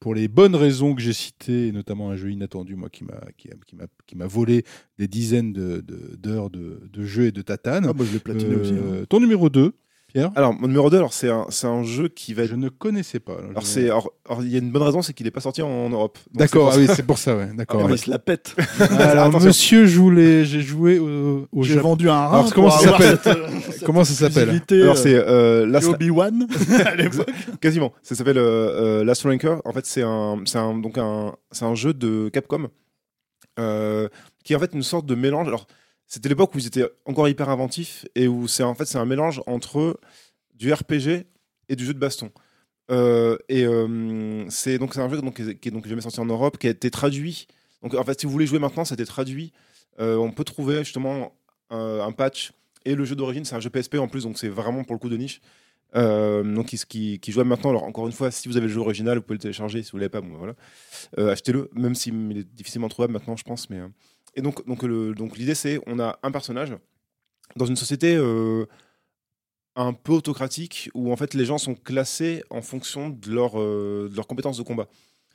pour 0.00 0.14
les 0.14 0.28
bonnes 0.28 0.54
raisons 0.56 0.94
que 0.94 1.00
j'ai 1.00 1.12
citées, 1.14 1.72
notamment 1.72 2.10
un 2.10 2.16
jeu 2.16 2.30
inattendu, 2.30 2.76
moi, 2.76 2.88
qui 2.90 3.04
m'a 3.04 3.11
qui, 3.36 3.48
m'a 3.76 3.84
qui 4.06 4.16
m'a 4.16 4.26
volé 4.26 4.64
des 4.98 5.08
dizaines 5.08 5.52
de- 5.52 5.80
de- 5.80 6.16
d'heures 6.16 6.50
de, 6.50 6.80
de 6.92 7.04
jeu 7.04 7.26
et 7.26 7.32
de 7.32 7.42
tatane. 7.42 7.86
Ah, 7.88 7.92
moi, 7.94 8.04
je 8.06 8.12
l'ai 8.12 8.18
platiné 8.18 8.56
aussi. 8.56 8.72
hein. 8.72 8.82
Euh, 8.92 9.06
Ton 9.06 9.20
numéro 9.20 9.48
2, 9.50 9.72
Pierre? 10.08 10.30
Alors, 10.36 10.52
mon 10.52 10.66
numéro 10.68 10.90
2, 10.90 10.98
alors 10.98 11.14
c'est 11.14 11.30
un, 11.30 11.46
c'est 11.48 11.66
un 11.66 11.82
jeu 11.84 12.08
qui 12.08 12.34
va 12.34 12.42
être. 12.42 12.50
Je 12.50 12.54
ne 12.56 12.68
connaissais 12.68 13.18
pas. 13.18 13.32
Alors, 13.38 14.42
il 14.42 14.48
y 14.50 14.56
a 14.56 14.58
une 14.58 14.70
bonne 14.70 14.82
raison, 14.82 15.00
c'est 15.00 15.14
qu'il 15.14 15.24
n'est 15.24 15.30
pas 15.30 15.40
sorti 15.40 15.62
en, 15.62 15.68
en 15.68 15.88
Europe. 15.88 16.18
D'accord, 16.34 16.68
ah 16.70 16.74
c'est 16.74 16.80
oui, 16.80 16.86
c'est 16.94 17.02
pour 17.06 17.16
ça, 17.16 17.34
ouais. 17.34 17.48
D'accord. 17.56 17.80
Ah, 17.82 17.86
ouais. 17.86 17.92
il 17.94 17.98
se 17.98 18.10
la 18.10 18.18
pète. 18.18 18.54
Alors, 18.90 19.24
Attention. 19.28 19.46
monsieur, 19.48 19.86
j'ai 19.86 20.44
joué 20.60 20.98
au, 20.98 21.48
au 21.50 21.62
J'ai 21.62 21.78
vendu 21.78 22.10
un 22.10 22.14
rat. 22.26 22.40
Alors, 22.40 22.52
comment 22.54 22.70
ça 22.70 22.90
s'appelle 22.90 23.18
euh, 23.26 23.48
Comment 23.86 24.04
ça 24.04 24.12
s'appelle? 24.28 24.60
Alors, 24.70 24.92
euh, 24.96 24.98
c'est 24.98 25.14
euh, 25.14 25.66
Last- 25.66 25.88
Obi-Wan 25.88 26.46
à 26.84 26.94
l'époque. 26.94 27.30
Quasiment. 27.62 27.94
Ça 28.02 28.14
s'appelle 28.14 28.36
euh, 28.36 29.00
euh, 29.00 29.04
Last 29.04 29.22
Ranker. 29.22 29.56
En 29.64 29.72
fait, 29.72 29.86
c'est 29.86 30.02
un, 30.02 30.38
c'est 30.44 30.58
un, 30.58 30.76
donc 30.76 30.98
un, 30.98 31.34
c'est 31.52 31.64
un 31.64 31.74
jeu 31.74 31.94
de 31.94 32.28
Capcom 32.28 32.68
euh, 33.58 34.08
qui 34.44 34.52
est 34.52 34.56
en 34.56 34.60
fait 34.60 34.72
une 34.72 34.82
sorte 34.82 35.06
de 35.06 35.14
mélange. 35.14 35.48
Alors, 35.48 35.66
c'était 36.06 36.28
l'époque 36.28 36.54
où 36.54 36.58
ils 36.58 36.66
étaient 36.66 36.88
encore 37.06 37.28
hyper 37.28 37.48
inventifs 37.48 38.06
et 38.14 38.28
où 38.28 38.48
c'est 38.48 38.62
en 38.62 38.74
fait 38.74 38.84
c'est 38.84 38.98
un 38.98 39.06
mélange 39.06 39.42
entre 39.46 39.98
du 40.54 40.72
RPG 40.72 41.26
et 41.68 41.76
du 41.76 41.84
jeu 41.84 41.94
de 41.94 41.98
baston. 41.98 42.30
Euh, 42.90 43.38
et 43.48 43.64
euh, 43.64 44.44
c'est 44.50 44.78
donc 44.78 44.94
c'est 44.94 45.00
un 45.00 45.08
jeu 45.08 45.20
donc, 45.22 45.36
qui 45.36 45.68
est 45.68 45.70
donc 45.70 45.86
jamais 45.86 46.02
sorti 46.02 46.20
en 46.20 46.26
Europe, 46.26 46.58
qui 46.58 46.66
a 46.66 46.70
été 46.70 46.90
traduit. 46.90 47.46
Donc 47.82 47.94
en 47.94 48.04
fait, 48.04 48.20
si 48.20 48.26
vous 48.26 48.32
voulez 48.32 48.46
jouer 48.46 48.58
maintenant, 48.58 48.84
ça 48.84 48.94
a 48.94 48.96
été 48.96 49.06
traduit. 49.06 49.52
On 49.98 50.32
peut 50.32 50.44
trouver 50.44 50.78
justement 50.78 51.32
un 51.70 52.12
patch 52.12 52.52
et 52.84 52.94
le 52.94 53.04
jeu 53.04 53.14
d'origine, 53.14 53.44
c'est 53.44 53.54
un 53.54 53.60
jeu 53.60 53.70
PSP 53.70 53.96
en 53.96 54.08
plus, 54.08 54.24
donc 54.24 54.38
c'est 54.38 54.48
vraiment 54.48 54.84
pour 54.84 54.94
le 54.94 54.98
coup 54.98 55.08
de 55.08 55.16
niche. 55.16 55.40
Euh, 55.94 56.42
donc 56.42 56.66
qui, 56.66 57.20
joue 57.28 57.44
maintenant. 57.44 57.70
Alors 57.70 57.84
encore 57.84 58.06
une 58.06 58.12
fois, 58.12 58.30
si 58.30 58.48
vous 58.48 58.56
avez 58.56 58.66
le 58.66 58.72
jeu 58.72 58.80
original, 58.80 59.18
vous 59.18 59.22
pouvez 59.22 59.36
le 59.36 59.40
télécharger. 59.42 59.82
Si 59.82 59.92
vous 59.92 59.98
l'avez 59.98 60.08
pas, 60.08 60.20
bon 60.20 60.36
voilà, 60.36 60.54
Euh, 61.18 61.30
achetez-le. 61.32 61.70
Même 61.74 61.94
s'il 61.94 62.38
est 62.38 62.54
difficilement 62.54 62.88
trouvable 62.88 63.12
maintenant, 63.12 63.36
je 63.36 63.44
pense. 63.44 63.68
Mais 63.70 63.78
euh, 63.78 63.88
et 64.34 64.42
donc 64.42 64.66
donc 64.66 64.84
donc 64.84 65.36
l'idée 65.36 65.54
c'est 65.54 65.78
on 65.86 65.98
a 65.98 66.18
un 66.22 66.30
personnage 66.30 66.74
dans 67.56 67.66
une 67.66 67.76
société 67.76 68.16
euh, 68.16 68.64
un 69.76 69.92
peu 69.92 70.12
autocratique 70.12 70.90
où 70.94 71.12
en 71.12 71.16
fait 71.16 71.34
les 71.34 71.44
gens 71.44 71.58
sont 71.58 71.74
classés 71.74 72.42
en 72.50 72.62
fonction 72.62 73.10
de 73.10 73.30
leur 73.30 73.54
de 73.56 74.14
leurs 74.14 74.26
compétences 74.26 74.58
de 74.58 74.62
combat. 74.62 74.88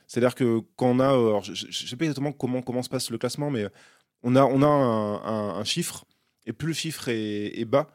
C'est-à-dire 0.08 0.34
que 0.34 0.62
quand 0.76 0.86
on 0.88 1.00
a, 1.00 1.08
alors, 1.08 1.44
je, 1.44 1.52
je 1.54 1.86
sais 1.86 1.96
pas 1.96 2.06
exactement 2.06 2.32
comment 2.32 2.62
comment 2.62 2.82
se 2.82 2.88
passe 2.88 3.10
le 3.10 3.18
classement, 3.18 3.50
mais 3.50 3.66
on 4.22 4.34
a 4.34 4.42
on 4.44 4.62
a 4.62 4.66
un, 4.66 5.64
chiffre 5.64 6.04
et 6.46 6.52
plus 6.52 6.68
le 6.68 6.74
chiffre 6.74 7.08
est 7.08 7.64
bas 7.66 7.88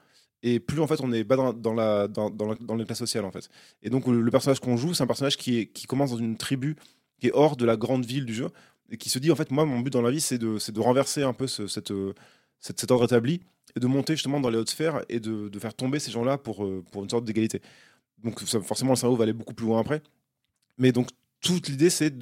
et 0.44 0.60
plus 0.60 0.80
en 0.80 0.88
fait 0.88 1.02
on 1.02 1.12
est 1.12 1.24
bas 1.24 1.54
dans, 1.54 2.76
les 2.76 2.86
classes 2.86 3.00
sociales 3.00 3.26
en 3.26 3.32
fait. 3.32 3.50
Et 3.82 3.90
donc 3.90 4.06
le, 4.08 4.30
personnage 4.30 4.60
qu'on 4.60 4.78
joue, 4.78 4.94
c'est 4.94 5.04
un 5.04 5.08
personnage 5.08 5.38
qui 5.38 5.68
commence 5.88 6.12
dans 6.12 6.18
une 6.18 6.38
tribu 6.38 6.76
qui 7.20 7.28
est 7.28 7.32
hors 7.34 7.56
de 7.56 7.66
la 7.66 7.78
grande 7.78 8.06
ville 8.06 8.26
du 8.26 8.34
jeu 8.34 8.50
et 8.90 8.98
qui 8.98 9.10
se 9.10 9.20
dit 9.20 9.32
en 9.32 9.36
fait 9.36 9.50
moi 9.50 9.66
mon 9.66 9.80
but 9.80 9.92
dans 9.92 10.02
la 10.02 10.12
vie 10.12 10.22
c'est 10.22 10.38
de 10.38 10.80
renverser 10.80 11.24
un 11.24 11.34
peu 11.34 11.46
euh, 11.60 11.68
cette 11.68 11.94
cet 12.60 12.92
ordre 12.92 13.06
établi 13.06 13.42
et 13.76 13.80
de 13.80 13.88
monter 13.88 14.14
justement 14.14 14.40
dans 14.40 14.50
les 14.50 14.58
hautes 14.58 14.70
sphères 14.70 15.04
et 15.10 15.20
de, 15.20 15.50
faire 15.60 15.74
tomber 15.74 16.00
ces 16.00 16.12
gens-là 16.12 16.38
pour 16.38 16.64
euh, 16.64 16.84
une 16.96 17.10
sorte 17.10 17.26
d'égalité. 17.26 17.62
Donc 18.24 18.40
forcément 18.44 18.92
le 18.92 18.98
cerveau 18.98 19.16
va 19.16 19.24
aller 19.24 19.34
beaucoup 19.34 19.54
plus 19.54 19.66
loin 19.66 19.80
après. 19.80 20.02
Mais 20.78 20.92
donc 20.92 21.10
toute 21.42 21.68
l'idée 21.68 21.90
c'est 21.90 22.14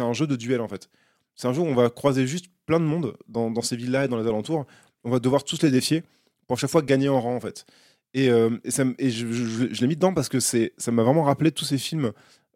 un 0.00 0.12
jeu 0.12 0.26
de 0.26 0.36
duel 0.36 0.60
en 0.60 0.68
fait. 0.68 0.88
C'est 1.34 1.48
un 1.48 1.52
jeu 1.52 1.62
où 1.62 1.66
on 1.66 1.74
va 1.74 1.90
croiser 1.90 2.26
juste 2.26 2.46
plein 2.66 2.80
de 2.80 2.84
monde 2.84 3.16
dans 3.28 3.62
ces 3.62 3.76
villes-là 3.76 4.04
et 4.04 4.08
dans 4.08 4.18
les 4.18 4.26
alentours. 4.26 4.66
On 5.02 5.10
va 5.10 5.18
devoir 5.18 5.44
tous 5.44 5.62
les 5.62 5.70
défier 5.70 6.04
pour 6.50 6.58
chaque 6.58 6.70
fois 6.70 6.82
gagner 6.82 7.08
en 7.08 7.20
rang 7.20 7.36
en 7.36 7.40
fait. 7.40 7.64
Et, 8.12 8.28
euh, 8.28 8.50
et, 8.64 8.72
ça 8.72 8.84
et 8.98 9.08
je, 9.08 9.24
je- 9.30 9.72
je- 9.72 9.80
l'ai 9.80 9.86
mis 9.86 9.94
dedans 9.94 10.12
parce 10.12 10.28
que 10.28 10.40
c'est, 10.40 10.72
ça 10.78 10.90
m'a 10.90 11.04
vraiment 11.04 11.22
rappelé 11.22 11.52
tous 11.52 11.64
ces 11.64 11.78
films 11.78 12.10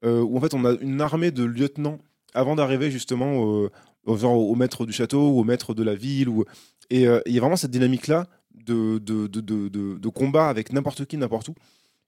euh, 0.04 0.20
où 0.20 0.36
en 0.36 0.40
fait 0.40 0.52
on 0.52 0.64
a 0.64 0.72
une 0.80 1.00
armée 1.00 1.30
de 1.30 1.44
lieutenants 1.44 1.98
avant 2.34 2.56
d'arriver 2.56 2.90
justement 2.90 3.36
au, 3.36 3.70
au, 4.04 4.54
maître 4.56 4.84
du 4.84 4.92
château 4.92 5.28
ou 5.30 5.38
au 5.38 5.44
maître 5.44 5.74
de 5.74 5.84
la 5.84 5.94
ville. 5.94 6.28
Ou, 6.28 6.44
et 6.90 7.06
euh, 7.06 7.20
il 7.26 7.34
y 7.34 7.38
a 7.38 7.40
vraiment 7.40 7.54
cette 7.54 7.70
dynamique-là 7.70 8.26
de, 8.66 8.98
de, 8.98 9.28
de, 9.28 9.68
de, 9.96 10.08
combat 10.08 10.48
avec 10.48 10.72
n'importe 10.72 11.04
qui, 11.04 11.16
n'importe 11.16 11.48
où. 11.50 11.54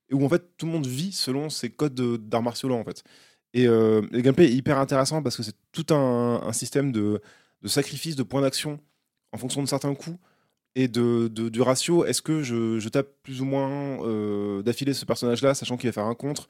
Et 0.09 0.13
où 0.13 0.25
en 0.25 0.29
fait 0.29 0.43
tout 0.57 0.65
le 0.65 0.73
monde 0.73 0.85
vit 0.87 1.13
selon 1.13 1.49
ses 1.49 1.69
codes 1.69 1.95
de- 1.95 2.17
d'arts 2.17 2.43
martiaux 2.43 2.73
en 2.73 2.83
fait. 2.83 3.01
Et 3.53 3.65
euh, 3.65 4.01
le 4.11 4.19
gameplay 4.19 4.47
est 4.47 4.53
hyper 4.53 4.77
intéressant 4.77 5.23
parce 5.23 5.37
que 5.37 5.43
c'est 5.43 5.55
tout 5.71 5.85
un, 5.93 6.41
un 6.45 6.51
système 6.51 6.91
de, 6.91 7.21
de 7.61 7.67
sacrifice, 7.69 8.17
de 8.17 8.23
points 8.23 8.41
d'action 8.41 8.77
en 9.31 9.37
fonction 9.37 9.63
de 9.63 9.69
certains 9.69 9.95
coups 9.95 10.17
et 10.77 10.87
de, 10.87 11.27
du 11.27 11.61
ratio. 11.61 12.05
Est-ce 12.05 12.21
que 12.21 12.43
je, 12.43 12.87
tape 12.89 13.09
plus 13.23 13.41
ou 13.41 13.45
moins 13.45 13.99
euh, 14.05 14.61
d'affilée 14.61 14.93
ce 14.93 15.05
personnage-là, 15.05 15.55
sachant 15.55 15.75
qu'il 15.75 15.89
va 15.89 15.91
faire 15.91 16.05
un 16.05 16.13
contre? 16.13 16.47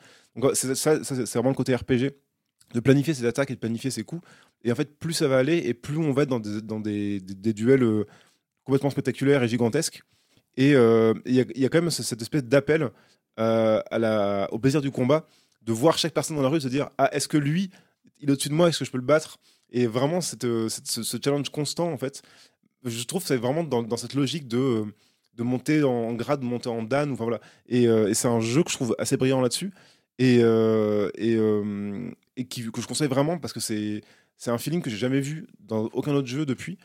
C'est 0.53 0.75
ça, 0.75 1.01
c'est 1.03 1.33
vraiment 1.35 1.49
le 1.51 1.55
côté 1.55 1.73
RPG, 1.73 2.11
de 2.73 2.79
planifier 2.81 3.13
ses 3.13 3.25
attaques 3.25 3.51
et 3.51 3.55
de 3.55 3.59
planifier 3.59 3.89
ses 3.89 4.03
coups. 4.03 4.27
Et 4.65 4.71
en 4.71 4.75
fait, 4.75 4.99
plus 4.99 5.13
ça 5.13 5.29
va 5.29 5.37
aller 5.37 5.59
et 5.59 5.73
plus 5.73 5.97
on 5.97 6.11
va 6.11 6.23
être 6.23 6.29
dans 6.29 6.41
des, 6.41 6.61
dans 6.61 6.81
des, 6.81 7.21
des- 7.21 7.53
duels 7.53 7.83
euh, 7.83 8.03
complètement 8.65 8.89
spectaculaires 8.89 9.41
et 9.43 9.47
gigantesques. 9.47 10.01
Et 10.57 10.75
euh, 10.75 11.13
il 11.25 11.33
y, 11.33 11.65
a, 11.65 11.69
quand 11.69 11.79
même 11.81 11.89
ce- 11.89 12.03
cette 12.03 12.21
espèce 12.21 12.43
d'appel 12.43 12.89
euh, 13.39 14.47
au 14.51 14.59
plaisir 14.59 14.81
du 14.81 14.91
combat, 14.91 15.25
de 15.61 15.71
voir 15.71 15.97
chaque 15.97 16.13
personne 16.13 16.35
dans 16.35 16.43
la 16.43 16.49
rue 16.49 16.59
se 16.59 16.67
dire 16.67 16.89
Ah, 16.97 17.09
est-ce 17.13 17.29
que 17.29 17.37
lui, 17.37 17.71
il 18.19 18.27
est 18.27 18.33
au-dessus 18.33 18.49
de 18.49 18.55
moi, 18.55 18.67
est-ce 18.67 18.79
que 18.79 18.85
je 18.85 18.91
peux 18.91 18.97
le 18.97 19.05
battre? 19.05 19.37
Et 19.71 19.87
vraiment, 19.87 20.19
cette, 20.19 20.43
euh, 20.43 20.67
cette- 20.67 20.87
ce, 20.87 21.03
ce 21.03 21.17
challenge 21.23 21.49
constant, 21.49 21.89
en 21.93 21.97
fait, 21.97 22.21
je 22.83 23.03
trouve 23.05 23.21
que 23.21 23.27
c'est 23.27 23.37
vraiment 23.37 23.63
dans, 23.63 23.97
cette 23.97 24.13
logique 24.13 24.47
de, 24.47 24.85
de 25.35 25.43
monter 25.43 25.83
en 25.83 26.13
grade, 26.13 26.41
de 26.41 26.45
monter 26.45 26.69
en 26.69 26.83
dan. 26.83 27.11
Enfin, 27.11 27.23
voilà. 27.23 27.41
Et, 27.67 27.87
euh, 27.87 28.09
et 28.09 28.13
c'est 28.13 28.27
un 28.27 28.39
jeu 28.39 28.63
que 28.63 28.71
je 28.71 28.75
trouve 28.75 28.95
assez 28.99 29.17
brillant 29.17 29.41
là-dessus. 29.41 29.71
Et, 30.19 30.39
euh, 30.41 31.09
euh, 31.19 32.11
et 32.35 32.45
qui, 32.45 32.71
que 32.71 32.81
je 32.81 32.87
conseille 32.87 33.07
vraiment 33.07 33.37
parce 33.37 33.53
que 33.53 33.59
c'est 33.59 34.01
un 34.47 34.57
feeling 34.57 34.81
que 34.81 34.89
j'ai 34.89 34.97
jamais 34.97 35.21
vu 35.21 35.47
dans 35.59 35.85
aucun 35.93 36.13
autre 36.13 36.27
jeu 36.27 36.45
depuis. 36.45 36.77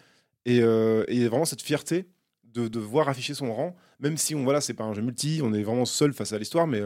Et, 0.45 0.57
il 0.57 1.23
y 1.23 1.25
a 1.25 1.29
vraiment 1.29 1.45
cette 1.45 1.63
fierté 1.63 2.07
de, 2.45 2.69
de 2.69 2.79
voir 2.79 3.09
afficher 3.09 3.35
son 3.35 3.53
rang, 3.55 3.75
même 4.01 4.17
si 4.17 4.35
on 4.35 4.45
voilà, 4.45 4.61
c'est 4.61 4.75
pas 4.75 4.85
un 4.85 4.93
jeu 4.93 5.01
multi, 5.01 5.41
on 5.43 5.55
est 5.55 5.63
vraiment 5.63 5.87
seul 5.87 6.13
face 6.13 6.33
à 6.35 6.39
l'histoire, 6.39 6.67
mais 6.67 6.83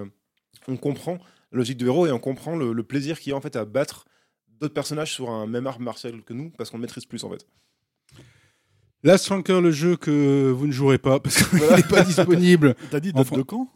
on 0.68 0.76
comprend 0.76 1.18
la 1.52 1.58
logique 1.58 1.78
du 1.78 1.86
héros 1.86 2.06
et 2.06 2.12
on 2.12 2.18
comprend 2.18 2.56
le, 2.56 2.82
plaisir 2.82 3.18
qu'il 3.18 3.30
y 3.30 3.32
a 3.32 3.36
en 3.36 3.40
fait 3.40 3.56
à 3.56 3.64
battre 3.64 4.04
d'autres 4.48 4.74
personnages 4.74 5.12
sur 5.12 5.30
un 5.30 5.46
même 5.46 5.66
art 5.66 5.80
martial 5.80 6.22
que 6.22 6.32
nous 6.32 6.50
parce 6.50 6.70
qu'on 6.70 6.78
maîtrise 6.78 7.06
plus 7.06 7.24
en 7.24 7.30
fait. 7.30 7.46
Last 9.02 9.28
Ranker, 9.28 9.60
le 9.60 9.70
jeu 9.70 9.96
que 9.96 10.50
vous 10.50 10.66
ne 10.66 10.72
jouerez 10.72 10.98
pas 10.98 11.20
parce 11.20 11.42
qu'il 11.48 11.58
n'est 11.60 11.82
pas 11.82 12.02
disponible. 12.02 12.74
T'as 12.90 13.00
dit 13.00 13.12
date 13.12 13.32
de 13.34 13.42
quand? 13.42 13.68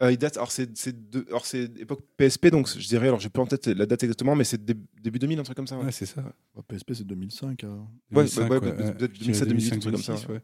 Euh, 0.00 0.12
il 0.12 0.16
date, 0.16 0.36
alors 0.36 0.52
c'est 0.52 0.78
c'est 0.78 1.10
de- 1.10 1.26
alors 1.28 1.44
c'est 1.44 1.64
époque 1.80 1.98
PSP 2.16 2.46
donc 2.52 2.68
je 2.68 2.86
dirais 2.86 3.08
alors 3.08 3.18
j'ai 3.18 3.30
plus 3.30 3.42
en 3.42 3.46
tête 3.46 3.66
la 3.66 3.84
date 3.84 4.04
exactement 4.04 4.36
mais 4.36 4.44
c'est 4.44 4.64
dé- 4.64 4.76
début 5.02 5.18
2000 5.18 5.40
un 5.40 5.42
truc 5.42 5.56
comme 5.56 5.66
ça. 5.66 5.76
ouais. 5.76 5.86
Ouais, 5.86 5.90
c'est 5.90 6.06
ça. 6.06 6.22
Bah, 6.54 6.62
PSP, 6.68 6.92
c'est 6.94 7.04
2005. 7.04 7.64
alors. 7.64 7.78
Ouais, 8.12 8.22
2005, 8.22 8.42
ouais, 8.42 8.48
ouais, 8.48 8.58
ouais, 8.60 8.68
ouais. 8.84 8.92
peut-être 8.94 9.14
Je 9.16 9.24
dirais 9.24 9.44
2007, 9.44 9.48
2008, 9.48 9.66
un 9.66 9.70
truc 9.70 9.82
comme 9.82 10.02
2006, 10.04 10.22
ça. 10.26 10.32
ouais. 10.32 10.40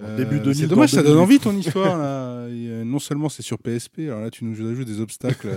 Euh, 0.00 0.16
Début 0.16 0.36
Euh, 0.36 0.38
2000, 0.44 0.54
C'est 0.62 0.66
dommage, 0.68 0.90
ça 0.90 1.02
donne 1.02 1.14
2008. 1.14 1.22
envie 1.24 1.38
ton 1.40 1.56
histoire. 1.58 1.98
Là. 1.98 2.46
Et, 2.48 2.68
euh, 2.68 2.84
non 2.84 3.00
seulement 3.00 3.28
c'est 3.28 3.42
sur 3.42 3.58
PSP, 3.58 4.02
alors 4.06 4.20
là 4.20 4.30
tu 4.30 4.44
nous 4.44 4.54
ajoutes 4.70 4.86
des 4.86 5.00
obstacles. 5.00 5.48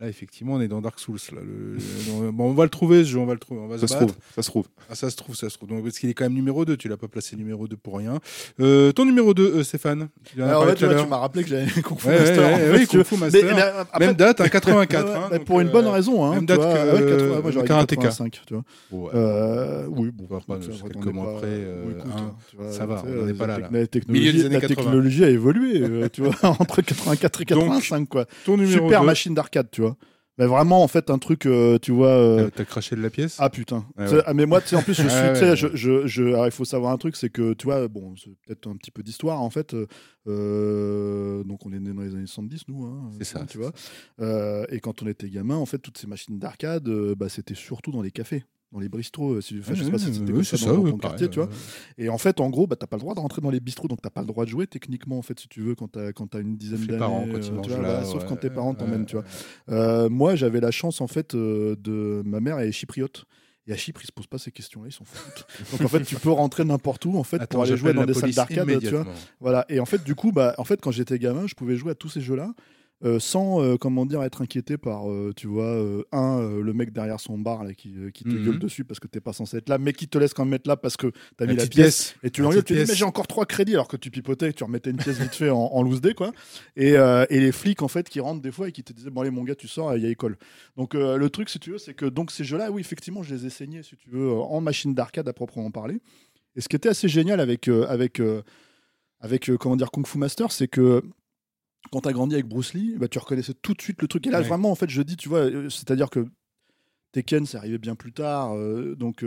Là, 0.00 0.08
effectivement, 0.08 0.54
on 0.54 0.60
est 0.62 0.68
dans 0.68 0.80
Dark 0.80 0.98
Souls. 0.98 1.18
Là. 1.34 1.42
Le- 1.44 1.74
le- 1.74 2.30
bon, 2.30 2.44
on 2.50 2.54
va 2.54 2.64
le 2.64 2.70
trouver, 2.70 3.04
ce 3.04 3.10
jeu, 3.10 3.18
on 3.18 3.26
va 3.26 3.34
le 3.34 3.38
trouver. 3.38 3.60
On 3.60 3.66
va 3.66 3.76
Ça 3.76 3.86
se 3.86 3.92
trouve, 3.94 4.14
ça 4.34 4.40
se 4.42 4.48
trouve. 4.48 4.64
Ah, 4.88 4.94
ça 4.94 5.10
se 5.10 5.16
trouve, 5.16 5.36
ça 5.36 5.50
se 5.50 5.58
trouve. 5.58 5.68
Donc, 5.68 5.82
parce 5.84 5.98
qu'il 5.98 6.08
est 6.08 6.14
quand 6.14 6.24
même 6.24 6.32
numéro 6.32 6.64
2, 6.64 6.78
tu 6.78 6.88
l'as 6.88 6.96
pas 6.96 7.06
placé 7.06 7.36
numéro 7.36 7.68
2 7.68 7.76
pour 7.76 7.98
rien. 7.98 8.18
Euh, 8.60 8.92
ton 8.92 9.04
numéro 9.04 9.34
2, 9.34 9.56
euh, 9.56 9.62
Stéphane 9.62 10.08
Tu 10.24 10.42
Alors, 10.42 10.74
tu, 10.74 10.86
vois, 10.86 11.04
m'as 11.06 11.18
rappelé 11.18 11.44
que 11.44 11.50
j'avais 11.50 11.66
Kung 11.82 11.98
Fu 11.98 12.08
Ouais, 12.08 12.18
Master. 12.18 12.38
ouais, 12.38 12.54
en 12.54 12.56
fait, 12.56 12.70
oui, 12.72 12.78
si 12.78 12.86
tu 12.86 12.86
Kung 12.88 12.96
veux. 12.98 13.04
Fu 13.04 13.16
Master. 13.18 13.44
Mais- 13.44 13.52
mais 13.54 13.60
après- 13.60 14.06
Même 14.06 14.14
date, 14.14 14.40
hein, 14.40 14.48
84. 14.48 15.06
Ouais, 15.06 15.14
hein, 15.14 15.28
donc, 15.32 15.44
pour 15.44 15.60
une 15.60 15.68
bonne 15.68 15.84
euh, 15.84 15.90
raison. 15.90 16.24
Hein, 16.24 16.34
même 16.36 16.46
date 16.46 16.56
vois, 16.60 16.72
que, 16.72 16.78
ouais, 16.78 17.10
80, 17.10 17.12
euh, 17.36 17.42
moi, 17.42 17.50
j'aurais 17.50 17.64
dit 17.64 17.68
Karateka. 17.68 18.02
85, 18.02 18.40
tu 18.46 18.54
vois. 18.54 18.62
ouais. 18.92 19.10
Euh, 19.14 19.86
oui, 19.90 20.10
bon, 20.14 20.24
va 20.30 20.40
pas, 20.40 20.62
ça, 20.62 20.68
c'est 20.72 20.96
après, 20.96 21.10
hein, 21.10 22.34
ça 22.70 22.86
va, 22.86 23.04
on 23.06 23.24
en 23.24 23.28
est 23.28 23.34
pas 23.34 23.46
la 23.46 23.58
là, 23.58 23.68
La 23.70 23.86
technologie, 23.86 24.32
des 24.32 24.40
années 24.46 24.54
la 24.54 24.60
80. 24.62 24.76
technologie 24.82 25.24
a 25.24 25.28
évolué, 25.28 26.08
tu 26.10 26.22
vois, 26.22 26.34
entre 26.58 26.80
84 26.80 27.42
et 27.42 27.44
Donc, 27.44 27.58
85, 27.64 28.08
quoi. 28.08 28.24
Super 28.46 29.00
2. 29.00 29.06
machine 29.06 29.34
d'arcade, 29.34 29.68
tu 29.70 29.82
vois. 29.82 29.89
Mais 30.38 30.46
vraiment, 30.46 30.82
en 30.82 30.88
fait, 30.88 31.10
un 31.10 31.18
truc, 31.18 31.44
euh, 31.44 31.78
tu 31.78 31.92
vois. 31.92 32.08
euh, 32.08 32.48
T'as 32.54 32.64
craché 32.64 32.96
de 32.96 33.02
la 33.02 33.10
pièce? 33.10 33.36
Ah 33.40 33.50
putain. 33.50 33.84
Ouais. 33.98 34.06
ah, 34.24 34.32
mais 34.32 34.46
moi, 34.46 34.62
tu 34.62 34.68
sais, 34.68 34.76
en 34.76 34.82
plus, 34.82 34.94
je 34.94 35.02
suis, 35.08 35.26
Ouais, 35.26 35.32
tu 35.34 35.38
sais, 35.40 35.50
ouais, 35.50 35.56
je, 35.56 35.66
ouais. 35.66 35.72
je, 35.76 36.06
je- 36.06 36.22
alors, 36.24 36.46
il 36.46 36.50
faut 36.52 36.64
savoir 36.64 36.92
un 36.92 36.96
truc, 36.96 37.14
c'est 37.16 37.28
que, 37.28 37.52
tu 37.52 37.64
vois, 37.66 37.88
bon, 37.88 38.14
c'est 38.16 38.30
peut-être 38.46 38.66
un 38.68 38.76
petit 38.76 38.90
peu 38.90 39.02
d'histoire, 39.02 39.42
en 39.42 39.50
fait. 39.50 39.74
euh, 40.26 41.44
donc, 41.44 41.66
on 41.66 41.72
est 41.72 41.78
né 41.80 41.92
dans 41.92 42.02
les 42.02 42.14
années 42.14 42.26
70, 42.26 42.62
nous, 42.68 42.84
hein, 42.86 43.10
C'est 43.18 43.24
ça, 43.24 43.44
tu 43.46 43.58
vois. 43.58 43.72
Et 44.70 44.80
quand 44.80 45.02
on 45.02 45.06
était 45.06 45.28
gamin, 45.28 45.56
en 45.56 45.66
fait, 45.66 45.78
toutes 45.78 45.98
ces 45.98 46.06
machines 46.06 46.38
d'arcade, 46.38 46.88
bah, 47.16 47.28
c'était 47.28 47.54
surtout 47.54 47.92
dans 47.92 48.02
les 48.02 48.10
cafés. 48.10 48.44
Dans 48.72 48.78
les 48.80 48.88
bistrots. 48.88 49.34
euh, 49.34 49.40
si, 49.40 49.58
enfin, 49.60 49.74
je 49.74 49.84
sais 49.84 49.90
pas 49.90 49.98
si 49.98 50.14
c'était 50.14 50.32
c'est 50.44 50.56
ça 50.56 50.64
ça, 50.66 50.72
dans, 50.72 50.78
ouais, 50.78 50.90
ton 50.90 50.98
quartier, 50.98 51.28
tu 51.28 51.40
vois. 51.40 51.48
Et 51.98 52.08
en 52.08 52.18
fait, 52.18 52.40
en 52.40 52.50
gros, 52.50 52.66
bah, 52.66 52.76
t'as 52.76 52.86
pas 52.86 52.96
le 52.96 53.00
droit 53.00 53.14
de 53.14 53.20
rentrer 53.20 53.40
dans 53.42 53.50
les 53.50 53.60
bistrots, 53.60 53.88
donc 53.88 54.00
t'as 54.00 54.10
pas 54.10 54.20
le 54.20 54.26
droit 54.26 54.44
de 54.44 54.50
jouer 54.50 54.66
techniquement, 54.66 55.18
en 55.18 55.22
fait, 55.22 55.38
si 55.40 55.48
tu 55.48 55.60
veux, 55.60 55.74
quand 55.74 55.88
t'as 55.88 56.12
quand 56.12 56.28
t'as 56.28 56.40
une 56.40 56.56
dizaine 56.56 56.86
d'années. 56.86 57.32
euh, 57.34 57.50
voilà, 57.68 58.04
sauf 58.04 58.22
ouais, 58.22 58.28
quand 58.28 58.36
tes 58.36 58.50
parents 58.50 58.74
t'emmènent, 58.74 59.06
tu 59.06 59.16
vois. 59.16 59.24
Euh, 59.70 60.08
moi, 60.08 60.36
j'avais 60.36 60.60
la 60.60 60.70
chance, 60.70 61.00
en 61.00 61.06
fait, 61.06 61.34
euh, 61.34 61.76
de 61.76 62.22
ma 62.24 62.40
mère 62.40 62.58
est 62.58 62.72
chypriote. 62.72 63.24
Et 63.66 63.72
à 63.72 63.76
Chypre, 63.76 64.00
ils 64.02 64.06
se 64.06 64.12
posent 64.12 64.26
pas 64.26 64.38
ces 64.38 64.50
questions-là, 64.50 64.88
ils 64.88 64.92
s'en 64.92 65.04
foutent. 65.04 65.46
Donc 65.70 65.82
en 65.82 65.88
fait, 65.88 66.02
tu 66.02 66.16
peux 66.16 66.30
rentrer 66.30 66.64
n'importe 66.64 67.04
où 67.04 67.16
en 67.16 67.22
fait 67.22 67.36
Attends, 67.36 67.58
pour 67.58 67.62
aller 67.64 67.76
jouer 67.76 67.92
dans 67.92 68.04
des 68.04 68.14
salles 68.14 68.32
d'arcade, 68.32 68.80
tu 68.80 68.88
vois. 68.88 69.06
Voilà. 69.38 69.66
Et 69.68 69.78
en 69.80 69.84
fait, 69.84 70.02
du 70.02 70.14
coup, 70.14 70.32
bah, 70.32 70.54
en 70.58 70.64
fait, 70.64 70.80
quand 70.80 70.90
j'étais 70.90 71.18
gamin, 71.18 71.46
je 71.46 71.54
pouvais 71.54 71.76
jouer 71.76 71.92
à 71.92 71.94
tous 71.94 72.08
ces 72.08 72.20
jeux-là 72.20 72.52
euh, 73.02 73.18
sans, 73.18 73.62
euh, 73.62 73.76
comment 73.78 74.04
dire, 74.04 74.22
être 74.22 74.42
inquiété 74.42 74.76
par, 74.76 75.10
euh, 75.10 75.32
tu 75.34 75.46
vois, 75.46 75.74
un, 76.12 76.40
le 76.60 76.72
mec 76.74 76.92
derrière 76.92 77.18
son 77.18 77.38
bar 77.38 77.64
là, 77.64 77.72
qui, 77.72 77.94
qui 78.12 78.24
te 78.24 78.28
Mhm. 78.34 78.44
gueule 78.44 78.58
dessus 78.58 78.84
parce 78.84 79.00
que 79.00 79.06
t'es 79.06 79.20
pas 79.20 79.32
censé 79.32 79.56
être 79.56 79.68
là, 79.70 79.78
mais 79.78 79.92
qui 79.94 80.06
te 80.06 80.18
laisse 80.18 80.34
quand 80.34 80.44
même 80.44 80.52
être 80.54 80.66
là 80.66 80.76
parce 80.76 80.96
que 80.98 81.10
t'as 81.36 81.46
mis 81.46 81.56
la 81.56 81.66
pièce. 81.66 82.14
Et 82.22 82.30
tu 82.30 82.42
l'engueules, 82.42 82.62
tu 82.64 82.74
dis, 82.74 82.80
mais 82.86 82.94
j'ai 82.94 83.04
encore 83.04 83.26
trois 83.26 83.46
crédits 83.46 83.72
alors 83.72 83.88
que 83.88 83.96
tu 83.96 84.10
pipotais 84.10 84.50
et 84.50 84.52
tu 84.52 84.64
remettais 84.64 84.90
une 84.90 84.98
pièce 84.98 85.18
vite 85.18 85.34
fait 85.34 85.48
en, 85.50 85.56
en 85.58 85.82
loose 85.82 86.00
day, 86.02 86.12
quoi. 86.14 86.32
Et, 86.76 86.90
et 86.90 87.40
les 87.40 87.52
flics, 87.52 87.80
en 87.82 87.88
fait, 87.88 88.08
qui 88.08 88.20
rentrent 88.20 88.42
des 88.42 88.52
fois 88.52 88.68
et 88.68 88.72
qui 88.72 88.84
te 88.84 88.92
disaient, 88.92 89.10
bon, 89.10 89.22
allez, 89.22 89.30
mon 89.30 89.44
gars, 89.44 89.54
tu 89.54 89.66
sors, 89.68 89.96
il 89.96 90.02
y 90.02 90.06
a 90.06 90.10
école. 90.10 90.36
Donc, 90.76 90.92
le 90.94 91.28
truc, 91.30 91.48
si 91.48 91.58
tu 91.58 91.70
veux, 91.70 91.78
c'est 91.78 91.94
que 91.94 92.04
donc 92.06 92.30
ces 92.30 92.44
jeux-là, 92.44 92.70
oui, 92.70 92.80
effectivement, 92.80 93.22
je 93.22 93.34
les 93.34 93.46
ai 93.46 93.50
saignés, 93.50 93.82
si 93.82 93.96
tu 93.96 94.10
veux, 94.10 94.30
en 94.30 94.60
machine 94.60 94.94
d'arcade 94.94 95.26
à 95.26 95.32
proprement 95.32 95.70
parler. 95.70 96.00
Et 96.56 96.60
ce 96.60 96.68
qui 96.68 96.76
était 96.76 96.88
assez 96.90 97.08
génial 97.08 97.40
avec, 97.40 97.68
avec, 97.68 98.20
avec 99.20 99.50
comment 99.58 99.76
dire, 99.76 99.90
Kung 99.90 100.06
Fu 100.06 100.18
Master, 100.18 100.52
c'est 100.52 100.68
que 100.68 101.02
quand 101.92 102.00
tu 102.02 102.08
as 102.08 102.12
grandi 102.12 102.34
avec 102.34 102.46
Bruce 102.46 102.74
Lee, 102.74 102.96
bah, 102.98 103.08
tu 103.08 103.18
reconnaissais 103.18 103.54
tout 103.54 103.74
de 103.74 103.80
suite 103.82 104.00
le 104.02 104.08
truc. 104.08 104.26
Et 104.26 104.30
là, 104.30 104.40
Ouais. 104.40 104.46
vraiment, 104.48 104.70
en 104.70 104.74
fait, 104.74 104.88
je 104.90 105.02
dis, 105.02 105.16
tu 105.16 105.28
vois, 105.28 105.40
euh, 105.40 105.68
c'est-à-dire 105.70 106.10
que 106.10 106.26
Tekken, 107.12 107.44
c'est 107.44 107.56
arrivé 107.56 107.78
bien 107.78 107.96
plus 107.96 108.12
tard, 108.12 108.52
euh, 108.56 108.94
donc 108.94 109.16
tu 109.18 109.26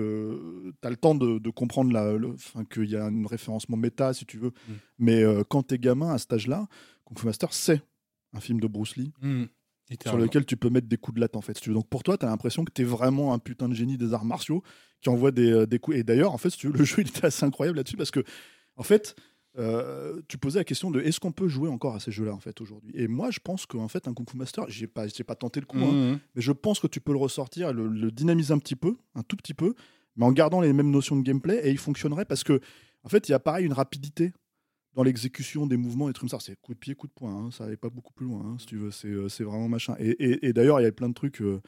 as 0.84 0.90
le 0.90 0.96
temps 0.96 1.16
de, 1.16 1.38
de 1.40 1.50
comprendre 1.50 1.92
la- 1.92 2.14
le- 2.14 2.36
qu'il 2.72 2.90
y 2.90 2.96
a 2.96 3.06
un 3.06 3.26
référencement 3.28 3.76
méta, 3.76 4.14
si 4.14 4.26
tu 4.26 4.38
veux. 4.38 4.52
Mm. 4.70 4.74
Mais 5.00 5.22
euh, 5.24 5.44
quand 5.48 5.64
tu 5.68 5.76
es 5.76 5.78
gamin 5.80 6.14
à 6.14 6.18
cet 6.18 6.32
âge-là, 6.32 6.68
Kung 7.04 7.20
Fu 7.20 7.26
Master, 7.26 7.52
c'est 7.54 7.82
un 8.32 8.40
film 8.40 8.62
de 8.62 8.68
Bruce 8.68 8.96
Lee 8.96 9.12
Mmh. 9.22 9.44
sur 10.06 10.18
lequel 10.18 10.46
tu 10.46 10.56
peux 10.56 10.70
mettre 10.70 10.88
des 10.88 10.96
coups 10.98 11.16
de 11.16 11.20
latte 11.22 11.36
en 11.36 11.42
fait. 11.42 11.56
si 11.58 11.62
tu 11.64 11.70
veux. 11.70 11.76
Donc 11.76 11.90
pour 11.90 12.04
toi, 12.04 12.18
tu 12.18 12.26
as 12.26 12.30
l'impression 12.30 12.64
que 12.64 12.72
tu 12.72 12.84
es 12.84 12.86
vraiment 12.86 13.34
un 13.34 13.40
putain 13.40 13.68
de 13.68 13.74
génie 13.76 13.98
des 13.98 14.14
arts 14.14 14.24
martiaux 14.26 14.64
qui 15.02 15.10
envoie 15.10 15.32
des, 15.32 15.52
euh, 15.52 15.66
des 15.68 15.78
coups. 15.78 15.98
Et 15.98 16.04
d'ailleurs, 16.04 16.32
en 16.32 16.38
fait, 16.38 16.52
si 16.52 16.58
tu 16.58 16.68
veux, 16.68 16.74
le 16.74 16.86
jeu 16.86 17.02
il 17.02 17.08
était 17.10 17.26
assez 17.26 17.44
incroyable 17.44 17.76
là-dessus 17.78 17.98
parce 17.98 18.12
que, 18.12 18.24
en 18.78 18.84
fait, 18.84 19.16
euh, 19.58 20.20
tu 20.28 20.38
posais 20.38 20.60
la 20.60 20.64
question 20.64 20.90
de 20.92 21.00
est-ce 21.02 21.20
qu'on 21.20 21.32
peut 21.32 21.48
jouer 21.48 21.70
encore 21.70 21.96
à 21.96 22.00
ces 22.00 22.12
jeux-là 22.12 22.34
en 22.34 22.40
fait 22.40 22.60
aujourd'hui? 22.62 22.92
Et 22.96 23.08
moi, 23.08 23.30
je 23.32 23.40
pense 23.40 23.66
qu'en 23.66 23.88
fait, 23.88 24.08
un 24.08 24.14
Kung 24.14 24.30
Fu 24.30 24.36
Master, 24.38 24.66
j'ai 24.68 24.88
pas, 24.88 25.08
j'ai 25.08 25.24
pas 25.24 25.36
tenté 25.36 25.60
le 25.60 25.66
coup, 25.66 25.78
hein, 25.78 25.94
Mmh. 26.14 26.20
mais 26.36 26.42
je 26.42 26.52
pense 26.52 26.80
que 26.80 26.88
tu 26.88 27.00
peux 27.02 27.12
le 27.12 27.20
ressortir, 27.20 27.70
et 27.70 27.74
le, 27.74 27.88
le 27.88 28.12
dynamiser 28.12 28.54
un 28.54 28.58
petit 28.60 28.76
peu, 28.76 28.96
un 29.16 29.22
tout 29.24 29.36
petit 29.36 29.54
peu, 29.54 29.76
mais 30.16 30.26
en 30.26 30.32
gardant 30.32 30.62
les 30.62 30.74
mêmes 30.74 30.90
notions 30.92 31.16
de 31.16 31.22
gameplay 31.24 31.60
et 31.68 31.70
il 31.72 31.78
fonctionnerait 31.78 32.26
parce 32.26 32.44
que, 32.44 32.60
en 33.04 33.10
fait, 33.10 33.28
il 33.30 33.32
y 33.32 33.36
a 33.36 33.40
pareil 33.40 33.66
une 33.66 33.74
rapidité 33.74 34.32
dans 34.96 35.04
l'exécution 35.04 35.66
des 35.68 35.76
mouvements 35.78 36.08
et 36.10 36.14
trucs 36.14 36.30
comme 36.30 36.40
ça. 36.40 36.44
C'est 36.46 36.56
coup 36.62 36.74
de 36.76 36.80
pied, 36.80 36.94
coup 36.96 37.08
de 37.08 37.14
poing, 37.14 37.32
hein, 37.34 37.50
ça 37.52 37.64
n'allait 37.66 37.78
pas 37.78 37.90
beaucoup 37.90 38.14
plus 38.14 38.26
loin, 38.28 38.42
hein, 38.46 38.56
si 38.60 38.66
tu 38.68 38.78
veux. 38.78 38.92
C'est, 38.92 39.08
euh, 39.08 39.28
c'est 39.28 39.44
vraiment 39.44 39.68
machin. 39.68 39.96
Et, 40.00 40.10
et- 40.12 40.48
et 40.48 40.54
d'ailleurs, 40.54 40.80
il 40.80 40.84
y 40.84 40.86
avait 40.86 40.92
plein 40.92 41.10
de 41.10 41.14
trucs. 41.16 41.42
euh, 41.42 41.62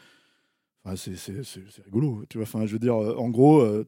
c'est, 0.95 1.15
c'est- 1.15 1.43
c'est- 1.43 1.63
c'est 1.71 1.83
rigolo, 1.83 2.23
tu 2.29 2.37
vois. 2.37 2.43
Enfin, 2.43 2.65
je 2.67 2.73
veux 2.73 2.79
dire, 2.79 2.95
en 2.95 3.29
gros. 3.29 3.61
euh, 3.61 3.85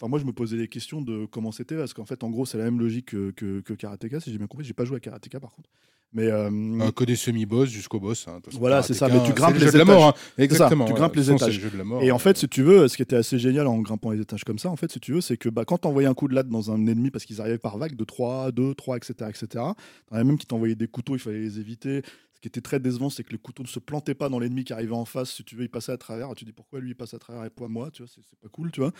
Enfin, 0.00 0.08
moi, 0.08 0.18
je 0.18 0.24
me 0.24 0.32
posais 0.32 0.56
les 0.56 0.68
questions 0.68 1.02
de 1.02 1.26
comment 1.26 1.52
c'était, 1.52 1.76
parce 1.76 1.92
qu'en 1.92 2.06
fait, 2.06 2.24
en 2.24 2.30
gros, 2.30 2.46
c'est 2.46 2.56
la 2.58 2.64
même 2.64 2.80
logique 2.80 3.06
que, 3.06 3.32
que, 3.32 3.60
que 3.60 3.74
Karateka, 3.74 4.20
si 4.20 4.30
j'ai 4.32 4.38
bien 4.38 4.46
compris. 4.46 4.64
J'ai 4.64 4.72
pas 4.72 4.84
joué 4.86 4.96
à 4.96 5.00
Karateka, 5.00 5.40
par 5.40 5.50
contre. 5.50 5.68
Mais 6.12 6.26
euh, 6.26 6.50
Euh, 6.50 6.90
que 6.90 7.04
des 7.04 7.14
semi-boss 7.14 7.68
jusqu'au 7.68 8.00
boss. 8.00 8.26
hein. 8.26 8.40
Voilà, 8.54 8.82
c'est 8.82 8.94
ça, 8.94 9.08
mais 9.08 9.22
tu 9.24 9.32
grimpes 9.32 9.54
le 9.54 9.60
les 9.60 9.66
jeu 9.66 9.72
de 9.72 9.78
la 9.78 9.84
mort. 9.84 10.06
hein. 10.08 10.14
ça, 10.16 10.42
Exactement. 10.42 10.86
tu 10.86 10.92
ouais. 10.92 10.98
grimpes 10.98 11.14
les 11.14 11.22
façon, 11.22 11.36
étages. 11.36 11.50
C'est 11.50 11.56
le 11.58 11.62
jeu 11.64 11.70
de 11.70 11.76
la 11.78 11.84
mort. 11.84 12.02
Et 12.02 12.10
en 12.10 12.18
fait, 12.18 12.36
si 12.38 12.48
tu 12.48 12.62
veux, 12.62 12.88
ce 12.88 12.96
qui 12.96 13.02
était 13.02 13.14
assez 13.14 13.38
génial 13.38 13.66
en 13.68 13.78
grimpant 13.78 14.10
les 14.10 14.20
étages 14.20 14.42
comme 14.42 14.58
ça, 14.58 14.70
en 14.70 14.76
fait, 14.76 14.90
si 14.90 14.98
tu 14.98 15.12
veux, 15.12 15.20
c'est 15.20 15.36
que 15.36 15.48
bah, 15.48 15.64
quand 15.64 15.78
t'envoyais 15.78 16.08
un 16.08 16.14
coup 16.14 16.26
de 16.26 16.34
latte 16.34 16.48
dans 16.48 16.72
un 16.72 16.84
ennemi, 16.88 17.10
parce 17.12 17.24
qu'ils 17.26 17.40
arrivaient 17.40 17.58
par 17.58 17.78
vague 17.78 17.94
de 17.94 18.02
3, 18.04 18.50
2, 18.50 18.74
3, 18.74 18.96
etc., 18.96 19.12
etc., 19.28 19.46
t'en 19.54 20.16
avais 20.16 20.24
même 20.24 20.38
qui 20.38 20.46
t'envoyaient 20.46 20.74
des 20.74 20.88
couteaux, 20.88 21.14
il 21.14 21.20
fallait 21.20 21.38
les 21.40 21.60
éviter. 21.60 22.02
Ce 22.40 22.42
qui 22.42 22.48
était 22.48 22.62
très 22.62 22.80
décevant, 22.80 23.10
c'est 23.10 23.22
que 23.22 23.32
les 23.32 23.38
couteaux 23.38 23.62
ne 23.62 23.68
se 23.68 23.78
plantaient 23.78 24.14
pas 24.14 24.30
dans 24.30 24.38
l'ennemi 24.38 24.64
qui 24.64 24.72
arrivait 24.72 24.94
en 24.94 25.04
face. 25.04 25.30
Si 25.30 25.44
tu 25.44 25.56
veux, 25.56 25.64
il 25.64 25.68
passait 25.68 25.92
à 25.92 25.98
travers. 25.98 26.34
Tu 26.34 26.46
dis 26.46 26.52
pourquoi 26.52 26.80
lui 26.80 26.92
il 26.92 26.94
passe 26.94 27.12
à 27.12 27.18
travers 27.18 27.44
et 27.44 27.50
pas 27.50 27.68
moi, 27.68 27.90
tu 27.92 28.02
vois, 28.02 28.10
c'est 28.10 28.38
pas 28.40 28.48
cool, 28.48 28.70
tu 28.72 28.80
vois. 28.80 28.92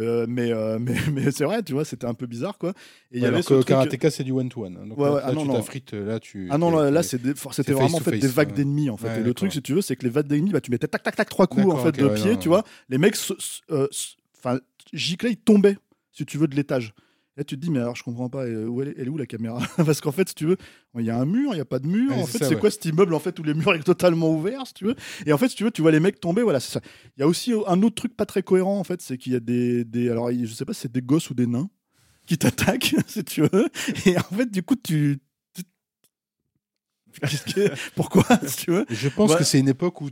Euh, 0.00 0.26
mais 0.28 0.50
euh, 0.50 0.78
mais, 0.80 0.96
mais 1.12 1.30
c'est 1.30 1.44
vrai, 1.44 1.62
tu 1.62 1.74
vois, 1.74 1.84
c'était 1.84 2.06
un 2.06 2.14
peu 2.14 2.26
bizarre, 2.26 2.58
quoi. 2.58 2.72
Et 3.12 3.18
y 3.18 3.22
Ouais, 3.22 3.28
avait 3.28 3.42
ce 3.42 3.50
que 3.50 3.54
truc- 3.54 3.66
Karateka, 3.68 4.10
c'est 4.10 4.24
du 4.24 4.32
one-to-one. 4.32 4.78
hein. 4.82 4.86
Donc 4.88 4.98
Ouais, 4.98 5.04
là, 5.04 5.10
ouais, 5.14 5.20
là, 5.20 5.26
ah 5.28 5.32
non, 5.32 5.42
tu 5.42 5.46
non. 5.46 5.54
t'affrites. 5.54 5.92
Là, 5.92 6.18
tu. 6.18 6.48
Ah 6.50 6.58
non, 6.58 6.72
c'était 7.52 7.72
vraiment 7.72 7.98
en 7.98 7.98
to 7.98 8.04
fait 8.10 8.18
des 8.18 8.26
vagues 8.26 8.52
d'ennemis 8.52 8.90
en 8.90 8.96
fait. 8.96 9.20
Et 9.20 9.22
le 9.22 9.32
truc, 9.32 9.52
si 9.52 9.62
tu 9.62 9.74
veux, 9.74 9.80
c'est 9.80 9.94
que 9.94 10.02
les 10.02 10.10
vagues 10.10 10.26
d'ennemis, 10.26 10.50
bah, 10.50 10.60
tu 10.60 10.72
mettais 10.72 10.88
tac 10.88 11.04
tac 11.04 11.14
tac 11.14 11.28
trois 11.28 11.46
coups 11.46 11.72
en 11.72 11.78
fait 11.78 11.90
ok, 11.90 11.98
de 12.00 12.08
pied, 12.08 12.36
tu 12.36 12.48
vois. 12.48 12.64
Les 12.88 12.98
mecs, 12.98 13.14
euh, 13.70 13.86
enfin, 14.36 14.58
giclaient, 14.92 15.30
ils 15.30 15.36
tombaient, 15.36 15.76
si 16.10 16.26
tu 16.26 16.36
veux, 16.36 16.48
de 16.48 16.56
l'étage. 16.56 16.94
Là, 17.38 17.44
tu 17.44 17.54
te 17.54 17.60
dis, 17.60 17.70
mais 17.70 17.78
alors 17.78 17.94
je 17.94 18.02
comprends 18.02 18.28
pas, 18.28 18.46
euh, 18.46 18.66
où 18.66 18.82
elle, 18.82 18.88
est, 18.88 18.94
elle 18.98 19.06
est 19.06 19.10
où 19.10 19.16
la 19.16 19.24
caméra 19.24 19.60
Parce 19.76 20.00
qu'en 20.00 20.10
fait, 20.10 20.28
si 20.28 20.34
tu 20.34 20.44
veux, 20.44 20.56
il 20.98 21.04
y 21.04 21.10
a 21.10 21.16
un 21.16 21.24
mur, 21.24 21.52
il 21.52 21.54
n'y 21.54 21.60
a 21.60 21.64
pas 21.64 21.78
de 21.78 21.86
mur. 21.86 22.10
Ouais, 22.10 22.22
en 22.22 22.26
c'est 22.26 22.38
fait, 22.38 22.44
c'est 22.46 22.54
ouais. 22.54 22.60
quoi 22.60 22.68
cet 22.72 22.84
immeuble 22.86 23.14
en 23.14 23.20
fait 23.20 23.38
où 23.38 23.44
les 23.44 23.54
murs 23.54 23.72
sont 23.76 23.82
totalement 23.82 24.34
ouverts, 24.34 24.66
si 24.66 24.74
tu 24.74 24.84
veux 24.86 24.96
Et 25.24 25.32
en 25.32 25.38
fait, 25.38 25.48
si 25.48 25.54
tu 25.54 25.62
veux, 25.62 25.70
tu 25.70 25.80
vois 25.80 25.92
les 25.92 26.00
mecs 26.00 26.18
tomber, 26.18 26.42
voilà, 26.42 26.58
c'est 26.58 26.72
ça. 26.72 26.80
Il 27.16 27.20
y 27.20 27.22
a 27.22 27.28
aussi 27.28 27.52
un 27.68 27.80
autre 27.82 27.94
truc 27.94 28.16
pas 28.16 28.26
très 28.26 28.42
cohérent 28.42 28.76
en 28.80 28.82
fait, 28.84 29.00
c'est 29.00 29.16
qu'il 29.18 29.34
y 29.34 29.36
a 29.36 29.40
des, 29.40 29.84
des, 29.84 30.10
alors 30.10 30.32
je 30.32 30.46
sais 30.52 30.64
pas 30.64 30.72
si 30.74 30.80
c'est 30.80 30.90
des 30.92 31.00
gosses 31.00 31.30
ou 31.30 31.34
des 31.34 31.46
nains 31.46 31.70
qui 32.26 32.36
t'attaquent, 32.38 32.96
si 33.06 33.22
tu 33.22 33.42
veux. 33.42 33.68
Et 34.04 34.18
en 34.18 34.22
fait, 34.36 34.50
du 34.50 34.64
coup, 34.64 34.74
tu. 34.74 35.18
Pourquoi, 37.94 38.24
si 38.46 38.56
tu 38.64 38.70
veux 38.72 38.84
Je 38.90 39.08
pense 39.08 39.30
Ouais. 39.30 39.38
que 39.38 39.44
c'est 39.44 39.60
une 39.60 39.68
époque 39.68 40.00
où 40.00 40.08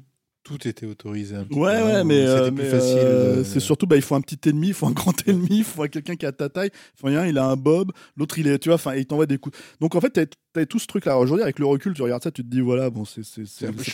tout 0.47 0.69
était 0.69 0.87
autorisé. 0.87 1.35
Un 1.35 1.43
petit 1.45 1.59
Ouais, 1.59 1.73
peu, 1.73 1.79
hein, 1.83 1.87
ouais, 1.87 2.01
où 2.03 2.05
mais, 2.05 2.25
euh, 2.25 2.51
mais, 2.53 2.63
euh, 2.73 3.37
de- 3.39 3.43
c'est 3.45 3.59
surtout, 3.59 3.87
bah, 3.89 3.97
il 3.97 4.03
faut 4.03 4.15
un 4.15 4.21
petit 4.21 4.39
ennemi, 4.49 4.69
il 4.69 4.75
faut 4.75 4.87
un 4.87 4.93
grand 4.93 5.13
ennemi, 5.29 5.49
il 5.59 5.65
faut 5.65 5.83
quelqu'un 5.89 6.15
qui 6.15 6.25
a 6.25 6.31
ta 6.31 6.49
taille. 6.49 6.71
Enfin, 6.97 7.11
il 7.11 7.15
y 7.15 7.17
a 7.17 7.23
un, 7.23 7.27
il 7.27 7.37
a 7.37 7.47
un 7.47 7.57
bob, 7.57 7.91
l'autre, 8.17 8.39
il 8.39 8.47
est, 8.47 8.59
tu 8.61 8.69
vois, 8.69 8.77
enfin, 8.77 8.95
il 8.95 9.07
t'envoie 9.07 9.27
des 9.27 9.39
coups. 9.39 9.59
Donc, 9.81 9.97
en 9.97 10.01
fait, 10.01 10.17
t'as 10.61 10.67
tout 10.67 10.79
ce 10.79 10.87
truc-là. 10.87 11.13
Alors, 11.13 11.23
Aujourd'hui, 11.23 11.43
avec 11.43 11.59
le 11.59 11.67
recul, 11.67 11.93
tu 11.95 12.03
regardes 12.03 12.23
ça, 12.23 12.31
tu 12.31 12.43
te 12.43 12.49
dis, 12.49 12.61
voilà, 12.61 12.91
bon, 12.91 13.05
c'est 13.05 13.23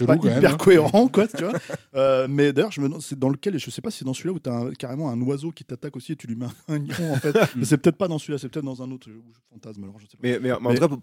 pas 0.07 0.17
même, 0.17 0.39
hyper 0.39 0.55
hein. 0.55 0.57
cohérent, 0.57 1.09
quoi, 1.09 1.27
tu 1.27 1.45
vois. 1.45 1.53
Euh, 1.95 2.27
mais 2.29 2.55
d'ailleurs, 2.55 2.73
je 2.73 2.81
me 2.81 2.87
demande, 2.87 3.03
c'est 3.03 3.19
dans 3.19 3.29
lequel, 3.29 3.55
et 3.55 3.59
je 3.59 3.69
sais 3.71 3.83
pas 3.83 3.91
si 3.91 3.99
c'est 3.99 4.05
dans 4.07 4.15
celui-là 4.15 4.33
où 4.33 4.39
t'as 4.39 4.53
un- 4.55 4.73
carrément 4.73 5.11
un 5.11 5.21
oiseau 5.21 5.51
qui 5.51 5.63
t'attaque 5.63 5.95
aussi 5.95 6.13
et 6.13 6.17
tu 6.17 6.27
lui 6.27 6.37
mets 6.37 6.47
un 6.69 6.79
nion, 6.79 7.13
en 7.13 7.17
fait. 7.17 7.37
mais 7.55 7.65
c'est 7.67 7.77
peut-être 7.77 7.97
pas 7.99 8.09
dans 8.09 8.19
celui-là, 8.19 8.39
c'est 8.39 8.49
peut-être 8.49 8.65
dans 8.65 8.83
un 8.83 8.91
autre 8.91 9.11
où 9.11 9.23
je 9.35 9.39
fantasme, 9.53 9.83
alors 9.85 9.97
je 9.99 10.07
sais 10.07 10.13
pas. 10.13 10.19
Mais, 10.23 10.39
mais, 10.41 10.49
mais 10.49 10.53
en 10.55 10.61
Mais- 10.71 10.75
tout 10.77 10.81
cas, 10.81 10.89
pour, 10.89 10.99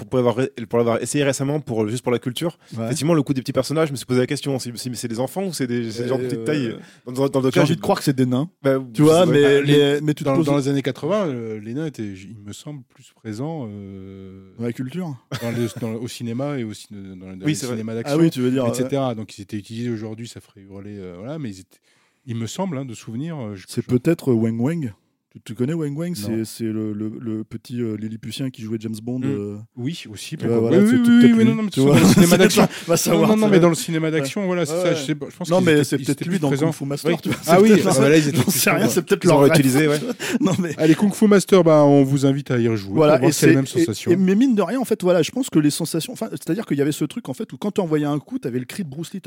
pour 0.67 0.77
l'avoir, 0.79 0.99
essayé 1.01 1.23
récemment, 1.23 1.59
pour, 1.59 1.87
juste 1.87 2.01
pour 2.01 2.11
la 2.11 2.17
culture, 2.17 2.57
Ouais. 2.75 2.85
effectivement, 2.85 3.13
le 3.13 3.21
coup 3.21 3.33
des 3.35 3.41
petits 3.41 3.53
personnages, 3.53 3.89
je 3.89 3.91
me 3.93 3.97
suis 3.97 4.05
posé 4.07 4.19
la 4.19 4.25
question 4.27 4.57
si, 4.57 4.71
c'est 4.95 5.07
des 5.07 5.19
enfants 5.19 5.45
ou 5.45 5.53
c'est 5.53 5.67
des, 5.67 5.91
gens 5.91 6.17
de 6.17 6.23
petite 6.23 6.43
taille 6.45 6.67
Euh, 7.07 7.11
dans, 7.11 7.29
dans, 7.29 7.41
dans 7.41 7.51
J'ai 7.51 7.59
envie 7.59 7.75
de 7.75 7.81
croire 7.81 7.99
que 7.99 8.03
c'est 8.03 8.15
des 8.15 8.25
nains, 8.25 8.49
bah, 8.63 8.79
tu 8.93 9.03
vois, 9.03 9.27
mais, 9.27 9.41
Bah, 9.43 9.61
les- 9.61 10.01
mais, 10.01 10.13
tu 10.15 10.23
Dans, 10.23 10.35
poses 10.35 10.45
dans 10.47 10.57
les 10.57 10.67
années 10.69 10.81
80, 10.81 11.27
euh, 11.27 11.59
les 11.59 11.73
nains 11.75 11.85
étaient, 11.85 12.01
il 12.03 12.37
me 12.43 12.51
semble, 12.53 12.81
plus 12.89 13.11
présents 13.13 13.67
euh, 13.69 14.53
dans 14.57 14.65
la 14.65 14.73
culture. 14.73 15.15
Dans 15.51 15.57
le- 15.61 15.79
dans 15.81 15.91
le- 15.93 15.99
au 15.99 16.07
cinéma 16.07 16.57
et 16.59 16.63
aussi 16.63 16.87
dans, 16.91 17.15
dans 17.15 17.45
Oui, 17.45 17.53
Ah 17.91 17.95
d'action, 17.95 18.19
oui, 18.19 18.29
tu 18.29 18.41
veux 18.41 18.51
dire. 18.51 18.65
etc. 18.67 19.01
Donc 19.15 19.37
ils 19.37 19.41
étaient 19.41 19.57
utilisés 19.57 19.89
aujourd'hui, 19.89 20.27
ça 20.27 20.41
ferait 20.41 20.61
hurler. 20.61 20.97
euh, 20.97 21.15
voilà, 21.17 21.39
mais 21.39 21.49
ils 21.49 21.59
étaient- 21.61 21.79
il 22.25 22.35
me 22.35 22.47
semble, 22.47 22.77
hein, 22.77 22.85
de 22.85 22.93
souvenir. 22.93 23.37
euh, 23.37 23.55
C'est 23.67 23.85
peut-être 23.85 24.31
Wang 24.33 24.59
Wang. 24.59 24.93
Tu, 25.31 25.39
tu 25.41 25.53
connais 25.53 25.73
Wang 25.73 25.95
Wang. 25.95 26.15
C'est 26.43 26.63
le, 26.63 26.91
le, 26.91 27.11
le 27.19 27.43
petit 27.43 27.79
euh, 27.81 27.95
Lilliputien 27.97 28.49
qui 28.49 28.63
jouait 28.63 28.77
James 28.79 28.95
Bond. 29.01 29.19
Mm. 29.19 29.25
euh, 29.25 29.57
Oui, 29.75 30.03
aussi. 30.11 30.35
Voilà, 30.37 30.79
oui, 30.79 30.89
oui, 30.91 31.01
oui, 31.23 31.33
mais 31.35 31.43
non, 31.43 31.53
non, 31.53 31.63
mais 31.63 31.69
tu 31.69 31.81
dans 31.81 31.93
le 31.93 32.03
cinéma 32.03 32.37
d'action. 32.37 32.63
Va 32.63 32.93
Non, 32.93 32.97
savoir. 32.97 33.29
non, 33.29 33.37
non, 33.37 33.47
mais 33.47 33.59
dans 33.59 33.69
le 33.69 33.75
cinéma 33.75 34.09
d'action, 34.09 34.45
voilà, 34.47 34.65
c'est 34.65 34.73
Ouais, 34.73 34.95
ça. 34.95 35.05
Je, 35.05 35.13
pense 35.13 35.47
Non, 35.49 35.61
mais 35.61 35.83
c'est 35.83 35.99
peut-être 35.99 36.25
lui 36.25 36.39
dans. 36.39 36.49
Kung 36.49 36.71
Fu 36.71 36.85
Master. 36.85 37.11
Oui. 37.11 37.17
tu 37.21 37.29
vois, 37.29 37.37
Ah 37.45 37.61
oui, 37.61 37.71
ah, 37.85 37.93
bah 37.99 38.09
là, 38.09 38.17
ils 38.17 38.27
étaient 38.27 38.49
sais 38.49 38.71
rien, 38.71 38.87
c'est 38.89 39.03
peut-être 39.03 39.23
leur. 39.25 39.39
Non, 40.41 40.53
mais. 40.59 40.73
Allez, 40.77 40.95
Kung 40.95 41.13
Fu 41.13 41.27
Master, 41.27 41.63
bah, 41.63 41.83
on 41.85 42.03
vous 42.03 42.25
invite 42.25 42.49
à 42.49 42.57
y 42.57 42.67
rejouer. 42.67 42.93
Voilà, 42.95 43.23
et 43.23 43.31
c'est 43.31 43.47
la 43.47 43.51
c'est 43.51 43.55
même 43.55 43.65
et- 43.65 43.67
sensation. 43.85 44.11
et- 44.11 44.15
mais 44.15 44.33
mine 44.33 44.55
de 44.55 44.61
rien, 44.63 44.79
en 44.79 44.85
fait, 44.85 45.01
voilà, 45.03 45.21
je 45.21 45.29
pense 45.31 45.49
que 45.51 45.59
les 45.59 45.69
sensations, 45.69 46.13
enfin, 46.13 46.29
c'est-à-dire 46.31 46.65
qu'il 46.65 46.77
y 46.77 46.81
avait 46.81 46.91
ce 46.91 47.05
truc 47.05 47.29
en 47.29 47.33
fait 47.33 47.51
où 47.53 47.57
quand 47.57 47.71
tu 47.71 47.81
envoyais 47.81 48.05
un 48.05 48.17
coup, 48.19 48.39
tu 48.39 48.47
avais 48.47 48.59
le 48.59 48.65
cri 48.65 48.83
de 48.83 48.89
Bruce 48.89 49.13
Lee, 49.13 49.21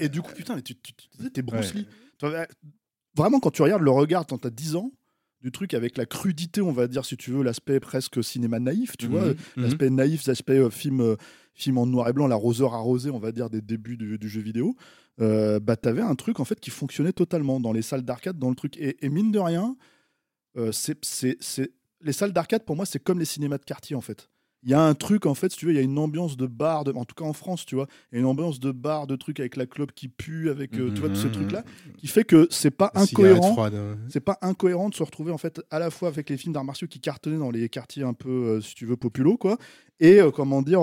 et 0.00 0.08
du 0.08 0.22
coup, 0.22 0.32
putain, 0.34 0.56
mais 0.56 0.62
t'es 1.30 1.42
Bruce. 1.42 1.74
Lee. 1.74 1.86
Vraiment, 3.18 3.40
quand 3.40 3.50
tu 3.50 3.62
regardes 3.62 3.82
le 3.82 3.90
regard 3.90 4.26
quand 4.26 4.38
t'as 4.38 4.50
10 4.50 4.76
ans, 4.76 4.90
du 5.42 5.52
truc 5.52 5.74
avec 5.74 5.96
la 5.96 6.04
crudité, 6.06 6.60
on 6.62 6.72
va 6.72 6.88
dire, 6.88 7.04
si 7.04 7.16
tu 7.16 7.30
veux, 7.30 7.42
l'aspect 7.44 7.78
presque 7.78 8.24
cinéma 8.24 8.58
naïf, 8.58 8.96
tu 8.96 9.06
vois, 9.06 9.26
Mhm, 9.26 9.34
mhm. 9.56 9.62
l'aspect 9.64 9.90
naïf, 9.90 10.26
l'aspect 10.26 10.58
euh, 10.58 10.70
film, 10.70 11.00
euh, 11.00 11.16
film 11.54 11.78
en 11.78 11.86
noir 11.86 12.08
et 12.08 12.12
blanc, 12.12 12.26
la 12.26 12.34
roseur 12.36 12.74
arrosée, 12.74 13.10
on 13.10 13.18
va 13.20 13.30
dire, 13.30 13.48
des 13.50 13.60
débuts 13.60 13.96
du, 13.96 14.18
du 14.18 14.28
jeu 14.28 14.40
vidéo, 14.40 14.74
euh, 15.20 15.60
bah, 15.60 15.76
t'avais 15.76 16.02
un 16.02 16.14
truc 16.16 16.40
en 16.40 16.44
fait 16.44 16.58
qui 16.58 16.70
fonctionnait 16.70 17.12
totalement 17.12 17.60
dans 17.60 17.72
les 17.72 17.82
salles 17.82 18.02
d'arcade, 18.02 18.38
dans 18.38 18.50
le 18.50 18.56
truc. 18.56 18.76
Et, 18.78 19.04
et 19.04 19.08
mine 19.08 19.30
de 19.30 19.38
rien, 19.38 19.76
euh, 20.56 20.72
c'est, 20.72 20.98
c'est, 21.04 21.36
c'est- 21.40 21.72
les 22.00 22.12
salles 22.12 22.32
d'arcade, 22.32 22.64
pour 22.64 22.74
moi, 22.76 22.86
c'est 22.86 23.00
comme 23.02 23.18
les 23.18 23.24
cinémas 23.24 23.58
de 23.58 23.64
quartier 23.64 23.94
en 23.96 24.00
fait. 24.00 24.28
Il 24.64 24.70
y 24.70 24.74
a 24.74 24.80
un 24.82 24.94
truc 24.94 25.24
en 25.26 25.34
fait 25.34 25.52
si 25.52 25.58
tu 25.58 25.66
veux 25.66 25.72
il 25.72 25.76
y 25.76 25.78
a 25.78 25.82
une 25.82 25.98
ambiance 25.98 26.36
de 26.36 26.46
bar 26.46 26.82
de, 26.84 26.92
en 26.92 27.04
tout 27.04 27.14
cas 27.14 27.24
en 27.24 27.32
France 27.32 27.64
tu 27.64 27.76
vois 27.76 27.86
il 28.10 28.16
y 28.16 28.18
a 28.18 28.20
une 28.20 28.26
ambiance 28.26 28.58
de 28.58 28.72
bar 28.72 29.06
de 29.06 29.14
trucs 29.14 29.38
avec 29.38 29.54
la 29.56 29.66
clope 29.66 29.92
qui 29.92 30.08
pue 30.08 30.50
avec 30.50 30.74
euh, 30.78 30.90
tu 30.92 31.00
vois 31.00 31.08
tous 31.10 31.14
ces 31.16 31.26
Mhm. 31.28 31.32
trucs 31.32 31.52
là 31.52 31.62
qui 31.96 32.08
fait 32.08 32.24
que 32.24 32.48
c'est 32.50 32.72
pas 32.72 32.90
incohérent 32.94 33.54
c'est 34.08 34.20
pas 34.20 34.36
incohérent 34.42 34.88
de 34.88 34.94
se 34.94 35.02
retrouver 35.04 35.30
en 35.32 35.38
fait 35.38 35.60
à 35.70 35.78
la 35.78 35.90
fois 35.90 36.08
avec 36.08 36.28
les 36.28 36.36
films 36.36 36.52
d'arts 36.54 36.64
martiaux 36.64 36.88
qui 36.88 36.98
cartonnaient 36.98 37.38
dans 37.38 37.50
les 37.52 37.68
quartiers 37.68 38.02
un 38.02 38.14
peu 38.14 38.28
euh, 38.30 38.60
si 38.60 38.74
tu 38.74 38.84
veux 38.84 38.96
populo 38.96 39.36
quoi 39.36 39.58
et 40.00 40.20
euh, 40.20 40.30
comment 40.30 40.62
dire 40.62 40.80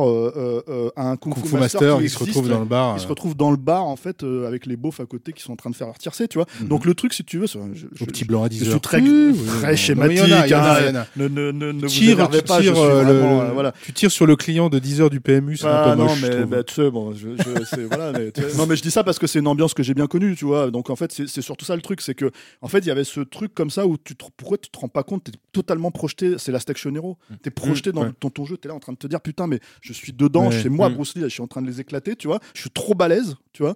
un 0.97 1.15
kung, 1.17 1.33
Kung 1.33 1.43
fu 1.43 1.49
Fu 1.49 1.55
Master, 1.55 1.97
qui 1.99 2.03
il 2.03 2.09
se 2.09 2.19
retrouve 2.19 2.49
dans 2.49 2.59
le 2.59 2.65
bar. 2.65 2.97
il 2.97 2.99
se 3.01 3.07
retrouve 3.07 3.35
dans 3.35 3.51
le 3.51 3.55
bar 3.57 3.83
en 3.85 3.95
fait 3.95 4.23
avec 4.23 4.65
les 4.65 4.75
beaufs 4.77 4.99
à 4.99 5.05
côté 5.05 5.31
qui 5.33 5.41
sont 5.41 5.53
en 5.53 5.55
train 5.57 5.69
de 5.69 5.75
faire 5.75 5.87
leur 5.87 5.97
tiercé 5.97 6.27
tu 6.27 6.37
vois 6.37 6.47
Mhm. 6.61 6.67
donc 6.69 6.85
le 6.85 6.93
truc 6.95 7.13
si 7.13 7.23
tu 7.23 7.39
veux 7.39 7.47
c'est- 7.47 7.59
je, 7.73 7.85
au 7.87 7.89
je- 7.93 8.05
petit 8.05 8.25
blanc 8.25 8.43
à 8.43 8.49
10 8.49 8.59
je 8.59 8.63
suis 8.65 8.73
heures. 8.73 8.81
très- 8.81 9.01
Oui, 9.01 9.33
très 9.59 9.71
oui, 9.71 9.77
schématique, 9.77 10.19
ne, 10.19 11.71
vous 11.81 11.87
Tire, 11.87 12.11
énervez 12.19 12.41
pas 12.41 12.57
je 12.61 12.63
suis 12.63 12.71
vraiment, 12.73 13.41
euh, 13.41 13.53
voilà 13.71 13.75
tu 13.83 13.93
tires 13.93 14.11
sur 14.11 14.25
le 14.25 14.35
client 14.35 14.69
de 14.69 14.79
10 14.79 15.01
heures 15.01 15.09
du 15.09 15.21
PMU, 15.21 15.57
c'est 15.57 15.67
ah 15.67 15.91
un 15.91 15.91
peu 15.95 15.97
non 16.01 16.07
moche. 16.09 16.21
mais 16.21 16.29
trouve. 16.29 16.45
bah, 16.45 16.63
tu 16.63 16.73
sais 16.73 16.89
bon 16.91 17.13
je, 17.13 17.29
je- 17.37 17.63
c'est- 17.65 17.83
voilà 17.85 18.11
mais, 18.11 18.31
tu 18.31 18.41
sais, 18.41 18.57
non 18.57 18.65
mais 18.65 18.75
je 18.75 18.81
dis 18.81 18.91
ça 18.91 19.03
parce 19.03 19.19
que 19.19 19.27
c'est 19.27 19.39
une 19.39 19.47
ambiance 19.47 19.73
que 19.73 19.83
j'ai 19.83 19.93
bien 19.93 20.07
connue 20.07 20.35
tu 20.35 20.45
vois 20.45 20.71
donc 20.71 20.89
en 20.89 20.95
fait 20.95 21.11
c'est 21.11 21.41
surtout 21.41 21.65
ça 21.65 21.75
le 21.75 21.81
truc 21.81 22.01
c'est 22.01 22.15
que 22.15 22.31
en 22.61 22.67
fait 22.67 22.79
il 22.79 22.87
y 22.87 22.91
avait 22.91 23.03
ce 23.03 23.19
truc 23.21 23.53
comme 23.53 23.69
ça 23.69 23.85
où 23.87 23.97
tu 23.97 24.15
te, 24.15 24.25
pourquoi 24.37 24.57
tu 24.57 24.69
te 24.69 24.77
rends 24.79 24.87
pas 24.89 25.03
compte 25.03 25.23
t'es 25.25 25.31
totalement 25.51 25.91
projeté 25.91 26.37
c'est 26.37 26.51
la 26.51 26.59
Station 26.59 26.93
Hero 26.95 27.17
t'es 27.41 27.51
projeté 27.51 27.91
dans 27.91 28.03
ouais. 28.03 28.11
ton, 28.19 28.29
ton 28.29 28.45
jeu 28.45 28.57
t'es 28.57 28.67
là 28.67 28.73
en 28.75 28.79
train 28.79 28.93
de 28.93 28.97
te 28.97 29.07
dire 29.07 29.21
putain 29.21 29.47
mais 29.47 29.59
je 29.81 29.93
suis 29.93 30.13
dedans 30.13 30.47
Ouais. 30.49 30.59
c'est 30.61 30.69
moi 30.69 30.89
Mm. 30.89 30.93
Bruce 30.93 31.15
Lee 31.15 31.21
je 31.23 31.27
suis 31.29 31.41
en 31.41 31.47
train 31.47 31.61
de 31.61 31.67
les 31.67 31.81
éclater 31.81 32.15
tu 32.15 32.27
vois 32.27 32.39
je 32.53 32.61
suis 32.61 32.69
trop 32.69 32.93
balèze 32.93 33.35
tu 33.53 33.63
vois 33.63 33.75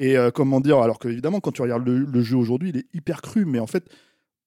et 0.00 0.16
euh, 0.16 0.30
comment 0.30 0.60
dire 0.60 0.78
alors 0.78 0.98
que 0.98 1.08
évidemment 1.08 1.40
quand 1.40 1.52
tu 1.52 1.62
regardes 1.62 1.86
le, 1.86 1.98
le 1.98 2.22
jeu 2.22 2.36
aujourd'hui 2.36 2.70
il 2.70 2.76
est 2.78 2.86
hyper 2.94 3.20
cru 3.22 3.44
mais 3.44 3.58
en 3.58 3.66
fait 3.66 3.84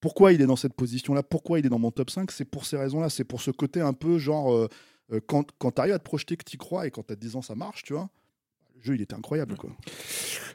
pourquoi 0.02 0.34
il 0.34 0.42
est 0.42 0.48
dans 0.48 0.56
cette 0.56 0.74
position-là, 0.74 1.24
pourquoi 1.24 1.60
il 1.60 1.66
est 1.66 1.70
dans 1.70 1.80
mon 1.80 1.92
top 1.92 2.10
5, 2.10 2.32
c'est 2.32 2.44
pour 2.44 2.66
ces 2.66 2.76
raisons-là. 2.76 3.10
C'est 3.10 3.24
pour 3.24 3.40
ce 3.40 3.52
côté 3.52 3.80
un 3.80 3.94
peu 3.94 4.18
genre, 4.18 4.54
euh, 4.54 4.68
euh, 5.14 5.20
quand, 5.26 5.52
quand 5.60 5.80
à 5.80 5.98
te 5.98 6.04
projeter 6.04 6.36
que 6.36 6.44
tu 6.44 6.58
crois 6.58 6.88
et 6.88 6.92
quand 6.92 7.04
tu 7.04 7.14
as 7.14 7.16
10 7.16 7.36
ans, 7.38 7.42
ça 7.42 7.56
marche, 7.56 7.84
tu 7.84 7.94
vois. 7.94 8.10
Le 8.76 8.82
jeu, 8.82 8.96
il 8.96 9.02
était 9.02 9.14
incroyable, 9.14 9.56
quoi. 9.56 9.70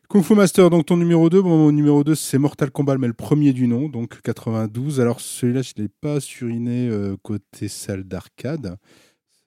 Kung 0.08 0.22
Fu 0.22 0.34
Master, 0.34 0.68
donc 0.68 0.86
ton 0.86 0.96
numéro 0.96 1.30
2. 1.30 1.42
Bon, 1.42 1.56
mon 1.56 1.72
numéro 1.72 2.02
2, 2.02 2.16
c'est 2.16 2.38
Mortal 2.38 2.72
Kombat, 2.72 2.98
mais 2.98 3.06
le 3.06 3.12
premier 3.12 3.52
du 3.52 3.68
nom, 3.68 3.88
donc 3.88 4.20
92. 4.20 5.00
Alors 5.00 5.20
celui-là, 5.20 5.62
je 5.62 5.74
ne 5.76 5.82
l'ai 5.82 5.88
pas 5.88 6.18
suriné 6.18 6.88
euh, 6.88 7.16
côté 7.22 7.68
salle 7.68 8.02
d'arcade. 8.02 8.76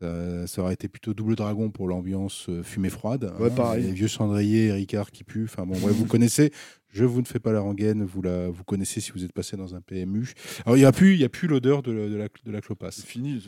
Ça, 0.01 0.47
ça 0.47 0.61
aurait 0.61 0.73
été 0.73 0.87
plutôt 0.87 1.13
double 1.13 1.35
dragon 1.35 1.69
pour 1.69 1.87
l'ambiance 1.87 2.45
euh, 2.47 2.63
fumée 2.63 2.89
froide. 2.89 3.33
Ouais, 3.37 3.49
pareil. 3.49 3.83
Les 3.83 3.91
vieux 3.91 4.07
cendriers, 4.07 4.71
Ricard 4.71 5.11
qui 5.11 5.25
pue. 5.25 5.43
Enfin 5.43 5.65
bon, 5.65 5.73
ouais, 5.85 5.91
vous 5.91 6.05
connaissez. 6.05 6.51
Je 6.91 7.03
vous 7.03 7.19
ne 7.21 7.25
fais 7.27 7.39
pas 7.39 7.51
la 7.51 7.59
rengaine. 7.59 8.05
Vous 8.05 8.21
la, 8.21 8.47
vous 8.47 8.63
connaissez 8.63 9.01
si 9.01 9.11
vous 9.11 9.25
êtes 9.25 9.33
passé 9.33 9.57
dans 9.57 9.75
un 9.75 9.81
PMU. 9.81 10.31
Alors 10.65 10.77
il 10.77 10.79
n'y 10.79 10.85
a 10.85 10.91
plus, 10.93 11.15
il 11.15 11.19
y 11.19 11.25
a 11.25 11.29
plus 11.29 11.47
l'odeur 11.49 11.81
de, 11.83 11.91
la- 11.91 12.07
de 12.07 12.15
la, 12.15 12.27
de 12.45 12.51
la 12.51 12.61
clopasse. 12.61 13.03
fini. 13.03 13.43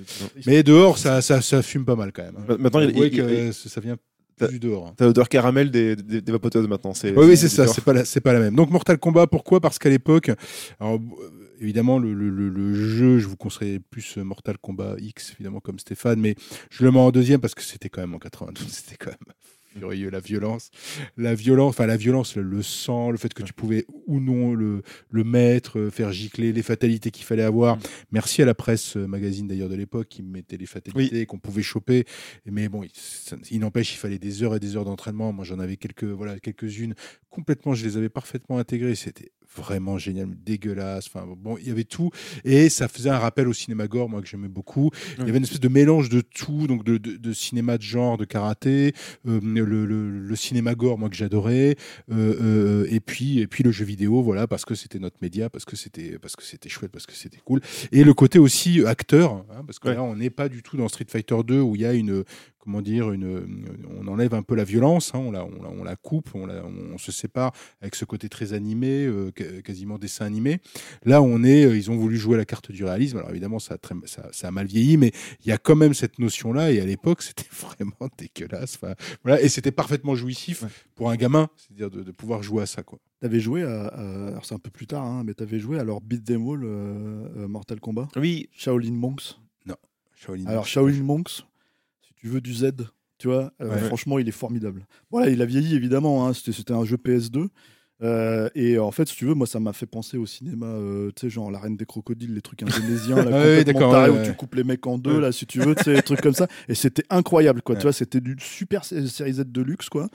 Mais 0.45 0.61
dehors, 0.63 0.97
ça, 0.97 1.21
ça, 1.21 1.41
ça 1.41 1.61
fume 1.61 1.85
pas 1.85 1.95
mal 1.95 2.11
quand 2.11 2.23
même. 2.23 2.35
hein. 2.37 2.45
Ma- 2.49 2.57
Maintenant, 2.57 2.81
il- 2.81 2.97
il- 2.97 3.11
que, 3.11 3.47
il- 3.47 3.53
ça 3.53 3.79
vient 3.79 3.95
du 4.49 4.59
dehors. 4.59 4.87
hein. 4.87 4.93
T'as 4.97 5.05
l'odeur 5.05 5.29
caramel 5.29 5.71
des, 5.71 5.95
des, 5.95 6.19
des 6.21 6.31
vapoteuses 6.33 6.67
maintenant. 6.67 6.93
c'est- 6.93 7.15
Oui, 7.15 7.27
oui, 7.29 7.37
c'est 7.37 7.47
ça, 7.47 7.65
c'est 7.67 7.83
pas, 7.83 7.93
la, 7.93 8.03
c'est 8.05 8.21
pas 8.21 8.33
la 8.33 8.39
même. 8.39 8.55
Donc 8.55 8.71
Mortal 8.71 8.97
Kombat, 8.97 9.27
pourquoi? 9.27 9.61
Parce 9.61 9.79
qu'à 9.79 9.89
l'époque, 9.89 10.31
alors, 10.79 10.95
euh, 10.95 11.40
évidemment, 11.61 11.99
le, 11.99 12.13
le- 12.13 12.29
le- 12.29 12.49
le 12.49 12.73
jeu, 12.73 13.19
je 13.19 13.27
vous 13.27 13.37
conseillerais 13.37 13.79
plus 13.79 14.17
euh, 14.17 14.23
Mortal 14.23 14.57
Kombat 14.57 14.95
X, 14.99 15.31
évidemment, 15.35 15.59
comme 15.61 15.79
Stéphane, 15.79 16.19
mais 16.19 16.35
je 16.69 16.83
le 16.83 16.91
mets 16.91 16.99
en 16.99 17.11
deuxième 17.11 17.39
parce 17.39 17.55
que 17.55 17.61
c'était 17.63 17.89
quand 17.89 18.01
même 18.01 18.13
en 18.15 18.19
92, 18.19 18.67
c'était 18.69 18.97
quand 18.97 19.11
même 19.11 19.33
furieux, 19.79 20.09
la 20.09 20.19
violence. 20.19 20.69
La 21.15 21.33
violence, 21.33 21.69
enfin 21.69 21.85
la 21.85 21.95
violence, 21.95 22.35
le, 22.35 22.41
le 22.43 22.61
sang, 22.61 23.09
le 23.09 23.17
fait 23.17 23.33
que 23.33 23.41
tu 23.41 23.53
pouvais 23.53 23.85
ou 24.05 24.19
non 24.19 24.53
le, 24.53 24.81
le 25.09 25.23
mettre, 25.23 25.79
euh, 25.79 25.89
faire 25.89 26.11
gicler, 26.11 26.51
les 26.51 26.61
fatalités 26.61 27.09
qu'il 27.09 27.23
fallait 27.23 27.41
avoir. 27.43 27.77
Mm. 27.77 27.81
Merci 28.11 28.41
à 28.41 28.45
la 28.45 28.53
presse 28.53 28.97
euh, 28.97 29.07
magazine 29.07 29.47
d'ailleurs 29.47 29.69
de 29.69 29.75
l'époque 29.75 30.09
qui 30.09 30.23
mettait 30.23 30.57
les 30.57 30.65
fatalités 30.65 31.25
qu'on 31.25 31.39
pouvait 31.39 31.61
choper. 31.63 32.03
Mais 32.45 32.67
bon, 32.67 32.83
il, 32.83 32.91
il 33.49 33.59
n'empêche, 33.61 33.93
il 33.93 33.97
fallait 33.97 34.19
des 34.19 34.43
heures 34.43 34.55
et 34.55 34.59
des 34.59 34.75
heures 34.75 34.83
d'entraînement. 34.83 35.31
Moi, 35.31 35.45
j'en 35.45 35.59
avais 35.59 35.77
quelques, 35.77 36.03
voilà, 36.03 36.37
quelques-unes 36.39 36.93
complètement, 37.29 37.73
je 37.73 37.85
les 37.85 37.95
avais 37.95 38.09
parfaitement 38.09 38.57
intégrées. 38.57 38.95
C'était 38.95 39.31
vraiment 39.55 39.97
génial, 39.97 40.29
dégueulasse. 40.45 41.07
Enfin, 41.07 41.25
bon, 41.37 41.57
il 41.57 41.67
y 41.67 41.71
avait 41.71 41.83
tout. 41.83 42.09
Et 42.45 42.69
ça 42.69 42.87
faisait 42.87 43.09
un 43.09 43.17
rappel 43.19 43.47
au 43.47 43.53
cinéma 43.53 43.87
gore, 43.87 44.09
moi, 44.09 44.21
que 44.21 44.27
j'aimais 44.27 44.47
beaucoup. 44.47 44.91
Il 45.17 45.25
y 45.25 45.29
avait 45.29 45.37
une 45.37 45.43
espèce 45.43 45.59
de 45.59 45.67
mélange 45.67 46.09
de 46.09 46.21
tout, 46.21 46.67
donc 46.67 46.83
de, 46.83 46.97
de- 46.97 47.17
de 47.17 47.33
cinéma 47.33 47.77
de 47.77 47.83
genre, 47.83 48.17
de 48.17 48.25
karaté, 48.25 48.93
euh, 49.27 49.39
le, 49.43 49.65
le- 49.85 50.09
le 50.19 50.35
cinéma 50.35 50.75
gore, 50.75 50.97
moi, 50.97 51.09
que 51.09 51.15
j'adorais. 51.15 51.75
euh, 52.11 52.35
euh, 52.41 52.87
et 52.89 52.99
puis, 52.99 53.39
et 53.39 53.47
puis 53.47 53.63
le 53.63 53.71
jeu 53.71 53.85
vidéo, 53.85 54.21
voilà, 54.21 54.47
parce 54.47 54.65
que 54.65 54.75
c'était 54.75 54.99
notre 54.99 55.17
média, 55.21 55.49
parce 55.49 55.65
que 55.65 55.75
c'était, 55.75 56.17
parce 56.19 56.35
que 56.35 56.43
c'était 56.43 56.69
chouette, 56.69 56.91
parce 56.91 57.05
que 57.05 57.13
c'était 57.13 57.39
cool. 57.43 57.61
Et 57.91 58.03
le 58.03 58.13
côté 58.13 58.39
aussi 58.39 58.83
acteur, 58.85 59.33
hein, 59.51 59.63
parce 59.65 59.79
que 59.79 59.89
Ouais. 59.89 59.95
là, 59.95 60.03
on 60.03 60.15
n'est 60.15 60.29
pas 60.29 60.47
du 60.49 60.63
tout 60.63 60.77
dans 60.77 60.87
Street 60.87 61.05
Fighter 61.09 61.35
2 61.45 61.59
où 61.59 61.75
il 61.75 61.81
y 61.81 61.85
a 61.85 61.93
une, 61.93 62.23
comment 62.61 62.81
dire, 62.81 63.11
une, 63.11 63.65
on 63.99 64.07
enlève 64.07 64.33
un 64.33 64.43
peu 64.43 64.55
la 64.55 64.63
violence, 64.63 65.13
hein, 65.15 65.19
on, 65.19 65.31
la, 65.31 65.43
on, 65.43 65.61
la, 65.63 65.69
on 65.69 65.83
la 65.83 65.95
coupe, 65.95 66.29
on, 66.35 66.45
la- 66.45 66.63
on 66.65 66.97
se 66.97 67.11
sépare 67.11 67.51
avec 67.81 67.95
ce 67.95 68.05
côté 68.05 68.29
très 68.29 68.53
animé, 68.53 69.05
euh, 69.05 69.31
quasiment 69.31 69.97
dessin 69.97 70.25
animé. 70.25 70.59
Là, 71.03 71.21
on 71.21 71.43
est, 71.43 71.65
euh, 71.65 71.75
ils 71.75 71.89
ont 71.91 71.97
voulu 71.97 72.17
jouer 72.17 72.37
la 72.37 72.45
carte 72.45 72.71
du 72.71 72.83
réalisme. 72.85 73.17
Alors 73.17 73.31
évidemment, 73.31 73.59
ça 73.59 73.73
a, 73.73 73.77
très- 73.77 73.95
ça, 74.05 74.29
ça 74.31 74.47
a 74.47 74.51
mal 74.51 74.67
vieilli, 74.67 74.97
mais 74.97 75.11
il 75.43 75.47
y 75.49 75.51
a 75.51 75.57
quand 75.57 75.75
même 75.75 75.93
cette 75.93 76.19
notion-là. 76.19 76.71
Et 76.71 76.79
à 76.79 76.85
l'époque, 76.85 77.21
c'était 77.23 77.49
vraiment 77.51 78.09
dégueulasse. 78.17 78.77
Enfin, 78.81 78.93
voilà, 79.23 79.41
et 79.41 79.49
c'était 79.49 79.71
parfaitement 79.71 80.15
jouissif 80.15 80.61
Ouais. 80.61 80.69
pour 80.95 81.09
un 81.09 81.15
gamin, 81.15 81.49
c'est-à-dire 81.57 81.89
de, 81.89 82.03
de 82.03 82.11
pouvoir 82.11 82.43
jouer 82.43 82.61
à 82.63 82.65
ça, 82.67 82.83
quoi. 82.83 82.99
T'avais 83.19 83.39
joué 83.39 83.63
à, 83.63 83.85
à- 83.87 84.27
alors 84.27 84.45
c'est 84.45 84.55
un 84.55 84.59
peu 84.59 84.69
plus 84.69 84.87
tard, 84.87 85.03
hein, 85.03 85.23
mais 85.25 85.33
t'avais 85.33 85.59
joué 85.59 85.79
à 85.79 85.83
leur 85.83 85.99
Beat 86.01 86.23
Them 86.25 86.47
All 86.47 86.61
euh, 86.63 87.47
Mortal 87.47 87.79
Kombat, 87.79 88.07
Oui, 88.15 88.49
Shaolin 88.53 88.93
Monks? 88.93 89.37
Shaolin 90.15 90.45
Alors. 90.45 90.67
Shaolin 90.67 91.01
Monks, 91.01 91.47
tu 92.21 92.27
veux 92.27 92.39
du 92.41 92.53
Z, 92.53 92.71
tu 93.17 93.27
vois, 93.27 93.51
euh, 93.61 93.69
Ouais. 93.69 93.79
franchement, 93.87 94.19
il 94.19 94.27
est 94.27 94.31
formidable. 94.31 94.85
Voilà, 95.09 95.29
il 95.29 95.41
a 95.41 95.45
vieilli 95.45 95.75
évidemment. 95.75 96.27
hein, 96.27 96.33
c'était, 96.33 96.71
un 96.71 96.85
jeu 96.85 96.97
PS2. 96.97 97.49
euh, 98.03 98.49
et 98.55 98.79
en 98.79 98.89
fait, 98.91 99.07
si 99.09 99.15
tu 99.15 99.25
veux, 99.25 99.33
moi, 99.35 99.45
ça 99.45 99.59
m'a 99.59 99.73
fait 99.73 99.85
penser 99.85 100.17
au 100.17 100.25
cinéma, 100.25 100.65
euh, 100.65 101.11
tu 101.15 101.21
sais, 101.21 101.29
genre 101.29 101.51
La 101.51 101.59
Reine 101.59 101.77
des 101.77 101.85
Crocodiles, 101.85 102.33
les 102.33 102.41
trucs 102.41 102.63
indonésiens, 102.63 103.15
là, 103.17 103.21
Ah 103.31 103.57
oui, 103.57 103.63
tarés, 103.63 104.09
ouais, 104.09 104.15
où 104.15 104.19
ouais. 104.21 104.25
tu 104.25 104.33
coupes 104.33 104.55
les 104.55 104.63
mecs 104.63 104.85
en 104.87 104.97
deux, 104.97 105.15
Ouais. 105.15 105.21
là, 105.21 105.31
si 105.31 105.45
tu 105.45 105.59
veux, 105.59 105.75
tu 105.75 105.83
sais, 105.83 105.93
des 105.95 106.01
trucs 106.01 106.21
comme 106.21 106.33
ça. 106.33 106.47
Et 106.67 106.73
c'était 106.75 107.03
incroyable, 107.11 107.61
quoi. 107.61 107.75
Ouais. 107.75 107.79
Tu 107.81 107.83
vois, 107.85 107.93
c'était 107.93 108.21
du 108.21 108.35
super 108.39 108.85
sé- 108.85 109.05
série 109.07 109.33
Z 109.33 109.43
de 109.47 109.61
luxe, 109.61 109.87
quoi. 109.89 110.09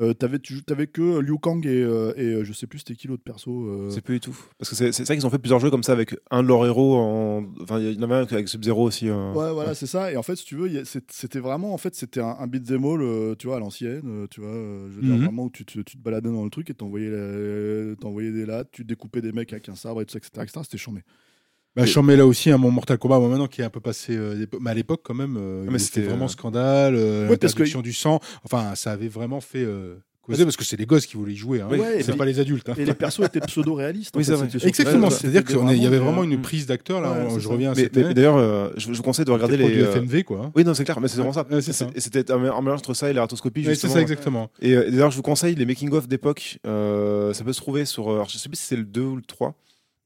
Euh, 0.00 0.14
t'avais, 0.14 0.38
tu, 0.38 0.62
t'avais 0.62 0.86
que 0.86 1.18
Liu 1.18 1.38
Kang 1.40 1.66
et, 1.66 1.70
euh, 1.82 2.12
et 2.16 2.22
euh, 2.26 2.44
je 2.44 2.52
sais 2.52 2.68
plus 2.68 2.78
c'était 2.78 2.94
qui 2.94 3.08
l'autre 3.08 3.24
perso. 3.24 3.64
euh, 3.64 3.90
c'est 3.90 4.00
plus 4.00 4.14
du 4.14 4.20
tout. 4.20 4.36
Parce 4.56 4.70
que 4.70 4.76
c'est 4.76 4.92
c'est 4.92 5.04
ça 5.04 5.16
qu'ils 5.16 5.26
ont 5.26 5.30
fait 5.30 5.40
plusieurs 5.40 5.58
jeux 5.58 5.70
comme 5.70 5.82
ça 5.82 5.90
avec 5.92 6.14
un 6.30 6.44
de 6.44 6.48
leurs 6.48 6.64
héros. 6.66 6.96
En... 6.96 7.44
Enfin, 7.60 7.80
il 7.80 7.92
y 7.94 7.98
en 7.98 8.02
avait 8.02 8.14
un 8.14 8.22
avec 8.22 8.48
Sub-Zero 8.48 8.84
aussi. 8.84 9.08
euh. 9.08 9.32
Ouais, 9.32 9.52
voilà, 9.52 9.74
c'est 9.74 9.86
ça. 9.88 10.12
Et 10.12 10.16
en 10.16 10.22
fait, 10.22 10.36
si 10.36 10.44
tu 10.44 10.54
veux, 10.54 10.68
a- 10.80 10.84
c'était 10.84 11.40
vraiment, 11.40 11.74
en 11.74 11.78
fait, 11.78 11.96
c'était 11.96 12.20
un, 12.20 12.36
un 12.38 12.46
beat'em 12.46 12.84
all, 12.84 13.02
euh, 13.02 13.34
tu 13.36 13.48
vois, 13.48 13.56
à 13.56 13.58
l'ancienne, 13.58 14.02
euh, 14.06 14.26
tu 14.30 14.40
vois, 14.40 14.50
euh, 14.50 14.88
je 14.90 14.96
veux 14.96 15.02
dire, 15.02 15.14
Mhm. 15.16 15.22
vraiment 15.24 15.44
où 15.46 15.50
tu 15.50 15.64
te, 15.64 15.80
tu 15.80 15.96
te 15.96 16.02
baladais 16.02 16.30
dans 16.30 16.44
le 16.44 16.50
truc 16.50 16.70
et 16.70 16.74
t'envoyais, 16.74 17.10
la- 17.10 17.96
t'envoyais 17.96 18.30
des 18.30 18.46
lattes, 18.46 18.68
tu 18.70 18.84
découpais 18.84 19.20
des 19.20 19.32
mecs 19.32 19.52
avec 19.52 19.68
un 19.68 19.74
sabre 19.74 20.00
et 20.02 20.06
tout 20.06 20.12
ça, 20.12 20.18
etc. 20.18 20.42
etc. 20.44 20.60
C'était 20.62 20.78
chambé. 20.78 21.00
Bah, 21.78 21.86
j'en 21.86 22.02
mets 22.02 22.16
là 22.16 22.26
aussi 22.26 22.50
un 22.50 22.58
mon 22.58 22.70
Mortal 22.70 22.98
Kombat, 22.98 23.18
moi, 23.20 23.28
maintenant 23.28 23.46
qui 23.46 23.60
est 23.60 23.64
un 23.64 23.70
peu 23.70 23.80
passé, 23.80 24.16
euh, 24.16 24.46
mais 24.60 24.70
à 24.70 24.74
l'époque 24.74 25.00
quand 25.04 25.14
même, 25.14 25.36
euh, 25.38 25.66
Ah, 25.72 25.78
c'était, 25.78 26.02
vraiment 26.02 26.24
euh, 26.26 26.28
scandale, 26.28 26.94
euh, 26.96 27.22
Ouais, 27.28 27.36
que- 27.38 27.44
l'interdiction 27.46 27.80
du 27.82 27.92
sang. 27.92 28.20
Enfin, 28.44 28.74
ça 28.74 28.92
avait 28.92 29.08
vraiment 29.08 29.40
fait 29.40 29.62
euh, 29.64 29.94
causer 30.22 30.44
parce 30.44 30.56
que 30.58 30.64
c'est 30.64 30.76
les 30.76 30.84
gosses 30.84 31.06
qui 31.06 31.16
voulaient 31.16 31.32
y 31.32 31.36
jouer, 31.36 31.60
hein. 31.62 31.68
C'est 32.02 32.16
pas 32.16 32.24
les 32.26 32.38
adultes. 32.40 32.68
hein. 32.68 32.74
Et 32.76 32.84
les 32.84 32.92
persos 32.94 33.24
étaient 33.24 33.40
pseudo-réalistes. 33.40 34.14
Oui, 34.16 34.22
Exactement, 34.64 35.08
c'est-à-dire 35.10 35.44
qu'il 35.44 35.56
y 35.82 35.86
avait 35.86 35.98
vraiment 35.98 36.22
une 36.24 36.40
prise 36.42 36.66
d'acteur 36.66 37.00
là. 37.00 37.12
ouais, 37.12 37.34
je 37.36 37.40
ça. 37.40 37.48
reviens 37.48 37.72
à 37.72 37.74
Mais, 37.74 37.88
d'ailleurs, 37.88 38.36
euh, 38.36 38.68
je, 38.76 38.92
je 38.92 38.96
vous 38.96 39.02
conseille 39.02 39.24
de 39.24 39.30
regarder 39.30 39.56
les. 39.56 39.70
du 39.70 39.80
FMV 39.82 40.24
quoi. 40.24 40.40
hein. 40.46 40.52
Oui, 40.54 40.64
non, 40.64 40.74
c'est 40.74 40.84
clair, 40.84 41.00
mais 41.00 41.08
c'est 41.08 41.16
vraiment 41.18 41.32
ça. 41.32 41.46
Ouais, 41.50 41.62
c'est 41.62 41.72
ça. 41.72 41.86
Et 41.94 42.00
C'était 42.00 42.30
un, 42.32 42.38
mélange 42.38 42.80
entre 42.80 42.94
ça 42.94 43.08
et 43.08 43.12
la 43.12 43.22
rotoscopie, 43.22 43.66
Ouais, 43.66 43.74
c'est 43.74 43.88
ça 43.88 44.00
exactement. 44.00 44.50
Et, 44.60 44.74
euh, 44.74 44.90
d'ailleurs, 44.90 45.10
je 45.10 45.16
vous 45.16 45.22
conseille 45.22 45.54
les 45.54 45.64
making-of 45.64 46.08
d'époque. 46.08 46.58
euh, 46.66 47.32
ça 47.32 47.44
peut 47.44 47.52
se 47.52 47.60
trouver 47.60 47.84
sur. 47.84 48.10
alors, 48.10 48.28
je 48.28 48.36
sais 48.36 48.48
plus 48.48 48.56
si 48.58 48.64
c'est 48.66 48.76
le 48.76 48.84
2 48.84 49.00
ou 49.02 49.16
le 49.16 49.22
3. 49.22 49.54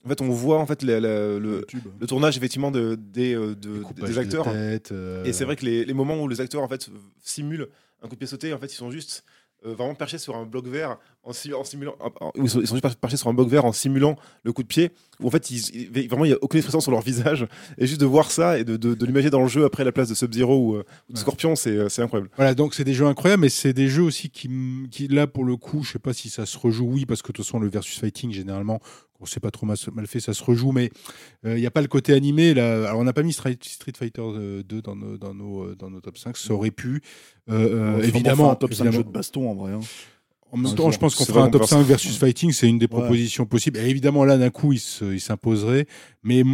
En 0.04 0.08
fait, 0.08 0.20
on 0.20 0.28
voit 0.30 0.58
en 0.58 0.66
fait 0.66 0.82
la- 0.82 0.98
la- 1.00 1.38
le, 1.38 1.64
le 2.00 2.06
tournage 2.06 2.36
effectivement 2.36 2.70
de, 2.70 2.96
des, 2.96 3.34
euh, 3.34 3.54
de- 3.54 3.82
des 3.94 4.12
de 4.12 4.18
acteurs. 4.18 4.44
tête, 4.52 4.90
euh, 4.92 5.24
Et 5.24 5.32
c'est 5.32 5.44
vrai 5.44 5.54
que 5.56 5.64
les, 5.64 5.84
les 5.84 5.94
moments 5.94 6.20
où 6.20 6.26
les 6.28 6.40
acteurs 6.40 6.62
en 6.62 6.68
fait 6.68 6.88
simulent 7.20 7.68
un 8.02 8.08
coup 8.08 8.14
de 8.14 8.18
pied 8.18 8.26
sauté, 8.26 8.52
en 8.52 8.58
fait, 8.58 8.66
ils 8.72 8.76
sont 8.76 8.90
juste 8.90 9.24
euh, 9.64 9.74
vraiment 9.74 9.94
perchés 9.94 10.18
sur 10.18 10.34
un 10.36 10.44
bloc 10.44 10.66
vert 10.66 10.98
en, 11.24 11.32
si- 11.32 11.54
en 11.54 11.62
simulant. 11.64 11.94
ils, 12.36 12.48
sont, 12.50 12.60
ils 12.60 12.66
sont 12.66 12.74
juste 12.76 12.96
perchés 12.96 13.16
sur 13.16 13.28
un 13.28 13.34
bloc 13.34 13.48
vert 13.48 13.64
en 13.64 13.72
simulant 13.72 14.16
le 14.42 14.52
coup 14.52 14.62
de 14.62 14.68
pied. 14.68 14.90
Où 15.20 15.28
en 15.28 15.30
fait, 15.30 15.50
ils, 15.50 15.88
ils- 15.96 16.08
vraiment, 16.08 16.24
il 16.24 16.28
n'y 16.28 16.34
a 16.34 16.38
aucune 16.42 16.58
expression 16.58 16.80
sur 16.80 16.90
leur 16.90 17.00
visage. 17.02 17.46
Et 17.78 17.86
juste 17.86 18.00
de 18.00 18.06
voir 18.06 18.30
ça 18.30 18.58
et 18.58 18.64
de, 18.64 18.76
de, 18.76 18.94
de 18.94 19.06
l'imaginer 19.06 19.30
dans 19.30 19.42
le 19.42 19.48
jeu 19.48 19.64
après 19.64 19.84
la 19.84 19.92
place 19.92 20.08
de 20.08 20.14
Sub-Zero 20.14 20.56
ou, 20.58 20.74
euh, 20.76 20.84
ou 21.08 21.12
de 21.12 21.16
Ouais. 21.16 21.20
Scorpion, 21.20 21.54
c'est 21.54 21.70
euh, 21.70 21.88
c'est 21.88 22.02
incroyable. 22.02 22.30
Voilà, 22.36 22.54
donc 22.54 22.74
c'est 22.74 22.84
des 22.84 22.94
jeux 22.94 23.06
incroyables, 23.06 23.40
mais 23.42 23.48
c'est 23.48 23.72
des 23.72 23.88
jeux 23.88 24.02
aussi 24.02 24.30
qui, 24.30 24.48
qui, 24.90 25.08
là, 25.08 25.26
pour 25.26 25.44
le 25.44 25.56
coup, 25.56 25.82
je 25.84 25.92
sais 25.92 25.98
pas 25.98 26.12
si 26.12 26.28
ça 26.30 26.44
se 26.46 26.58
rejoue, 26.58 26.86
oui, 26.86 27.06
parce 27.06 27.22
que 27.22 27.28
de 27.28 27.34
toute 27.34 27.44
façon, 27.44 27.60
le 27.60 27.68
versus 27.68 27.98
fighting, 28.00 28.32
généralement, 28.32 28.80
on 29.20 29.24
sait 29.26 29.38
pas 29.38 29.52
trop 29.52 29.66
mal, 29.66 29.76
fait, 30.08 30.18
ça 30.18 30.34
se 30.34 30.42
rejoue, 30.42 30.72
mais 30.72 30.90
il 31.44 31.54
n'y 31.54 31.66
a 31.66 31.70
pas 31.70 31.80
le 31.82 31.86
côté 31.86 32.12
animé. 32.12 32.54
Là. 32.54 32.88
Alors, 32.88 32.98
on 32.98 33.04
n'a 33.04 33.12
pas 33.12 33.22
mis 33.22 33.32
Street, 33.32 33.56
Fighter 33.96 34.20
euh, 34.20 34.64
2 34.64 34.82
dans 34.82 34.96
nos, 34.96 35.16
dans, 35.16 35.32
nos, 35.32 35.62
euh, 35.62 35.76
dans 35.78 35.90
nos 35.90 36.00
top 36.00 36.18
5, 36.18 36.36
ça 36.36 36.52
aurait 36.52 36.72
pu. 36.72 37.02
Euh, 37.48 37.98
euh, 37.98 38.02
évidemment, 38.02 38.50
un 38.50 38.56
top 38.56 38.74
5 38.74 38.80
évidemment. 38.86 38.96
jeu 38.98 39.04
de 39.04 39.12
baston 39.12 39.48
en 39.48 39.54
vrai. 39.54 39.72
hein. 39.74 39.80
En 40.52 40.58
même 40.58 40.74
temps, 40.74 40.84
jour. 40.84 40.92
je 40.92 40.98
pense 40.98 41.14
qu'on 41.16 41.24
fera 41.24 41.42
un 41.44 41.50
top 41.50 41.62
peut 41.62 41.66
faire 41.66 41.78
5 41.78 41.84
versus 41.84 42.16
fighting, 42.18 42.52
c'est 42.52 42.68
une 42.68 42.78
des 42.78 42.84
Ouais. 42.84 42.88
propositions 42.88 43.46
possibles. 43.46 43.78
Et 43.78 43.88
évidemment, 43.88 44.24
là, 44.24 44.36
d'un 44.38 44.50
coup, 44.50 44.72
il 44.72 44.78
se- 44.78 45.04
il 45.12 45.20
s'imposerait. 45.20 45.86
Mais 46.22 46.44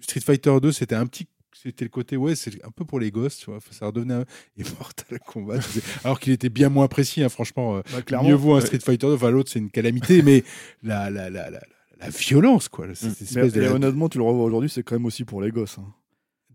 Street 0.00 0.20
Fighter 0.20 0.52
2, 0.60 0.72
c'était 0.72 0.94
un 0.96 1.06
petit 1.06 1.26
c'était 1.54 1.84
le 1.84 1.90
côté, 1.90 2.16
ouais, 2.16 2.34
c'est 2.34 2.50
un 2.64 2.72
peu 2.72 2.84
pour 2.84 2.98
les 2.98 3.12
gosses, 3.12 3.36
tu 3.36 3.46
vois. 3.48 3.60
Ça 3.70 3.86
redevenait 3.86 4.14
un... 4.14 4.24
Et 4.56 4.64
Mortal 4.80 5.20
Kombat, 5.24 5.60
alors 6.02 6.18
qu'il 6.18 6.32
était 6.32 6.48
bien 6.48 6.68
moins 6.70 6.88
précis, 6.88 7.22
hein, 7.22 7.28
franchement. 7.28 7.76
euh, 7.76 7.82
Bah, 8.10 8.22
mieux 8.24 8.34
vaut 8.34 8.54
un. 8.54 8.60
Street 8.60 8.80
Fighter 8.80 9.06
2. 9.06 9.14
Enfin, 9.14 9.30
l'autre, 9.30 9.48
c'est 9.52 9.60
une 9.60 9.70
calamité, 9.70 10.22
mais 10.22 10.42
la, 10.82 11.08
la, 11.08 11.30
la, 11.30 11.50
la, 11.50 11.60
la 12.00 12.08
violence, 12.10 12.68
quoi. 12.68 12.86
Cette 12.94 13.10
Mm. 13.20 13.24
espèce 13.24 13.36
Mais, 13.36 13.60
de- 13.60 13.62
et 13.62 13.68
honnêtement, 13.68 14.08
tu 14.08 14.18
le 14.18 14.24
revois 14.24 14.42
aujourd'hui, 14.44 14.70
c'est 14.70 14.82
quand 14.82 14.96
même 14.96 15.06
aussi 15.06 15.22
pour 15.24 15.40
les 15.40 15.52
gosses. 15.52 15.78
hein. 15.78 15.86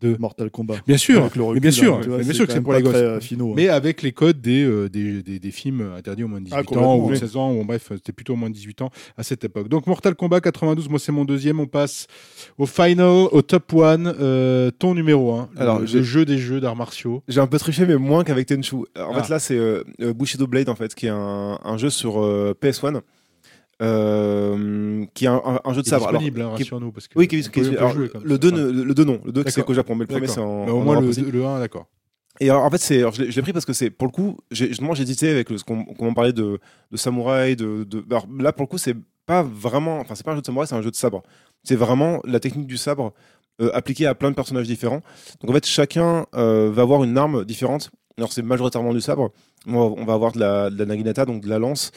De- 0.01 0.15
Mortal 0.19 0.49
Kombat. 0.51 0.75
Bien 0.85 0.97
sûr, 0.97 1.21
Avec 1.21 1.35
le 1.35 1.53
mais 1.53 1.59
bien 1.59 1.71
sûr, 1.71 1.95
hein, 1.95 2.01
vois, 2.05 2.17
mais 2.17 2.23
bien 2.23 2.33
sûr 2.33 2.45
que 2.47 2.53
c'est 2.53 2.61
pour 2.61 2.73
les 2.73 2.81
gosses. 2.81 2.93
très, 2.93 3.01
euh, 3.03 3.19
finaux, 3.19 3.49
hein. 3.51 3.53
Mais 3.55 3.67
avec 3.69 4.01
les 4.01 4.11
codes 4.11 4.39
des, 4.41 4.63
euh, 4.63 4.89
des, 4.89 5.23
des, 5.23 5.39
des 5.39 5.51
films 5.51 5.91
interdits 5.97 6.23
au 6.23 6.27
moins 6.27 6.39
de 6.39 6.45
18 6.45 6.65
Ah, 6.75 6.79
ans 6.79 6.95
ou 6.97 7.09
oui. 7.09 7.17
16 7.17 7.35
ans, 7.37 7.51
ou 7.53 7.63
bref, 7.65 7.87
c'était 7.95 8.11
plutôt 8.11 8.33
au 8.33 8.35
moins 8.35 8.49
de 8.49 8.53
18 8.55 8.81
ans 8.83 8.89
à 9.17 9.23
cette 9.23 9.43
époque. 9.43 9.69
Donc 9.69 9.87
Mortal 9.87 10.15
Kombat 10.15 10.41
92, 10.41 10.89
moi 10.89 10.99
c'est 10.99 11.11
mon 11.11 11.25
deuxième, 11.25 11.59
on 11.59 11.65
passe 11.67 12.07
au 12.57 12.65
final, 12.65 13.27
au 13.31 13.41
top 13.41 13.73
one, 13.73 14.13
euh, 14.19 14.69
ton 14.71 14.93
numéro 14.93 15.33
1, 15.33 15.49
Alors, 15.57 15.79
le, 15.79 15.85
jeu 15.87 16.25
des 16.25 16.37
jeux 16.37 16.59
d'arts 16.59 16.75
martiaux. 16.75 17.23
J'ai 17.27 17.39
un 17.41 17.47
peu 17.47 17.57
triché, 17.57 17.85
mais 17.85 17.95
moins 17.95 18.23
qu'avec 18.23 18.47
Tenchu. 18.47 18.75
En 18.75 18.83
Ah. 18.95 19.23
fait, 19.23 19.29
là, 19.29 19.39
c'est 19.39 19.57
euh, 19.57 19.83
euh, 20.01 20.13
Bushido 20.13 20.45
Blade, 20.47 20.69
en 20.69 20.75
fait, 20.75 20.93
qui 20.95 21.07
est 21.07 21.09
un, 21.09 21.59
un 21.63 21.77
jeu 21.77 21.89
sur 21.89 22.21
euh, 22.23 22.53
PS1, 22.61 23.01
euh, 23.81 25.05
qui 25.13 25.25
est 25.25 25.27
un, 25.29 25.41
un- 25.43 25.59
un 25.63 25.73
jeu 25.73 25.81
de 25.81 25.87
sabre. 25.87 26.07
Alors, 26.07 26.19
disponible, 26.21 26.41
hein, 26.41 26.53
qui 26.55 26.61
est- 26.61 26.65
rassure-nous. 26.65 26.91
Parce 26.91 27.07
que 27.07 27.17
oui, 27.17 27.27
qui 27.27 27.37
alors, 27.77 27.93
jouer 27.93 28.09
le 28.23 28.31
ça. 28.33 28.37
2, 28.37 28.51
ne- 28.51 28.83
le 28.83 28.93
2 28.93 29.03
non, 29.03 29.19
le 29.25 29.31
2 29.31 29.43
c'est 29.47 29.63
qu'au 29.63 29.73
Japon, 29.73 29.95
mais 29.95 30.01
le 30.03 30.07
premier 30.07 30.27
c'est 30.27 30.39
en, 30.39 30.65
Mais 30.65 30.71
au 30.71 30.77
en 30.79 30.83
moins 30.83 30.99
le, 31.01 31.07
le 31.31 31.45
1, 31.45 31.59
d'accord. 31.59 31.87
Et 32.39 32.49
alors, 32.51 32.63
en 32.65 32.69
fait, 32.69 32.77
c'est, 32.77 32.99
alors, 32.99 33.13
je 33.13 33.23
l'ai 33.23 33.41
pris 33.41 33.51
parce 33.53 33.65
que 33.65 33.73
c'est, 33.73 33.89
pour 33.89 34.07
le 34.07 34.11
coup, 34.11 34.37
j'ai 34.51 34.69
hésité 34.69 35.29
avec 35.29 35.49
ce 35.49 35.63
qu'on, 35.63 35.83
qu'on 35.85 36.13
parlait 36.13 36.33
de, 36.33 36.59
de 36.91 36.97
samouraï, 36.97 37.55
de, 37.55 37.83
de, 37.83 38.03
alors, 38.11 38.27
là, 38.39 38.53
pour 38.53 38.61
le 38.63 38.67
coup, 38.67 38.77
c'est 38.77 38.95
pas 39.25 39.41
vraiment, 39.41 39.99
enfin, 39.99 40.13
c'est 40.13 40.23
pas 40.23 40.33
un 40.33 40.35
jeu 40.35 40.41
de 40.41 40.45
samouraï, 40.45 40.67
c'est 40.67 40.75
un 40.75 40.83
jeu 40.83 40.91
de 40.91 40.95
sabre. 40.95 41.23
C'est 41.63 41.75
vraiment 41.75 42.19
la 42.25 42.39
technique 42.39 42.67
du 42.67 42.77
sabre 42.77 43.11
euh, 43.59 43.71
appliquée 43.73 44.05
à 44.05 44.13
plein 44.13 44.29
de 44.29 44.35
personnages 44.35 44.67
différents. 44.67 45.01
Donc, 45.41 45.49
en 45.49 45.53
fait, 45.53 45.65
chacun 45.65 46.27
euh, 46.35 46.69
va 46.71 46.83
avoir 46.83 47.03
une 47.03 47.17
arme 47.17 47.43
différente. 47.43 47.89
Alors, 48.19 48.31
c'est 48.31 48.43
majoritairement 48.43 48.93
du 48.93 49.01
sabre. 49.01 49.31
On 49.65 49.71
va, 49.73 49.79
on 50.01 50.05
va 50.05 50.13
avoir 50.13 50.31
de 50.31 50.39
la, 50.39 50.69
de 50.69 50.77
la 50.77 50.85
naginata, 50.85 51.25
donc 51.25 51.41
de 51.41 51.49
la 51.49 51.57
lance. 51.57 51.91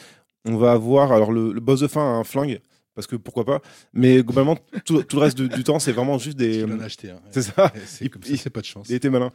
On 0.45 0.57
va 0.57 0.71
avoir, 0.71 1.11
alors, 1.11 1.31
le, 1.31 1.51
le 1.53 1.59
boss 1.59 1.79
de 1.81 1.87
fin 1.87 2.01
a 2.01 2.17
un 2.17 2.23
flingue, 2.23 2.59
parce 2.95 3.05
que 3.07 3.15
pourquoi 3.15 3.45
pas. 3.45 3.61
Mais 3.93 4.23
globalement, 4.23 4.57
tout, 4.85 5.03
tout 5.03 5.17
le 5.17 5.21
reste 5.23 5.37
du, 5.37 5.47
du 5.49 5.63
temps, 5.63 5.79
c'est 5.79 5.91
vraiment 5.91 6.17
juste 6.17 6.37
des. 6.37 6.57
Il 6.59 6.65
en 6.73 6.79
a 6.79 6.85
acheté. 6.85 7.11
hein. 7.11 7.19
C'est 7.31 7.43
ça. 7.43 7.71
C'est 7.85 8.05
Il- 8.05 8.09
comme 8.09 8.23
ça, 8.23 8.35
c'est 8.37 8.49
pas 8.49 8.61
de 8.61 8.65
chance. 8.65 8.87
Il 8.89 8.95
était 8.95 9.09
malin. 9.09 9.31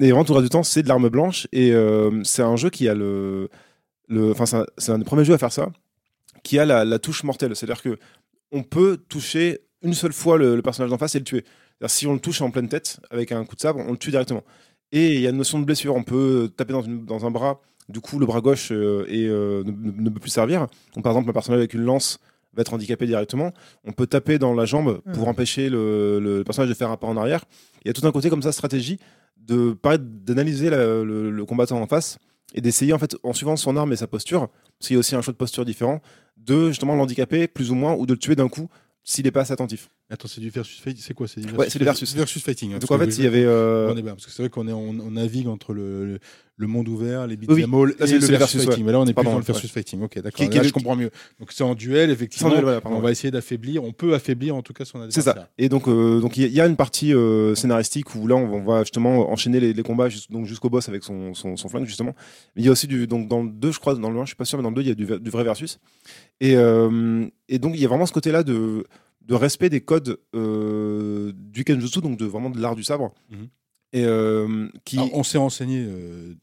Et 0.00 0.10
vraiment, 0.10 0.24
tout 0.24 0.32
le 0.32 0.38
reste 0.38 0.50
du 0.50 0.52
temps, 0.52 0.62
c'est 0.62 0.82
de 0.82 0.88
l'arme 0.88 1.08
blanche. 1.08 1.46
Et 1.52 1.72
euh, 1.72 2.22
c'est 2.24 2.42
un 2.42 2.56
jeu 2.56 2.70
qui 2.70 2.88
a 2.88 2.94
le. 2.94 3.48
le 4.08 4.30
enfin, 4.32 4.46
c'est 4.78 4.90
un, 4.90 4.94
un 4.94 4.98
des 4.98 5.04
premiers 5.04 5.24
jeux 5.24 5.34
à 5.34 5.38
faire 5.38 5.52
ça, 5.52 5.70
qui 6.42 6.58
a 6.58 6.64
la, 6.64 6.84
la 6.84 6.98
touche 6.98 7.22
mortelle. 7.22 7.54
C'est-à-dire 7.54 7.82
que 7.82 7.98
on 8.52 8.62
peut 8.62 8.96
toucher 9.08 9.60
une 9.82 9.92
seule 9.94 10.12
fois 10.14 10.38
le, 10.38 10.56
le 10.56 10.62
personnage 10.62 10.90
d'en 10.90 10.98
face 10.98 11.14
et 11.16 11.18
le 11.18 11.24
tuer. 11.24 11.44
C'est-à-dire, 11.78 11.90
si 11.94 12.06
on 12.06 12.14
le 12.14 12.20
touche 12.20 12.40
en 12.40 12.50
pleine 12.50 12.68
tête 12.68 12.98
avec 13.10 13.30
un 13.32 13.44
coup 13.44 13.54
de 13.56 13.60
sabre, 13.60 13.80
on 13.86 13.92
le 13.92 13.98
tue 13.98 14.10
directement. 14.10 14.42
Et 14.92 15.14
il 15.16 15.20
y 15.20 15.26
a 15.26 15.30
une 15.30 15.36
notion 15.36 15.58
de 15.58 15.64
blessure. 15.64 15.94
On 15.94 16.02
peut 16.02 16.50
taper 16.56 16.72
dans, 16.72 16.80
une- 16.82 17.04
dans 17.04 17.26
un 17.26 17.30
bras. 17.30 17.60
Du 17.88 18.00
coup, 18.00 18.18
le 18.18 18.26
bras 18.26 18.40
gauche 18.40 18.70
euh, 18.72 19.06
euh, 19.10 19.62
ne, 19.64 20.10
peut 20.10 20.20
plus 20.20 20.30
servir. 20.30 20.66
Donc, 20.94 21.04
par 21.04 21.12
exemple, 21.12 21.30
un 21.30 21.32
personnage 21.32 21.58
avec 21.58 21.74
une 21.74 21.82
lance 21.82 22.18
va 22.54 22.62
être 22.62 22.72
handicapé 22.74 23.06
directement. 23.06 23.52
On 23.84 23.92
peut 23.92 24.06
taper 24.06 24.38
dans 24.38 24.54
la 24.54 24.64
jambe 24.64 25.00
pour 25.12 25.28
empêcher 25.28 25.68
le, 25.68 26.18
le 26.18 26.42
personnage 26.42 26.68
de 26.68 26.74
faire 26.74 26.90
un 26.90 26.96
pas 26.96 27.06
en 27.06 27.16
arrière. 27.16 27.44
Il 27.84 27.88
y 27.88 27.90
a 27.90 27.92
tout 27.92 28.06
un 28.06 28.12
côté 28.12 28.30
comme 28.30 28.42
ça, 28.42 28.50
stratégie, 28.50 28.98
de 29.36 29.76
d'analyser 30.24 30.70
le, 30.70 31.30
le 31.30 31.44
combattant 31.44 31.80
en 31.80 31.86
face 31.86 32.18
et 32.54 32.60
d'essayer, 32.60 32.92
en 32.92 32.98
fait, 32.98 33.16
en 33.22 33.32
suivant 33.32 33.56
son 33.56 33.76
arme 33.76 33.92
et 33.92 33.96
sa 33.96 34.06
posture, 34.06 34.48
parce 34.48 34.88
qu'il 34.88 34.94
y 34.94 34.96
a 34.96 35.00
aussi 35.00 35.14
un 35.14 35.22
choix 35.22 35.32
de 35.32 35.38
posture 35.38 35.64
différent, 35.64 36.00
de 36.36 36.68
justement 36.68 36.94
l'handicaper 36.94 37.46
plus 37.46 37.70
ou 37.70 37.74
moins 37.74 37.94
ou 37.94 38.06
de 38.06 38.14
le 38.14 38.18
tuer 38.18 38.34
d'un 38.34 38.48
coup 38.48 38.68
s'il 39.04 39.24
n'est 39.24 39.30
pas 39.30 39.42
assez 39.42 39.52
attentif. 39.52 39.88
Attends, 40.08 40.28
c'est 40.28 40.40
du 40.40 40.50
versus 40.50 40.78
fighting. 40.78 41.02
C'est 41.04 41.14
quoi 41.14 41.26
C'est 41.26 41.40
du 41.40 41.52
Ouais, 41.52 41.68
c'est 41.68 41.80
du 41.80 41.84
versus. 41.84 42.14
versus 42.14 42.40
fighting. 42.40 42.72
hein, 42.74 42.78
Donc 42.78 42.88
en 42.92 42.98
fait, 42.98 43.06
il 43.18 43.24
y 43.24 43.26
avait. 43.26 43.44
euh, 43.44 43.88
Bon 43.88 43.94
débat, 43.96 44.12
parce 44.12 44.24
que 44.24 44.30
c'est 44.30 44.40
vrai 44.40 44.50
qu'on 44.50 44.68
est, 44.68 44.72
on, 44.72 44.90
on 44.90 45.10
navigue 45.10 45.48
entre 45.48 45.72
le, 45.72 46.20
le, 46.56 46.66
monde 46.68 46.86
ouvert, 46.88 47.26
les 47.26 47.34
Oui, 47.48 47.64
beat'em 47.64 47.84
Là, 47.86 47.90
et 47.98 48.06
c'est- 48.06 48.14
le 48.14 48.20
c'est 48.20 48.30
le 48.30 48.38
versus, 48.38 48.54
versus, 48.54 48.64
fighting. 48.66 48.84
Mais 48.86 48.92
là, 48.92 49.00
on 49.00 49.06
est 49.06 49.12
Pardon, 49.12 49.30
plus 49.30 49.32
dans 49.34 49.38
le 49.38 49.42
ouais. 49.42 49.52
versus 49.52 49.68
fighting. 49.72 50.02
Ok, 50.02 50.14
d'accord. 50.22 50.30
Qui- 50.44 50.48
qui 50.48 50.56
Là, 50.58 50.62
est 50.62 50.68
je 50.68 50.72
comprends 50.72 50.94
mieux. 50.94 51.10
Donc 51.40 51.50
c'est 51.50 51.64
en 51.64 51.74
duel, 51.74 52.10
effectivement. 52.10 52.48
Sans 52.50 52.54
duel, 52.54 52.62
voilà, 52.62 52.80
on 52.84 53.00
va 53.00 53.10
essayer 53.10 53.32
d'affaiblir. 53.32 53.82
On 53.82 53.90
peut 53.92 54.14
affaiblir 54.14 54.54
en 54.54 54.62
tout 54.62 54.72
cas 54.72 54.84
son 54.84 54.98
C'est 55.10 55.18
adversaire. 55.18 55.34
ça. 55.34 55.48
Et 55.58 55.68
donc, 55.68 55.88
euh, 55.88 56.20
donc 56.20 56.36
il 56.36 56.46
y 56.52 56.60
a- 56.60 56.66
une 56.68 56.76
partie 56.76 57.12
euh, 57.12 57.56
scénaristique 57.56 58.14
où 58.14 58.28
là, 58.28 58.36
on 58.36 58.62
va- 58.64 58.74
on 58.74 58.82
justement 58.84 59.28
enchaîner 59.32 59.58
les, 59.58 59.72
les 59.72 59.82
combats 59.82 60.06
donc 60.30 60.46
jusqu'au 60.46 60.70
boss 60.70 60.88
avec 60.88 61.02
son, 61.02 61.34
son, 61.34 61.56
son 61.56 61.68
flingue 61.68 61.86
justement. 61.86 62.14
Mais 62.54 62.62
il 62.62 62.64
y 62.64 62.68
a 62.68 62.70
aussi 62.70 62.86
du 62.86 63.08
donc 63.08 63.26
dans 63.26 63.42
le 63.42 63.50
2 63.50 63.72
je 63.72 63.80
crois, 63.80 63.96
dans 63.96 64.10
le 64.10 64.16
1 64.20 64.22
je 64.22 64.28
suis 64.28 64.36
pas 64.36 64.44
sûr, 64.44 64.56
mais 64.56 64.62
dans 64.62 64.70
le 64.70 64.76
2 64.76 64.82
il 64.82 64.88
y 64.88 64.92
a 64.92 64.94
du, 64.94 65.04
du 65.20 65.30
vrai 65.30 65.42
versus. 65.42 65.80
Et, 66.40 66.54
euh, 66.56 67.26
et 67.48 67.58
donc 67.58 67.72
il 67.74 67.80
y 67.80 67.84
a 67.84 67.88
vraiment 67.88 68.06
ce 68.06 68.12
côté-là 68.12 68.44
de 68.44 68.84
de 69.26 69.34
respect 69.34 69.68
des 69.68 69.80
codes 69.80 70.18
euh, 70.34 71.32
du 71.34 71.64
kenjutsu, 71.64 72.00
donc 72.00 72.18
de 72.18 72.24
vraiment 72.24 72.50
de 72.50 72.60
l'art 72.60 72.76
du 72.76 72.84
sabre. 72.84 73.12
Mhm. 73.30 73.48
Et 73.92 74.04
euh, 74.04 74.68
qui 74.84 74.98
Alors, 74.98 75.14
on 75.14 75.22
s'est 75.22 75.38
renseigné 75.38 75.84
euh, 75.86 76.34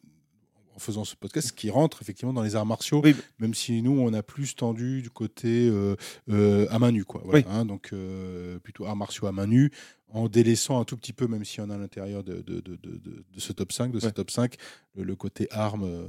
en 0.75 0.79
faisant 0.79 1.03
ce 1.03 1.15
podcast, 1.15 1.51
qui 1.51 1.69
rentre 1.69 2.01
effectivement 2.01 2.33
dans 2.33 2.41
les 2.41 2.55
arts 2.55 2.65
martiaux, 2.65 3.01
Oui. 3.03 3.15
même 3.39 3.53
si 3.53 3.81
nous 3.81 3.91
on 3.99 4.11
a 4.13 4.23
plus 4.23 4.55
tendu 4.55 5.01
du 5.01 5.09
côté 5.09 5.67
euh, 5.69 5.95
euh, 6.29 6.65
à 6.69 6.79
main 6.79 6.91
nue, 6.91 7.05
quoi. 7.05 7.21
Voilà, 7.25 7.39
Oui. 7.47 7.53
hein, 7.53 7.65
donc 7.65 7.89
euh, 7.93 8.57
plutôt 8.59 8.85
arts 8.85 8.95
martiaux 8.95 9.27
à 9.27 9.31
main 9.31 9.45
nue, 9.47 9.71
en 10.07 10.27
délaissant 10.29 10.79
un 10.79 10.83
tout 10.85 10.97
petit 10.97 11.13
peu, 11.13 11.27
même 11.27 11.45
si 11.45 11.61
on 11.61 11.69
a 11.69 11.75
à 11.75 11.77
l'intérieur 11.77 12.23
de, 12.23 12.41
de, 12.41 12.59
de, 12.59 12.75
de, 12.75 12.97
de- 12.97 13.25
de 13.33 13.39
ce 13.39 13.53
top 13.53 13.71
5, 13.71 13.91
de 13.91 13.99
ce 13.99 14.07
top 14.09 14.31
5, 14.31 14.55
le, 14.95 15.03
le 15.03 15.15
côté 15.15 15.47
arme, 15.51 15.83
euh, 15.83 16.05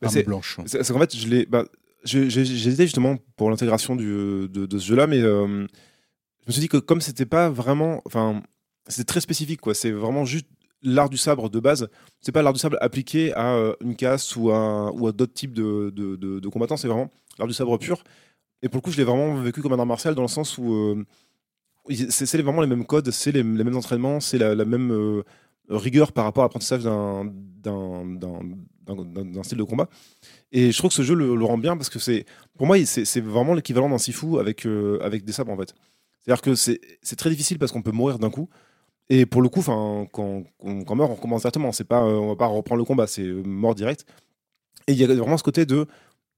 Bah, 0.00 0.06
arme 0.08 0.12
c'est- 0.14 0.22
blanche. 0.24 0.58
C'est 0.66 0.82
c'est 0.84 0.92
qu'en 0.92 0.98
fait, 1.00 1.16
je 1.16 1.26
l'ai. 1.28 1.46
Bah, 1.46 1.64
hésité 2.04 2.84
justement 2.84 3.16
pour 3.36 3.50
l'intégration 3.50 3.96
du- 3.96 4.48
de, 4.48 4.78
ce 4.78 4.84
jeu-là, 4.84 5.06
mais 5.06 5.20
euh, 5.20 5.66
je 6.42 6.46
me 6.46 6.52
suis 6.52 6.60
dit 6.60 6.68
que 6.68 6.78
comme 6.78 7.00
c'était 7.00 7.26
pas 7.26 7.50
vraiment. 7.50 8.02
Enfin, 8.06 8.42
c'était 8.86 9.04
très 9.04 9.20
spécifique, 9.20 9.60
quoi. 9.60 9.74
C'est 9.74 9.90
vraiment 9.90 10.24
juste 10.24 10.46
l'art 10.82 11.08
du 11.10 11.16
sabre 11.16 11.50
de 11.50 11.60
base. 11.60 11.88
C'est 12.20 12.32
pas 12.32 12.42
l'art 12.42 12.52
du 12.52 12.58
sabre 12.58 12.76
appliqué 12.80 13.32
à 13.34 13.54
euh, 13.54 13.74
une 13.80 13.96
casse 13.96 14.36
ou 14.36 14.50
à, 14.50 14.92
d'autres 15.12 15.34
types 15.34 15.52
de, 15.52 16.48
combattants. 16.48 16.76
C'est 16.76 16.88
vraiment 16.88 17.10
l'art 17.38 17.48
du 17.48 17.54
sabre 17.54 17.76
pur. 17.78 18.02
Et 18.62 18.68
pour 18.68 18.78
le 18.78 18.82
coup, 18.82 18.90
je 18.90 18.96
l'ai 18.96 19.04
vraiment 19.04 19.34
vécu 19.34 19.62
comme 19.62 19.72
un 19.72 19.78
art 19.78 19.86
martial 19.86 20.14
dans 20.14 20.22
le 20.22 20.28
sens 20.28 20.58
où 20.58 20.72
euh, 20.72 21.04
c'est 22.10 22.42
vraiment 22.42 22.60
les 22.60 22.66
mêmes 22.66 22.84
codes, 22.84 23.10
c'est 23.10 23.32
les, 23.32 23.42
mêmes 23.42 23.76
entraînements, 23.76 24.20
c'est 24.20 24.38
la, 24.38 24.64
même 24.64 24.92
euh, 24.92 25.22
rigueur 25.68 26.12
par 26.12 26.24
rapport 26.24 26.44
à 26.44 26.46
l'apprentissage 26.46 26.82
d'un 26.84 27.32
style 29.42 29.58
de 29.58 29.62
combat. 29.64 29.88
Et 30.52 30.72
je 30.72 30.78
trouve 30.78 30.90
que 30.90 30.96
ce 30.96 31.02
jeu 31.02 31.14
le, 31.14 31.44
rend 31.44 31.58
bien 31.58 31.76
parce 31.76 31.90
que 31.90 31.98
c'est, 31.98 32.24
pour 32.56 32.66
moi, 32.66 32.76
c'est 32.84 33.20
vraiment 33.20 33.54
l'équivalent 33.54 33.88
d'un 33.90 33.98
Sifu 33.98 34.38
avec, 34.38 34.66
euh, 34.66 34.98
avec 35.02 35.24
des 35.24 35.32
sabres 35.32 35.52
en 35.52 35.56
fait. 35.56 35.74
C'est-à-dire 36.22 36.42
que 36.42 36.54
c'est 36.54 37.16
très 37.16 37.30
difficile 37.30 37.58
parce 37.58 37.72
qu'on 37.72 37.82
peut 37.82 37.92
mourir 37.92 38.18
d'un 38.18 38.30
coup. 38.30 38.48
Et 39.10 39.24
pour 39.24 39.40
le 39.40 39.48
coup, 39.48 39.62
quand, 39.62 40.06
quand, 40.06 40.42
on 40.60 40.94
meurt, 40.94 41.10
on 41.10 41.14
recommence 41.14 41.40
directement. 41.42 41.72
C'est 41.72 41.84
pas, 41.84 42.02
on 42.04 42.28
va 42.28 42.36
pas 42.36 42.46
reprendre 42.46 42.78
le 42.78 42.84
combat, 42.84 43.06
c'est 43.06 43.24
mort 43.26 43.74
direct. 43.74 44.04
Et 44.86 44.92
il 44.92 44.98
y 44.98 45.04
a 45.04 45.06
vraiment 45.06 45.36
ce 45.38 45.42
côté 45.42 45.64
de 45.66 45.86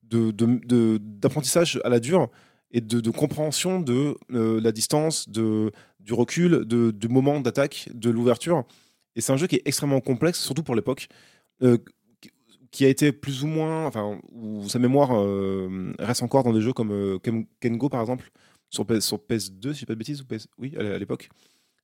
de- 0.05 0.31
de- 0.32 0.61
de- 0.66 0.98
d'apprentissage 1.01 1.81
à 1.85 1.89
la 1.89 2.01
dure 2.01 2.28
et 2.73 2.81
de, 2.81 3.01
de 3.01 3.11
compréhension 3.11 3.81
de 3.81 4.16
euh, 4.32 4.61
la 4.61 4.73
distance, 4.73 5.28
de, 5.28 5.73
du 6.01 6.12
recul, 6.12 6.65
de, 6.65 6.90
du 6.90 7.09
moment 7.09 7.40
d'attaque, 7.40 7.89
de 7.94 8.11
l'ouverture. 8.11 8.65
Et 9.16 9.20
c'est 9.20 9.32
un 9.32 9.37
jeu 9.37 9.47
qui 9.47 9.57
est 9.57 9.62
extrêmement 9.65 10.01
complexe, 10.01 10.41
surtout 10.41 10.62
pour 10.62 10.74
l'époque, 10.74 11.09
euh, 11.62 11.78
qui- 12.70 12.85
a 12.85 12.89
été 12.89 13.12
plus 13.12 13.43
ou 13.45 13.49
moins, 13.49 13.87
enfin, 13.87 14.20
où 14.32 14.69
sa 14.69 14.78
mémoire 14.78 15.11
euh, 15.12 15.93
reste 15.99 16.23
encore 16.23 16.45
dans 16.45 16.53
des 16.53 16.61
jeux 16.61 16.73
comme 16.73 16.93
euh, 16.93 17.19
Ken- 17.19 17.47
Kengo 17.61 17.89
par 17.89 18.01
exemple, 18.01 18.31
sur, 18.70 18.87
PS, 18.87 19.01
sur 19.01 19.19
PS2, 19.19 19.73
si 19.74 19.81
je 19.81 19.87
pas 19.87 19.95
de 19.95 19.99
bêtises, 19.99 20.20
ou 20.23 20.24
PS, 20.27 20.47
oui, 20.59 20.74
à 20.77 20.99
l'époque. 20.99 21.28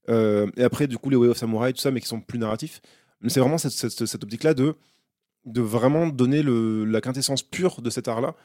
Euh, 0.09 0.47
et 0.57 0.62
après, 0.62 0.86
du 0.86 0.98
coup, 0.98 1.11
les 1.11 1.16
Way 1.16 1.28
of 1.28 1.36
Samurai, 1.36 1.73
tout 1.73 1.81
ça, 1.81 1.90
mais 1.90 2.01
qui 2.01 2.07
sont 2.07 2.20
plus 2.20 2.39
narratifs. 2.39 2.81
Mais 3.20 3.28
c'est 3.28 3.40
vraiment 3.40 3.59
cette, 3.59 3.73
cette, 3.73 4.07
cette 4.07 4.23
optique-là 4.24 4.55
de, 4.55 4.74
de 5.47 5.61
vraiment 5.61 6.07
donner 6.07 6.43
le, 6.43 6.85
la 6.85 7.01
quintessence 7.01 7.43
pure 7.43 7.82
de 7.82 7.90
cet 7.90 8.07
art-là, 8.09 8.36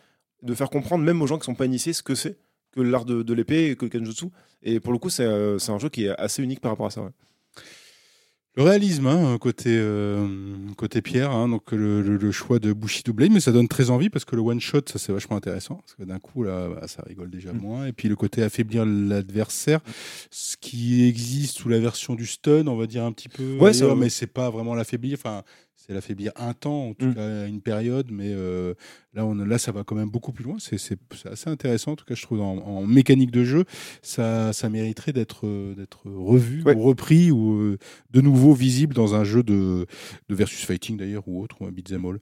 de 0.42 0.56
faire 0.56 0.72
comprendre, 0.72 1.04
même 1.04 1.22
aux 1.22 1.28
gens 1.28 1.38
qui 1.38 1.46
sont 1.46 1.54
pas 1.56 1.66
initiés, 1.66 1.94
ce 1.94 2.02
que 2.04 2.16
c'est 2.16 2.38
que 2.72 2.82
l'art 2.82 3.06
de, 3.06 3.22
de 3.22 3.34
l'épée 3.34 3.76
que 3.76 3.86
le 3.86 3.90
kenjutsu. 3.90 4.28
Et 4.64 4.80
pour 4.80 4.94
le 4.94 4.98
coup, 4.98 5.10
c'est 5.10 5.26
euh, 5.26 5.58
un 5.68 5.78
jeu 5.78 5.90
qui 5.90 6.06
est 6.06 6.18
assez 6.18 6.42
unique 6.42 6.62
par 6.62 6.72
rapport 6.72 6.88
à 6.88 6.92
ça. 6.92 7.12
Le 8.58 8.64
réalisme, 8.64 9.08
hein, 9.08 9.38
côté, 9.40 9.70
euh, 9.80 10.28
côté 10.76 11.02
Pierre, 11.02 11.32
hein, 11.32 11.48
donc 11.48 11.72
le, 11.72 12.02
le- 12.02 12.18
le 12.18 12.32
choix 12.34 12.60
de 12.60 12.74
Bushido 12.74 13.14
Blade, 13.14 13.32
mais 13.32 13.40
ça 13.40 13.54
donne 13.54 13.70
très 13.70 13.90
envie 13.90 14.10
parce 14.10 14.26
que 14.26 14.36
le 14.36 14.42
one 14.42 14.60
shot, 14.60 14.82
ça 14.88 15.00
c'est 15.00 15.14
vachement 15.14 15.38
intéressant. 15.38 15.76
Parce 15.76 15.96
que 15.96 16.04
d'un 16.04 16.20
coup, 16.20 16.44
là, 16.44 16.68
bah, 16.68 16.86
ça 16.90 17.02
rigole 17.08 17.30
déjà 17.30 17.54
Mm. 17.54 17.58
moins. 17.60 17.86
Et 17.86 17.94
puis 17.94 18.10
le 18.10 18.18
côté 18.18 18.44
affaiblir 18.44 18.86
l'adversaire, 18.86 19.80
ce 20.32 20.58
qui 20.58 21.06
existe 21.08 21.60
sous 21.60 21.70
la 21.70 21.80
version 21.80 22.14
du 22.14 22.26
stun, 22.26 22.68
on 22.68 22.76
va 22.76 22.88
dire 22.88 23.06
un 23.06 23.14
petit 23.14 23.30
peu. 23.30 23.56
Ouais, 23.58 23.70
ailleurs, 23.70 23.96
mais 23.96 24.10
c'est 24.10 24.28
pas 24.28 24.50
vraiment 24.50 24.76
l'affaiblir. 24.76 25.18
Enfin, 25.18 25.44
c'est 25.78 25.88
c'est 25.88 25.94
l'affaiblir 25.96 26.32
un 26.36 26.54
temps, 26.54 26.90
en 26.90 26.94
tout 26.94 27.08
Mm. 27.08 27.16
cas 27.16 27.48
une 27.48 27.60
période, 27.62 28.12
mais 28.12 28.32
euh, 28.36 28.76
là, 29.14 29.26
on, 29.26 29.36
là, 29.36 29.58
ça 29.58 29.72
va 29.72 29.84
quand 29.84 29.96
même 29.96 30.10
beaucoup 30.10 30.32
plus 30.32 30.44
loin. 30.44 30.56
C'est 30.60 30.78
c'est- 30.78 30.98
c'est 31.16 31.30
assez 31.30 31.50
intéressant, 31.50 31.92
en 31.94 31.96
tout 31.96 32.06
cas, 32.06 32.16
je 32.16 32.22
trouve, 32.22 32.42
en, 32.42 32.58
en 32.58 32.82
mécanique 32.86 33.32
de 33.32 33.44
jeu, 33.44 33.66
ça, 34.02 34.54
ça 34.54 34.70
mériterait 34.70 35.14
d'être 35.14 35.46
euh, 35.48 35.76
d'être 35.76 36.00
revu 36.10 36.64
Ouais. 36.66 36.76
ou 36.76 36.82
repris 36.84 37.32
ou 37.32 37.54
euh, 37.60 37.78
de 38.12 38.22
nouveau 38.22 38.54
visible 38.54 38.94
dans 38.94 39.16
un 39.16 39.24
jeu 39.24 39.44
de, 39.44 39.86
de 40.30 40.36
versus 40.36 40.64
fighting 40.66 40.98
d'ailleurs 40.98 41.24
ou 41.28 41.42
autre, 41.44 41.58
ou 41.62 41.66
un 41.66 41.72
beat'em 41.72 42.06
all. 42.06 42.20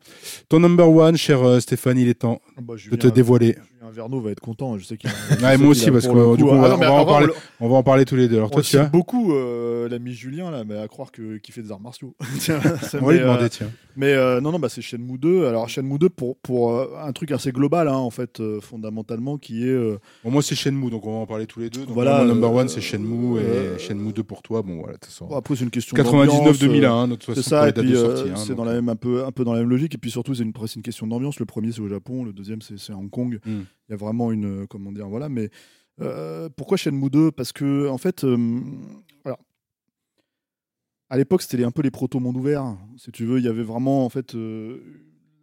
Ton 0.49 0.59
number 0.59 0.89
one, 0.89 1.17
cher 1.17 1.43
euh, 1.43 1.59
Stéphane, 1.59 1.97
il 1.97 2.07
est 2.07 2.13
temps 2.19 2.41
Bah, 2.61 2.73
de 2.89 2.95
te 2.95 3.07
dévoiler. 3.07 3.55
Un 3.81 3.91
Verno 3.91 4.19
va 4.19 4.31
être 4.31 4.41
content. 4.41 4.77
Je 4.77 4.83
sais 4.85 4.97
qu'il. 4.97 5.09
Ouais, 5.41 5.57
moi 5.57 5.69
aussi, 5.69 5.89
parce 5.89 6.05
que 6.05 6.35
du 6.35 6.43
coup, 6.43 6.49
on 6.49 6.59
va- 6.59 6.75
va 6.75 6.91
en 6.91 7.05
parler. 7.05 7.27
On 7.61 7.69
va 7.69 7.75
en 7.75 7.83
parler 7.83 8.03
tous 8.05 8.15
les 8.17 8.27
deux. 8.27 8.35
Alors 8.37 8.51
toi, 8.51 8.61
tu 8.61 8.77
as 8.77 8.83
beaucoup 8.85 9.33
euh, 9.33 9.87
l'ami 9.87 10.11
Julien 10.13 10.51
là, 10.51 10.63
mais 10.65 10.77
à 10.77 10.87
croire 10.87 11.11
que 11.11 11.37
qu'il 11.37 11.53
fait 11.53 11.61
des 11.61 11.71
arts 11.71 11.79
martiaux. 11.79 12.13
Tiens, 12.39 12.59
ça 12.81 12.97
On 13.01 13.05
va 13.05 13.13
lui 13.13 13.19
demander, 13.19 13.49
tiens. 13.49 13.69
Mais 13.95 14.15
non, 14.41 14.51
non, 14.51 14.59
bah, 14.59 14.67
c'est 14.69 14.81
Shenmue 14.81 15.17
2. 15.17 15.45
Alors, 15.45 15.69
Shenmue 15.69 15.97
2, 15.97 16.09
pour, 16.09 16.37
pour 16.37 16.78
un 17.03 17.11
truc 17.13 17.31
assez 17.31 17.51
global, 17.51 17.87
hein, 17.87 17.93
en 17.97 18.09
fait, 18.09 18.39
euh, 18.39 18.59
fondamentalement, 18.61 19.37
qui 19.37 19.63
est. 19.63 19.71
euh, 19.71 19.97
Bon, 20.23 20.31
moi, 20.31 20.41
c'est 20.41 20.55
Shenmue, 20.55 20.89
donc 20.89 21.05
on 21.05 21.11
va 21.11 21.17
en 21.19 21.25
parler 21.25 21.45
tous 21.47 21.59
les 21.59 21.69
deux. 21.69 21.85
Donc, 21.85 21.93
Voilà, 21.93 22.17
moi, 22.17 22.25
mon 22.25 22.33
number 22.33 22.51
one, 22.53 22.65
euh, 22.65 22.69
c'est 22.69 22.81
Shenmue, 22.81 23.37
et 23.39 23.43
euh, 23.43 23.77
Shenmue 23.77 24.13
2 24.13 24.23
pour 24.23 24.41
toi. 24.41 24.61
Bon, 24.61 24.77
voilà, 24.77 24.93
de 24.93 24.97
toute 24.99 25.05
façon. 25.05 25.27
bon, 25.27 25.35
après, 25.35 25.55
c'est 25.55 25.63
une 25.63 25.69
question. 25.71 25.95
99 25.95 26.35
d'ambiance, 26.37 26.59
2001, 26.59 26.89
euh, 26.89 26.93
hein, 26.93 27.07
notre 27.07 27.33
C'est 27.33 27.41
ça, 27.41 27.69
et 27.69 27.73
puis 27.73 27.95
euh, 27.95 28.31
hein, 28.31 28.35
c'est 28.35 28.55
dans 28.55 28.65
la 28.65 28.73
même, 28.73 28.89
un, 28.89 28.95
peu, 28.95 29.23
un 29.25 29.31
peu 29.31 29.43
dans 29.43 29.53
la 29.53 29.59
même 29.59 29.69
logique. 29.69 29.95
Et 29.95 29.97
puis 29.97 30.11
surtout, 30.11 30.35
c'est 30.35 30.43
une, 30.43 30.53
une 30.75 30.81
question 30.81 31.07
d'ambiance. 31.07 31.39
Le 31.39 31.45
premier, 31.45 31.71
c'est 31.71 31.81
au 31.81 31.87
Japon. 31.89 32.23
Le 32.23 32.33
deuxième, 32.33 32.61
c'est 32.61 32.91
à 32.91 32.95
Hong 32.97 33.09
Kong. 33.09 33.39
Hmm. 33.45 33.61
Il 33.87 33.91
y 33.91 33.93
a 33.93 33.97
vraiment 33.97 34.31
une. 34.31 34.45
euh, 34.63 34.65
Comment 34.69 34.91
dire 34.91 35.07
Voilà. 35.09 35.29
Mais 35.29 35.49
euh, 36.01 36.49
pourquoi 36.55 36.77
Shenmue 36.77 37.09
2 37.09 37.31
Parce 37.31 37.51
que, 37.51 37.87
en 37.89 37.97
fait. 37.97 38.23
euh, 38.23 38.59
alors, 39.25 39.39
à 41.09 41.17
l'époque, 41.17 41.41
c'était 41.41 41.63
un 41.63 41.71
peu 41.71 41.81
les 41.81 41.91
proto-mondes 41.91 42.37
ouverts. 42.37 42.77
Si 42.97 43.11
tu 43.11 43.25
veux, 43.25 43.39
il 43.39 43.45
y 43.45 43.47
avait 43.47 43.63
vraiment, 43.63 44.05
en 44.05 44.09
fait. 44.09 44.35
euh, 44.35 44.79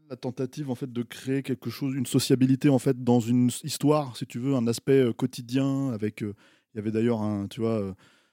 la 0.08 0.16
tentative 0.16 0.70
en 0.70 0.74
fait 0.74 0.92
de 0.92 1.02
créer 1.02 1.42
quelque 1.42 1.70
chose, 1.70 1.94
une 1.94 2.06
sociabilité 2.06 2.68
en 2.68 2.78
fait 2.78 3.02
dans 3.02 3.20
une 3.20 3.50
histoire, 3.64 4.16
si 4.16 4.26
tu 4.26 4.38
veux, 4.38 4.54
un 4.54 4.66
aspect 4.66 5.00
euh, 5.00 5.12
quotidien. 5.12 5.90
Avec, 5.92 6.22
euh, 6.22 6.34
il 6.74 6.78
y 6.78 6.80
avait 6.80 6.90
d'ailleurs 6.90 7.22
un, 7.22 7.46
tu 7.48 7.60
vois, 7.60 7.80
euh, 7.80 7.92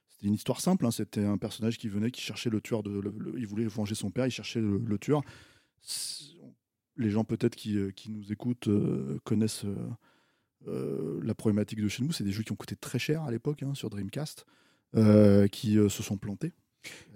c'était 0.09 0.27
une 0.27 0.33
histoire 0.33 0.61
simple. 0.61 0.85
hein, 0.85 0.91
c'était 0.91 1.23
un 1.23 1.37
personnage 1.37 1.77
qui 1.77 1.87
venait, 1.87 2.11
qui 2.11 2.21
cherchait 2.21 2.49
le 2.49 2.61
tueur 2.61 2.83
de, 2.83 3.01
il 3.37 3.47
voulait 3.47 3.65
venger 3.65 3.95
son 3.95 4.11
père, 4.11 4.25
il 4.25 4.31
cherchait 4.31 4.61
le, 4.61 4.97
tueur. 4.97 5.21
Les 6.97 7.09
gens 7.09 7.23
peut-être 7.23 7.55
qui, 7.55 7.77
qui 7.95 8.11
nous 8.11 8.31
écoutent 8.31 8.69
connaissent 9.23 9.65
la 10.65 11.33
problématique 11.33 11.81
de 11.81 11.87
chez 11.87 12.03
nous. 12.03 12.11
C'est 12.11 12.23
des 12.23 12.31
jeux 12.31 12.43
qui 12.43 12.51
ont 12.51 12.55
coûté 12.55 12.75
très 12.75 12.99
cher 12.99 13.23
à 13.23 13.31
l'époque 13.31 13.63
hein, 13.63 13.73
sur 13.73 13.89
Dreamcast, 13.89 14.45
qui 15.51 15.73
se 15.75 16.03
sont 16.03 16.17
plantés. 16.17 16.53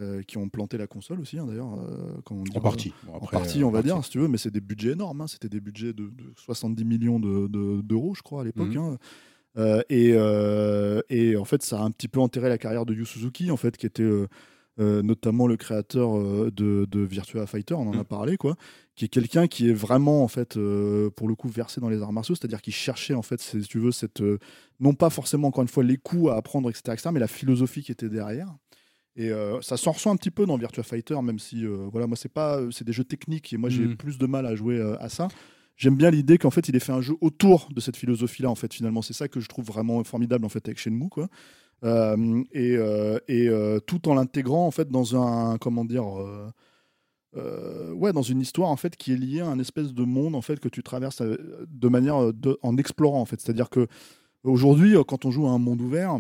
Euh, 0.01 0.21
qui 0.23 0.37
ont 0.37 0.49
planté 0.49 0.77
la 0.77 0.87
console 0.87 1.19
aussi, 1.19 1.37
hein, 1.39 1.45
d'ailleurs. 1.45 1.73
euh, 1.79 2.19
En 2.55 2.61
partie. 2.61 2.93
Bon, 3.05 3.13
en 3.13 3.19
partie, 3.27 3.61
euh, 3.61 3.65
on 3.65 3.71
va 3.71 3.81
dire, 3.81 3.93
partie. 3.95 4.05
si 4.07 4.11
tu 4.11 4.19
veux, 4.19 4.27
mais 4.27 4.37
c'est 4.37 4.51
des 4.51 4.61
budgets 4.61 4.91
énormes. 4.91 5.21
hein. 5.21 5.27
C'était 5.27 5.49
des 5.49 5.59
budgets 5.59 5.93
de, 5.93 6.03
de 6.03 6.33
70 6.35 6.85
millions 6.85 7.19
de- 7.19 7.47
de- 7.47 7.81
d'euros, 7.81 8.13
je 8.15 8.21
crois, 8.21 8.41
à 8.41 8.43
l'époque. 8.45 8.67
Mhm. 8.69 8.77
hein. 8.77 8.97
Euh, 9.57 9.81
et, 9.89 10.11
euh, 10.13 11.01
et 11.09 11.35
en 11.35 11.45
fait, 11.45 11.63
ça 11.63 11.79
a 11.79 11.83
un 11.83 11.89
petit 11.91 12.07
peu 12.07 12.19
enterré 12.19 12.47
la 12.49 12.57
carrière 12.59 12.85
de 12.85 12.93
Yu 12.93 13.05
Suzuki, 13.05 13.49
en 13.49 13.57
fait, 13.57 13.75
qui 13.75 13.85
était 13.87 14.03
euh, 14.03 14.27
euh, 14.79 15.01
notamment 15.01 15.47
le 15.47 15.57
créateur 15.57 16.15
euh, 16.15 16.51
de, 16.55 16.85
de 16.91 16.99
Virtua 16.99 17.47
Fighter, 17.47 17.73
on 17.73 17.87
en 17.87 17.93
a 17.93 17.97
Mhm. 17.97 18.03
parlé, 18.03 18.37
quoi, 18.37 18.55
qui 18.95 19.05
est 19.05 19.07
quelqu'un 19.07 19.47
qui 19.47 19.67
est 19.69 19.73
vraiment, 19.73 20.23
en 20.23 20.27
fait, 20.27 20.55
euh, 20.57 21.09
pour 21.09 21.27
le 21.27 21.33
coup, 21.33 21.49
versé 21.49 21.81
dans 21.81 21.89
les 21.89 22.03
arts 22.03 22.13
martiaux, 22.13 22.35
c'est-à-dire 22.35 22.61
qu'il 22.61 22.73
cherchait, 22.73 23.15
en 23.15 23.23
fait, 23.23 23.41
si 23.41 23.59
tu 23.61 23.79
veux, 23.79 23.91
cette, 23.91 24.21
euh, 24.21 24.37
non 24.79 24.93
pas 24.93 25.09
forcément, 25.09 25.47
encore 25.47 25.63
une 25.63 25.67
fois, 25.67 25.83
les 25.83 25.97
coups 25.97 26.29
à 26.31 26.35
apprendre, 26.35 26.69
etc., 26.69 26.83
etc., 26.93 27.09
mais 27.11 27.19
la 27.19 27.27
philosophie 27.27 27.81
qui 27.81 27.91
était 27.91 28.09
derrière. 28.09 28.53
Et 29.19 29.31
euh, 29.31 29.59
ça 29.61 29.77
s'en 29.77 29.91
ressent 29.93 30.11
un 30.11 30.15
petit 30.15 30.29
peu 30.31 30.45
dans 30.45 30.57
Virtua 30.57 30.83
Fighter, 30.83 31.19
même 31.23 31.39
si, 31.39 31.65
euh, 31.65 31.87
voilà, 31.91 32.05
moi, 32.07 32.15
c'est 32.15 32.31
pas, 32.31 32.61
c'est 32.71 32.85
des 32.85 32.93
jeux 32.93 33.03
techniques 33.03 33.51
et 33.51 33.57
moi, 33.57 33.69
j'ai 33.69 33.87
Mhm. 33.87 33.97
plus 33.97 34.17
de 34.19 34.27
mal 34.27 34.45
à 34.45 34.55
jouer 34.55 34.77
euh, 34.77 34.95
à 35.01 35.09
ça. 35.09 35.27
J'aime 35.75 35.95
bien 35.95 36.11
l'idée 36.11 36.37
qu'en 36.37 36.51
fait, 36.51 36.69
il 36.69 36.75
ait 36.75 36.79
fait 36.79 36.91
un 36.91 37.01
jeu 37.01 37.15
autour 37.21 37.69
de 37.73 37.79
cette 37.79 37.97
philosophie-là, 37.97 38.49
en 38.49 38.55
fait, 38.55 38.73
finalement. 38.73 39.01
C'est 39.01 39.13
ça 39.13 39.27
que 39.27 39.39
je 39.39 39.47
trouve 39.47 39.65
vraiment 39.65 40.03
formidable, 40.03 40.45
en 40.45 40.49
fait, 40.49 40.67
avec 40.67 40.77
Shenmue, 40.79 41.09
quoi. 41.09 41.27
Euh, 41.83 42.43
et 42.53 42.75
euh, 42.77 43.19
et 43.27 43.47
euh, 43.49 43.79
tout 43.79 44.07
en 44.07 44.13
l'intégrant, 44.15 44.65
en 44.67 44.71
fait, 44.71 44.89
dans 44.89 45.15
un, 45.15 45.57
comment 45.57 45.85
dire, 45.85 46.05
euh, 46.19 46.49
euh, 47.35 47.91
ouais, 47.93 48.13
dans 48.13 48.21
une 48.23 48.41
histoire, 48.41 48.69
en 48.69 48.75
fait, 48.77 48.95
qui 48.95 49.13
est 49.13 49.17
liée 49.17 49.41
à 49.41 49.47
un 49.47 49.59
espèce 49.59 49.93
de 49.93 50.03
monde, 50.03 50.35
en 50.35 50.41
fait, 50.41 50.59
que 50.59 50.69
tu 50.69 50.81
traverses 50.83 51.21
euh, 51.21 51.65
de 51.69 51.87
manière, 51.87 52.17
euh, 52.23 52.33
de- 52.33 52.57
en 52.63 52.77
explorant, 52.77 53.21
en 53.21 53.25
fait. 53.25 53.39
C'est-à-dire 53.41 53.69
que 53.69 53.87
aujourd'hui, 54.43 54.95
euh, 54.95 55.03
quand 55.03 55.25
on 55.25 55.31
joue 55.31 55.45
à 55.47 55.51
un 55.51 55.59
monde 55.59 55.81
ouvert, 55.81 56.17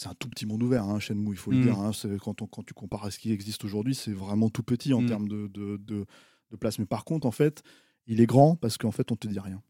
c'est 0.00 0.08
un 0.08 0.14
tout 0.14 0.30
petit 0.30 0.46
monde 0.46 0.62
ouvert, 0.62 0.84
hein, 0.84 0.98
Shenmue, 0.98 1.32
il 1.32 1.36
faut 1.36 1.50
le 1.50 1.58
Mm. 1.58 1.62
dire. 1.62 1.78
hein. 1.78 1.90
Quand, 2.22 2.40
on- 2.40 2.46
quand 2.46 2.62
tu 2.64 2.72
compares 2.72 3.04
à 3.04 3.10
ce 3.10 3.18
qui 3.18 3.32
existe 3.32 3.64
aujourd'hui, 3.66 3.94
c'est 3.94 4.12
vraiment 4.12 4.48
tout 4.48 4.62
petit 4.62 4.94
en 4.94 5.02
Mm. 5.02 5.06
termes 5.06 5.28
de, 5.28 5.46
de, 5.48 5.76
de- 5.76 6.06
de 6.50 6.56
place. 6.56 6.78
Mais 6.78 6.86
par 6.86 7.04
contre, 7.04 7.26
en 7.26 7.30
fait, 7.30 7.62
il 8.06 8.22
est 8.22 8.26
grand 8.26 8.56
parce 8.56 8.78
qu'en 8.78 8.92
fait, 8.92 9.12
on 9.12 9.16
te 9.16 9.28
dit 9.28 9.38
rien. 9.38 9.62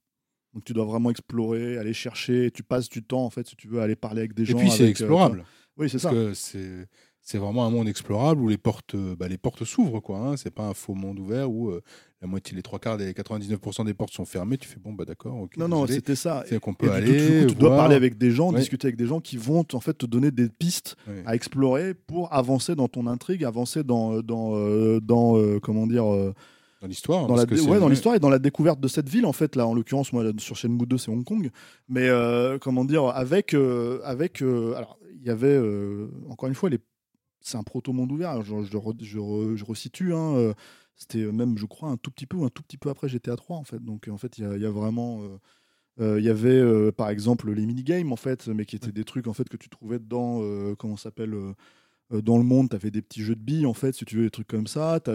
Donc 0.54 0.62
tu 0.64 0.72
dois 0.72 0.84
vraiment 0.84 1.10
explorer, 1.10 1.78
aller 1.78 1.92
chercher. 1.92 2.52
Tu 2.52 2.62
passes 2.62 2.88
du 2.88 3.02
temps, 3.02 3.24
en 3.24 3.30
fait, 3.30 3.48
si 3.48 3.56
tu 3.56 3.66
veux, 3.66 3.80
aller 3.80 3.96
parler 3.96 4.20
avec 4.20 4.34
des 4.34 4.44
Et 4.44 4.46
gens. 4.46 4.58
puis, 4.58 4.68
c'est 4.70 4.84
avec, 4.84 5.00
euh, 5.00 5.04
explorable. 5.04 5.44
oui, 5.76 5.90
c'est 5.90 5.98
ça. 5.98 6.10
Parce 6.10 6.22
que 6.22 6.34
c'est 6.34 6.88
c'est 7.30 7.38
vraiment 7.38 7.64
un 7.64 7.70
monde 7.70 7.88
explorable 7.88 8.40
où 8.42 8.48
les 8.48 8.58
portes, 8.58 8.94
euh, 8.96 9.14
bah, 9.16 9.28
les 9.28 9.38
portes 9.38 9.64
s'ouvrent, 9.64 10.00
quoi. 10.00 10.18
Hein. 10.18 10.36
C'est 10.36 10.50
pas 10.50 10.64
un 10.64 10.74
faux 10.74 10.94
monde 10.94 11.18
ouvert 11.20 11.50
où 11.50 11.68
euh, 11.70 11.80
la 12.20 12.26
moitié, 12.26 12.56
les 12.56 12.62
trois 12.62 12.78
quarts, 12.80 12.96
des 12.98 13.12
99% 13.12 13.84
des 13.84 13.94
portes 13.94 14.12
sont 14.12 14.24
fermées. 14.24 14.58
Tu 14.58 14.66
fais 14.68 14.80
bon, 14.80 14.92
bah 14.92 15.04
d'accord, 15.04 15.36
ok. 15.40 15.56
Non, 15.56 15.68
non, 15.68 15.86
c'était 15.86 16.16
ça. 16.16 16.42
C'est 16.48 16.58
qu'on 16.58 16.72
Et 16.72 16.76
peut 16.76 16.86
du- 16.88 16.92
aller. 16.92 17.42
coup, 17.42 17.50
tu 17.50 17.54
dois 17.54 17.68
voir. 17.68 17.80
parler 17.82 17.94
avec 17.94 18.18
des 18.18 18.30
gens, 18.32 18.52
Ouais. 18.52 18.58
discuter 18.58 18.88
avec 18.88 18.96
des 18.96 19.06
gens 19.06 19.20
qui 19.20 19.36
vont 19.36 19.64
en 19.72 19.80
fait 19.80 19.94
te 19.96 20.06
donner 20.06 20.30
des 20.32 20.48
pistes 20.48 20.96
Ouais. 21.06 21.22
à 21.24 21.34
explorer 21.36 21.94
pour 21.94 22.32
avancer 22.32 22.74
dans 22.74 22.88
ton 22.88 23.06
intrigue, 23.06 23.44
avancer 23.44 23.84
dans 23.84 24.20
dans 24.22 24.56
euh, 24.56 25.00
dans 25.00 25.36
euh, 25.38 25.60
comment 25.60 25.86
dire 25.86 26.04
dans 26.04 26.86
l'histoire. 26.88 27.24
hein, 27.24 27.26
dans 27.28 27.36
la 27.36 27.46
que 27.46 27.54
ouais, 27.54 27.78
dans 27.78 27.88
l'histoire 27.88 28.14
et 28.16 28.18
dans 28.18 28.28
la 28.30 28.38
découverte 28.40 28.80
de 28.80 28.88
cette 28.88 29.08
ville 29.08 29.24
en 29.26 29.32
fait 29.32 29.54
là 29.54 29.66
en 29.68 29.74
l'occurrence 29.74 30.12
moi 30.12 30.24
là, 30.24 30.32
sur 30.38 30.56
Shenmue 30.56 30.86
2 30.86 30.98
c'est 30.98 31.10
Hong 31.10 31.24
Kong 31.24 31.50
mais 31.88 32.08
euh, 32.08 32.58
comment 32.58 32.84
dire 32.86 33.04
avec 33.04 33.52
euh, 33.54 34.00
avec 34.02 34.42
euh, 34.42 34.74
alors 34.76 34.98
il 35.14 35.26
y 35.26 35.30
avait 35.30 35.60
encore 36.30 36.48
une 36.48 36.54
fois 36.54 36.70
les 36.70 36.78
c'est 37.42 37.56
un 37.58 37.62
proto 37.62 37.92
monde 37.92 38.12
ouvert 38.12 38.42
je, 38.42 38.62
je, 38.64 38.76
re- 38.76 39.02
je, 39.04 39.18
re- 39.18 39.56
je 39.56 39.64
resitue 39.64 40.12
hein, 40.14 40.34
euh, 40.36 40.54
c'était 40.96 41.30
même 41.32 41.56
je 41.58 41.66
crois 41.66 41.88
un 41.90 41.96
tout 41.96 42.10
petit 42.10 42.26
peu 42.26 42.36
ou 42.38 42.44
un 42.44 42.50
tout 42.50 42.62
petit 42.62 42.76
peu 42.78 42.90
après 42.90 43.08
GTA 43.08 43.36
3 43.36 43.56
en 43.56 43.64
fait. 43.64 43.82
Donc 43.84 44.08
en 44.08 44.18
fait 44.18 44.38
il 44.38 44.44
y 44.44 44.46
a, 44.46 44.56
il 44.56 44.62
y 44.62 44.66
a 44.66 44.70
vraiment 44.70 45.22
euh, 45.22 45.38
euh, 46.00 46.20
il 46.20 46.26
y 46.26 46.30
avait 46.30 46.50
euh, 46.50 46.92
par 46.92 47.10
exemple 47.10 47.50
les 47.52 47.66
minigames 47.66 48.12
en 48.12 48.16
fait 48.16 48.48
mais 48.48 48.66
qui 48.66 48.76
étaient 48.76 48.92
des 48.92 49.04
trucs 49.04 49.26
en 49.28 49.32
fait 49.34 49.48
que 49.48 49.56
tu 49.58 49.68
trouvais 49.70 49.98
dans 50.00 50.40
comment 50.76 50.96
s'appelle 50.96 51.34
dans 52.10 52.38
le 52.38 52.44
monde. 52.44 52.70
Tu 52.70 52.76
avais 52.76 52.90
des 52.90 53.02
petits 53.02 53.22
jeux 53.22 53.36
de 53.36 53.42
billes 53.42 53.66
en 53.66 53.74
fait 53.74 53.92
si 53.94 54.04
tu 54.04 54.16
veux 54.16 54.24
des 54.24 54.30
trucs 54.30 54.48
comme 54.48 54.66
ça. 54.66 55.00
Tu 55.04 55.10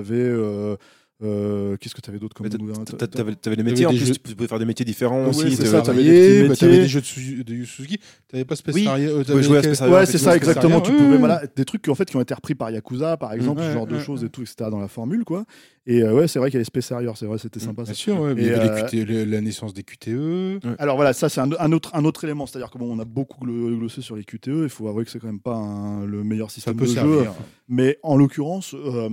avais 1.21 1.77
qu'est-ce 1.77 1.95
que 1.95 2.01
tu 2.01 2.09
avais 2.09 2.19
d'autre 2.19 2.35
comme 2.35 2.49
t'a- 2.49 3.07
T'avais 3.07 3.35
t'avais 3.35 3.55
les 3.55 3.63
métiers, 3.63 3.85
en 3.85 3.91
des 3.91 3.97
plus, 3.97 4.07
jeux- 4.07 4.13
tu 4.15 4.35
pouvais 4.35 4.47
faire 4.47 4.59
des 4.59 4.65
métiers 4.65 4.85
différents 4.85 5.23
Ouais, 5.23 5.29
aussi. 5.29 5.55
t'avais- 5.57 5.69
ça, 5.69 5.81
t'avais 5.81 6.03
des 6.03 6.47
bah, 6.49 6.55
jeux 6.87 7.01
de, 7.01 7.43
de 7.43 7.53
Yu 7.53 7.65
Suzuki. 7.65 7.99
T'avais 8.27 8.43
pas 8.45 8.55
Space 8.55 8.75
Oui, 8.75 8.85
euh, 8.87 9.11
pouvais 9.11 9.23
t'avais 9.23 9.43
jouer 9.43 9.57
à 9.59 9.63
Space 9.63 9.81
Harrier, 9.81 9.95
Ouais, 9.95 10.05
c'est 10.05 10.17
ça, 10.17 10.35
exactement. 10.35 10.81
Tu 10.81 10.91
pouvais, 10.91 11.17
voilà, 11.17 11.41
des 11.55 11.63
trucs 11.65 11.81
qui, 11.81 11.89
en 11.89 11.95
fait, 11.95 12.05
qui 12.09 12.17
ont 12.17 12.21
été 12.21 12.33
repris 12.33 12.55
par 12.55 12.69
Yakuza, 12.71 13.17
par 13.17 13.33
exemple, 13.33 13.61
Ouais, 13.61 13.67
ce 13.67 13.73
genre 13.73 13.87
de 13.87 13.95
ouais, 13.95 14.03
choses 14.03 14.21
ouais. 14.21 14.27
et 14.27 14.29
tout, 14.29 14.41
etc. 14.41 14.55
dans 14.69 14.79
la 14.79 14.87
formule, 14.89 15.23
quoi. 15.23 15.45
Et 15.87 16.01
euh, 16.01 16.13
ouais, 16.13 16.27
c'est 16.27 16.39
vrai 16.39 16.49
qu'il 16.49 16.55
y 16.55 16.57
a 16.57 16.61
les 16.61 16.65
Space 16.65 16.91
Harrier, 16.91 17.11
c'est 17.15 17.27
vrai, 17.27 17.37
c'était 17.37 17.59
sympa. 17.59 17.83
Bien 17.83 17.93
ça. 17.93 17.93
sûr, 17.93 18.19
ouais, 18.19 18.33
mais 18.33 18.41
il 18.41 18.47
y 18.47 18.51
avait 18.51 19.11
euh, 19.11 19.25
la 19.25 19.39
naissance 19.41 19.73
des 19.73 19.83
QTE. 19.83 20.59
Alors 20.79 20.95
voilà, 20.95 21.13
ça 21.13 21.29
c'est 21.29 21.39
un, 21.41 21.71
autre, 21.71 21.91
un 21.93 22.03
autre 22.05 22.23
élément, 22.23 22.45
c'est-à-dire 22.47 22.71
que 22.71 22.77
bon, 22.77 22.91
on 22.93 22.99
a 22.99 23.05
beaucoup 23.05 23.45
glo- 23.45 23.77
glossé 23.77 24.01
sur 24.01 24.15
les 24.15 24.23
QTE, 24.23 24.47
il 24.63 24.69
faut 24.69 24.87
avouer 24.87 25.05
que 25.05 25.11
c'est 25.11 25.19
quand 25.19 25.27
même 25.27 25.39
pas 25.39 25.99
le 26.05 26.23
meilleur 26.23 26.49
système 26.51 26.75
de 26.75 26.85
jeu, 26.85 27.25
mais 27.69 27.99
en 28.03 28.17
l'occurrence, 28.17 28.73
euh, 28.73 29.09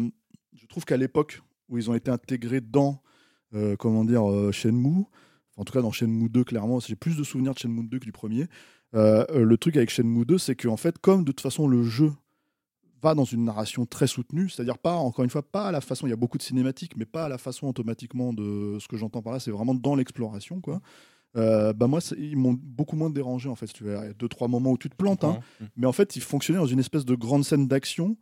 je 0.61 0.66
trouve 0.66 0.85
qu'à 0.85 0.97
l'époque 0.97 1.43
où 1.69 1.79
ils 1.79 1.91
ont 1.91 1.95
été 1.95 2.11
intégrés 2.11 2.61
dans, 2.61 3.03
euh, 3.55 3.77
comment 3.77 4.05
dire, 4.05 4.29
euh, 4.29 4.53
Shenmue, 4.53 5.05
en 5.57 5.65
tout 5.65 5.73
cas 5.73 5.83
dans 5.83 5.93
Shenmue 5.93 6.29
2, 6.29 6.45
clairement, 6.45 6.81
j'ai 6.81 6.97
plus 6.97 7.17
de 7.17 7.25
souvenirs 7.25 7.55
de 7.55 7.59
Shenmue 7.59 7.85
2 7.85 7.99
que 7.99 8.05
du 8.05 8.13
premier. 8.13 8.47
Euh, 8.95 9.25
le 9.45 9.57
truc 9.57 9.77
avec 9.77 9.91
Shenmue 9.91 10.25
2, 10.25 10.39
c'est 10.39 10.57
qu'en 10.57 10.77
fait, 10.77 10.99
comme 10.99 11.25
de 11.25 11.33
toute 11.33 11.41
façon 11.41 11.67
le 11.67 11.83
jeu 11.83 12.13
va 13.03 13.15
dans 13.15 13.25
une 13.25 13.45
narration 13.45 13.85
très 13.85 14.07
soutenue, 14.07 14.49
c'est-à-dire 14.49 14.79
pas, 14.79 14.95
encore 14.95 15.25
une 15.25 15.31
fois, 15.31 15.43
pas 15.43 15.67
à 15.67 15.73
la 15.73 15.81
façon, 15.81 16.07
il 16.07 16.11
y 16.11 16.13
a 16.13 16.17
beaucoup 16.17 16.39
de 16.39 16.43
cinématiques, 16.43 16.97
mais 16.97 17.05
pas 17.05 17.25
à 17.25 17.29
la 17.29 17.39
façon 17.39 17.67
automatiquement 17.67 18.33
de 18.33 18.79
ce 18.81 18.87
que 18.87 18.97
j'entends 18.97 19.23
par 19.23 19.33
là, 19.33 19.41
c'est 19.41 19.51
vraiment 19.51 19.75
dans 19.75 19.97
l'exploration, 19.97 20.61
quoi. 20.61 20.81
Euh, 21.37 21.73
bah 21.73 21.87
moi, 21.87 22.01
ils 22.19 22.37
m'ont 22.37 22.53
beaucoup 22.53 22.95
moins 22.95 23.09
dérangé 23.09 23.49
en 23.49 23.55
fait. 23.55 23.71
Il 23.81 23.87
y 23.87 23.91
a 23.91 24.13
deux 24.13 24.29
trois 24.29 24.49
moments 24.49 24.73
où 24.73 24.79
tu 24.79 24.91
te 24.91 24.95
plantes, 24.95 25.25
hein, 25.25 25.41
mais 25.77 25.87
en 25.87 25.93
fait, 25.93 26.17
ils 26.17 26.23
fonctionnaient 26.23 26.59
dans 26.59 26.67
une 26.67 26.79
espèce 26.79 27.05
de 27.05 27.15
grande 27.15 27.45
scène 27.45 27.67
d'action 27.67 28.17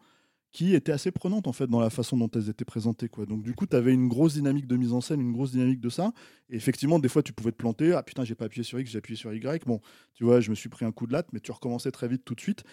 qui 0.53 0.75
était 0.75 0.91
assez 0.93 1.13
prenante 1.13 1.47
en 1.47 1.53
fait 1.53 1.69
dans 1.69 1.79
la 1.81 1.91
façon 1.91 2.17
dont 2.17 2.29
elles 2.35 2.49
étaient 2.49 2.65
présentées 2.65 3.09
quoi. 3.09 3.25
Donc 3.25 3.43
du 3.43 3.55
coup, 3.55 3.67
tu 3.67 3.77
avais 3.77 3.93
une 3.93 4.09
grosse 4.09 4.35
dynamique 4.35 4.67
de 4.67 4.77
mise 4.77 4.93
en 4.93 5.01
scène, 5.01 5.21
une 5.21 5.33
grosse 5.33 5.53
dynamique 5.53 5.81
de 5.81 5.89
ça 5.89 6.13
et 6.49 6.57
effectivement, 6.57 6.99
des 6.99 7.09
fois 7.09 7.23
tu 7.23 7.33
pouvais 7.33 7.53
te 7.53 7.57
planter, 7.57 7.93
ah 7.93 8.03
putain, 8.03 8.25
j'ai 8.25 8.35
pas 8.35 8.47
appuyé 8.47 8.65
sur 8.65 8.81
X, 8.81 8.91
j'ai 8.91 8.99
appuyé 8.99 9.17
sur 9.17 9.33
Y. 9.33 9.65
Bon, 9.67 9.81
tu 10.15 10.25
vois, 10.25 10.41
je 10.41 10.51
me 10.51 10.55
suis 10.57 10.69
pris 10.69 10.85
un 10.85 10.91
coup 10.93 11.07
de 11.07 11.13
latte 11.13 11.29
mais 11.33 11.41
tu 11.41 11.53
recommençais 11.53 11.91
très 11.93 12.09
vite 12.09 12.23
tout 12.25 12.35
de 12.35 12.41
suite. 12.41 12.65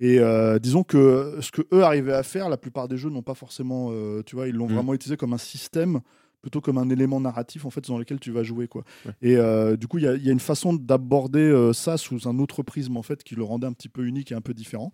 Et 0.00 0.18
euh, 0.18 0.58
disons 0.58 0.82
que 0.82 1.38
ce 1.40 1.50
que 1.50 1.62
eux 1.72 1.82
arrivaient 1.82 2.12
à 2.14 2.22
faire, 2.22 2.48
la 2.48 2.56
plupart 2.58 2.88
des 2.88 2.96
jeux 2.98 3.10
n'ont 3.10 3.22
pas 3.22 3.34
forcément 3.34 3.88
euh, 3.92 4.22
tu 4.24 4.34
vois, 4.36 4.48
ils 4.48 4.54
l'ont 4.54 4.66
Mm. 4.68 4.72
vraiment 4.74 4.94
utilisé 4.94 5.16
comme 5.16 5.32
un 5.34 5.38
système 5.38 6.00
plutôt 6.42 6.60
comme 6.60 6.78
un 6.78 6.88
élément 6.90 7.18
narratif 7.20 7.64
en 7.64 7.70
fait 7.70 7.86
dans 7.88 7.98
lequel 7.98 8.20
tu 8.20 8.30
vas 8.30 8.44
jouer 8.44 8.68
quoi. 8.68 8.84
Ouais. 9.04 9.12
Et 9.20 9.36
euh, 9.36 9.76
du 9.76 9.88
coup, 9.88 9.98
il 9.98 10.04
y, 10.04 10.06
a- 10.06 10.14
il 10.14 10.22
y 10.24 10.28
a 10.28 10.32
une 10.32 10.38
façon 10.40 10.72
d'aborder 10.74 11.70
ça 11.74 11.96
sous 11.96 12.28
un 12.28 12.38
autre 12.38 12.62
prisme 12.62 12.96
en 12.96 13.02
fait 13.02 13.22
qui 13.24 13.34
le 13.34 13.42
rendait 13.42 13.66
un 13.66 13.72
petit 13.72 13.88
peu 13.88 14.06
unique 14.06 14.32
et 14.32 14.34
un 14.34 14.40
peu 14.40 14.54
différent. 14.54 14.92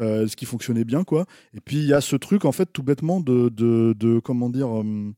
Euh, 0.00 0.26
ce 0.26 0.36
qui 0.36 0.46
fonctionnait 0.46 0.84
bien, 0.84 1.04
quoi. 1.04 1.26
Et 1.54 1.60
puis 1.60 1.76
il 1.78 1.84
y 1.86 1.92
a 1.92 2.00
ce 2.00 2.16
truc, 2.16 2.44
en 2.44 2.52
fait, 2.52 2.66
tout 2.72 2.82
bêtement, 2.82 3.20
de, 3.20 3.48
de, 3.48 3.94
de- 3.98 4.18
comment 4.18 4.48
dire. 4.50 4.80
euh, 4.80 5.12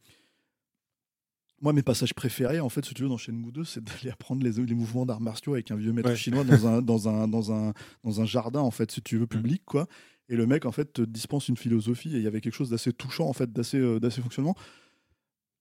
moi, 1.61 1.73
mes 1.73 1.83
passages 1.83 2.13
préférés, 2.15 2.59
en 2.59 2.69
fait, 2.69 2.85
si 2.85 2.93
tu 2.93 3.03
veux, 3.05 3.09
dans 3.09 3.17
Shenmue 3.17 3.53
2, 3.53 3.63
c'est 3.65 3.83
d'aller 3.85 4.11
apprendre 4.11 4.43
les, 4.43 4.53
les 4.65 4.75
mouvements 4.75 5.07
d'arts 5.07 5.21
martiaux 5.21 5.53
avec 5.55 5.71
un 5.71 5.77
vieux 5.77 5.93
maître 5.93 6.09
Ouais. 6.09 6.17
chinois 6.17 6.43
dans 6.45 6.67
un, 6.67 6.83
dans, 6.83 7.09
un, 7.09 7.29
dans, 7.29 7.53
un, 7.53 7.73
dans 8.03 8.21
un 8.21 8.25
jardin, 8.25 8.61
en 8.61 8.71
fait, 8.73 8.91
si 8.91 9.01
tu 9.03 9.17
veux, 9.19 9.27
public, 9.27 9.63
quoi. 9.65 9.87
Et 10.29 10.37
le 10.37 10.47
mec, 10.47 10.65
en 10.67 10.73
fait, 10.73 10.93
te 10.93 11.03
dispense 11.03 11.49
une 11.49 11.57
philosophie 11.57 12.15
et 12.15 12.19
il 12.19 12.23
y 12.23 12.27
avait 12.27 12.41
quelque 12.41 12.55
chose 12.55 12.71
d'assez 12.71 12.93
touchant, 12.93 13.29
en 13.29 13.33
fait, 13.33 13.53
d'assez 13.53 13.79
euh, 13.79 14.01
d'assez 14.01 14.21
fonctionnement, 14.23 14.57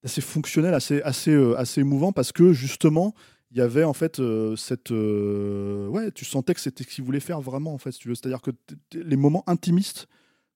d'assez 0.01 0.21
fonctionnel, 0.21 0.73
assez, 0.73 1.01
assez, 1.01 1.31
euh, 1.31 1.55
assez 1.59 1.81
émouvant 1.81 2.11
parce 2.11 2.31
que, 2.31 2.53
justement, 2.53 3.13
il 3.51 3.57
y 3.57 3.61
avait, 3.61 3.83
en 3.83 3.93
fait, 3.93 4.19
euh, 4.19 4.55
cette. 4.55 4.91
euh, 4.91 5.87
ouais, 5.87 6.11
tu 6.11 6.25
sentais 6.25 6.53
que 6.53 6.59
c'était 6.61 6.83
ce 6.83 6.89
qu'il 6.89 7.03
voulait 7.03 7.19
faire 7.19 7.41
vraiment, 7.41 7.73
en 7.73 7.77
fait, 7.77 7.91
si 7.91 7.99
tu 7.99 8.07
veux. 8.07 8.15
C'est-à-dire 8.15 8.41
que 8.41 8.51
les 8.93 9.17
moments 9.17 9.43
intimistes 9.47 10.07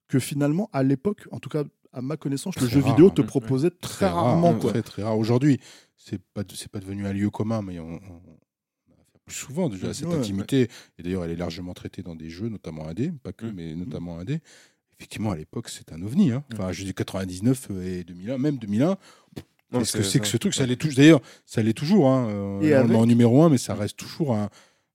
que, 0.08 0.20
finalement, 0.20 0.70
à 0.74 0.82
l'époque, 0.84 1.28
en 1.32 1.40
tout 1.40 1.50
cas, 1.50 1.64
à 1.92 2.02
ma 2.02 2.18
connaissance, 2.18 2.56
le 2.60 2.68
jeu 2.68 2.80
rare, 2.82 2.92
vidéo 2.94 3.08
hein. 3.08 3.14
te 3.16 3.22
Ouais. 3.22 3.28
proposait 3.28 3.70
très, 3.70 3.80
Très 3.80 4.06
rare, 4.08 4.26
rarement, 4.26 4.56
quoi. 4.58 4.72
Très, 4.72 4.82
très 4.82 5.04
rare. 5.04 5.18
Aujourd'hui, 5.18 5.60
c'est 5.98 6.22
pas, 6.22 6.44
c'est 6.54 6.70
pas 6.72 6.80
devenu 6.80 7.06
un 7.08 7.14
lieu 7.14 7.30
commun, 7.30 7.62
mais 7.62 7.80
on, 7.80 7.86
on- 7.96 8.00
on 8.90 8.94
a 8.94 9.04
fait 9.12 9.20
plus 9.26 9.36
souvent 9.36 9.70
déjà 9.70 9.94
cette 9.94 10.08
Ouais, 10.08 10.16
intimité. 10.16 10.70
Et 10.98 11.04
d'ailleurs, 11.04 11.24
elle 11.26 11.32
est 11.32 11.36
largement 11.38 11.74
traitée 11.74 12.02
dans 12.04 12.16
des 12.16 12.30
jeux, 12.30 12.50
notamment 12.50 12.88
indé, 12.88 13.12
pas 13.24 13.32
que, 13.34 13.46
Mm. 13.46 13.54
mais 13.56 13.76
notamment 13.76 14.20
indé. 14.20 14.40
Effectivement, 14.98 15.32
à 15.32 15.36
l'époque, 15.36 15.68
c'est 15.70 15.92
un 15.92 16.02
ovni. 16.02 16.32
Hein. 16.32 16.44
Enfin, 16.54 16.72
je 16.72 16.84
dis 16.86 16.94
99 16.94 17.70
et 17.84 18.04
2001, 18.06 18.38
même 18.38 18.58
2001. 18.58 18.98
Qu'est-ce 19.80 19.98
que 19.98 20.04
c'est- 20.04 20.20
que 20.20 20.28
ce 20.28 20.38
truc 20.38 20.54
Ça 20.54 20.66
l'est 20.66 20.76
toujours. 20.76 20.98
D'ailleurs, 20.98 21.22
ça 21.46 21.62
l'est 21.62 21.74
toujours. 21.74 22.10
Hein. 22.10 22.28
euh, 22.30 22.34
Et 22.34 22.38
on 22.56 22.60
le 22.62 22.68
met 22.70 22.74
avec- 22.76 22.98
en 22.98 23.06
numéro 23.06 23.44
un, 23.44 23.50
mais 23.50 23.58
ça 23.58 23.74
reste 23.76 23.98
toujours 23.98 24.36
un, 24.36 24.50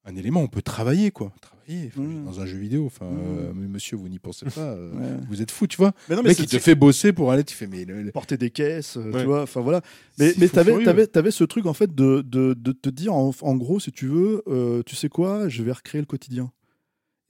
un 0.05 0.17
élément. 0.17 0.41
On 0.43 0.47
peut 0.49 0.63
travailler, 0.63 1.11
quoi. 1.11 1.33
Travailler 1.41 1.91
Mm. 1.95 2.25
dans 2.25 2.41
un 2.41 2.47
jeu 2.47 2.59
vidéo. 2.59 2.87
Enfin, 2.87 3.05
Mm. 3.07 3.19
euh, 3.21 3.53
mais 3.55 3.69
monsieur, 3.69 3.97
vous 3.97 4.09
n'y 4.09 4.19
pensez 4.19 4.47
pas. 4.47 4.61
euh, 4.61 4.93
Ouais. 4.93 5.21
Vous 5.29 5.41
êtes 5.43 5.51
fou, 5.53 5.67
tu 5.67 5.77
vois. 5.77 5.93
Mais 6.09 6.17
non, 6.17 6.23
Le 6.23 6.29
mais 6.29 6.31
mec, 6.35 6.39
il 6.41 6.47
te 6.47 6.59
fait 6.59 6.75
bosser 6.75 7.13
pour 7.13 7.31
aller. 7.31 7.45
Tu 7.45 7.55
fais, 7.55 7.67
mais 7.69 7.85
le- 7.85 8.03
le- 8.03 8.11
porter 8.11 8.37
des 8.37 8.51
caisses, 8.51 8.97
euh, 8.97 9.11
Ouais. 9.13 9.21
tu 9.21 9.27
vois, 9.27 9.43
enfin 9.43 9.61
voilà. 9.61 9.81
Mais, 10.19 10.33
mais 10.39 10.49
t'avais, 10.49 10.83
t'avais, 10.83 11.07
t'avais 11.07 11.31
ce 11.31 11.45
truc 11.45 11.67
en 11.67 11.75
fait 11.75 11.95
de, 11.95 12.23
de, 12.27 12.55
de 12.55 12.73
te 12.73 12.89
dire 12.89 13.15
en, 13.15 13.31
en 13.43 13.57
gros, 13.57 13.79
si 13.79 13.93
tu 13.93 14.07
veux, 14.09 14.43
euh, 14.49 14.83
tu 14.85 14.97
sais 14.97 15.09
quoi, 15.09 15.49
je 15.49 15.63
vais 15.63 15.73
recréer 15.73 16.01
le 16.01 16.07
quotidien. 16.07 16.51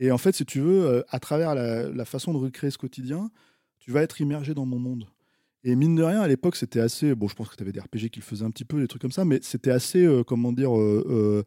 Et 0.02 0.10
en 0.12 0.16
fait, 0.18 0.34
si 0.34 0.46
tu 0.46 0.60
veux, 0.60 0.86
euh, 0.86 1.02
à 1.10 1.18
travers 1.20 1.54
la, 1.54 1.90
la 1.90 2.04
façon 2.06 2.32
de 2.32 2.38
recréer 2.38 2.70
ce 2.70 2.78
quotidien, 2.78 3.30
tu 3.78 3.90
vas 3.90 4.00
être 4.02 4.20
immergé 4.22 4.54
dans 4.54 4.64
mon 4.64 4.78
monde. 4.78 5.04
Et 5.64 5.76
mine 5.76 5.94
de 5.94 6.02
rien, 6.02 6.20
à 6.20 6.28
l'époque, 6.28 6.56
c'était 6.56 6.80
assez. 6.80 7.14
Bon, 7.14 7.28
je 7.28 7.34
pense 7.34 7.48
que 7.48 7.56
tu 7.56 7.62
avais 7.62 7.72
des 7.72 7.80
RPG 7.80 8.08
qui 8.10 8.20
le 8.20 8.24
faisaient 8.24 8.44
un 8.44 8.50
petit 8.50 8.64
peu, 8.64 8.80
des 8.80 8.88
trucs 8.88 9.02
comme 9.02 9.12
ça, 9.12 9.24
mais 9.24 9.40
c'était 9.42 9.70
assez, 9.70 10.04
euh, 10.04 10.22
comment 10.24 10.52
dire, 10.52 10.76
euh, 10.78 11.44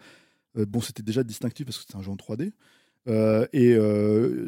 euh, 0.58 0.66
bon, 0.66 0.82
c'était 0.82 1.04
déjà 1.04 1.24
distinctif 1.24 1.66
parce 1.66 1.78
que 1.78 1.84
c'était 1.88 1.98
un 1.98 2.04
jeu 2.04 2.12
en 2.12 2.16
3D. 2.16 2.52
Euh, 3.10 3.46
et 3.54 3.76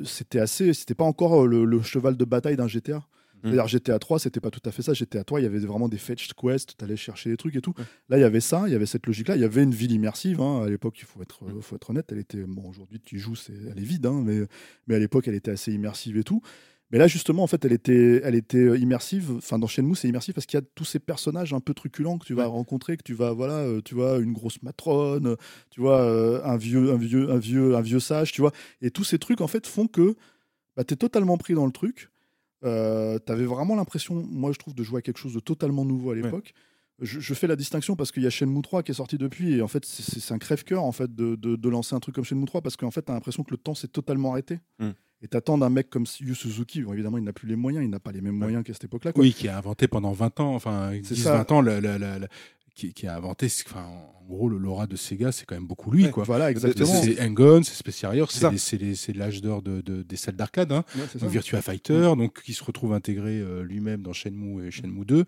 c'était 0.06 0.40
assez. 0.40 0.74
C'était 0.74 0.96
pas 0.96 1.04
encore 1.06 1.48
le, 1.48 1.66
le 1.66 1.82
cheval 1.82 2.16
de 2.16 2.26
bataille 2.26 2.56
d'un 2.58 2.68
GTA. 2.68 3.06
C'est-à-dire 3.44 3.68
GTA 3.68 4.00
3, 4.00 4.18
c'était 4.18 4.40
pas 4.40 4.50
tout 4.50 4.62
à 4.66 4.72
fait 4.72 4.82
ça. 4.82 4.94
GTA 4.96 5.24
3, 5.24 5.40
il 5.40 5.44
y 5.44 5.46
avait 5.46 5.60
vraiment 5.60 5.88
des 5.88 6.00
fetched 6.00 6.34
quests, 6.34 6.74
tu 6.80 6.84
allais 6.84 6.96
chercher 6.96 7.30
des 7.30 7.38
trucs 7.38 7.56
et 7.56 7.62
tout. 7.62 7.76
Là, 8.10 8.18
il 8.18 8.22
y 8.22 8.24
avait 8.24 8.40
ça, 8.40 8.64
il 8.66 8.72
y 8.72 8.76
avait 8.76 8.88
cette 8.88 9.06
logique-là. 9.06 9.36
Il 9.36 9.42
y 9.42 9.46
avait 9.46 9.62
une 9.62 9.74
ville 9.74 9.92
immersive. 9.92 10.42
hein. 10.42 10.64
À 10.66 10.70
l'époque, 10.70 10.96
il 10.98 11.06
faut 11.06 11.22
être, 11.22 11.42
faut 11.62 11.76
être 11.76 11.90
honnête, 11.92 12.08
elle 12.12 12.18
était. 12.18 12.44
Bon, 12.44 12.68
aujourd'hui, 12.68 13.00
tu 13.00 13.18
y 13.18 13.20
joues, 13.20 13.36
c'est, 13.36 13.54
elle 13.54 13.78
est 13.78 13.86
vide, 13.86 14.08
hein, 14.08 14.20
mais, 14.26 14.40
mais 14.88 14.96
à 14.96 15.00
l'époque, 15.00 15.28
elle 15.28 15.36
était 15.36 15.52
assez 15.52 15.72
immersive 15.74 16.18
et 16.18 16.24
tout. 16.24 16.42
Mais 16.92 17.00
là, 17.00 17.08
justement, 17.08 17.44
en 17.44 17.48
fait, 17.48 17.66
elle 17.66 17.74
était, 17.74 18.22
elle 18.24 18.36
était 18.36 18.58
euh, 18.60 18.78
immersive. 18.78 19.32
Enfin, 19.38 19.58
dans 19.58 19.66
Shenmue, 19.68 19.96
c'est 19.96 20.08
immersif 20.08 20.36
parce 20.36 20.46
qu'il 20.46 20.60
y 20.60 20.62
a 20.64 20.66
tous 20.76 20.86
ces 20.86 21.00
personnages 21.00 21.52
un 21.54 21.60
peu 21.60 21.74
truculents 21.74 22.18
que 22.20 22.26
tu 22.26 22.34
vas 22.36 22.46
rencontrer, 22.46 22.96
que 22.96 23.04
tu 23.04 23.14
vas, 23.16 23.32
voilà, 23.34 23.56
euh, 23.56 23.82
tu 23.84 23.96
vois, 23.96 24.20
une 24.20 24.34
grosse 24.34 24.62
matrone, 24.62 25.36
tu 25.72 25.82
vois, 25.82 26.02
euh, 26.02 26.42
un 26.44 26.58
vieux, 26.58 26.92
un 26.92 26.98
vieux, 26.98 27.32
un 27.32 27.38
vieux, 27.38 27.76
un 27.76 27.82
vieux 27.82 28.00
sage, 28.00 28.32
tu 28.32 28.42
vois. 28.42 28.52
Et 28.82 28.92
tous 28.92 29.04
ces 29.04 29.18
trucs, 29.18 29.42
en 29.42 29.48
fait, 29.48 29.66
font 29.66 29.88
que 29.88 30.16
bah, 30.78 30.84
tu 30.84 30.94
es 30.94 30.98
totalement 30.98 31.38
pris 31.38 31.54
dans 31.56 31.66
le 31.66 31.72
truc. 31.72 32.10
Euh, 32.64 33.18
tu 33.26 33.32
avais 33.32 33.46
vraiment 33.46 33.76
l'impression, 33.76 34.16
moi, 34.30 34.52
je 34.52 34.60
trouve, 34.60 34.76
de 34.76 34.84
jouer 34.84 35.00
à 35.00 35.02
quelque 35.02 35.18
chose 35.20 35.34
de 35.34 35.40
totalement 35.40 35.86
nouveau 35.86 36.12
à 36.12 36.16
l'époque. 36.16 36.54
Je, 37.02 37.20
je 37.20 37.34
fais 37.34 37.48
la 37.48 37.58
distinction 37.58 37.96
parce 37.98 38.12
qu'il 38.14 38.24
y 38.24 38.28
a 38.28 38.30
Shenmue 38.30 38.62
3 38.62 38.82
qui 38.82 38.92
est 38.92 38.96
sorti 38.96 39.18
depuis 39.18 39.56
et 39.56 39.62
en 39.62 39.68
fait 39.68 39.84
c'est- 39.84 40.32
un 40.34 40.38
crève-cœur 40.38 40.82
en 40.82 40.94
fait 40.94 41.14
de, 41.14 41.36
de- 41.36 41.58
de 41.58 41.70
lancer 41.70 41.94
un 41.94 42.00
truc 42.00 42.16
comme 42.16 42.24
Shenmue 42.24 42.46
3 42.46 42.62
parce 42.62 42.78
qu'en 42.78 42.90
fait 42.90 43.04
tu 43.04 43.12
as 43.12 43.16
l'impression 43.16 43.44
que 43.44 43.52
le 43.52 43.58
temps 43.58 43.76
s'est 43.76 43.90
totalement 43.90 44.32
arrêté 44.32 44.60
Mm. 44.80 44.92
Et 45.22 45.28
t'attends 45.28 45.58
d'un 45.58 45.70
mec 45.70 45.90
comme 45.90 46.06
Yu 46.20 46.36
Suzuki 46.36 46.82
bon, 46.84 46.94
évidemment 46.94 47.18
il 47.18 47.24
n'a 47.24 47.34
plus 47.34 47.48
les 47.48 47.56
moyens 47.56 47.84
il 47.84 47.90
n'a 47.90 48.00
pas 48.00 48.12
les 48.12 48.22
mêmes 48.22 48.36
moyens 48.36 48.64
qu'à 48.64 48.74
cette 48.74 48.84
époque 48.86 49.06
là 49.06 49.12
Oui, 49.16 49.34
qui 49.34 49.48
a 49.48 49.58
inventé 49.58 49.88
pendant 49.88 50.12
20 50.12 50.40
ans, 50.40 50.54
enfin 50.56 50.92
C'est 51.04 51.14
10, 51.16 51.24
ça. 51.24 51.38
20 51.38 51.52
ans, 51.52 51.62
la- 51.62 51.80
qui, 52.76 52.94
qui 52.94 53.08
a 53.08 53.16
inventé, 53.16 53.48
enfin, 53.66 53.86
en 53.86 54.26
gros, 54.28 54.50
le 54.50 54.58
Laura 54.58 54.86
de 54.86 54.96
Sega, 54.96 55.32
c'est 55.32 55.46
quand 55.46 55.56
même 55.56 55.66
beaucoup 55.68 55.92
lui, 55.92 56.04
Ouais, 56.06 56.12
quoi. 56.12 56.24
voilà 56.26 56.52
exactement 56.52 57.02
C'est 57.02 57.20
Hang-On, 57.22 57.64
c'est 57.64 57.74
Space 57.74 58.04
Harrier, 58.04 58.24
C'est 58.58 59.14
l'âge 59.16 59.42
d'or 59.42 59.62
de, 59.62 59.82
de- 59.82 60.04
des 60.04 60.16
salles 60.18 60.36
d'arcade, 60.36 60.72
hein. 60.72 60.84
Ouais, 60.96 61.04
donc 61.20 61.30
Virtua 61.30 61.62
Fighter, 61.62 62.12
donc 62.18 62.42
qui 62.44 62.54
se 62.54 62.64
retrouve 62.64 62.94
intégré 62.94 63.40
euh, 63.40 63.64
lui-même 63.64 64.02
dans 64.02 64.14
Shenmue 64.14 64.68
et 64.68 64.72
Shenmue 64.72 65.06
2. 65.06 65.26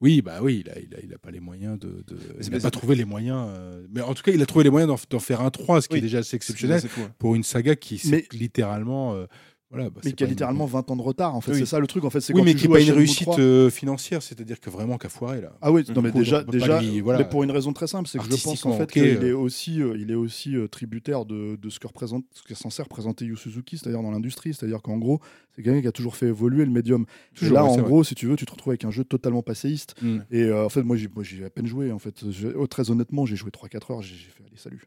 Oui, 0.00 0.22
bah 0.22 0.38
oui, 0.42 0.62
il 0.64 0.70
a, 0.70 0.78
il 0.78 0.94
a, 0.94 0.98
il 1.02 1.12
a 1.14 1.18
pas 1.18 1.30
les 1.30 1.40
moyens 1.40 1.78
de. 1.78 2.04
il 2.40 2.50
n'a 2.50 2.60
pas- 2.60 2.70
trouvé 2.70 2.94
les 2.94 3.04
moyens. 3.04 3.48
euh, 3.56 3.84
mais 3.92 4.00
en 4.00 4.14
tout 4.14 4.22
cas, 4.22 4.32
il 4.32 4.40
a 4.42 4.46
trouvé 4.46 4.62
les 4.64 4.70
moyens 4.70 4.94
d'en- 5.10 5.18
faire 5.18 5.40
un 5.40 5.50
3, 5.50 5.80
ce 5.82 5.88
qui 5.88 5.94
Oui. 5.94 5.98
est 5.98 6.02
déjà 6.02 6.18
assez 6.18 6.36
exceptionnel 6.36 6.82
pour 7.18 7.34
une 7.34 7.42
saga 7.42 7.74
qui, 7.74 8.00
Mais- 8.10 8.26
littéralement. 8.32 9.14
euh, 9.14 9.26
voilà, 9.70 9.90
bah, 9.90 10.00
mais 10.04 10.12
qui 10.12 10.22
a 10.22 10.26
pas 10.26 10.28
une- 10.28 10.30
littéralement 10.30 10.66
20 10.66 10.90
ans 10.90 10.96
de 10.96 11.02
retard 11.02 11.34
en 11.34 11.40
fait 11.40 11.50
Oui. 11.52 11.58
c'est 11.58 11.66
ça 11.66 11.80
le 11.80 11.86
truc 11.88 12.04
en 12.04 12.10
fait 12.10 12.20
c'est 12.20 12.32
Oui, 12.32 12.40
quand 12.40 12.44
mais 12.44 12.54
qui 12.54 12.68
n'est 12.68 12.74
pas 12.74 12.80
une 12.80 12.92
réussite 12.92 13.22
3. 13.26 13.40
euh, 13.40 13.68
financière, 13.68 14.22
c'est-à-dire 14.22 14.60
que 14.60 14.70
vraiment 14.70 14.96
qu'à 14.96 15.08
foirer 15.08 15.40
là. 15.40 15.56
Ah 15.60 15.72
oui, 15.72 15.84
non, 15.94 16.02
mais 16.02 16.12
déjà, 16.12 16.44
déjà 16.44 16.80
lui- 16.80 17.00
voilà. 17.00 17.18
mais 17.20 17.28
pour 17.28 17.42
une 17.42 17.50
raison 17.50 17.72
très 17.72 17.86
simple, 17.88 18.08
c'est 18.08 18.18
que 18.18 18.24
je 18.24 18.42
pense 18.42 18.64
en 18.64 18.72
fait 18.72 18.90
qu'il 18.92 19.02
est 19.04 19.32
aussi, 19.32 19.82
euh, 19.82 19.96
il 19.98 20.10
est 20.10 20.14
aussi 20.14 20.54
euh, 20.56 20.68
tributaire 20.68 21.24
de, 21.24 21.56
de 21.56 21.68
ce 21.70 21.78
que 21.80 21.86
représente, 21.88 22.24
ce 22.32 22.42
qu'est 22.44 22.54
censé 22.54 22.80
représenter 22.82 23.24
Yu 23.24 23.36
Suzuki, 23.36 23.76
c'est-à-dire 23.78 24.02
dans 24.02 24.10
l'industrie, 24.12 24.54
c'est-à-dire 24.54 24.82
qu'en 24.82 24.98
gros, 24.98 25.20
c'est 25.56 25.62
quelqu'un 25.62 25.80
qui 25.82 25.88
a 25.88 25.92
toujours 25.92 26.14
fait 26.16 26.26
évoluer 26.26 26.64
le 26.64 26.70
médium. 26.70 27.04
Et 27.42 27.48
là, 27.48 27.64
en 27.64 27.76
gros, 27.78 28.04
si 28.04 28.14
tu 28.14 28.26
veux, 28.26 28.36
tu 28.36 28.46
te 28.46 28.52
retrouves 28.52 28.70
avec 28.70 28.84
un 28.84 28.90
jeu 28.90 29.04
totalement 29.04 29.42
passéiste. 29.42 29.94
Mm. 30.02 30.18
Et 30.30 30.52
en 30.52 30.68
fait, 30.68 30.82
moi, 30.82 30.96
j'ai 30.96 31.44
à 31.44 31.50
peine 31.50 31.66
joué. 31.66 31.90
En 31.90 31.98
fait, 31.98 32.24
oh, 32.56 32.66
très 32.66 32.90
honnêtement, 32.90 33.26
j'ai 33.26 33.36
joué 33.36 33.50
3-4 33.50 33.90
heures. 33.90 34.02
J'ai 34.02 34.14
fait 34.14 34.44
allez, 34.46 34.56
salut. 34.56 34.82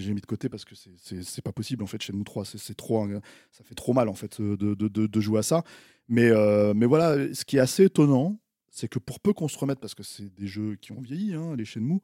Je 0.00 0.08
l'ai 0.08 0.14
mis 0.14 0.20
de 0.20 0.26
côté 0.26 0.48
parce 0.48 0.64
que 0.64 0.74
c'est- 0.74 1.40
pas 1.42 1.52
possible 1.52 1.82
en 1.82 1.86
fait. 1.86 2.02
Shenmue 2.02 2.24
3, 2.24 2.44
c'est 2.44 2.58
c'est 2.58 2.74
trop, 2.74 2.98
hein, 3.02 3.20
ça 3.52 3.64
fait 3.64 3.74
trop 3.74 3.92
mal 3.92 4.08
en 4.08 4.14
fait 4.14 4.40
de, 4.40 4.56
de, 4.74 4.88
de- 4.88 5.20
jouer 5.20 5.38
à 5.40 5.42
ça. 5.42 5.62
Mais, 6.08 6.28
euh, 6.30 6.74
mais 6.74 6.86
voilà, 6.86 7.32
ce 7.34 7.44
qui 7.44 7.56
est 7.56 7.60
assez 7.60 7.84
étonnant, 7.84 8.38
c'est 8.70 8.88
que 8.88 8.98
pour 8.98 9.20
peu 9.20 9.32
qu'on 9.32 9.48
se 9.48 9.58
remette, 9.58 9.78
parce 9.80 9.94
que 9.94 10.02
c'est 10.02 10.34
des 10.34 10.46
jeux 10.46 10.74
qui 10.76 10.92
ont 10.92 11.00
vieilli, 11.00 11.34
hein, 11.34 11.54
les 11.56 11.64
Shenmue, 11.64 12.00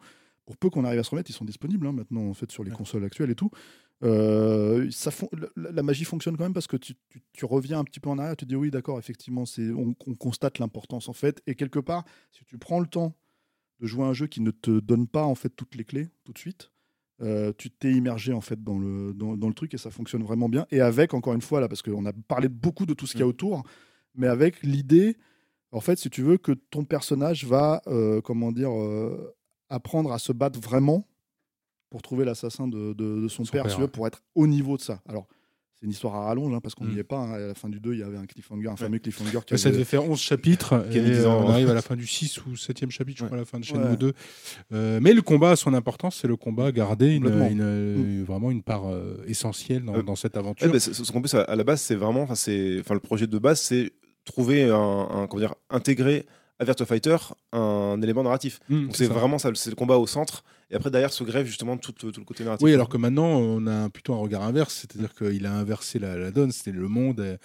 pour 0.47 0.57
peu 0.57 0.71
qu'on 0.71 0.85
arrive 0.85 1.01
à 1.01 1.05
se 1.05 1.11
remettre, 1.11 1.31
ils 1.31 1.35
sont 1.35 1.45
disponibles 1.45 1.87
hein, 1.87 1.93
maintenant 1.93 2.23
en 2.29 2.35
fait 2.35 2.51
sur 2.51 2.65
les 2.65 2.71
Ouais. 2.71 2.77
consoles 2.77 3.05
actuelles 3.05 3.31
et 3.31 3.35
tout. 3.35 3.51
Euh, 4.03 4.91
ça 4.91 5.11
la, 5.57 5.71
la 5.73 5.83
magie 5.83 6.05
fonctionne 6.05 6.35
quand 6.37 6.45
même 6.45 6.55
parce 6.55 6.67
que 6.67 6.79
tu, 6.79 6.95
tu- 7.11 7.21
tu 7.35 7.45
reviens 7.45 7.79
un 7.81 7.85
petit 7.85 8.01
peu 8.01 8.09
en 8.09 8.19
arrière, 8.19 8.35
tu 8.35 8.47
te 8.47 8.49
dis 8.49 8.57
oui 8.57 8.71
d'accord 8.71 8.99
effectivement 8.99 9.45
c'est 9.45 9.71
on, 9.73 9.95
on 10.07 10.15
constate 10.15 10.59
l'importance 10.59 11.11
en 11.11 11.13
fait 11.13 11.43
et 11.47 11.55
quelque 11.55 11.79
part 11.79 12.05
si 12.33 12.43
tu 12.47 12.57
prends 12.57 12.81
le 12.81 12.87
temps 12.87 13.15
de 13.81 13.87
jouer 13.87 14.05
à 14.05 14.07
un 14.09 14.15
jeu 14.15 14.27
qui 14.27 14.41
ne 14.41 14.53
te 14.53 14.81
donne 14.81 15.07
pas 15.07 15.25
en 15.25 15.35
fait 15.35 15.51
toutes 15.51 15.75
les 15.75 15.85
clés 15.85 16.09
tout 16.25 16.33
de 16.33 16.39
suite 16.39 16.73
euh, 17.23 17.53
tu 17.59 17.71
t'es 17.71 17.93
immergé 17.93 18.33
en 18.33 18.41
fait 18.41 18.63
dans 18.63 18.79
le, 18.79 19.13
dans, 19.15 19.37
dans 19.37 19.49
le 19.49 19.55
truc 19.55 19.75
et 19.75 19.79
ça 19.79 19.91
fonctionne 19.91 20.23
vraiment 20.23 20.49
bien 20.49 20.67
et 20.71 20.81
avec 20.81 21.13
encore 21.15 21.35
une 21.35 21.43
fois 21.43 21.61
là 21.61 21.69
parce 21.69 21.83
qu'on 21.83 22.07
a 22.07 22.13
parlé 22.13 22.49
beaucoup 22.49 22.87
de 22.87 22.95
tout 22.95 23.07
ce 23.07 23.13
qu'il 23.13 23.21
y 23.21 23.23
a 23.23 23.27
Mm. 23.27 23.31
autour 23.31 23.63
mais 24.15 24.27
avec 24.27 24.63
l'idée 24.63 25.17
en 25.73 25.81
fait 25.81 25.99
si 25.99 26.09
tu 26.11 26.23
veux 26.23 26.39
que 26.39 26.53
ton 26.53 26.85
personnage 26.85 27.45
va 27.45 27.83
euh, 27.87 28.21
comment 28.23 28.53
dire 28.53 28.71
euh, 28.73 29.35
apprendre 29.69 30.13
à 30.13 30.19
se 30.19 30.33
battre 30.33 30.59
vraiment 30.61 31.07
pour 31.91 32.03
trouver 32.03 32.25
l'assassin 32.25 32.69
de, 32.69 32.93
de- 32.95 33.21
de 33.23 33.29
son, 33.29 33.45
Son 33.45 33.53
père, 33.53 33.63
père, 33.65 33.71
si 33.73 33.77
tu 33.77 33.83
veux, 33.83 33.89
pour 33.89 34.07
être 34.07 34.23
au 34.35 34.47
niveau 34.47 34.77
de 34.77 34.83
ça. 34.83 35.03
Alors, 35.09 35.27
c'est 35.81 35.87
une 35.87 35.93
histoire 35.93 36.15
à 36.15 36.25
rallonge, 36.27 36.53
hein, 36.55 36.61
parce 36.63 36.75
qu'on 36.75 36.85
n'y 36.85 36.97
Mm. 36.97 36.99
est 36.99 37.05
pas. 37.05 37.17
hein. 37.19 37.33
À 37.33 37.39
la 37.39 37.55
fin 37.55 37.71
du 37.71 37.81
2, 37.81 37.95
il 37.95 38.01
y 38.01 38.03
avait 38.03 38.19
un 38.19 38.27
cliffhanger, 38.27 38.69
un 38.69 38.77
fameux 38.77 38.99
cliffhanger 38.99 39.39
qui 39.47 39.55
Mais 39.55 39.57
ça 39.59 39.69
avait- 39.69 39.77
devait 39.79 39.85
faire 39.87 40.05
11 40.05 40.21
chapitres. 40.21 40.75
Et 40.93 40.99
avait 40.99 41.11
10 41.11 41.21
euh, 41.25 41.29
on 41.29 41.49
arrive 41.49 41.71
à 41.71 41.75
la 41.75 41.81
fin 41.81 41.97
du 41.97 42.07
6 42.07 42.45
ou 42.45 42.55
7e 42.55 42.91
chapitre, 42.91 43.19
je 43.19 43.25
Ouais. 43.25 43.29
crois, 43.29 43.39
à 43.39 43.41
la 43.41 43.47
fin 43.47 43.59
de 43.59 43.65
Shenmue 43.65 43.85
Ouais. 43.85 43.97
2. 43.97 44.13
Euh, 44.73 45.01
mais 45.03 45.15
le 45.15 45.23
combat 45.23 45.53
a 45.53 45.57
son 45.57 45.73
importance, 45.73 46.19
c'est 46.21 46.29
le 46.29 46.37
combat, 46.37 46.71
garder 46.71 47.13
une, 47.15 47.27
euh, 47.29 48.23
vraiment 48.27 48.51
une 48.51 48.63
part 48.63 48.89
euh, 48.91 49.25
essentielle 49.27 49.85
dans, 49.85 49.95
Euh, 49.97 50.03
dans 50.03 50.17
cette 50.17 50.35
Ouais, 50.35 50.41
aventure. 50.41 50.71
bah, 50.71 50.79
ce 50.81 51.11
qu'en 51.13 51.21
plus, 51.23 51.35
à 51.35 51.57
la 51.57 51.65
base, 51.65 51.81
c'est 51.81 51.95
vraiment, 51.95 52.23
enfin, 52.25 52.35
le 52.45 52.99
projet 53.01 53.27
de 53.27 53.39
base, 53.39 53.61
c'est 53.61 53.93
trouver 54.27 54.65
un, 54.65 54.75
un- 54.77 55.27
comment 55.27 55.41
dire, 55.41 55.55
intégrer 55.71 56.27
à 56.61 56.65
Virtua 56.65 56.87
Fighter 56.87 57.17
un 57.53 58.01
élément 58.03 58.23
narratif. 58.23 58.61
Mm, 58.69 58.87
Donc 58.87 58.97
c'est 58.97 59.07
vraiment 59.07 59.39
ça, 59.39 59.51
c'est 59.55 59.71
le 59.71 59.77
combat 59.77 59.97
au 59.97 60.07
centre, 60.07 60.45
et 60.71 60.77
après 60.77 60.91
derrière 60.91 61.13
se 61.13 61.25
grève 61.25 61.47
justement 61.47 61.77
tout, 61.77 61.93
tout 61.93 62.13
le 62.17 62.25
côté 62.25 62.45
narratif. 62.45 62.65
Oui, 62.65 62.75
alors 62.75 62.89
que 62.89 62.99
maintenant, 62.99 63.27
on 63.27 63.67
a 63.67 63.89
plutôt 63.89 64.15
un 64.15 64.19
regard 64.19 64.43
inverse, 64.43 64.75
c'est-à-dire 64.75 65.15
qu'il 65.15 65.47
a 65.47 65.53
inversé 65.53 65.99
la, 65.99 66.17
la 66.17 66.31
donne, 66.31 66.53
c'était 66.53 66.73
le 66.73 66.87
monde. 66.87 67.39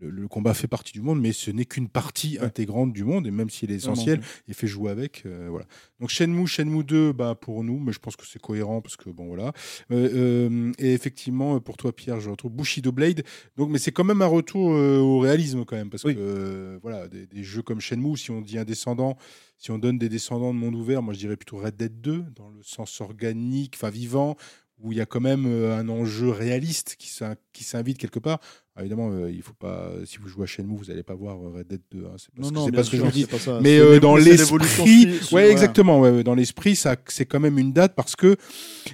Le, 0.00 0.10
le 0.10 0.28
combat 0.28 0.54
fait 0.54 0.68
partie 0.68 0.92
du 0.92 1.00
monde, 1.00 1.20
mais 1.20 1.32
ce 1.32 1.50
n'est 1.50 1.64
qu'une 1.64 1.88
partie 1.88 2.38
intégrante 2.40 2.92
du 2.92 3.04
monde, 3.04 3.26
et 3.26 3.30
même 3.30 3.50
s'il 3.50 3.70
est 3.72 3.76
essentiel, 3.76 4.20
il 4.46 4.54
fait 4.54 4.66
jouer 4.68 4.90
avec. 4.90 5.22
euh, 5.26 5.48
voilà. 5.50 5.66
Donc 6.00 6.10
Shenmue, 6.10 6.46
Shenmue 6.46 6.84
2, 6.84 7.12
bah, 7.12 7.34
pour 7.34 7.64
nous, 7.64 7.78
mais 7.80 7.92
je 7.92 7.98
pense 7.98 8.14
que 8.16 8.24
c'est 8.26 8.40
cohérent 8.40 8.80
parce 8.80 8.96
que 8.96 9.10
bon 9.10 9.26
voilà. 9.26 9.52
Euh, 9.90 10.48
euh, 10.48 10.72
et 10.78 10.92
effectivement, 10.92 11.58
pour 11.60 11.76
toi, 11.76 11.92
Pierre, 11.94 12.20
je 12.20 12.30
retrouve 12.30 12.52
Bushido 12.52 12.92
Blade. 12.92 13.24
Donc, 13.56 13.70
mais 13.70 13.78
c'est 13.78 13.92
quand 13.92 14.04
même 14.04 14.22
un 14.22 14.26
retour 14.26 14.66
au 14.70 15.18
réalisme 15.18 15.64
quand 15.64 15.76
même, 15.76 15.90
parce 15.90 16.04
Oui. 16.04 16.14
que 16.14 16.78
voilà, 16.82 17.08
des, 17.08 17.26
des 17.26 17.42
jeux 17.42 17.62
comme 17.62 17.80
Shenmue, 17.80 18.16
si 18.16 18.30
on 18.30 18.40
dit 18.40 18.58
un 18.58 18.64
descendant, 18.64 19.16
si 19.56 19.70
on 19.72 19.78
donne 19.78 19.98
des 19.98 20.08
descendants 20.08 20.54
de 20.54 20.58
monde 20.58 20.76
ouvert, 20.76 21.02
moi 21.02 21.12
je 21.14 21.18
dirais 21.18 21.36
plutôt 21.36 21.56
Red 21.58 21.76
Dead 21.76 22.00
2 22.00 22.24
dans 22.36 22.50
le 22.50 22.62
sens 22.62 23.00
organique, 23.00 23.74
enfin 23.74 23.90
vivant 23.90 24.36
où 24.80 24.92
il 24.92 24.98
y 24.98 25.00
a 25.00 25.06
quand 25.06 25.20
même 25.20 25.44
euh, 25.46 25.76
un 25.76 25.88
enjeu 25.88 26.28
réaliste 26.30 26.96
qui 26.98 27.08
s'in- 27.08 27.34
qui 27.52 27.64
s'invite 27.64 27.98
quelque 27.98 28.18
part. 28.18 28.38
Alors, 28.76 28.84
évidemment, 28.86 29.10
euh, 29.12 29.30
il 29.30 29.42
faut 29.42 29.52
pas. 29.54 29.90
Si 30.04 30.18
vous 30.18 30.28
jouez 30.28 30.44
à 30.44 30.46
Shenmue, 30.46 30.76
vous 30.76 30.84
n'allez 30.84 31.02
pas 31.02 31.14
voir 31.14 31.36
euh, 31.38 31.50
Red 31.58 31.66
Dead 31.66 31.80
2. 31.90 32.04
hein, 32.06 32.14
c'est 32.16 32.32
pas, 32.34 32.42
ce 32.44 32.50
que- 32.52 32.60
c'est 32.64 32.72
pas 32.72 32.84
ce 32.84 32.90
que 32.90 32.96
je 32.96 33.02
vous 33.02 33.10
dis. 33.10 33.26
Mais 33.62 33.78
euh, 33.78 33.98
dans 33.98 34.16
l'esprit, 34.16 35.08
ouais, 35.32 35.50
exactement. 35.50 36.00
Ouais, 36.00 36.10
ouais, 36.10 36.24
dans 36.24 36.34
l'esprit, 36.34 36.76
ça, 36.76 36.96
c'est 37.08 37.26
quand 37.26 37.40
même 37.40 37.58
une 37.58 37.72
date 37.72 37.94
parce 37.96 38.14
que 38.16 38.36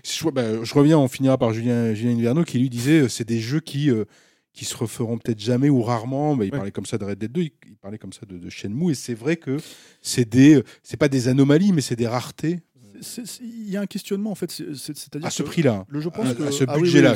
je, 0.05 0.29
bah, 0.31 0.63
je 0.65 0.75
reviens, 0.75 0.99
on 0.99 1.09
finira 1.09 1.37
par 1.39 1.53
Julien, 1.53 1.93
Julien 1.95 2.13
Inverno 2.17 2.45
qui 2.45 2.59
lui 2.59 2.71
disait, 2.71 3.03
euh, 3.03 3.09
c'est 3.09 3.27
des 3.29 3.41
jeux 3.41 3.61
qui 3.61 3.91
qui 4.53 4.65
se 4.65 4.77
referont 4.77 5.19
peut-être 5.19 5.41
jamais 5.41 5.69
ou 5.69 5.83
rarement. 5.83 6.37
Bah, 6.37 6.45
il 6.45 6.53
Ouais. 6.53 6.57
parlait 6.57 6.71
comme 6.71 6.87
ça 6.87 6.97
de 6.97 7.05
Red 7.05 7.19
Dead 7.19 7.33
2, 7.33 7.41
il, 7.43 7.51
parlait 7.83 7.99
comme 7.99 8.13
ça 8.13 8.21
de, 8.25 8.39
de 8.39 8.49
Shenmue, 8.49 8.93
et 8.93 8.95
c'est 8.95 9.13
vrai 9.15 9.37
que 9.37 9.57
c'est 10.01 10.29
des, 10.29 10.63
c'est 10.85 10.97
pas 10.97 11.09
des 11.09 11.27
anomalies, 11.27 11.73
mais 11.73 11.81
c'est 11.81 11.97
des 11.97 12.07
raretés 12.07 12.61
Il 13.41 13.71
y 13.71 13.77
a 13.77 13.81
un 13.81 13.87
questionnement 13.87 14.31
en 14.31 14.35
fait, 14.35 14.51
c'est- 14.51 14.75
c'est- 14.75 14.97
c'est-à-dire 14.97 15.27
à 15.27 15.31
ce 15.31 15.43
prix-là, 15.43 15.85
le- 15.89 16.01
je 16.01 16.09
pense 16.09 16.29
à, 16.29 16.35
que 16.35 16.43
à 16.43 16.51
ce 16.51 16.65
budget-là. 16.65 17.15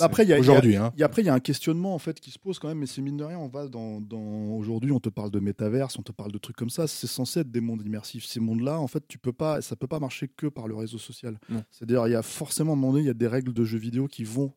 Après, 0.00 0.22
il 0.24 0.28
y 0.28 0.32
a, 0.32 0.38
Aujourd'hui, 0.38 0.76
hein. 0.76 0.92
après, 1.02 1.22
il 1.22 1.26
y 1.26 1.28
a 1.28 1.34
un 1.34 1.40
questionnement 1.40 1.94
en 1.94 1.98
fait 1.98 2.20
qui 2.20 2.30
se 2.30 2.38
pose 2.38 2.58
quand 2.58 2.68
même, 2.68 2.78
mais 2.78 2.86
c'est 2.86 3.02
mine 3.02 3.16
de 3.16 3.24
rien, 3.24 3.38
on 3.38 3.48
va 3.48 3.68
dans, 3.68 4.00
dans 4.00 4.20
aujourd'hui, 4.56 4.92
on 4.92 5.00
te 5.00 5.08
parle 5.08 5.30
de 5.30 5.40
métaverse, 5.40 5.98
on 5.98 6.02
te 6.02 6.12
parle 6.12 6.32
de 6.32 6.38
trucs 6.38 6.56
comme 6.56 6.70
ça. 6.70 6.86
C'est 6.86 7.06
censé 7.06 7.40
être 7.40 7.50
des 7.50 7.60
mondes 7.60 7.82
immersifs. 7.84 8.24
Ces 8.26 8.40
mondes-là, 8.40 8.78
en 8.78 8.86
fait, 8.88 9.02
tu 9.08 9.18
peux 9.18 9.32
pas, 9.32 9.60
ça 9.62 9.76
peut 9.76 9.86
pas 9.86 10.00
marcher 10.00 10.28
que 10.28 10.46
par 10.46 10.68
le 10.68 10.74
réseau 10.74 10.98
social. 10.98 11.38
C'est-à-dire, 11.70 12.06
il 12.06 12.12
y 12.12 12.16
a 12.16 12.22
forcément 12.22 12.72
à 12.72 12.74
un 12.74 12.76
moment 12.76 12.92
donné, 12.92 13.04
il 13.04 13.06
y 13.06 13.10
a 13.10 13.14
des 13.14 13.28
règles 13.28 13.52
de 13.52 13.64
jeux 13.64 13.78
vidéo 13.78 14.06
qui 14.08 14.24
vont 14.24 14.52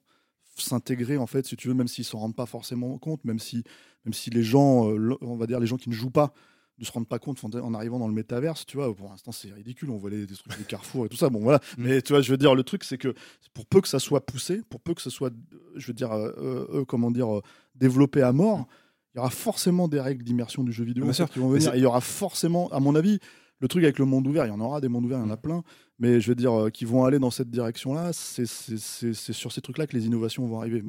s'intégrer 0.56 1.18
en 1.18 1.28
fait, 1.28 1.46
si 1.46 1.56
tu 1.56 1.68
veux, 1.68 1.74
même 1.74 1.88
s'ils 1.88 2.04
s'en 2.06 2.18
rendent 2.20 2.36
pas 2.36 2.46
forcément 2.48 2.98
compte, 2.98 3.24
même 3.26 3.40
si, 3.40 3.64
même 4.06 4.14
si 4.14 4.30
les 4.32 4.44
gens, 4.44 4.90
euh, 4.92 5.16
on 5.22 5.36
va 5.36 5.46
dire 5.46 5.60
les 5.60 5.68
gens 5.68 5.78
qui 5.78 5.90
ne 5.90 5.94
jouent 5.94 6.10
pas 6.10 6.34
ne 6.80 6.86
se 6.86 6.92
rendent 6.92 7.08
pas 7.08 7.20
compte 7.20 7.44
en- 7.44 7.74
arrivant 7.74 8.00
dans 8.00 8.08
le 8.08 8.14
métaverse, 8.14 8.66
tu 8.66 8.78
vois, 8.78 8.94
pour 8.96 9.10
l'instant 9.10 9.32
c'est 9.32 9.52
ridicule, 9.52 9.90
on 9.90 9.98
voit 9.98 10.10
les, 10.10 10.26
des 10.26 10.36
trucs 10.36 10.58
des 10.58 10.64
carrefours 10.64 11.06
et 11.06 11.10
tout 11.10 11.18
ça, 11.18 11.30
bon 11.30 11.40
voilà, 11.40 11.60
Mm. 11.78 11.84
mais 11.84 12.02
tu 12.02 12.14
vois, 12.14 12.22
je 12.22 12.30
veux 12.32 12.38
dire, 12.38 12.54
le 12.56 12.64
truc 12.64 12.84
c'est 12.84 12.98
que 12.98 13.14
pour 13.54 13.66
peu 13.66 13.82
que 13.82 13.88
ça 13.88 14.00
soit 14.00 14.26
poussé, 14.26 14.62
pour 14.70 14.80
peu 14.82 14.94
que 14.94 15.02
ce 15.02 15.10
soit, 15.10 15.34
je 15.76 15.88
veux 15.88 15.94
dire, 15.94 16.12
euh, 16.12 16.32
euh, 16.72 16.86
comment 16.86 17.10
dire, 17.12 17.38
euh, 17.38 17.42
développé 17.76 18.22
à 18.22 18.32
mort, 18.34 18.68
il 19.14 19.18
y 19.18 19.20
aura 19.20 19.30
forcément 19.32 19.88
des 19.88 20.00
règles 20.00 20.24
d'immersion 20.24 20.64
du 20.64 20.72
jeu 20.72 20.84
vidéo 20.84 21.04
Bien 21.04 21.10
en 21.10 21.14
fait, 21.14 21.24
sûr. 21.24 21.30
qui 21.32 21.40
vont 21.40 21.50
Mais 21.50 21.56
venir, 21.60 21.72
c'est- 21.72 21.78
et 21.78 21.80
il 21.80 21.84
y 21.84 21.88
aura 21.88 22.02
forcément, 22.02 22.68
à 22.70 22.80
mon 22.80 22.94
avis, 22.96 23.20
le 23.60 23.68
truc 23.68 23.84
avec 23.84 23.98
le 23.98 24.06
monde 24.06 24.28
ouvert, 24.28 24.46
il 24.46 24.50
y 24.50 24.52
en 24.52 24.60
aura 24.60 24.80
des 24.82 24.88
mondes 24.88 25.06
ouverts, 25.06 25.18
il 25.18 25.24
y 25.26 25.28
en 25.28 25.32
a 25.32 25.38
plein, 25.38 25.64
mais 25.98 26.22
je 26.22 26.28
veux 26.30 26.36
dire, 26.36 26.54
euh, 26.54 26.70
qui 26.70 26.86
vont 26.86 27.06
aller 27.06 27.18
dans 27.18 27.32
cette 27.32 27.50
direction-là, 27.50 28.14
c'est 28.14 28.46
sur 28.46 29.52
ces 29.52 29.62
trucs-là 29.62 29.88
que 29.88 29.96
les 29.98 30.06
innovations 30.06 30.46
vont 30.46 30.60
arriver. 30.60 30.84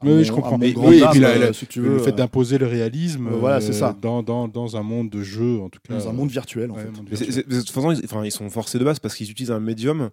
À 0.00 0.06
Oui, 0.06 0.22
je 0.24 0.32
comprends. 0.32 0.58
Mais 0.58 0.72
oui, 0.76 1.02
puis 1.10 1.20
la- 1.20 1.30
euh, 1.30 1.38
la- 1.38 1.52
si 1.52 1.66
tu 1.66 1.80
le 1.82 1.98
fait 1.98 2.10
euh, 2.10 2.12
d'imposer 2.12 2.56
le 2.58 2.66
réalisme 2.66 3.26
euh, 3.28 3.30
voilà, 3.36 3.60
c'est 3.60 3.72
ça. 3.72 3.96
dans, 4.00 4.22
dans, 4.22 4.46
dans 4.46 4.76
un 4.76 4.82
monde 4.82 5.10
de 5.10 5.22
jeu, 5.22 5.58
en 5.60 5.68
tout 5.68 5.80
cas. 5.86 5.94
dans 5.94 6.08
un 6.08 6.12
monde 6.12 6.30
virtuel, 6.30 6.70
en 6.70 6.74
Ouais, 6.74 6.82
fait. 7.16 7.42
de 7.48 7.58
toute 7.58 7.70
façon, 7.70 7.92
ils, 8.24 8.30
sont 8.30 8.48
forcés 8.50 8.78
de 8.78 8.84
base 8.84 9.00
parce 9.00 9.14
qu'ils 9.16 9.30
utilisent 9.30 9.50
un 9.50 9.58
médium 9.60 10.10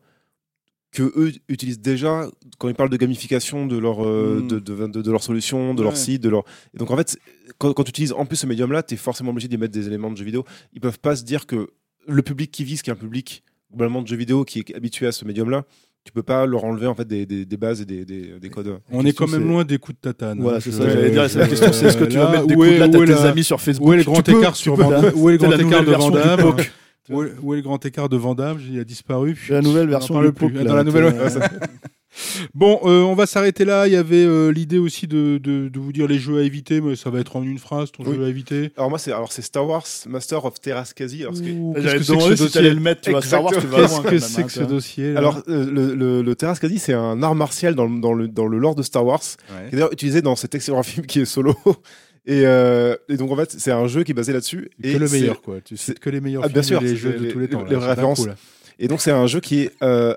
que 0.91 1.03
eux 1.17 1.33
utilisent 1.49 1.81
déjà 1.81 2.27
quand 2.57 2.69
ils 2.69 2.73
parlent 2.73 2.89
de 2.89 2.97
gamification 2.97 3.67
de 3.67 3.77
leur, 3.77 4.03
euh, 4.05 4.39
Mm. 4.41 4.47
de, 4.47 4.59
de, 4.59 4.87
de- 4.87 5.01
de 5.01 5.11
leur 5.11 5.21
solution, 5.21 5.73
de 5.75 5.83
leur 5.83 5.97
site, 5.97 6.23
de 6.23 6.29
leur. 6.29 6.45
Et 6.73 6.77
donc 6.77 6.89
en 6.89 6.95
fait, 6.97 7.17
quand 7.59 7.73
tu 7.83 7.89
utilises 7.89 8.13
en 8.13 8.25
plus 8.25 8.37
ce 8.37 8.47
médium-là, 8.47 8.81
tu 8.81 8.93
es 8.93 8.97
forcément 8.97 9.31
obligé 9.31 9.47
d'y 9.49 9.57
mettre 9.57 9.73
des 9.73 9.85
éléments 9.87 10.09
de 10.09 10.17
jeux 10.17 10.23
vidéo. 10.25 10.45
Ils 10.73 10.79
peuvent 10.81 10.99
pas 10.99 11.15
se 11.15 11.23
dire 11.23 11.45
que 11.45 11.69
le 12.07 12.21
public 12.21 12.49
qui 12.49 12.63
vise, 12.63 12.81
qui 12.81 12.89
est 12.89 12.93
un 12.93 12.95
public 12.95 13.43
globalement 13.71 14.01
de 14.01 14.07
jeux 14.07 14.15
vidéo, 14.15 14.45
qui 14.45 14.59
est 14.59 14.73
habitué 14.75 15.05
à 15.05 15.11
ce 15.11 15.25
médium-là, 15.25 15.65
tu 16.05 16.11
peux 16.11 16.21
pas 16.23 16.45
leur 16.45 16.63
enlever 16.63 16.85
en 16.85 16.93
fait 16.93 17.07
des, 17.07 17.25
des, 17.25 17.45
des 17.45 17.57
bases 17.57 17.81
et 17.81 17.85
des, 17.85 18.05
des, 18.05 18.39
des 18.39 18.49
codes. 18.49 18.77
On 18.91 19.03
est 19.03 19.11
quand 19.11 19.27
même 19.27 19.47
loin 19.47 19.63
des 19.65 19.79
coups 19.79 19.97
de 20.01 20.09
tatane. 20.09 20.39
Voilà, 20.39 20.57
hein. 20.57 20.61
c'est 20.61 20.71
ça, 20.71 20.87
j'allais 20.87 21.09
dire. 21.09 21.27
C'est 21.27 21.39
la 21.39 21.47
question, 21.47 21.73
c'est 21.73 21.87
est-ce 21.87 21.97
que 21.97 22.05
tu 22.05 22.17
vas 22.17 22.29
mettre 22.31 22.45
des 22.45 22.53
coups 22.55 22.67
de 22.67 22.73
où 22.77 22.81
à 22.83 22.85
est 22.85 23.05
tes 23.05 23.05
la- 23.11 23.21
amis 23.23 23.43
sur 23.43 23.59
Facebook 23.59 23.87
Où 23.89 23.93
est 23.93 23.97
le 23.97 24.03
grand 24.03 24.29
écart 24.29 24.55
sur 24.55 24.73
Où 25.15 25.29
est 25.29 25.33
le 25.33 25.37
grand 25.39 25.51
écart 25.51 25.83
de 25.83 25.91
Van. 25.91 26.55
Où 27.09 27.23
est, 27.23 27.33
où 27.41 27.53
est 27.53 27.57
le 27.57 27.63
grand 27.63 27.85
écart 27.85 28.09
de 28.09 28.17
Van 28.17 28.33
Damme? 28.35 28.59
Il 28.67 28.79
a 28.79 28.83
disparu. 28.83 29.37
C'est 29.47 29.53
la 29.53 29.61
nouvelle 29.61 29.87
On 29.87 29.91
version 29.91 30.21
du 30.21 30.31
plus. 30.33 30.49
Dans 30.63 30.75
la 30.75 30.83
nouvelle, 30.83 31.13
tu- 31.13 31.19
ouais, 31.37 31.43
Bon, 32.53 32.79
euh, 32.85 33.01
on 33.01 33.13
va 33.13 33.25
s'arrêter 33.25 33.65
là. 33.65 33.87
Il 33.87 33.93
y 33.93 33.97
avait 33.97 34.23
euh, 34.23 34.49
l'idée 34.49 34.77
aussi 34.77 35.05
de, 35.05 35.37
de, 35.37 35.67
de 35.67 35.79
vous 35.79 35.91
dire 35.91 36.07
les 36.07 36.17
jeux 36.17 36.37
à 36.39 36.43
éviter, 36.43 36.79
mais 36.79 36.95
ça 36.95 37.09
va 37.09 37.19
être 37.19 37.35
en 37.35 37.43
une 37.43 37.59
phrase 37.59 37.91
ton 37.91 38.03
Oui. 38.05 38.15
jeu 38.15 38.23
à 38.25 38.29
éviter. 38.29 38.71
Alors 38.77 38.89
moi, 38.89 38.97
c'est 38.99 39.11
alors 39.11 39.33
c'est 39.33 39.41
Star 39.41 39.67
Wars 39.67 39.85
Master 40.07 40.45
of 40.45 40.61
Terraskazi. 40.61 41.23
Alors, 41.23 41.35
ce 41.35 41.41
demander 41.41 42.37
ce 42.37 42.47
si 42.47 42.53
t'allais 42.53 42.69
dossier? 42.69 42.69
le 42.73 42.79
mettre, 42.79 43.01
tu 43.01 43.21
Star 43.27 43.43
Wars, 43.43 43.51
tu 43.59 43.67
vas 43.67 43.77
Qu'est-ce 43.81 44.01
que 44.01 44.19
c'est 44.19 44.43
que 44.43 44.49
ce 44.49 44.59
hein, 44.59 44.63
tu 44.63 44.67
vois. 44.67 44.67
dossier 44.75 45.11
là 45.13 45.19
Alors, 45.19 45.41
euh, 45.49 45.69
le, 45.69 45.93
le, 45.93 46.21
le 46.21 46.35
Terraskazi, 46.35 46.79
c'est 46.79 46.93
un 46.93 47.21
art 47.21 47.35
martial 47.35 47.75
dans, 47.75 47.85
le- 47.85 47.99
dans, 47.99 48.13
le, 48.13 48.29
dans 48.29 48.47
le 48.47 48.57
lore 48.59 48.75
de 48.75 48.81
Star 48.83 49.05
Wars, 49.05 49.19
Ouais. 49.49 49.63
qui 49.69 49.75
est 49.75 49.77
d'ailleurs 49.77 49.91
utilisé 49.93 50.21
dans 50.21 50.37
cet 50.37 50.55
excellent 50.55 50.83
film 50.83 51.05
qui 51.05 51.19
est 51.19 51.25
Solo. 51.25 51.55
Et, 52.27 52.45
euh, 52.45 52.95
et 53.07 53.17
donc, 53.17 53.31
en 53.31 53.35
fait, 53.35 53.51
c'est 53.51 53.71
un 53.71 53.87
jeu 53.87 54.03
qui 54.03 54.11
est 54.11 54.15
basé 54.15 54.33
là-dessus. 54.33 54.69
que 54.81 54.87
Et 54.87 54.97
le 54.97 55.07
meilleur, 55.07 55.41
quoi. 55.41 55.61
Tu 55.61 55.77
cites 55.77 55.99
que 55.99 56.09
les 56.09 56.21
meilleurs 56.21 56.43
Ah, 56.45 56.47
bien 56.49 56.63
films 56.63 56.79
sûr, 56.79 56.87
et 56.87 56.91
les 56.91 56.95
jeux 56.95 57.13
de 57.13 57.25
les- 57.25 57.31
tous 57.31 57.39
les 57.39 57.47
temps. 57.49 57.63
les 57.63 57.73
là. 57.73 57.79
D'un 57.79 57.87
références. 57.87 58.25
coup. 58.25 58.31
Et 58.79 58.87
donc, 58.87 59.01
c'est 59.01 59.11
un 59.11 59.27
jeu 59.27 59.39
qui 59.39 59.61
est 59.61 59.71
euh, 59.83 60.13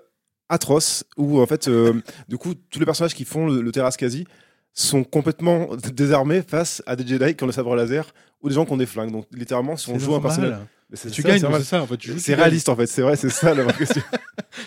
atroce, 0.48 1.04
où, 1.16 1.40
en 1.40 1.46
fait, 1.46 1.68
euh, 1.68 1.92
du 2.28 2.38
coup, 2.38 2.54
tous 2.70 2.78
les 2.80 2.86
personnages 2.86 3.14
qui 3.14 3.24
font 3.24 3.46
le, 3.46 3.60
le 3.60 3.72
Terraskazi 3.72 4.26
sont 4.72 5.04
complètement 5.04 5.68
désarmés 5.92 6.42
face 6.46 6.82
à 6.86 6.96
des 6.96 7.06
Jedi 7.06 7.34
qui 7.34 7.44
ont 7.44 7.46
le 7.46 7.52
sabre 7.52 7.74
laser 7.76 8.12
ou 8.42 8.48
des 8.48 8.54
gens 8.54 8.64
qui 8.64 8.72
ont 8.72 8.76
des 8.76 8.86
flingues. 8.86 9.10
Donc, 9.12 9.26
littéralement, 9.32 9.76
si 9.76 9.90
on 9.90 9.98
joue 9.98 10.12
un 10.14 10.20
normal. 10.20 10.22
personnage. 10.22 10.58
C'est 10.94 11.10
Tu 11.10 11.20
ça, 11.22 11.28
gagnes, 11.28 11.40
c'est 11.58 11.62
ça 11.64 11.82
en 11.82 11.86
fait. 11.86 11.96
C'est 12.00 12.32
gagnes. 12.32 12.40
réaliste 12.40 12.68
en 12.70 12.76
fait, 12.76 12.86
c'est 12.86 13.02
vrai, 13.02 13.14
c'est 13.16 13.28
ça 13.28 13.54
la 13.54 13.62
vraie 13.64 13.74
question. 13.76 14.02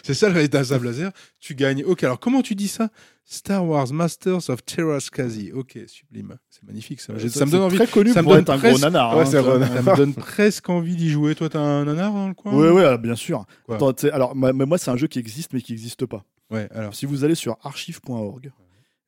C'est 0.03 0.13
ça 0.13 0.29
le 0.29 0.35
résultat 0.35 0.63
d'un 0.63 0.79
laser. 0.83 1.11
Tu 1.39 1.53
gagnes. 1.53 1.83
Ok, 1.83 2.03
alors 2.03 2.19
comment 2.19 2.41
tu 2.41 2.55
dis 2.55 2.67
ça? 2.69 2.89
Star 3.25 3.65
Wars 3.65 3.91
Masters 3.91 4.49
of 4.49 4.63
Terraskazi. 4.63 5.51
Ok, 5.51 5.77
sublime. 5.87 6.37
C'est 6.49 6.63
magnifique 6.63 7.01
ça. 7.01 7.13
J'ai- 7.17 7.29
Ça, 7.29 7.45
me 7.45 7.51
donne 7.51 7.63
envie. 7.63 7.75
Très 7.77 7.87
connu 7.87 8.11
ça 8.13 8.21
me 8.21 8.23
pour 8.23 8.33
donne 8.33 8.41
être 8.43 8.49
un 8.51 8.57
presque- 8.57 8.75
gros 8.79 8.85
nanar. 8.89 9.17
Ouais, 9.17 9.23
hein. 9.23 9.25
Ça 9.83 9.91
me 9.91 9.95
donne 9.97 10.13
presque 10.13 10.69
envie 10.69 10.95
d'y 10.95 11.09
jouer. 11.09 11.35
Toi, 11.35 11.49
t'as 11.49 11.59
un 11.59 11.85
nanar 11.85 12.13
dans 12.13 12.27
le 12.29 12.33
coin? 12.33 12.53
Oui, 12.53 12.67
oui, 12.69 12.97
bien 12.99 13.15
sûr. 13.15 13.45
Quoi? 13.65 13.75
Attends, 13.75 13.93
alors, 14.13 14.35
moi, 14.35 14.53
moi, 14.53 14.77
c'est 14.77 14.91
un 14.91 14.97
jeu 14.97 15.07
qui 15.07 15.19
existe, 15.19 15.51
mais 15.53 15.61
qui 15.61 15.73
n'existe 15.73 16.05
pas. 16.05 16.23
Ouais, 16.49 16.67
alors. 16.73 16.95
Si 16.95 17.05
vous 17.05 17.23
allez 17.23 17.35
sur 17.35 17.57
archive.org, 17.63 18.51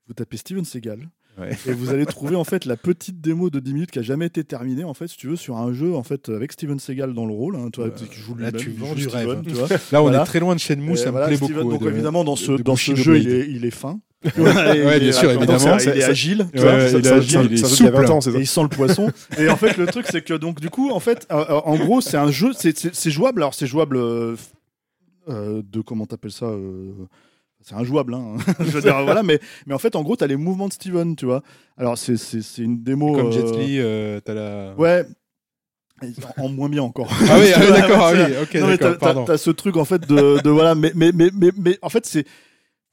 vous 0.08 0.14
tapez 0.14 0.38
Steven 0.38 0.66
Seagal, 0.66 1.10
Ouais. 1.40 1.50
et 1.68 1.72
vous 1.74 1.90
allez 1.90 2.06
trouver 2.06 2.36
en 2.36 2.44
fait 2.44 2.66
la 2.66 2.78
petite 2.78 3.20
démo 3.20 3.50
de 3.50 3.60
10 3.60 3.74
minutes 3.74 3.92
qui 3.92 3.98
a 3.98 4.04
jamais 4.04 4.28
été 4.28 4.44
terminée, 4.44 4.84
en 4.84 4.94
fait, 4.94 5.08
si 5.08 5.18
tu 5.18 5.28
veux, 5.28 5.36
sur 5.36 5.58
un 5.58 5.74
jeu 5.74 5.96
en 5.96 6.04
fait 6.04 6.30
avec 6.30 6.52
Steven 6.52 6.78
Seagal 6.80 7.14
dans 7.16 7.26
le 7.26 7.34
rôle. 7.34 7.56
Hein, 7.56 7.70
tu 7.74 7.80
vois, 7.82 7.90
Euh, 7.90 7.92
qui 7.92 8.06
joue 8.20 8.36
là, 8.36 8.52
tu 8.52 8.70
vends 8.70 8.94
du 8.94 9.04
Steven, 9.10 9.28
rêve. 9.30 9.42
tu 9.48 9.54
vois. 9.54 9.68
Là, 9.92 10.00
on 10.00 10.02
Voilà. 10.04 10.22
est 10.22 10.26
très 10.26 10.40
loin 10.40 10.54
de 10.54 10.60
Shenmue. 10.60 10.96
Ça 10.96 11.04
Et 11.04 11.06
me 11.08 11.12
voilà, 11.12 11.28
plaît 11.28 11.38
Steven- 11.38 11.56
beaucoup. 11.64 11.70
Donc 11.72 11.84
de- 11.84 11.90
évidemment, 11.90 12.24
dans 12.24 12.36
ce, 12.36 12.52
dans 12.52 12.76
ce 12.76 12.94
jeu, 12.96 13.18
il 13.18 13.30
est, 13.30 13.50
il 13.50 13.66
est 13.66 13.72
fin. 13.72 14.00
Ouais, 14.38 15.00
bien 15.00 15.12
sûr, 15.12 15.32
évidemment. 15.32 15.78
il 15.80 15.90
est 15.90 16.04
agile. 16.04 16.48
il 16.54 16.60
est 16.62 17.08
agile, 17.08 17.48
il 17.52 17.58
souple. 17.66 17.90
20 17.92 18.10
ans, 18.12 18.22
c'est 18.22 18.32
ça 18.32 18.38
Et 18.38 18.42
il 18.42 18.48
sent 18.48 18.62
le 18.64 18.70
poisson. 18.70 19.12
Et 19.40 19.50
en 19.50 19.58
fait, 19.58 19.76
le 19.78 19.86
truc, 19.88 20.06
c'est 20.10 20.22
que 20.24 20.34
donc 20.36 20.62
du 20.62 20.70
coup, 20.70 20.92
en 20.92 21.00
fait, 21.00 21.26
euh, 21.32 21.44
euh, 21.50 21.60
en 21.66 21.76
gros, 21.78 22.00
c'est 22.00 22.16
un 22.18 22.30
jeu, 22.32 22.52
c'est- 22.54 23.10
jouable. 23.10 23.42
Alors, 23.42 23.54
c'est 23.56 23.68
jouable 23.68 23.98
de 25.28 25.82
comment 25.86 26.06
t'appelles 26.06 26.32
ça 26.32 26.52
C'est 27.64 27.76
injouable, 27.76 28.14
hein. 28.14 28.36
je 28.60 28.64
veux 28.66 28.82
dire, 28.82 29.02
voilà. 29.04 29.24
Mais, 29.24 29.40
mais 29.66 29.74
en 29.74 29.78
fait, 29.80 29.96
en 29.96 30.04
gros, 30.04 30.16
t'as 30.16 30.28
les 30.28 30.36
mouvements 30.36 30.68
de 30.68 30.74
Steven, 30.74 31.16
tu 31.16 31.26
vois. 31.26 31.42
Alors, 31.78 31.98
c'est 31.98 32.18
c'est- 32.18 32.42
c'est 32.42 32.62
une 32.62 32.84
démo. 32.84 33.14
Comme 33.16 33.28
euh, 33.28 33.32
Jet 33.32 33.52
Li, 33.58 33.78
euh, 33.80 34.20
t'as 34.24 34.34
la. 34.34 34.74
Ouais. 34.78 35.06
En 36.38 36.50
moins 36.50 36.68
bien 36.68 36.82
encore. 36.84 37.08
Ah 37.30 37.38
oui, 37.40 37.48
ah 37.56 37.60
d'accord. 37.72 38.02
ah 38.08 38.12
oui, 38.14 38.34
ok, 38.42 38.56
non, 38.56 38.68
mais 38.68 38.78
t'as-. 38.78 38.96
Pardon. 38.96 39.24
t'as 39.24 39.34
t'as 39.34 39.38
ce 39.38 39.52
truc 39.52 39.78
en 39.78 39.86
fait 39.86 40.06
de, 40.08 40.42
de 40.42 40.50
voilà, 40.50 40.76
mais, 40.76 40.92
mais, 40.96 41.12
mais, 41.14 41.30
mais, 41.34 41.52
mais 41.58 41.80
en 41.82 41.88
fait, 41.88 42.06
c'est 42.06 42.26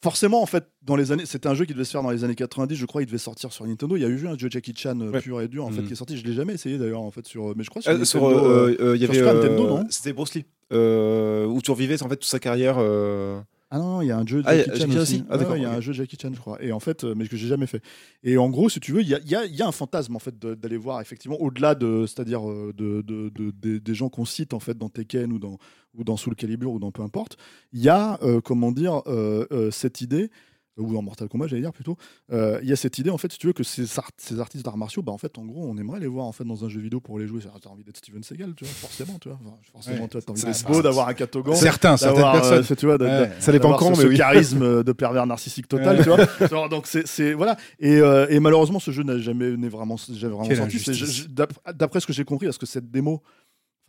forcément 0.03 0.41
en 0.43 0.47
fait 0.47 0.65
dans 0.83 0.95
les 0.95 1.11
années. 1.11 1.27
C'était 1.27 1.49
un 1.49 1.55
jeu 1.55 1.65
qui 1.65 1.73
devait 1.73 1.85
se 1.85 1.91
faire 1.91 2.03
dans 2.05 2.11
les 2.11 2.23
années 2.23 2.37
90, 2.37 2.77
je 2.77 2.87
crois. 2.87 3.03
Il 3.03 3.07
devait 3.07 3.19
sortir 3.19 3.53
sur 3.53 3.67
Nintendo. 3.67 3.97
Il 3.97 4.03
y 4.03 4.05
a 4.05 4.09
eu 4.09 4.29
un 4.29 4.39
jeu 4.39 4.49
Jackie 4.49 4.75
Chan 4.77 4.99
euh, 5.01 5.11
Ouais. 5.11 5.21
pur 5.21 5.41
et 5.41 5.49
dur 5.49 5.65
en 5.67 5.71
fait 5.73 5.81
Mm. 5.83 5.87
qui 5.87 5.93
est 5.93 5.97
sorti. 5.97 6.17
Je 6.17 6.25
l'ai 6.25 6.35
jamais 6.35 6.55
essayé 6.55 6.79
d'ailleurs 6.79 7.01
en 7.01 7.11
fait 7.11 7.27
sur, 7.27 7.57
mais 7.57 7.65
je 7.65 7.71
crois 7.71 7.83
sur, 7.83 7.91
Euh, 7.91 8.05
sur, 8.05 8.23
Nintendo, 8.23 8.47
euh, 8.47 8.77
euh, 8.81 8.85
euh, 8.93 8.97
il 8.97 9.03
y 9.03 9.07
sur 9.07 9.11
avait 9.11 9.23
euh, 9.23 9.43
Nintendo, 9.43 9.67
non? 9.69 9.87
c'était 9.91 10.13
Bruce 10.13 10.35
Lee 10.35 10.45
euh, 10.73 11.47
où 11.47 11.61
tu 11.63 11.71
revivais 11.73 12.01
en 12.03 12.09
fait 12.09 12.17
toute 12.17 12.25
sa 12.31 12.39
carrière 12.39 12.77
euh, 12.79 13.41
Ah 13.73 13.79
non, 13.79 14.03
il 14.03 14.09
y 14.09 14.11
a 14.11 14.19
un 14.19 14.27
jeu 14.27 14.43
Ah, 14.47 14.55
il 14.55 14.59
y 14.59 14.61
a 14.63 14.65
Jackie 14.65 14.81
Chan 14.81 14.89
aussi. 14.89 14.99
aussi 15.01 15.25
Ah, 15.31 15.37
ouais, 15.39 15.59
il 15.59 15.63
y 15.63 15.65
a 15.65 15.73
un 15.73 15.81
jeu 15.81 15.93
Jackie 15.93 16.17
Chan, 16.21 16.31
je 16.35 16.41
crois. 16.41 16.61
Et 16.63 16.73
en 16.73 16.81
fait, 16.81 17.05
euh, 17.05 17.15
mais 17.17 17.29
que 17.29 17.37
j'ai 17.37 17.47
jamais 17.47 17.69
fait. 17.69 17.83
Et 18.25 18.37
en 18.37 18.51
gros, 18.51 18.69
si 18.69 18.81
tu 18.81 18.91
veux, 18.93 19.01
il 19.03 19.09
y 19.09 19.15
a, 19.15 19.21
il 19.21 19.31
y 19.31 19.37
a- 19.37 19.45
il 19.45 19.55
y 19.55 19.63
a 19.63 19.69
un 19.69 19.73
fantasme 19.73 20.17
en 20.17 20.19
fait 20.19 20.37
de- 20.39 20.55
d'aller 20.55 20.77
voir 20.77 21.01
effectivement 21.01 21.41
au-delà 21.41 21.77
de, 21.77 22.05
c'est-à-dire 22.07 22.49
euh, 22.51 22.73
de, 22.77 23.01
de- 23.03 23.29
de- 23.29 23.53
des- 23.53 23.79
des 23.79 23.95
gens 23.95 24.09
qu'on 24.09 24.25
cite 24.25 24.55
en 24.55 24.61
fait 24.61 24.77
dans 24.77 24.89
Tekken 24.89 25.33
ou 25.33 25.39
dans 25.39 25.59
ou 25.97 26.05
dans 26.05 26.17
Soul 26.17 26.37
Calibur 26.37 26.73
ou 26.73 26.79
dans 26.79 26.91
peu 26.93 27.03
importe. 27.03 27.37
Il 27.73 27.81
y 27.81 27.89
a 27.89 28.19
euh, 28.23 28.41
comment 28.41 28.71
dire 28.73 29.03
euh, 29.07 29.47
euh, 29.53 29.71
cette 29.71 30.01
idée 30.01 30.31
ou 30.81 30.93
dans 30.93 31.02
Mortal 31.02 31.28
Kombat, 31.28 31.47
j'allais 31.48 31.62
dire 31.62 31.73
plutôt. 31.73 31.97
euh, 32.32 32.59
Il 32.62 32.69
y 32.69 32.73
a 32.73 32.77
cette 32.77 32.98
idée 32.98 33.11
en 33.11 33.19
fait, 33.19 33.31
si 33.32 33.39
tu 33.39 33.47
veux, 33.47 33.52
que 33.52 33.62
ces, 33.62 33.98
art- 33.98 34.11
ces 34.16 34.40
artistes 34.40 34.65
d'arts 34.65 34.77
martiaux, 34.77 35.02
bah 35.02 35.12
en 35.12 35.19
fait, 35.19 35.39
en 35.39 35.44
gros, 35.44 35.65
on 35.66 35.77
aimerait 35.77 36.01
les 36.01 36.07
voir 36.07 36.27
en 36.27 36.32
fait 36.32 36.44
dans 36.44 36.65
un 36.65 36.69
jeu 36.69 36.81
vidéo 36.81 37.01
pour 37.01 37.19
les 37.19 37.27
jouer. 37.27 37.40
T'as 37.62 37.69
envie 37.70 37.85
d'être 37.85 37.97
Steven 37.98 38.23
Seagal, 38.23 38.55
tu 38.57 38.65
vois, 38.65 38.73
forcément, 38.74 39.19
tu 39.20 39.28
vois. 39.28 39.39
Enfin, 39.44 39.57
forcément, 39.73 40.02
Ouais. 40.02 40.09
tu 40.09 40.19
t'as 40.19 40.31
envie 40.32 40.40
C'est- 40.40 40.47
d'être 40.47 40.66
beau, 40.66 40.82
d'avoir 40.82 41.09
un 41.09 41.15
catogan. 41.15 41.55
Certains, 41.55 41.97
certaines 41.97 42.16
d'avoir, 42.23 42.35
euh, 42.36 42.40
personnes. 42.61 42.77
tu 42.77 42.86
vois, 42.86 42.97
Ouais. 42.97 43.31
ça 43.40 43.52
dépend 43.52 43.74
quand 43.74 43.86
ce, 43.94 43.98
mais 44.01 44.05
ce 44.05 44.09
oui 44.09 44.16
charisme 44.16 44.82
de 44.82 44.93
pervers 44.93 45.27
narcissique 45.27 45.69
total, 45.69 45.98
tu 46.02 46.09
vois. 46.09 46.19
Genre, 46.48 46.69
donc 46.69 46.86
c'est 46.86 47.32
voilà. 47.35 47.57
Et, 47.78 47.97
euh, 47.98 48.27
et 48.31 48.40
malheureusement, 48.40 48.78
ce 48.81 48.90
jeu 48.90 49.02
n'a 49.02 49.19
jamais 49.19 49.51
vraiment 49.69 49.97
jamais 49.97 50.35
vraiment 50.35 50.44
sorti. 50.70 51.27
D'après 51.74 52.01
ce 52.01 52.07
que 52.07 52.12
j'ai 52.12 52.24
compris, 52.24 52.47
parce 52.47 52.59
que 52.59 52.66
cette 52.66 52.90
démo, 52.90 53.23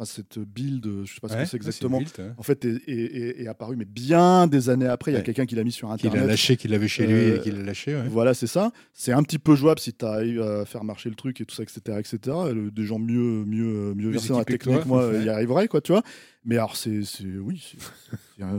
enfin 0.02 0.06
cette 0.16 0.40
build, 0.40 0.86
je 1.06 1.14
sais 1.14 1.20
pas 1.22 1.28
ce 1.30 1.36
que 1.36 1.46
c'est 1.46 1.58
exactement. 1.58 2.02
En 2.38 2.44
fait, 2.44 2.66
est, 2.66 2.82
est- 2.88 2.92
est- 2.92 3.42
est 3.44 3.48
apparu, 3.48 3.76
mais 3.76 3.86
bien 3.86 4.48
des 4.48 4.70
années 4.70 4.88
après, 4.88 5.12
il 5.12 5.16
y 5.16 5.18
a 5.18 5.22
quelqu'un 5.22 5.46
qui 5.46 5.56
l'a 5.56 5.64
mis 5.64 5.72
sur 5.72 5.88
Qu'il 5.96 6.08
a 6.08 6.12
internet. 6.12 6.30
lâché, 6.30 6.58
qu'il 6.58 6.74
avait 6.74 6.88
chez 6.88 7.06
lui 7.08 7.14
Euh, 7.14 7.38
et 7.38 7.42
qu'il 7.42 7.56
l'a 7.58 7.64
lâché. 7.64 7.96
Voilà, 8.10 8.34
c'est 8.34 8.48
ça. 8.48 8.72
C'est 8.94 9.12
un 9.12 9.24
petit 9.24 9.40
peu 9.40 9.56
jouable 9.56 9.80
si 9.80 9.94
tu 9.94 10.06
arrives 10.06 10.42
à 10.42 10.66
faire 10.66 10.84
marcher 10.84 11.10
le 11.10 11.16
truc 11.16 11.40
et 11.42 11.46
tout 11.46 11.56
ça, 11.56 11.64
etc. 11.64 11.98
etc. 12.00 12.36
Des 12.74 12.86
gens 12.86 13.00
mieux, 13.00 13.46
mieux, 13.46 13.94
mieux 13.96 14.10
versés 14.10 14.30
dans 14.30 14.40
la 14.40 14.46
technique, 14.46 14.78
toi, 14.78 14.86
moi, 14.86 15.12
y 15.24 15.30
arriveraient, 15.30 15.68
quoi, 15.68 15.82
tu 15.82 15.92
vois. 15.92 16.02
Mais 16.44 16.56
alors, 16.58 16.76
c'est, 16.76 17.04
c'est 17.04 17.24
oui, 17.38 17.76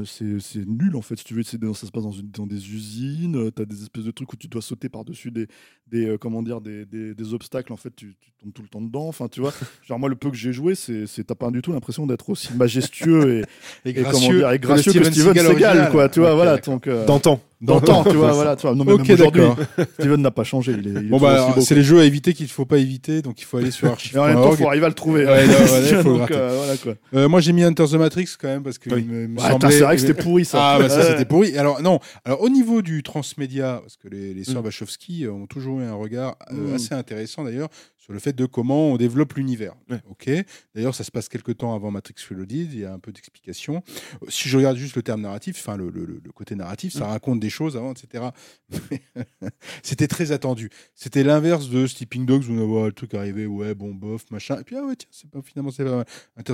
c'est- 0.04 0.38
c'est 0.38 0.64
nul 0.66 0.94
en 0.94 1.02
fait. 1.02 1.16
Si 1.18 1.24
tu 1.24 1.34
veux, 1.34 1.42
dans- 1.58 1.74
ça 1.74 1.86
se 1.86 1.90
passe 1.90 2.04
dans, 2.04 2.12
une- 2.12 2.30
dans 2.30 2.46
des 2.46 2.72
usines. 2.72 3.50
Tu 3.54 3.62
as 3.62 3.64
des 3.64 3.82
espèces 3.82 4.04
de 4.04 4.12
trucs 4.12 4.32
où 4.32 4.36
tu 4.36 4.46
dois 4.46 4.62
sauter 4.62 4.88
par-dessus 4.88 5.32
des, 5.32 5.48
des 5.90 6.06
euh, 6.06 6.16
comment 6.18 6.42
dire, 6.44 6.60
des, 6.60 6.84
des, 6.86 7.12
des 7.14 7.34
obstacles. 7.34 7.72
En 7.72 7.76
fait, 7.76 7.90
tu, 7.96 8.14
tu 8.20 8.30
tombes 8.40 8.52
tout 8.52 8.62
le 8.62 8.68
temps 8.68 8.80
dedans. 8.80 9.08
Enfin, 9.08 9.26
tu 9.26 9.40
vois. 9.40 9.52
Genre 9.84 9.98
moi, 9.98 10.08
le 10.08 10.14
peu 10.14 10.30
que 10.30 10.36
j'ai 10.36 10.52
joué, 10.52 10.76
c'est, 10.76 11.06
c'est 11.08 11.24
t'as 11.24 11.34
pas 11.34 11.50
du 11.50 11.60
tout 11.60 11.72
l'impression 11.72 12.06
d'être 12.06 12.30
aussi 12.30 12.52
majestueux 12.54 13.40
et, 13.84 13.90
et 13.90 13.94
comment 13.94 14.18
dire, 14.38 14.50
et 14.52 14.58
gracieux 14.60 14.92
que 14.92 14.98
Steven 15.12 15.34
Seagal, 15.56 15.76
quoi. 15.90 16.08
Tu 16.08 16.20
vois, 16.20 16.34
voilà. 16.34 16.58
Donc, 16.58 16.86
euh, 16.86 17.04
D'antan. 17.06 17.40
D'antan, 17.62 18.04
tu 18.04 18.16
vois, 18.16 18.32
voilà. 18.32 18.56
Tu 18.56 18.66
vois. 18.66 18.74
Non, 18.74 18.84
mais 18.84 18.92
Ok, 18.92 19.08
même 19.08 19.12
aujourd'hui, 19.14 19.40
d'accord. 19.42 19.56
Steven 19.94 20.20
n'a 20.20 20.30
pas 20.30 20.44
changé. 20.44 20.72
Il 20.78 20.86
est, 20.86 20.90
il 20.90 20.96
est 20.96 21.00
Bon, 21.02 21.18
toujours 21.18 21.20
bah, 21.20 21.32
aussi 21.34 21.42
alors, 21.44 21.54
beau, 21.54 21.60
c'est 21.62 21.74
les 21.74 21.82
jeux 21.82 22.00
à 22.00 22.04
éviter 22.04 22.34
qu'il 22.34 22.46
ne 22.46 22.50
faut 22.50 22.64
pas 22.66 22.78
éviter, 22.78 23.22
donc 23.22 23.40
il 23.40 23.44
faut 23.44 23.56
aller 23.58 23.70
sur 23.70 23.86
Et 23.88 23.90
en 23.90 24.26
même 24.26 24.34
temps, 24.34 24.40
archive.org. 24.42 24.58
faut 24.58 24.68
arriver 24.68 24.84
à 24.84 24.88
le 24.88 24.94
trouver. 24.94 25.24
Ouais, 25.26 25.46
non, 25.46 25.52
ouais, 25.52 25.58
il 25.90 25.96
faut 25.96 25.96
le 25.96 26.02
Donc, 26.02 26.16
gratter. 26.18 26.34
euh, 26.34 26.56
voilà 26.56 26.76
quoi. 26.76 26.94
Euh, 27.14 27.28
moi, 27.28 27.40
j'ai 27.40 27.52
mis 27.52 27.64
Enter 27.64 27.84
the 27.86 27.94
Matrix 27.94 28.28
quand 28.40 28.48
même 28.48 28.62
parce 28.62 28.78
que 28.78 28.90
Oui. 28.94 29.04
il 29.06 29.12
me, 29.12 29.28
me 29.28 29.38
Ouais, 29.38 29.44
attends, 29.44 29.60
semblait. 29.60 29.70
c'est 29.78 29.84
vrai 29.84 29.94
que 29.96 30.00
c'était 30.02 30.22
pourri 30.22 30.44
ça. 30.44 30.58
Ah, 30.60 30.78
bah 30.78 30.88
ça 30.88 30.98
Ouais. 30.98 31.04
c'était 31.10 31.24
pourri. 31.24 31.56
Alors, 31.56 31.80
non. 31.82 31.98
Alors, 32.24 32.42
au 32.42 32.48
niveau 32.48 32.82
du 32.82 33.02
transmédia, 33.02 33.78
parce 33.82 33.96
que 33.96 34.08
les, 34.08 34.34
les 34.34 34.44
sœurs 34.44 34.62
Mm. 34.62 34.66
Wachowski 34.66 35.24
euh, 35.24 35.32
ont 35.32 35.46
toujours 35.46 35.80
eu 35.80 35.84
un 35.84 35.94
regard 35.94 36.36
euh, 36.52 36.72
Mm. 36.72 36.74
assez 36.74 36.94
intéressant 36.94 37.44
d'ailleurs 37.44 37.68
sur 38.02 38.12
le 38.12 38.18
fait 38.18 38.32
de 38.32 38.46
comment 38.46 38.88
on 38.90 38.96
développe 38.96 39.34
l'univers. 39.34 39.74
Ouais. 39.88 40.00
Ok. 40.10 40.28
D'ailleurs, 40.74 40.92
ça 40.96 41.04
se 41.04 41.12
passe 41.12 41.28
quelques 41.28 41.56
temps 41.58 41.72
avant 41.72 41.92
Matrix 41.92 42.16
Reloaded. 42.28 42.72
Il 42.72 42.80
y 42.80 42.84
a 42.84 42.92
un 42.92 42.98
peu 42.98 43.12
d'explication. 43.12 43.84
Si 44.28 44.48
je 44.48 44.56
regarde 44.56 44.76
juste 44.76 44.96
le 44.96 45.02
terme 45.02 45.20
narratif, 45.20 45.56
enfin 45.60 45.76
le, 45.76 45.88
le- 45.88 46.20
le 46.24 46.32
côté 46.32 46.56
narratif, 46.56 46.92
ça 46.94 47.06
raconte 47.06 47.38
des 47.38 47.48
choses 47.50 47.76
avant, 47.76 47.92
etc. 47.92 48.24
c'était 49.82 50.08
très 50.08 50.32
attendu. 50.32 50.70
C'était 50.94 51.22
l'inverse 51.22 51.68
de 51.70 51.86
Sleeping 51.86 52.26
Dogs 52.26 52.44
où 52.48 52.52
on 52.52 52.66
voit 52.66 52.86
le 52.86 52.92
truc 52.92 53.14
arriver, 53.14 53.46
ouais, 53.46 53.74
bon, 53.74 53.94
bof, 53.94 54.30
machin. 54.30 54.58
Et 54.60 54.64
puis, 54.64 54.76
ah 54.76 54.84
ouais, 54.84 54.96
tiens, 54.96 55.08
c'est 55.12 55.30
pas, 55.30 55.40
finalement, 55.42 55.70
c'est 55.70 55.84
pas 55.84 56.04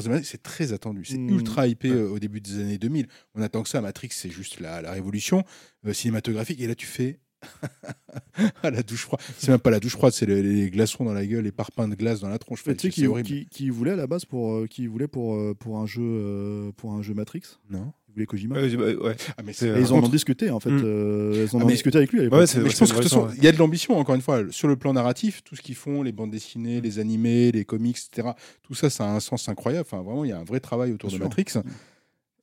mal. 0.09 0.25
C'est 0.25 0.43
très 0.43 0.73
attendu. 0.73 1.05
C'est 1.05 1.19
Mm. 1.19 1.31
ultra 1.31 1.67
hypé 1.67 1.89
euh, 1.91 2.09
au 2.11 2.19
début 2.19 2.41
des 2.41 2.61
années 2.61 2.79
2000. 2.79 3.07
On 3.35 3.43
attend 3.43 3.63
que 3.63 3.69
ça. 3.69 3.81
Matrix, 3.81 4.11
c'est 4.13 4.31
juste 4.31 4.61
la, 4.61 4.83
la 4.83 4.93
révolution 4.93 5.45
euh, 5.87 5.93
cinématographique. 5.93 6.61
Et 6.61 6.67
là, 6.67 6.75
tu 6.75 6.87
fais. 6.87 7.21
ah, 8.63 8.71
la 8.71 8.83
douche 8.83 9.03
froide. 9.03 9.21
C'est 9.39 9.51
même 9.51 9.59
pas 9.61 9.71
la 9.71 9.81
douche 9.81 9.93
froide, 9.93 10.13
c'est 10.13 10.27
les, 10.27 10.43
les 10.43 10.71
glaçons 10.71 11.05
dans 11.05 11.13
la 11.13 11.27
gueule, 11.27 11.45
les 11.45 11.53
parpaings 11.53 11.89
de 11.89 11.95
glace 11.95 12.21
dans 12.21 12.29
la 12.29 12.39
tronche. 12.39 12.63
Mais 12.67 12.75
tu 12.75 12.83
sais 12.83 12.89
c'est 12.89 13.03
qui, 13.03 13.07
horrible. 13.07 13.29
qui, 13.29 13.47
qui 13.47 13.71
voulait 13.71 13.93
à 13.93 13.97
la 13.97 14.07
base 14.07 14.25
pour 14.25 14.53
euh, 14.55 14.67
qui 14.67 14.87
voulait 14.87 15.09
pour 15.09 15.35
euh, 15.37 15.55
pour 15.59 15.79
un 15.79 15.87
jeu 15.87 16.03
euh, 16.03 16.73
pour 16.77 16.93
un 16.93 17.03
jeu 17.03 17.15
Matrix? 17.15 17.43
Non. 17.71 17.93
Il 18.09 18.15
voulait 18.15 18.27
Kojima? 18.27 18.57
Ouais, 18.61 18.97
ouais. 18.97 19.17
Ah, 19.37 19.43
mais 19.45 19.53
ils 19.53 19.93
en 19.93 19.97
ont 19.97 20.01
contre- 20.01 20.11
discuté 20.11 20.51
en 20.51 20.59
fait. 20.61 20.71
Mm. 20.71 20.81
euh, 20.85 21.47
ils 21.49 21.55
en 21.57 21.61
Ah, 21.61 21.63
ont 21.63 21.67
mais- 21.67 21.73
discuté 21.75 21.99
avec 21.99 22.11
lui. 22.13 22.21
à 22.21 22.23
l'époque. 22.25 22.41
Ouais, 22.41 22.47
c'est- 22.47 22.59
Mais 22.61 22.71
je 22.71 22.77
pense 22.77 22.91
que 22.91 22.97
de 22.97 23.03
toute 23.03 23.07
intéressant, 23.13 23.27
façon, 23.29 23.39
il 23.39 23.45
y 23.45 23.49
a 23.49 23.53
de 23.53 23.59
l'ambition, 23.59 23.97
encore 23.99 24.15
une 24.15 24.23
fois, 24.23 24.43
sur 24.51 24.67
le 24.67 24.77
plan 24.77 24.93
narratif, 24.93 25.43
tout 25.45 25.55
ce 25.55 25.63
qu'ils 25.63 25.75
font, 25.77 26.03
les 26.03 26.11
bandes 26.13 26.31
dessinées, 26.31 26.81
les 26.81 26.99
animés, 26.99 27.53
les 27.53 27.65
comics, 27.65 27.97
etc. 28.11 28.31
Tout 28.63 28.75
ça, 28.75 28.91
ça 28.91 29.05
a 29.05 29.15
un 29.15 29.21
sens 29.21 29.49
incroyable. 29.49 29.87
Enfin, 29.89 30.03
vraiment, 30.03 30.25
il 30.25 30.31
y 30.31 30.33
a 30.33 30.39
un 30.39 30.45
vrai 30.45 30.59
travail 30.59 30.93
autour 30.93 31.11
Bien 31.11 31.19
de 31.19 31.23
sûr. 31.23 31.29
Matrix. 31.29 31.63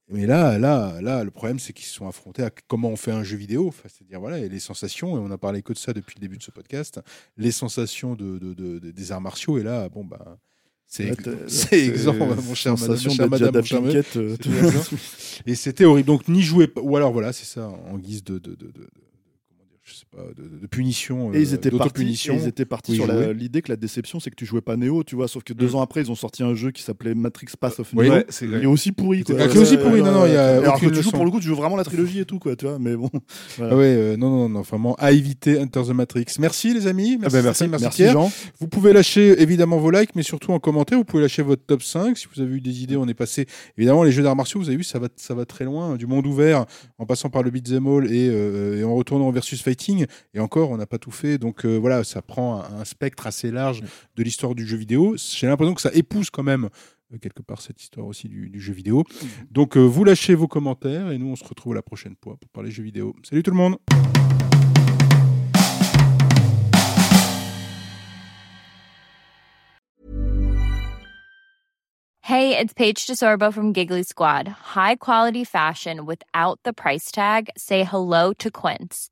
Mais 0.08 0.28
là, 0.28 0.60
là, 0.60 1.02
là, 1.02 1.24
le 1.24 1.32
problème, 1.32 1.58
c'est 1.58 1.74
qu'ils 1.74 1.88
se 1.88 1.94
sont 1.96 2.08
affrontés 2.08 2.44
à 2.44 2.52
comment 2.68 2.90
on 2.90 2.96
fait 2.96 3.12
un 3.12 3.24
jeu 3.24 3.38
vidéo. 3.38 3.68
Enfin, 3.70 3.90
C'est-à-dire, 3.92 4.20
voilà, 4.20 4.38
et 4.40 4.50
les 4.50 4.60
sensations, 4.60 5.18
et 5.18 5.20
on 5.20 5.32
a 5.32 5.38
parlé 5.38 5.64
que 5.64 5.74
de 5.74 5.78
ça 5.80 5.94
depuis 5.94 6.16
le 6.18 6.22
début 6.22 6.38
de 6.38 6.44
ce 6.44 6.52
podcast, 6.52 7.00
les 7.38 7.52
sensations 7.52 8.14
de, 8.14 8.38
de- 8.38 8.54
de- 8.54 8.78
de- 8.80 8.92
des 8.92 9.12
arts 9.12 9.22
martiaux. 9.22 9.58
Et 9.58 9.64
là, 9.64 9.90
bon, 9.90 10.06
bah, 10.06 10.38
c'est 10.86 11.06
exempt, 11.74 12.14
mon 12.44 12.54
cher 12.54 12.78
madame, 12.78 12.98
cher 13.00 13.30
madame, 13.30 13.56
mon 13.56 13.64
cher. 13.64 13.82
Pinkett, 13.82 14.18
euh. 14.18 14.38
Et 15.48 15.56
c'était 15.56 15.86
horrible. 15.86 16.06
Donc, 16.08 16.28
n'y 16.28 16.44
jouez 16.44 16.68
pas. 16.68 16.82
Ou 16.82 16.96
alors, 16.98 17.12
voilà, 17.12 17.34
c'est 17.34 17.46
ça, 17.46 17.68
en 17.68 17.98
guise 17.98 18.24
de. 18.24 18.38
de, 18.38 18.56
je 19.86 19.94
sais 19.94 20.06
pas, 20.12 20.24
de, 20.36 20.60
de 20.62 20.68
punition. 20.68 21.32
Et 21.34 21.42
ils 21.42 21.52
euh, 21.52 21.56
étaient 21.56 21.70
partis, 21.70 22.04
ils 22.34 22.48
étaient 22.48 22.66
partis 22.66 22.92
Oui, 22.94 22.98
sur 22.98 23.34
l'idée 23.34 23.62
que 23.62 23.72
la 23.72 23.76
déception, 23.76 24.20
c'est 24.20 24.32
que 24.32 24.36
tu 24.36 24.46
jouais 24.46 24.62
pas 24.62 24.78
Neo, 24.78 25.04
tu 25.04 25.16
vois. 25.16 25.28
Sauf 25.28 25.44
que 25.44 25.54
deux 25.54 25.70
Mm. 25.70 25.76
ans 25.76 25.82
après, 25.82 26.02
ils 26.02 26.10
ont 26.12 26.16
sorti 26.16 26.42
un 26.42 26.56
jeu 26.56 26.72
qui 26.72 26.82
s'appelait 26.82 27.14
Matrix 27.14 27.48
Path 27.60 27.80
of 27.80 27.92
Oui. 27.96 28.08
Neo. 28.08 28.14
Ouais, 28.16 28.26
c'est 28.30 28.46
Il 28.46 28.54
est 28.56 28.66
aussi 28.66 28.92
pourri. 28.92 29.24
Quoi. 29.24 29.36
Ah, 29.40 29.44
est 29.46 29.58
aussi 29.58 29.78
pourri, 29.78 30.02
non, 30.02 30.12
non, 30.12 30.26
il 30.26 30.34
y 30.34 30.36
a 30.36 30.58
Alors 30.58 30.80
que 30.80 30.88
tu 30.88 31.04
joues 31.04 31.12
pour 31.12 31.24
le 31.24 31.30
coup, 31.30 31.40
tu 31.40 31.46
joues 31.48 31.56
vraiment 31.56 31.76
la 31.76 31.84
trilogie 31.84 32.20
et 32.20 32.26
tout, 32.26 32.40
quoi, 32.40 32.56
tu 32.56 32.66
vois. 32.66 32.80
Mais 32.80 32.96
bon. 32.96 33.10
Ah 33.62 33.76
ouais, 33.76 33.86
euh, 33.86 34.18
non, 34.18 34.30
non, 34.32 34.50
non, 34.50 34.62
vraiment, 34.62 34.96
à 34.96 35.12
éviter 35.12 35.60
Enter 35.60 35.84
the 35.88 35.90
Matrix. 35.94 36.26
Merci 36.40 36.74
les 36.74 36.88
amis, 36.88 37.18
merci, 37.22 37.36
Ah 37.38 37.40
ben, 37.40 37.44
merci. 37.46 37.68
Merci, 37.68 37.84
Merci. 37.84 38.08
Jean. 38.08 38.32
Vous 38.60 38.68
pouvez 38.68 38.92
lâcher 38.92 39.40
évidemment 39.42 39.78
vos 39.78 39.92
likes, 39.92 40.16
mais 40.16 40.24
surtout 40.24 40.52
en 40.52 40.60
commentaire, 40.60 40.98
vous 40.98 41.04
pouvez 41.06 41.22
lâcher 41.22 41.44
votre 41.44 41.64
top 41.64 41.84
5. 41.84 42.18
Si 42.18 42.28
vous 42.34 42.42
avez 42.42 42.56
eu 42.56 42.62
des 42.62 42.82
idées, 42.82 42.98
on 42.98 43.08
est 43.08 43.14
passé. 43.14 43.46
Évidemment, 43.78 44.04
les 44.04 44.12
jeux 44.12 44.24
d'arts 44.24 44.36
martiaux, 44.36 44.60
vous 44.60 44.68
avez 44.70 44.78
vu, 44.78 44.84
ça 44.84 44.98
va, 44.98 45.10
ça 45.16 45.36
va 45.36 45.46
très 45.46 45.66
loin, 45.66 45.96
du 45.96 46.08
monde 46.08 46.26
ouvert, 46.26 46.66
en 46.98 47.06
passant 47.06 47.30
par 47.30 47.44
le 47.44 47.52
beat'em 47.52 47.86
all 47.88 48.12
et, 48.12 48.30
euh, 48.32 48.80
et 48.80 48.84
en 48.84 48.96
retournant 48.96 49.30
versus 49.32 49.62
Et 50.34 50.40
encore, 50.40 50.72
on 50.72 50.78
n'a 50.78 50.86
pas 50.86 50.98
tout 50.98 51.12
fait. 51.12 51.38
Donc 51.38 51.66
euh, 51.66 51.78
voilà, 51.78 52.04
ça 52.04 52.22
prend 52.22 52.62
un, 52.62 52.82
un 52.82 52.86
spectre 52.86 53.28
assez 53.28 53.52
large 53.52 53.82
de 54.16 54.24
l'histoire 54.24 54.56
du 54.56 54.66
jeu 54.66 54.78
vidéo. 54.78 55.16
J'ai 55.18 55.48
l'impression 55.48 55.74
que 55.74 55.82
ça 55.82 55.92
épouse 55.94 56.30
quand 56.30 56.44
même 56.44 56.70
euh, 57.14 57.18
quelque 57.20 57.42
part 57.42 57.62
cette 57.62 57.82
histoire 57.82 58.08
aussi 58.08 58.28
du, 58.28 58.50
du 58.50 58.60
jeu 58.60 58.74
vidéo. 58.74 59.04
Donc 59.52 59.78
euh, 59.78 59.82
vous 59.82 60.04
lâchez 60.04 60.36
vos 60.36 60.48
commentaires 60.48 61.12
et 61.12 61.18
nous 61.18 61.28
on 61.28 61.36
se 61.36 61.44
retrouve 61.44 61.76
la 61.76 61.82
prochaine 61.82 62.16
fois 62.24 62.38
pour 62.38 62.50
parler 62.50 62.72
jeux 62.72 62.84
vidéo. 62.84 63.16
Salut 63.24 63.44
tout 63.44 63.52
le 63.52 63.58
monde 63.58 63.78
Hey, 72.28 72.58
it's 72.58 72.74
Paige 72.74 73.06
DeSorbo 73.06 73.54
from 73.54 73.72
Giggly 73.72 74.02
Squad. 74.02 74.48
High 74.48 74.96
quality 74.96 75.44
fashion 75.44 76.08
without 76.08 76.60
the 76.64 76.74
price 76.74 77.12
tag. 77.12 77.52
Say 77.56 77.84
hello 77.84 78.34
to 78.40 78.50
Quince. 78.50 79.12